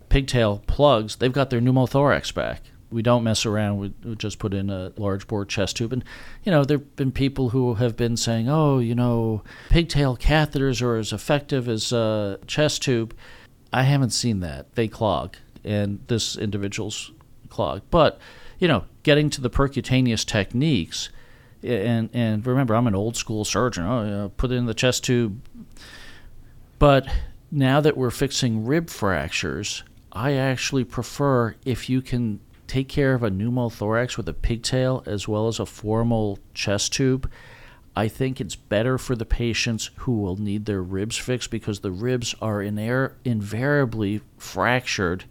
Pigtail 0.07 0.61
plugs. 0.67 1.15
They've 1.15 1.33
got 1.33 1.49
their 1.49 1.59
pneumothorax 1.59 2.31
back. 2.31 2.61
We 2.91 3.01
don't 3.01 3.23
mess 3.23 3.43
around. 3.43 3.79
We, 3.79 3.93
we 4.03 4.15
just 4.17 4.37
put 4.37 4.53
in 4.53 4.69
a 4.69 4.91
large 4.97 5.25
bore 5.25 5.45
chest 5.45 5.77
tube. 5.77 5.93
And, 5.93 6.03
you 6.43 6.51
know, 6.51 6.63
there 6.63 6.77
have 6.77 6.95
been 6.95 7.11
people 7.11 7.49
who 7.49 7.75
have 7.75 7.97
been 7.97 8.17
saying, 8.17 8.47
oh, 8.47 8.77
you 8.77 8.93
know, 8.93 9.41
pigtail 9.69 10.15
catheters 10.15 10.79
are 10.83 10.97
as 10.97 11.11
effective 11.11 11.67
as 11.67 11.91
a 11.91 12.37
chest 12.45 12.83
tube. 12.83 13.15
I 13.73 13.81
haven't 13.83 14.11
seen 14.11 14.41
that. 14.41 14.75
They 14.75 14.87
clog, 14.87 15.37
and 15.63 15.99
this 16.05 16.37
individual's 16.37 17.13
clogged. 17.49 17.89
But, 17.89 18.19
you 18.59 18.67
know, 18.67 18.83
getting 19.01 19.31
to 19.31 19.41
the 19.41 19.49
percutaneous 19.49 20.23
techniques, 20.23 21.09
and 21.63 22.09
and 22.13 22.45
remember, 22.45 22.75
I'm 22.75 22.87
an 22.87 22.95
old 22.95 23.15
school 23.17 23.45
surgeon. 23.45 23.85
Oh, 23.85 24.03
you 24.03 24.09
know, 24.09 24.31
put 24.35 24.51
it 24.51 24.55
in 24.55 24.65
the 24.65 24.73
chest 24.73 25.03
tube. 25.03 25.41
But 26.79 27.07
now 27.51 27.81
that 27.81 27.97
we're 27.97 28.11
fixing 28.11 28.65
rib 28.65 28.89
fractures, 28.89 29.83
I 30.11 30.33
actually 30.33 30.83
prefer 30.83 31.55
if 31.65 31.89
you 31.89 32.01
can 32.01 32.39
take 32.67 32.87
care 32.87 33.13
of 33.13 33.21
a 33.21 33.29
pneumothorax 33.29 34.17
with 34.17 34.29
a 34.29 34.33
pigtail 34.33 35.03
as 35.05 35.27
well 35.27 35.47
as 35.47 35.59
a 35.59 35.65
formal 35.65 36.39
chest 36.53 36.93
tube. 36.93 37.29
I 37.95 38.07
think 38.07 38.39
it's 38.39 38.55
better 38.55 38.97
for 38.97 39.15
the 39.17 39.25
patients 39.25 39.89
who 39.97 40.13
will 40.13 40.37
need 40.37 40.65
their 40.65 40.81
ribs 40.81 41.17
fixed 41.17 41.51
because 41.51 41.81
the 41.81 41.91
ribs 41.91 42.33
are 42.41 42.61
invariably 42.61 44.21
fractured 44.37 45.25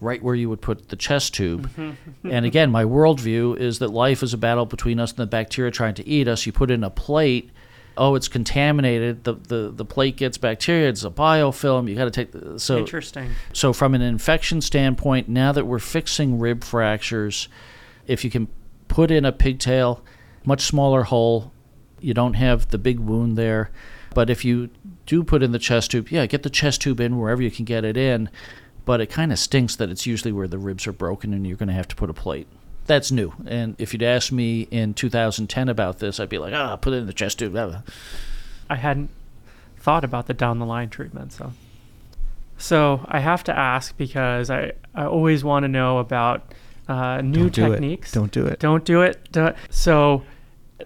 right 0.00 0.22
where 0.22 0.34
you 0.34 0.48
would 0.48 0.60
put 0.60 0.88
the 0.88 0.96
chest 0.96 1.34
tube. 1.34 1.70
Mm-hmm. 1.70 2.30
and 2.30 2.46
again, 2.46 2.70
my 2.70 2.84
worldview 2.84 3.58
is 3.58 3.78
that 3.80 3.88
life 3.88 4.22
is 4.22 4.32
a 4.32 4.38
battle 4.38 4.66
between 4.66 5.00
us 5.00 5.10
and 5.10 5.18
the 5.18 5.26
bacteria 5.26 5.70
trying 5.70 5.94
to 5.94 6.06
eat 6.06 6.28
us. 6.28 6.46
You 6.46 6.52
put 6.52 6.70
in 6.70 6.84
a 6.84 6.90
plate, 6.90 7.50
oh, 7.96 8.14
it's 8.14 8.28
contaminated. 8.28 9.24
The 9.24 9.34
the, 9.34 9.72
the 9.74 9.84
plate 9.84 10.16
gets 10.16 10.38
bacteria. 10.38 10.88
It's 10.88 11.04
a 11.04 11.10
biofilm. 11.10 11.88
You 11.88 11.96
got 11.96 12.04
to 12.04 12.10
take 12.10 12.32
the, 12.32 12.58
so 12.58 12.78
Interesting. 12.78 13.30
so, 13.52 13.72
from 13.72 13.94
an 13.94 14.02
infection 14.02 14.60
standpoint, 14.60 15.28
now 15.28 15.52
that 15.52 15.66
we're 15.66 15.78
fixing 15.78 16.38
rib 16.38 16.64
fractures, 16.64 17.48
if 18.06 18.24
you 18.24 18.30
can 18.30 18.48
put 18.86 19.10
in 19.10 19.24
a 19.24 19.32
pigtail, 19.32 20.02
much 20.44 20.62
smaller 20.62 21.02
hole, 21.04 21.52
you 22.00 22.14
don't 22.14 22.34
have 22.34 22.68
the 22.68 22.78
big 22.78 23.00
wound 23.00 23.36
there. 23.36 23.70
But 24.14 24.30
if 24.30 24.44
you 24.44 24.70
do 25.06 25.22
put 25.22 25.42
in 25.42 25.52
the 25.52 25.58
chest 25.58 25.90
tube, 25.90 26.08
yeah, 26.10 26.26
get 26.26 26.42
the 26.42 26.50
chest 26.50 26.80
tube 26.80 27.00
in 27.00 27.18
wherever 27.18 27.42
you 27.42 27.50
can 27.50 27.64
get 27.64 27.84
it 27.84 27.96
in. 27.96 28.30
But 28.88 29.02
it 29.02 29.10
kind 29.10 29.32
of 29.32 29.38
stinks 29.38 29.76
that 29.76 29.90
it's 29.90 30.06
usually 30.06 30.32
where 30.32 30.48
the 30.48 30.56
ribs 30.56 30.86
are 30.86 30.92
broken 30.92 31.34
and 31.34 31.46
you're 31.46 31.58
going 31.58 31.68
to 31.68 31.74
have 31.74 31.88
to 31.88 31.94
put 31.94 32.08
a 32.08 32.14
plate. 32.14 32.46
That's 32.86 33.12
new. 33.12 33.34
And 33.46 33.76
if 33.78 33.92
you'd 33.92 34.02
asked 34.02 34.32
me 34.32 34.62
in 34.70 34.94
2010 34.94 35.68
about 35.68 35.98
this, 35.98 36.18
I'd 36.18 36.30
be 36.30 36.38
like, 36.38 36.54
ah, 36.54 36.74
put 36.76 36.94
it 36.94 36.96
in 36.96 37.06
the 37.06 37.12
chest 37.12 37.38
tube. 37.38 37.54
I 38.70 38.76
hadn't 38.76 39.10
thought 39.76 40.04
about 40.04 40.26
the 40.26 40.32
down 40.32 40.58
the 40.58 40.64
line 40.64 40.88
treatment. 40.88 41.34
So, 41.34 41.52
so 42.56 43.04
I 43.06 43.18
have 43.20 43.44
to 43.44 43.54
ask 43.58 43.94
because 43.98 44.48
I, 44.48 44.72
I 44.94 45.04
always 45.04 45.44
want 45.44 45.64
to 45.64 45.68
know 45.68 45.98
about 45.98 46.54
uh, 46.88 47.20
new 47.20 47.50
Don't 47.50 47.54
do 47.54 47.64
it. 47.66 47.70
techniques. 47.72 48.12
Don't 48.12 48.32
do 48.32 48.46
it. 48.46 48.58
Don't 48.58 48.86
do 48.86 49.02
it. 49.02 49.28
Don't- 49.32 49.56
So, 49.68 50.22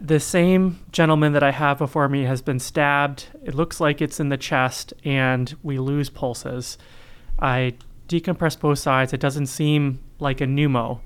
the 0.00 0.18
same 0.18 0.80
gentleman 0.90 1.34
that 1.34 1.44
I 1.44 1.52
have 1.52 1.78
before 1.78 2.08
me 2.08 2.24
has 2.24 2.42
been 2.42 2.58
stabbed. 2.58 3.26
It 3.44 3.54
looks 3.54 3.78
like 3.78 4.02
it's 4.02 4.18
in 4.18 4.28
the 4.28 4.36
chest, 4.36 4.92
and 5.04 5.54
we 5.62 5.78
lose 5.78 6.10
pulses. 6.10 6.78
I 7.38 7.74
decompress 8.20 8.58
both 8.58 8.78
sides. 8.78 9.12
It 9.12 9.20
doesn't 9.20 9.46
seem 9.46 10.00
like 10.18 10.40
a 10.40 10.44
pneumo. 10.46 11.00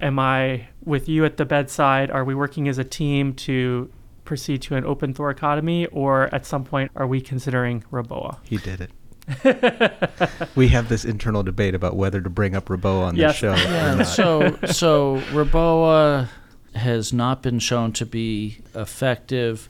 Am 0.00 0.18
I 0.18 0.68
with 0.84 1.08
you 1.08 1.24
at 1.24 1.36
the 1.36 1.44
bedside? 1.44 2.10
Are 2.10 2.24
we 2.24 2.34
working 2.34 2.68
as 2.68 2.78
a 2.78 2.84
team 2.84 3.34
to 3.34 3.90
proceed 4.24 4.60
to 4.62 4.74
an 4.76 4.84
open 4.84 5.14
thoracotomy, 5.14 5.86
or 5.92 6.34
at 6.34 6.44
some 6.44 6.64
point 6.64 6.90
are 6.96 7.06
we 7.06 7.20
considering 7.20 7.82
Reboa? 7.92 8.38
He 8.42 8.56
did 8.58 8.80
it. 8.80 8.90
we 10.54 10.68
have 10.68 10.88
this 10.88 11.04
internal 11.04 11.42
debate 11.42 11.74
about 11.74 11.96
whether 11.96 12.20
to 12.20 12.30
bring 12.30 12.54
up 12.54 12.66
Reboa 12.66 13.06
on 13.08 13.16
Yes. 13.16 13.40
the 13.40 13.56
show. 13.56 13.68
Yeah, 13.70 14.02
so 14.02 14.56
so 14.66 15.16
Reboa 15.32 16.28
has 16.74 17.12
not 17.12 17.42
been 17.42 17.58
shown 17.58 17.92
to 17.92 18.06
be 18.06 18.58
effective 18.74 19.68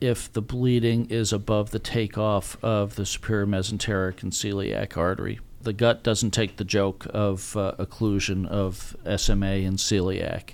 if 0.00 0.32
the 0.32 0.40
bleeding 0.40 1.06
is 1.10 1.32
above 1.32 1.70
the 1.70 1.78
takeoff 1.78 2.56
of 2.62 2.94
the 2.96 3.04
superior 3.04 3.46
mesenteric 3.46 4.22
and 4.22 4.32
celiac 4.32 4.96
artery. 4.96 5.40
The 5.64 5.72
gut 5.72 6.02
doesn't 6.02 6.30
take 6.30 6.56
the 6.56 6.64
joke 6.64 7.06
of 7.10 7.56
uh, 7.56 7.72
occlusion 7.78 8.46
of 8.46 8.96
SMA 9.16 9.46
and 9.46 9.78
celiac. 9.78 10.50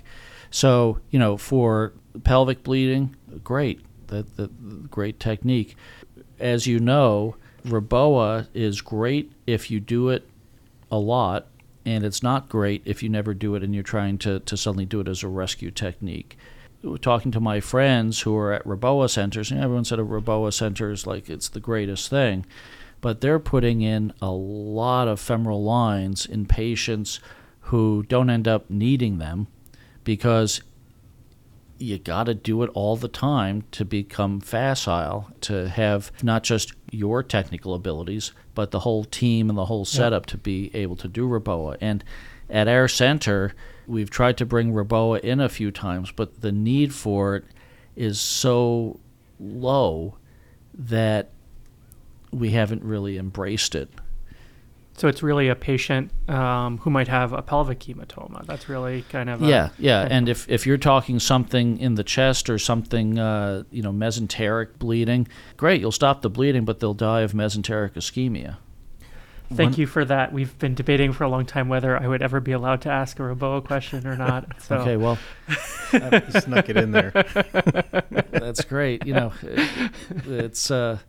So 0.49 0.99
you 1.09 1.19
know, 1.19 1.37
for 1.37 1.93
pelvic 2.23 2.63
bleeding, 2.63 3.15
great, 3.43 3.81
that 4.07 4.37
that 4.37 4.89
great 4.89 5.19
technique. 5.19 5.75
As 6.39 6.65
you 6.65 6.79
know, 6.79 7.35
Reboa 7.65 8.47
is 8.53 8.81
great 8.81 9.31
if 9.45 9.69
you 9.69 9.79
do 9.79 10.09
it 10.09 10.27
a 10.91 10.97
lot, 10.97 11.47
and 11.85 12.03
it's 12.03 12.21
not 12.21 12.49
great 12.49 12.81
if 12.85 13.01
you 13.01 13.09
never 13.09 13.33
do 13.33 13.55
it 13.55 13.63
and 13.63 13.73
you're 13.73 13.83
trying 13.83 14.17
to, 14.19 14.39
to 14.41 14.57
suddenly 14.57 14.85
do 14.85 14.99
it 14.99 15.07
as 15.07 15.23
a 15.23 15.27
rescue 15.27 15.71
technique. 15.71 16.37
Talking 17.01 17.31
to 17.31 17.39
my 17.39 17.59
friends 17.59 18.21
who 18.21 18.35
are 18.35 18.53
at 18.53 18.65
Reboa 18.65 19.09
centers, 19.09 19.51
and 19.51 19.61
everyone 19.61 19.85
said 19.85 19.99
a 19.99 20.03
Reboa 20.03 20.51
center 20.51 20.91
is 20.91 21.05
like 21.05 21.29
it's 21.29 21.49
the 21.49 21.59
greatest 21.59 22.09
thing, 22.09 22.45
but 23.01 23.21
they're 23.21 23.39
putting 23.39 23.81
in 23.81 24.13
a 24.21 24.31
lot 24.31 25.07
of 25.07 25.19
femoral 25.19 25.63
lines 25.63 26.25
in 26.25 26.45
patients 26.45 27.19
who 27.65 28.03
don't 28.07 28.29
end 28.29 28.47
up 28.47 28.69
needing 28.69 29.17
them 29.17 29.47
because 30.03 30.61
you 31.77 31.97
got 31.97 32.25
to 32.25 32.33
do 32.33 32.61
it 32.61 32.69
all 32.73 32.95
the 32.95 33.07
time 33.07 33.63
to 33.71 33.83
become 33.83 34.39
facile, 34.39 35.31
to 35.41 35.67
have 35.67 36.11
not 36.21 36.43
just 36.43 36.73
your 36.91 37.23
technical 37.23 37.73
abilities, 37.73 38.31
but 38.53 38.71
the 38.71 38.79
whole 38.79 39.03
team 39.03 39.49
and 39.49 39.57
the 39.57 39.65
whole 39.65 39.85
setup 39.85 40.27
to 40.27 40.37
be 40.37 40.69
able 40.75 40.95
to 40.95 41.07
do 41.07 41.27
Reboa. 41.27 41.77
And 41.81 42.03
at 42.49 42.67
our 42.67 42.87
center, 42.87 43.53
we've 43.87 44.11
tried 44.11 44.37
to 44.37 44.45
bring 44.45 44.73
Reboa 44.73 45.21
in 45.21 45.39
a 45.39 45.49
few 45.49 45.71
times, 45.71 46.11
but 46.11 46.41
the 46.41 46.51
need 46.51 46.93
for 46.93 47.35
it 47.35 47.45
is 47.95 48.19
so 48.19 48.99
low 49.39 50.17
that 50.73 51.31
we 52.31 52.51
haven't 52.51 52.83
really 52.83 53.17
embraced 53.17 53.75
it. 53.75 53.89
So 54.97 55.07
it's 55.07 55.23
really 55.23 55.47
a 55.47 55.55
patient 55.55 56.11
um, 56.29 56.77
who 56.79 56.89
might 56.89 57.07
have 57.07 57.33
a 57.33 57.41
pelvic 57.41 57.79
hematoma. 57.79 58.45
That's 58.45 58.69
really 58.69 59.03
kind 59.03 59.29
of 59.29 59.41
a, 59.41 59.47
Yeah, 59.47 59.69
yeah, 59.79 60.07
and 60.09 60.29
if 60.29 60.47
if 60.49 60.67
you're 60.67 60.77
talking 60.77 61.17
something 61.17 61.79
in 61.79 61.95
the 61.95 62.03
chest 62.03 62.49
or 62.49 62.59
something, 62.59 63.17
uh, 63.17 63.63
you 63.71 63.81
know, 63.81 63.91
mesenteric 63.93 64.77
bleeding, 64.77 65.27
great, 65.57 65.81
you'll 65.81 65.91
stop 65.91 66.21
the 66.21 66.29
bleeding, 66.29 66.65
but 66.65 66.79
they'll 66.81 66.93
die 66.93 67.21
of 67.21 67.31
mesenteric 67.31 67.93
ischemia. 67.93 68.57
Thank 69.55 69.71
One- 69.71 69.79
you 69.79 69.87
for 69.87 70.05
that. 70.05 70.31
We've 70.31 70.57
been 70.59 70.75
debating 70.75 71.11
for 71.13 71.23
a 71.25 71.29
long 71.29 71.45
time 71.45 71.67
whether 71.69 71.97
I 72.01 72.07
would 72.07 72.21
ever 72.21 72.39
be 72.39 72.51
allowed 72.53 72.81
to 72.81 72.89
ask 72.89 73.19
a 73.19 73.23
Reboa 73.23 73.63
question 73.65 74.05
or 74.07 74.15
not. 74.15 74.45
So 74.61 74.77
Okay, 74.77 74.95
well, 74.97 75.17
I 75.93 76.21
snuck 76.39 76.69
it 76.69 76.77
in 76.77 76.91
there. 76.91 77.11
that's 78.31 78.63
great. 78.63 79.05
You 79.05 79.13
know, 79.13 79.33
it- 79.43 79.91
it's 80.27 80.71
uh, 80.71 80.99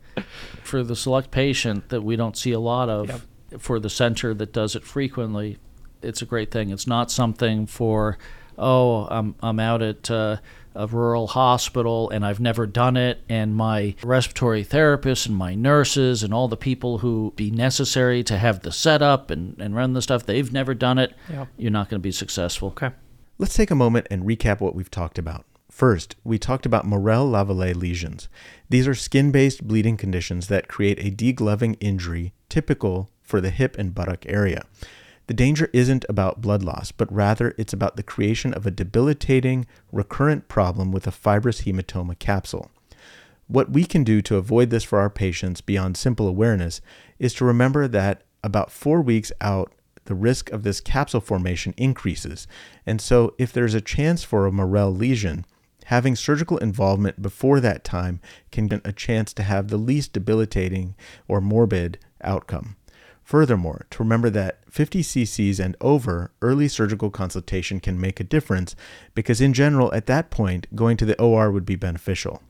for 0.63 0.83
the 0.83 0.95
select 0.95 1.31
patient 1.31 1.89
that 1.89 2.01
we 2.01 2.15
don't 2.15 2.35
see 2.37 2.51
a 2.51 2.59
lot 2.59 2.89
of. 2.89 3.07
Yep. 3.09 3.21
For 3.61 3.79
the 3.79 3.89
center 3.89 4.33
that 4.33 4.51
does 4.51 4.75
it 4.75 4.83
frequently, 4.83 5.59
it's 6.01 6.21
a 6.23 6.25
great 6.25 6.49
thing. 6.49 6.71
It's 6.71 6.87
not 6.87 7.11
something 7.11 7.67
for, 7.67 8.17
oh, 8.57 9.05
I'm 9.11 9.35
I'm 9.41 9.59
out 9.59 9.83
at 9.83 10.09
uh, 10.09 10.37
a 10.75 10.87
rural 10.87 11.27
hospital 11.27 12.09
and 12.09 12.25
I've 12.25 12.39
never 12.39 12.65
done 12.65 12.97
it, 12.97 13.21
and 13.29 13.55
my 13.55 13.95
respiratory 14.03 14.63
therapists 14.63 15.25
and 15.25 15.35
my 15.35 15.55
nurses 15.55 16.23
and 16.23 16.33
all 16.33 16.47
the 16.47 16.57
people 16.57 16.99
who 16.99 17.33
be 17.35 17.51
necessary 17.51 18.23
to 18.23 18.37
have 18.37 18.61
the 18.61 18.71
setup 18.71 19.31
and, 19.31 19.59
and 19.59 19.75
run 19.75 19.93
the 19.93 20.01
stuff, 20.01 20.25
they've 20.25 20.51
never 20.51 20.73
done 20.73 20.97
it. 20.97 21.13
Yep. 21.29 21.47
You're 21.57 21.71
not 21.71 21.89
going 21.89 21.99
to 21.99 22.03
be 22.03 22.11
successful. 22.11 22.69
Okay. 22.69 22.91
Let's 23.37 23.55
take 23.55 23.71
a 23.71 23.75
moment 23.75 24.07
and 24.11 24.23
recap 24.23 24.59
what 24.59 24.75
we've 24.75 24.91
talked 24.91 25.17
about. 25.17 25.45
First, 25.69 26.15
we 26.23 26.37
talked 26.37 26.67
about 26.67 26.85
Morel 26.85 27.27
Lavallée 27.27 27.75
lesions. 27.75 28.29
These 28.69 28.87
are 28.87 28.93
skin 28.93 29.31
based 29.31 29.67
bleeding 29.67 29.97
conditions 29.97 30.47
that 30.47 30.67
create 30.67 30.99
a 30.99 31.09
degloving 31.09 31.77
injury 31.79 32.33
typical 32.47 33.09
for 33.23 33.41
the 33.41 33.49
hip 33.49 33.75
and 33.79 33.95
buttock 33.95 34.25
area. 34.27 34.65
The 35.27 35.33
danger 35.33 35.69
isn't 35.71 36.05
about 36.09 36.41
blood 36.41 36.63
loss, 36.63 36.91
but 36.91 37.11
rather 37.13 37.55
it's 37.57 37.73
about 37.73 37.95
the 37.95 38.03
creation 38.03 38.53
of 38.53 38.65
a 38.65 38.71
debilitating, 38.71 39.65
recurrent 39.91 40.47
problem 40.47 40.91
with 40.91 41.07
a 41.07 41.11
fibrous 41.11 41.61
hematoma 41.61 42.19
capsule. 42.19 42.69
What 43.47 43.71
we 43.71 43.85
can 43.85 44.03
do 44.03 44.21
to 44.23 44.37
avoid 44.37 44.69
this 44.69 44.83
for 44.83 44.99
our 44.99 45.09
patients 45.09 45.61
beyond 45.61 45.95
simple 45.95 46.27
awareness 46.27 46.81
is 47.19 47.33
to 47.35 47.45
remember 47.45 47.87
that 47.87 48.23
about 48.43 48.71
four 48.71 49.01
weeks 49.01 49.31
out, 49.39 49.71
the 50.05 50.15
risk 50.15 50.51
of 50.51 50.63
this 50.63 50.81
capsule 50.81 51.21
formation 51.21 51.73
increases. 51.77 52.47
And 52.85 52.99
so, 52.99 53.33
if 53.37 53.53
there's 53.53 53.73
a 53.73 53.81
chance 53.81 54.23
for 54.23 54.45
a 54.45 54.51
Morel 54.51 54.93
lesion, 54.93 55.45
having 55.85 56.15
surgical 56.15 56.57
involvement 56.57 57.21
before 57.21 57.59
that 57.61 57.83
time 57.85 58.19
can 58.51 58.67
get 58.67 58.81
a 58.85 58.91
chance 58.91 59.33
to 59.33 59.43
have 59.43 59.69
the 59.69 59.77
least 59.77 60.11
debilitating 60.11 60.95
or 61.27 61.39
morbid 61.39 61.99
outcome. 62.21 62.75
Furthermore, 63.23 63.85
to 63.89 64.03
remember 64.03 64.29
that 64.29 64.59
50 64.69 65.01
cc's 65.01 65.59
and 65.59 65.77
over, 65.79 66.31
early 66.41 66.67
surgical 66.67 67.09
consultation 67.09 67.79
can 67.79 67.99
make 67.99 68.19
a 68.19 68.23
difference 68.25 68.75
because, 69.15 69.39
in 69.39 69.53
general, 69.53 69.93
at 69.93 70.07
that 70.07 70.29
point, 70.29 70.67
going 70.75 70.97
to 70.97 71.05
the 71.05 71.19
OR 71.21 71.49
would 71.49 71.65
be 71.65 71.75
beneficial. 71.75 72.41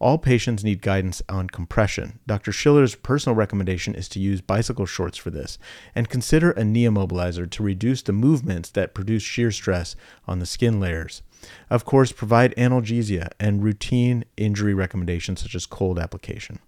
All 0.00 0.16
patients 0.16 0.64
need 0.64 0.80
guidance 0.80 1.20
on 1.28 1.48
compression. 1.48 2.20
Dr. 2.26 2.52
Schiller's 2.52 2.94
personal 2.94 3.36
recommendation 3.36 3.94
is 3.94 4.08
to 4.08 4.18
use 4.18 4.40
bicycle 4.40 4.86
shorts 4.86 5.18
for 5.18 5.30
this 5.30 5.58
and 5.94 6.08
consider 6.08 6.52
a 6.52 6.64
knee 6.64 6.84
immobilizer 6.84 7.48
to 7.50 7.62
reduce 7.62 8.00
the 8.00 8.14
movements 8.14 8.70
that 8.70 8.94
produce 8.94 9.22
shear 9.22 9.50
stress 9.50 9.94
on 10.26 10.38
the 10.38 10.46
skin 10.46 10.80
layers. 10.80 11.22
Of 11.68 11.84
course, 11.84 12.12
provide 12.12 12.56
analgesia 12.56 13.28
and 13.38 13.62
routine 13.62 14.24
injury 14.38 14.72
recommendations 14.72 15.42
such 15.42 15.54
as 15.54 15.66
cold 15.66 15.98
application. 15.98 16.60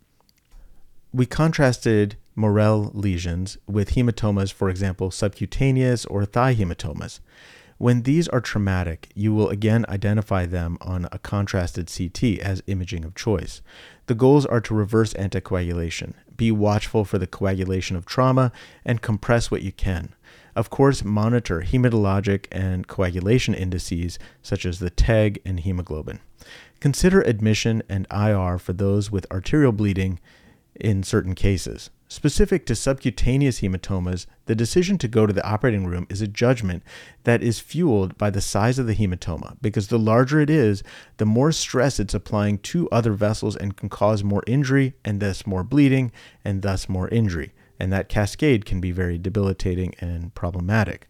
We 1.12 1.24
contrasted 1.24 2.16
Morel 2.35 2.91
lesions 2.95 3.59
with 3.67 3.91
hematomas, 3.91 4.53
for 4.53 4.71
example, 4.71 5.11
subcutaneous 5.11 6.05
or 6.07 6.25
thigh 6.25 6.55
hematomas. 6.55 7.21
When 7.79 8.03
these 8.03 8.29
are 8.29 8.41
traumatic, 8.41 9.09
you 9.15 9.35
will 9.35 9.49
again 9.49 9.85
identify 9.89 10.47
them 10.47 10.79
on 10.81 11.09
a 11.11 11.19
contrasted 11.19 11.93
CT 11.93 12.39
as 12.39 12.63
imaging 12.69 13.05
of 13.05 13.15
choice. 13.15 13.61
The 14.07 14.15
goals 14.15 14.47
are 14.47 14.61
to 14.61 14.75
reverse 14.75 15.15
anticoagulation, 15.15 16.15
be 16.37 16.53
watchful 16.53 17.05
for 17.05 17.19
the 17.19 17.27
coagulation 17.27 17.97
of 17.97 18.07
trauma, 18.07 18.53
and 18.85 19.03
compress 19.03 19.51
what 19.51 19.63
you 19.63 19.73
can. 19.73 20.15
Of 20.55 20.71
course, 20.71 21.03
monitor 21.03 21.63
hematologic 21.63 22.47
and 22.53 22.87
coagulation 22.87 23.55
indices 23.55 24.19
such 24.43 24.65
as 24.65 24.79
the 24.79 24.91
TEG 24.91 25.41
and 25.45 25.61
hemoglobin. 25.61 26.21
Consider 26.79 27.23
admission 27.23 27.83
and 27.89 28.07
IR 28.11 28.59
for 28.59 28.73
those 28.73 29.11
with 29.11 29.31
arterial 29.31 29.73
bleeding 29.73 30.21
in 30.74 31.03
certain 31.03 31.35
cases. 31.35 31.90
Specific 32.09 32.66
to 32.66 32.74
subcutaneous 32.74 33.61
hematomas, 33.61 34.27
the 34.44 34.55
decision 34.55 34.99
to 34.99 35.09
go 35.09 35.27
to 35.27 35.32
the 35.32 35.47
operating 35.47 35.86
room 35.86 36.07
is 36.11 36.20
a 36.20 36.27
judgment 36.27 36.82
that 37.24 37.43
is 37.43 37.59
fueled 37.59 38.19
by 38.19 38.28
the 38.28 38.43
size 38.43 38.78
of 38.78 38.86
the 38.86 38.94
hematoma, 38.94 39.57
because 39.62 39.89
the 39.89 39.99
larger 39.99 40.39
it 40.39 40.51
is, 40.51 40.82
the 41.16 41.24
more 41.24 41.53
stress 41.53 41.99
it's 41.99 42.12
applying 42.12 42.59
to 42.59 42.86
other 42.90 43.15
vessels 43.15 43.57
and 43.57 43.78
can 43.78 43.89
cause 43.89 44.23
more 44.23 44.43
injury 44.47 44.94
and 45.05 45.20
thus 45.20 45.47
more 45.47 45.65
bleeding 45.65 46.12
and 46.44 46.61
thus 46.61 46.86
more 46.86 47.09
injury. 47.09 47.55
And 47.81 47.90
that 47.94 48.11
cascade 48.11 48.66
can 48.66 48.78
be 48.78 48.93
very 48.93 49.16
debilitating 49.16 49.94
and 49.99 50.35
problematic. 50.35 51.09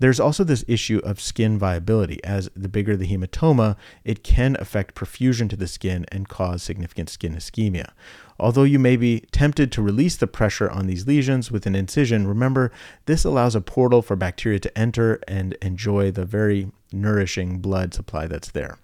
There's 0.00 0.20
also 0.20 0.44
this 0.44 0.64
issue 0.66 1.00
of 1.04 1.20
skin 1.20 1.58
viability. 1.58 2.22
As 2.24 2.50
the 2.54 2.68
bigger 2.68 2.96
the 2.96 3.06
hematoma, 3.06 3.76
it 4.04 4.24
can 4.24 4.56
affect 4.58 4.94
perfusion 4.94 5.48
to 5.50 5.56
the 5.56 5.68
skin 5.68 6.04
and 6.10 6.28
cause 6.28 6.62
significant 6.62 7.10
skin 7.10 7.34
ischemia. 7.34 7.92
Although 8.38 8.64
you 8.64 8.78
may 8.78 8.96
be 8.96 9.20
tempted 9.30 9.70
to 9.72 9.82
release 9.82 10.16
the 10.16 10.26
pressure 10.26 10.68
on 10.68 10.86
these 10.86 11.06
lesions 11.06 11.52
with 11.52 11.66
an 11.66 11.76
incision, 11.76 12.26
remember 12.26 12.72
this 13.06 13.24
allows 13.24 13.54
a 13.54 13.60
portal 13.60 14.02
for 14.02 14.16
bacteria 14.16 14.58
to 14.58 14.78
enter 14.78 15.20
and 15.28 15.54
enjoy 15.62 16.10
the 16.10 16.24
very 16.24 16.72
nourishing 16.92 17.58
blood 17.58 17.94
supply 17.94 18.26
that's 18.26 18.50
there. 18.50 18.78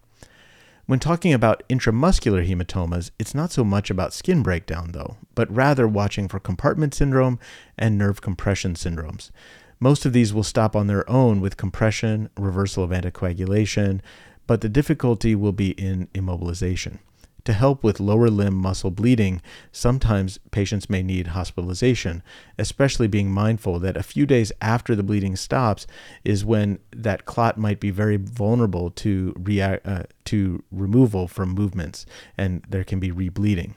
When 0.87 0.99
talking 0.99 1.33
about 1.33 1.63
intramuscular 1.69 2.45
hematomas, 2.45 3.13
it's 3.17 3.35
not 3.35 3.53
so 3.53 3.63
much 3.63 3.91
about 3.91 4.13
skin 4.13 4.43
breakdown, 4.43 4.91
though, 4.91 5.19
but 5.37 5.49
rather 5.55 5.87
watching 5.87 6.27
for 6.27 6.41
compartment 6.41 6.95
syndrome 6.95 7.39
and 7.79 7.97
nerve 7.97 8.21
compression 8.21 8.75
syndromes. 8.75 9.31
Most 9.83 10.05
of 10.05 10.13
these 10.13 10.35
will 10.35 10.43
stop 10.43 10.77
on 10.77 10.89
their 10.89 11.09
own 11.09 11.41
with 11.41 11.57
compression, 11.57 12.29
reversal 12.37 12.85
of 12.85 12.91
anticoagulation, 12.91 14.01
but 14.47 14.61
the 14.61 14.69
difficulty 14.69 15.35
will 15.35 15.53
be 15.53 15.71
in 15.71 16.07
immobilization. 16.15 16.99
to 17.45 17.53
help 17.53 17.83
with 17.83 18.01
lower 18.01 18.29
limb 18.29 18.55
muscle 18.55 18.91
bleeding, 18.91 19.41
sometimes 19.73 20.39
patients 20.51 20.91
may 20.91 21.03
need 21.03 21.29
hospitalization, 21.29 22.23
especially 22.59 23.09
being 23.09 23.31
mindful 23.31 23.79
that 23.79 23.97
a 23.97 24.03
few 24.03 24.27
days 24.27 24.53
after 24.61 24.95
the 24.95 25.03
bleeding 25.03 25.37
stops 25.37 25.87
is 26.25 26.45
when 26.45 26.79
that 26.95 27.25
clot 27.25 27.57
might 27.57 27.81
be 27.81 27.91
very 27.91 28.17
vulnerable 28.17 28.91
to 28.91 29.35
react, 29.39 29.87
uh, 29.87 30.03
to 30.25 30.63
removal 30.71 31.27
from 31.27 31.51
movements 31.51 32.07
and 32.37 32.63
there 32.69 32.85
can 32.85 33.01
be 33.01 33.11
rebleeding. 33.11 33.75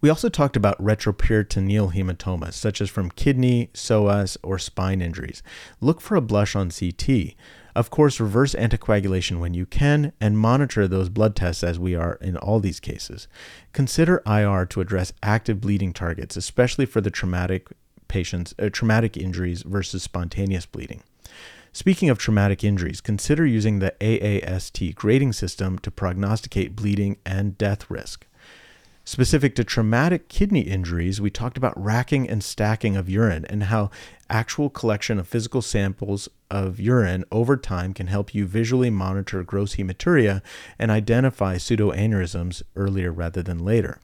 We 0.00 0.10
also 0.10 0.28
talked 0.28 0.56
about 0.56 0.80
retroperitoneal 0.80 1.92
hematomas, 1.92 2.52
such 2.52 2.80
as 2.80 2.88
from 2.88 3.10
kidney, 3.10 3.70
psoas, 3.74 4.36
or 4.44 4.58
spine 4.58 5.02
injuries. 5.02 5.42
Look 5.80 6.00
for 6.00 6.14
a 6.14 6.20
blush 6.20 6.54
on 6.54 6.70
CT. 6.70 7.34
Of 7.74 7.90
course, 7.90 8.20
reverse 8.20 8.54
anticoagulation 8.54 9.40
when 9.40 9.54
you 9.54 9.66
can, 9.66 10.12
and 10.20 10.38
monitor 10.38 10.86
those 10.86 11.08
blood 11.08 11.34
tests 11.34 11.64
as 11.64 11.80
we 11.80 11.96
are 11.96 12.14
in 12.20 12.36
all 12.36 12.60
these 12.60 12.78
cases. 12.78 13.26
Consider 13.72 14.22
IR 14.24 14.66
to 14.66 14.80
address 14.80 15.12
active 15.22 15.60
bleeding 15.60 15.92
targets, 15.92 16.36
especially 16.36 16.86
for 16.86 17.00
the 17.00 17.10
traumatic 17.10 17.66
patients, 18.06 18.54
uh, 18.58 18.68
traumatic 18.72 19.16
injuries 19.16 19.62
versus 19.62 20.04
spontaneous 20.04 20.64
bleeding. 20.64 21.02
Speaking 21.72 22.08
of 22.08 22.18
traumatic 22.18 22.62
injuries, 22.62 23.00
consider 23.00 23.44
using 23.44 23.80
the 23.80 23.94
AAST 24.00 24.94
grading 24.94 25.32
system 25.32 25.78
to 25.80 25.90
prognosticate 25.90 26.74
bleeding 26.76 27.18
and 27.26 27.58
death 27.58 27.90
risk. 27.90 28.26
Specific 29.10 29.54
to 29.54 29.64
traumatic 29.64 30.28
kidney 30.28 30.60
injuries, 30.60 31.18
we 31.18 31.30
talked 31.30 31.56
about 31.56 31.82
racking 31.82 32.28
and 32.28 32.44
stacking 32.44 32.94
of 32.94 33.08
urine 33.08 33.46
and 33.46 33.62
how 33.62 33.88
actual 34.28 34.68
collection 34.68 35.18
of 35.18 35.26
physical 35.26 35.62
samples 35.62 36.28
of 36.50 36.78
urine 36.78 37.24
over 37.32 37.56
time 37.56 37.94
can 37.94 38.08
help 38.08 38.34
you 38.34 38.44
visually 38.44 38.90
monitor 38.90 39.42
gross 39.42 39.76
hematuria 39.76 40.42
and 40.78 40.90
identify 40.90 41.56
pseudoaneurysms 41.56 42.62
earlier 42.76 43.10
rather 43.10 43.42
than 43.42 43.64
later. 43.64 43.98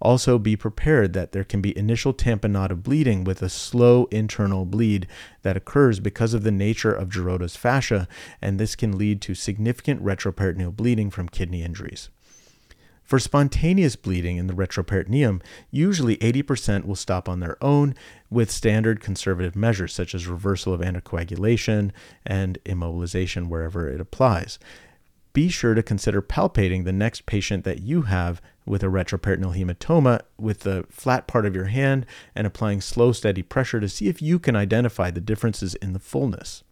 Also, 0.00 0.40
be 0.40 0.56
prepared 0.56 1.12
that 1.12 1.30
there 1.30 1.44
can 1.44 1.60
be 1.60 1.78
initial 1.78 2.12
tamponade 2.12 2.82
bleeding 2.82 3.22
with 3.22 3.42
a 3.42 3.48
slow 3.48 4.06
internal 4.10 4.64
bleed 4.64 5.06
that 5.42 5.56
occurs 5.56 6.00
because 6.00 6.34
of 6.34 6.42
the 6.42 6.50
nature 6.50 6.92
of 6.92 7.10
Gerota's 7.10 7.54
fascia, 7.54 8.08
and 8.42 8.58
this 8.58 8.74
can 8.74 8.98
lead 8.98 9.20
to 9.20 9.36
significant 9.36 10.02
retroperitoneal 10.02 10.74
bleeding 10.74 11.10
from 11.10 11.28
kidney 11.28 11.62
injuries. 11.62 12.08
For 13.08 13.18
spontaneous 13.18 13.96
bleeding 13.96 14.36
in 14.36 14.48
the 14.48 14.52
retroperitoneum, 14.52 15.40
usually 15.70 16.18
80% 16.18 16.84
will 16.84 16.94
stop 16.94 17.26
on 17.26 17.40
their 17.40 17.56
own 17.64 17.94
with 18.28 18.50
standard 18.50 19.00
conservative 19.00 19.56
measures 19.56 19.94
such 19.94 20.14
as 20.14 20.26
reversal 20.26 20.74
of 20.74 20.82
anticoagulation 20.82 21.92
and 22.26 22.58
immobilization 22.66 23.48
wherever 23.48 23.88
it 23.88 23.98
applies. 23.98 24.58
Be 25.32 25.48
sure 25.48 25.72
to 25.72 25.82
consider 25.82 26.20
palpating 26.20 26.84
the 26.84 26.92
next 26.92 27.24
patient 27.24 27.64
that 27.64 27.80
you 27.80 28.02
have 28.02 28.42
with 28.66 28.82
a 28.82 28.88
retroperitoneal 28.88 29.56
hematoma 29.56 30.20
with 30.36 30.60
the 30.60 30.84
flat 30.90 31.26
part 31.26 31.46
of 31.46 31.54
your 31.54 31.66
hand 31.66 32.04
and 32.34 32.46
applying 32.46 32.82
slow, 32.82 33.12
steady 33.12 33.42
pressure 33.42 33.80
to 33.80 33.88
see 33.88 34.08
if 34.08 34.20
you 34.20 34.38
can 34.38 34.54
identify 34.54 35.10
the 35.10 35.22
differences 35.22 35.74
in 35.76 35.94
the 35.94 35.98
fullness. 35.98 36.62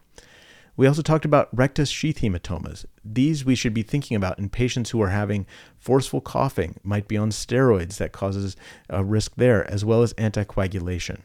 We 0.77 0.87
also 0.87 1.01
talked 1.01 1.25
about 1.25 1.49
rectus 1.57 1.89
sheath 1.89 2.19
hematomas. 2.21 2.85
These 3.03 3.45
we 3.45 3.55
should 3.55 3.73
be 3.73 3.83
thinking 3.83 4.17
about 4.17 4.39
in 4.39 4.51
patients 4.51 4.91
who 4.91 5.01
are 5.01 5.09
having 5.09 5.47
forceful 5.79 6.21
coughing, 6.21 6.79
might 6.83 7.09
be 7.09 7.17
on 7.17 7.31
steroids 7.31 7.97
that 7.97 8.13
causes 8.13 8.57
a 8.91 9.03
risk 9.03 9.33
there, 9.37 9.69
as 9.71 9.85
well 9.85 10.03
as 10.03 10.13
anticoagulation. 10.15 11.21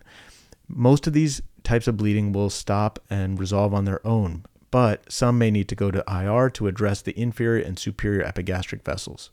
Most 0.70 1.06
of 1.06 1.14
these 1.14 1.42
types 1.64 1.88
of 1.88 1.98
bleeding 1.98 2.32
will 2.32 2.50
stop 2.50 3.00
and 3.10 3.40
resolve 3.40 3.74
on 3.74 3.84
their 3.84 4.06
own, 4.08 4.46
but 4.72 5.12
some 5.12 5.38
may 5.38 5.52
need 5.52 5.68
to 5.68 5.76
go 5.76 5.92
to 5.92 6.04
IR 6.08 6.50
to 6.52 6.68
address 6.68 7.02
the 7.02 7.20
inferior 7.20 7.64
and 7.64 7.78
superior 7.78 8.24
epigastric 8.24 8.86
vessels. 8.86 9.32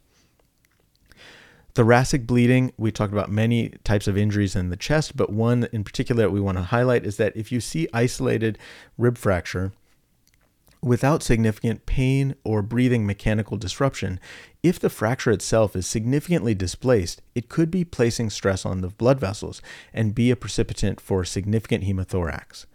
Thoracic 1.75 2.27
bleeding, 2.27 2.73
we 2.77 2.91
talked 2.91 3.13
about 3.13 3.31
many 3.31 3.69
types 3.85 4.09
of 4.09 4.19
injuries 4.19 4.57
in 4.57 4.69
the 4.69 4.77
chest, 4.77 5.17
but 5.17 5.33
one 5.33 5.69
in 5.73 5.85
particular 5.85 6.23
that 6.25 6.31
we 6.33 6.41
want 6.41 6.59
to 6.59 6.65
highlight 6.65 7.07
is 7.07 7.19
that 7.19 7.37
if 7.37 7.53
you 7.53 7.61
see 7.61 7.87
isolated 7.95 8.59
rib 8.97 9.17
fracture, 9.17 9.71
without 10.83 11.23
significant 11.23 11.87
pain 11.87 12.35
or 12.45 12.63
breathing 12.63 13.07
mechanical 13.07 13.57
disruption, 13.57 14.21
if 14.63 14.79
the 14.79 14.91
fracture 14.91 15.31
itself 15.31 15.75
is 15.75 15.87
significantly 15.87 16.55
displaced, 16.55 17.23
it 17.35 17.49
could 17.49 17.71
be 17.71 17.85
placing 17.85 18.31
stress 18.31 18.65
on 18.65 18.81
the 18.81 18.89
blood 18.89 19.19
vessels 19.19 19.61
and 19.93 20.15
be 20.15 20.31
a 20.31 20.37
precipitant 20.37 21.01
for 21.01 21.25
significant 21.25 21.85
hemothorax. 21.85 22.67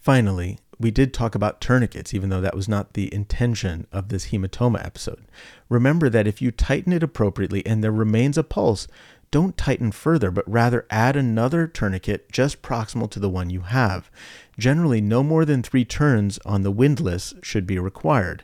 Finally, 0.00 0.58
we 0.78 0.90
did 0.90 1.12
talk 1.12 1.34
about 1.34 1.60
tourniquets, 1.60 2.14
even 2.14 2.30
though 2.30 2.40
that 2.40 2.56
was 2.56 2.66
not 2.66 2.94
the 2.94 3.12
intention 3.12 3.86
of 3.92 4.08
this 4.08 4.28
hematoma 4.28 4.84
episode. 4.84 5.26
Remember 5.68 6.08
that 6.08 6.26
if 6.26 6.40
you 6.40 6.50
tighten 6.50 6.94
it 6.94 7.02
appropriately 7.02 7.64
and 7.66 7.84
there 7.84 7.92
remains 7.92 8.38
a 8.38 8.42
pulse, 8.42 8.88
don't 9.30 9.56
tighten 9.56 9.92
further, 9.92 10.30
but 10.30 10.50
rather 10.50 10.86
add 10.90 11.16
another 11.16 11.66
tourniquet 11.66 12.30
just 12.32 12.62
proximal 12.62 13.10
to 13.10 13.20
the 13.20 13.28
one 13.28 13.50
you 13.50 13.60
have. 13.60 14.10
Generally, 14.58 15.00
no 15.02 15.22
more 15.22 15.44
than 15.44 15.62
three 15.62 15.84
turns 15.84 16.38
on 16.44 16.62
the 16.62 16.72
windlass 16.72 17.34
should 17.42 17.66
be 17.66 17.78
required. 17.78 18.42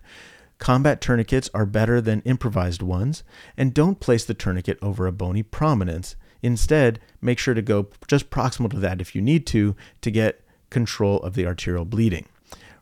Combat 0.59 1.01
tourniquets 1.01 1.51
are 1.53 1.67
better 1.67 2.01
than 2.01 2.23
improvised 2.23 2.83
ones, 2.83 3.23
and 3.57 3.75
don't 3.75 4.01
place 4.01 4.25
the 4.25 4.35
tourniquet 4.35 4.79
over 4.81 5.07
a 5.07 5.13
bony 5.13 5.43
prominence. 5.43 6.17
Instead, 6.43 7.01
make 7.21 7.39
sure 7.39 7.55
to 7.55 7.63
go 7.63 7.89
just 8.07 8.31
proximal 8.31 8.71
to 8.71 8.79
that 8.79 9.01
if 9.01 9.15
you 9.15 9.21
need 9.21 9.47
to, 9.47 9.75
to 10.01 10.11
get 10.11 10.43
control 10.71 11.19
of 11.21 11.35
the 11.35 11.47
arterial 11.47 11.85
bleeding. 11.85 12.27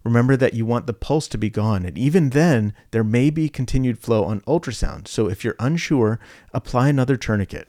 Remember 0.05 0.37
that 0.37 0.53
you 0.53 0.67
want 0.67 0.87
the 0.87 0.93
pulse 0.93 1.27
to 1.29 1.39
be 1.39 1.49
gone, 1.49 1.87
and 1.87 1.97
even 1.97 2.31
then, 2.31 2.75
there 2.91 3.03
may 3.03 3.31
be 3.31 3.49
continued 3.49 3.99
flow 3.99 4.25
on 4.25 4.43
ultrasound. 4.43 5.09
So 5.09 5.29
if 5.29 5.43
you're 5.43 5.57
unsure, 5.59 6.21
apply 6.53 6.91
another 6.91 7.17
tourniquet. 7.17 7.69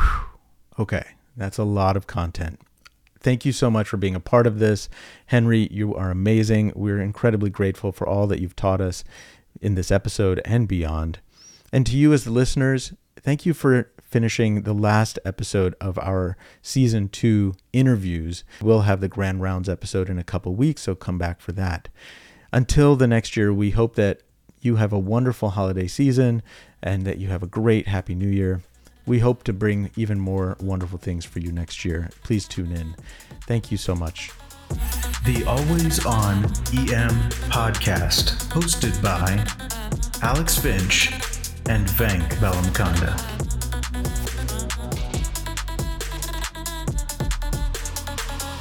Whew. 0.00 0.82
Okay, 0.84 1.04
that's 1.36 1.58
a 1.58 1.64
lot 1.64 1.96
of 1.96 2.06
content. 2.06 2.60
Thank 3.20 3.44
you 3.44 3.52
so 3.52 3.70
much 3.70 3.88
for 3.88 3.98
being 3.98 4.14
a 4.14 4.20
part 4.20 4.46
of 4.46 4.58
this. 4.58 4.88
Henry, 5.26 5.68
you 5.70 5.94
are 5.94 6.10
amazing. 6.10 6.72
We're 6.74 7.02
incredibly 7.02 7.50
grateful 7.50 7.92
for 7.92 8.08
all 8.08 8.26
that 8.28 8.40
you've 8.40 8.56
taught 8.56 8.80
us 8.80 9.04
in 9.60 9.74
this 9.74 9.90
episode 9.90 10.40
and 10.44 10.66
beyond. 10.66 11.18
And 11.72 11.86
to 11.86 11.96
you, 11.96 12.14
as 12.14 12.24
the 12.24 12.30
listeners, 12.30 12.94
thank 13.20 13.44
you 13.44 13.52
for 13.52 13.90
finishing 14.00 14.62
the 14.62 14.72
last 14.72 15.18
episode 15.24 15.74
of 15.80 15.98
our 15.98 16.36
season 16.62 17.08
two 17.08 17.54
interviews. 17.72 18.42
We'll 18.60 18.82
have 18.82 19.00
the 19.00 19.08
Grand 19.08 19.42
Rounds 19.42 19.68
episode 19.68 20.08
in 20.08 20.18
a 20.18 20.24
couple 20.24 20.54
weeks, 20.54 20.82
so 20.82 20.94
come 20.94 21.18
back 21.18 21.40
for 21.40 21.52
that. 21.52 21.88
Until 22.52 22.96
the 22.96 23.06
next 23.06 23.36
year, 23.36 23.52
we 23.52 23.70
hope 23.70 23.94
that 23.94 24.22
you 24.60 24.76
have 24.76 24.92
a 24.92 24.98
wonderful 24.98 25.50
holiday 25.50 25.86
season 25.86 26.42
and 26.82 27.04
that 27.06 27.18
you 27.18 27.28
have 27.28 27.42
a 27.42 27.46
great 27.46 27.86
Happy 27.86 28.14
New 28.14 28.28
Year. 28.28 28.62
We 29.10 29.18
hope 29.18 29.42
to 29.42 29.52
bring 29.52 29.90
even 29.96 30.20
more 30.20 30.56
wonderful 30.60 30.96
things 30.96 31.24
for 31.24 31.40
you 31.40 31.50
next 31.50 31.84
year. 31.84 32.10
Please 32.22 32.46
tune 32.46 32.70
in. 32.70 32.94
Thank 33.40 33.72
you 33.72 33.76
so 33.76 33.96
much. 33.96 34.30
The 35.24 35.42
Always 35.48 36.06
On 36.06 36.44
EM 36.44 37.18
podcast, 37.50 38.36
hosted 38.52 39.02
by 39.02 39.44
Alex 40.24 40.56
Finch 40.56 41.10
and 41.68 41.88
Venk 41.88 42.22
Bellamkonda. 42.34 43.39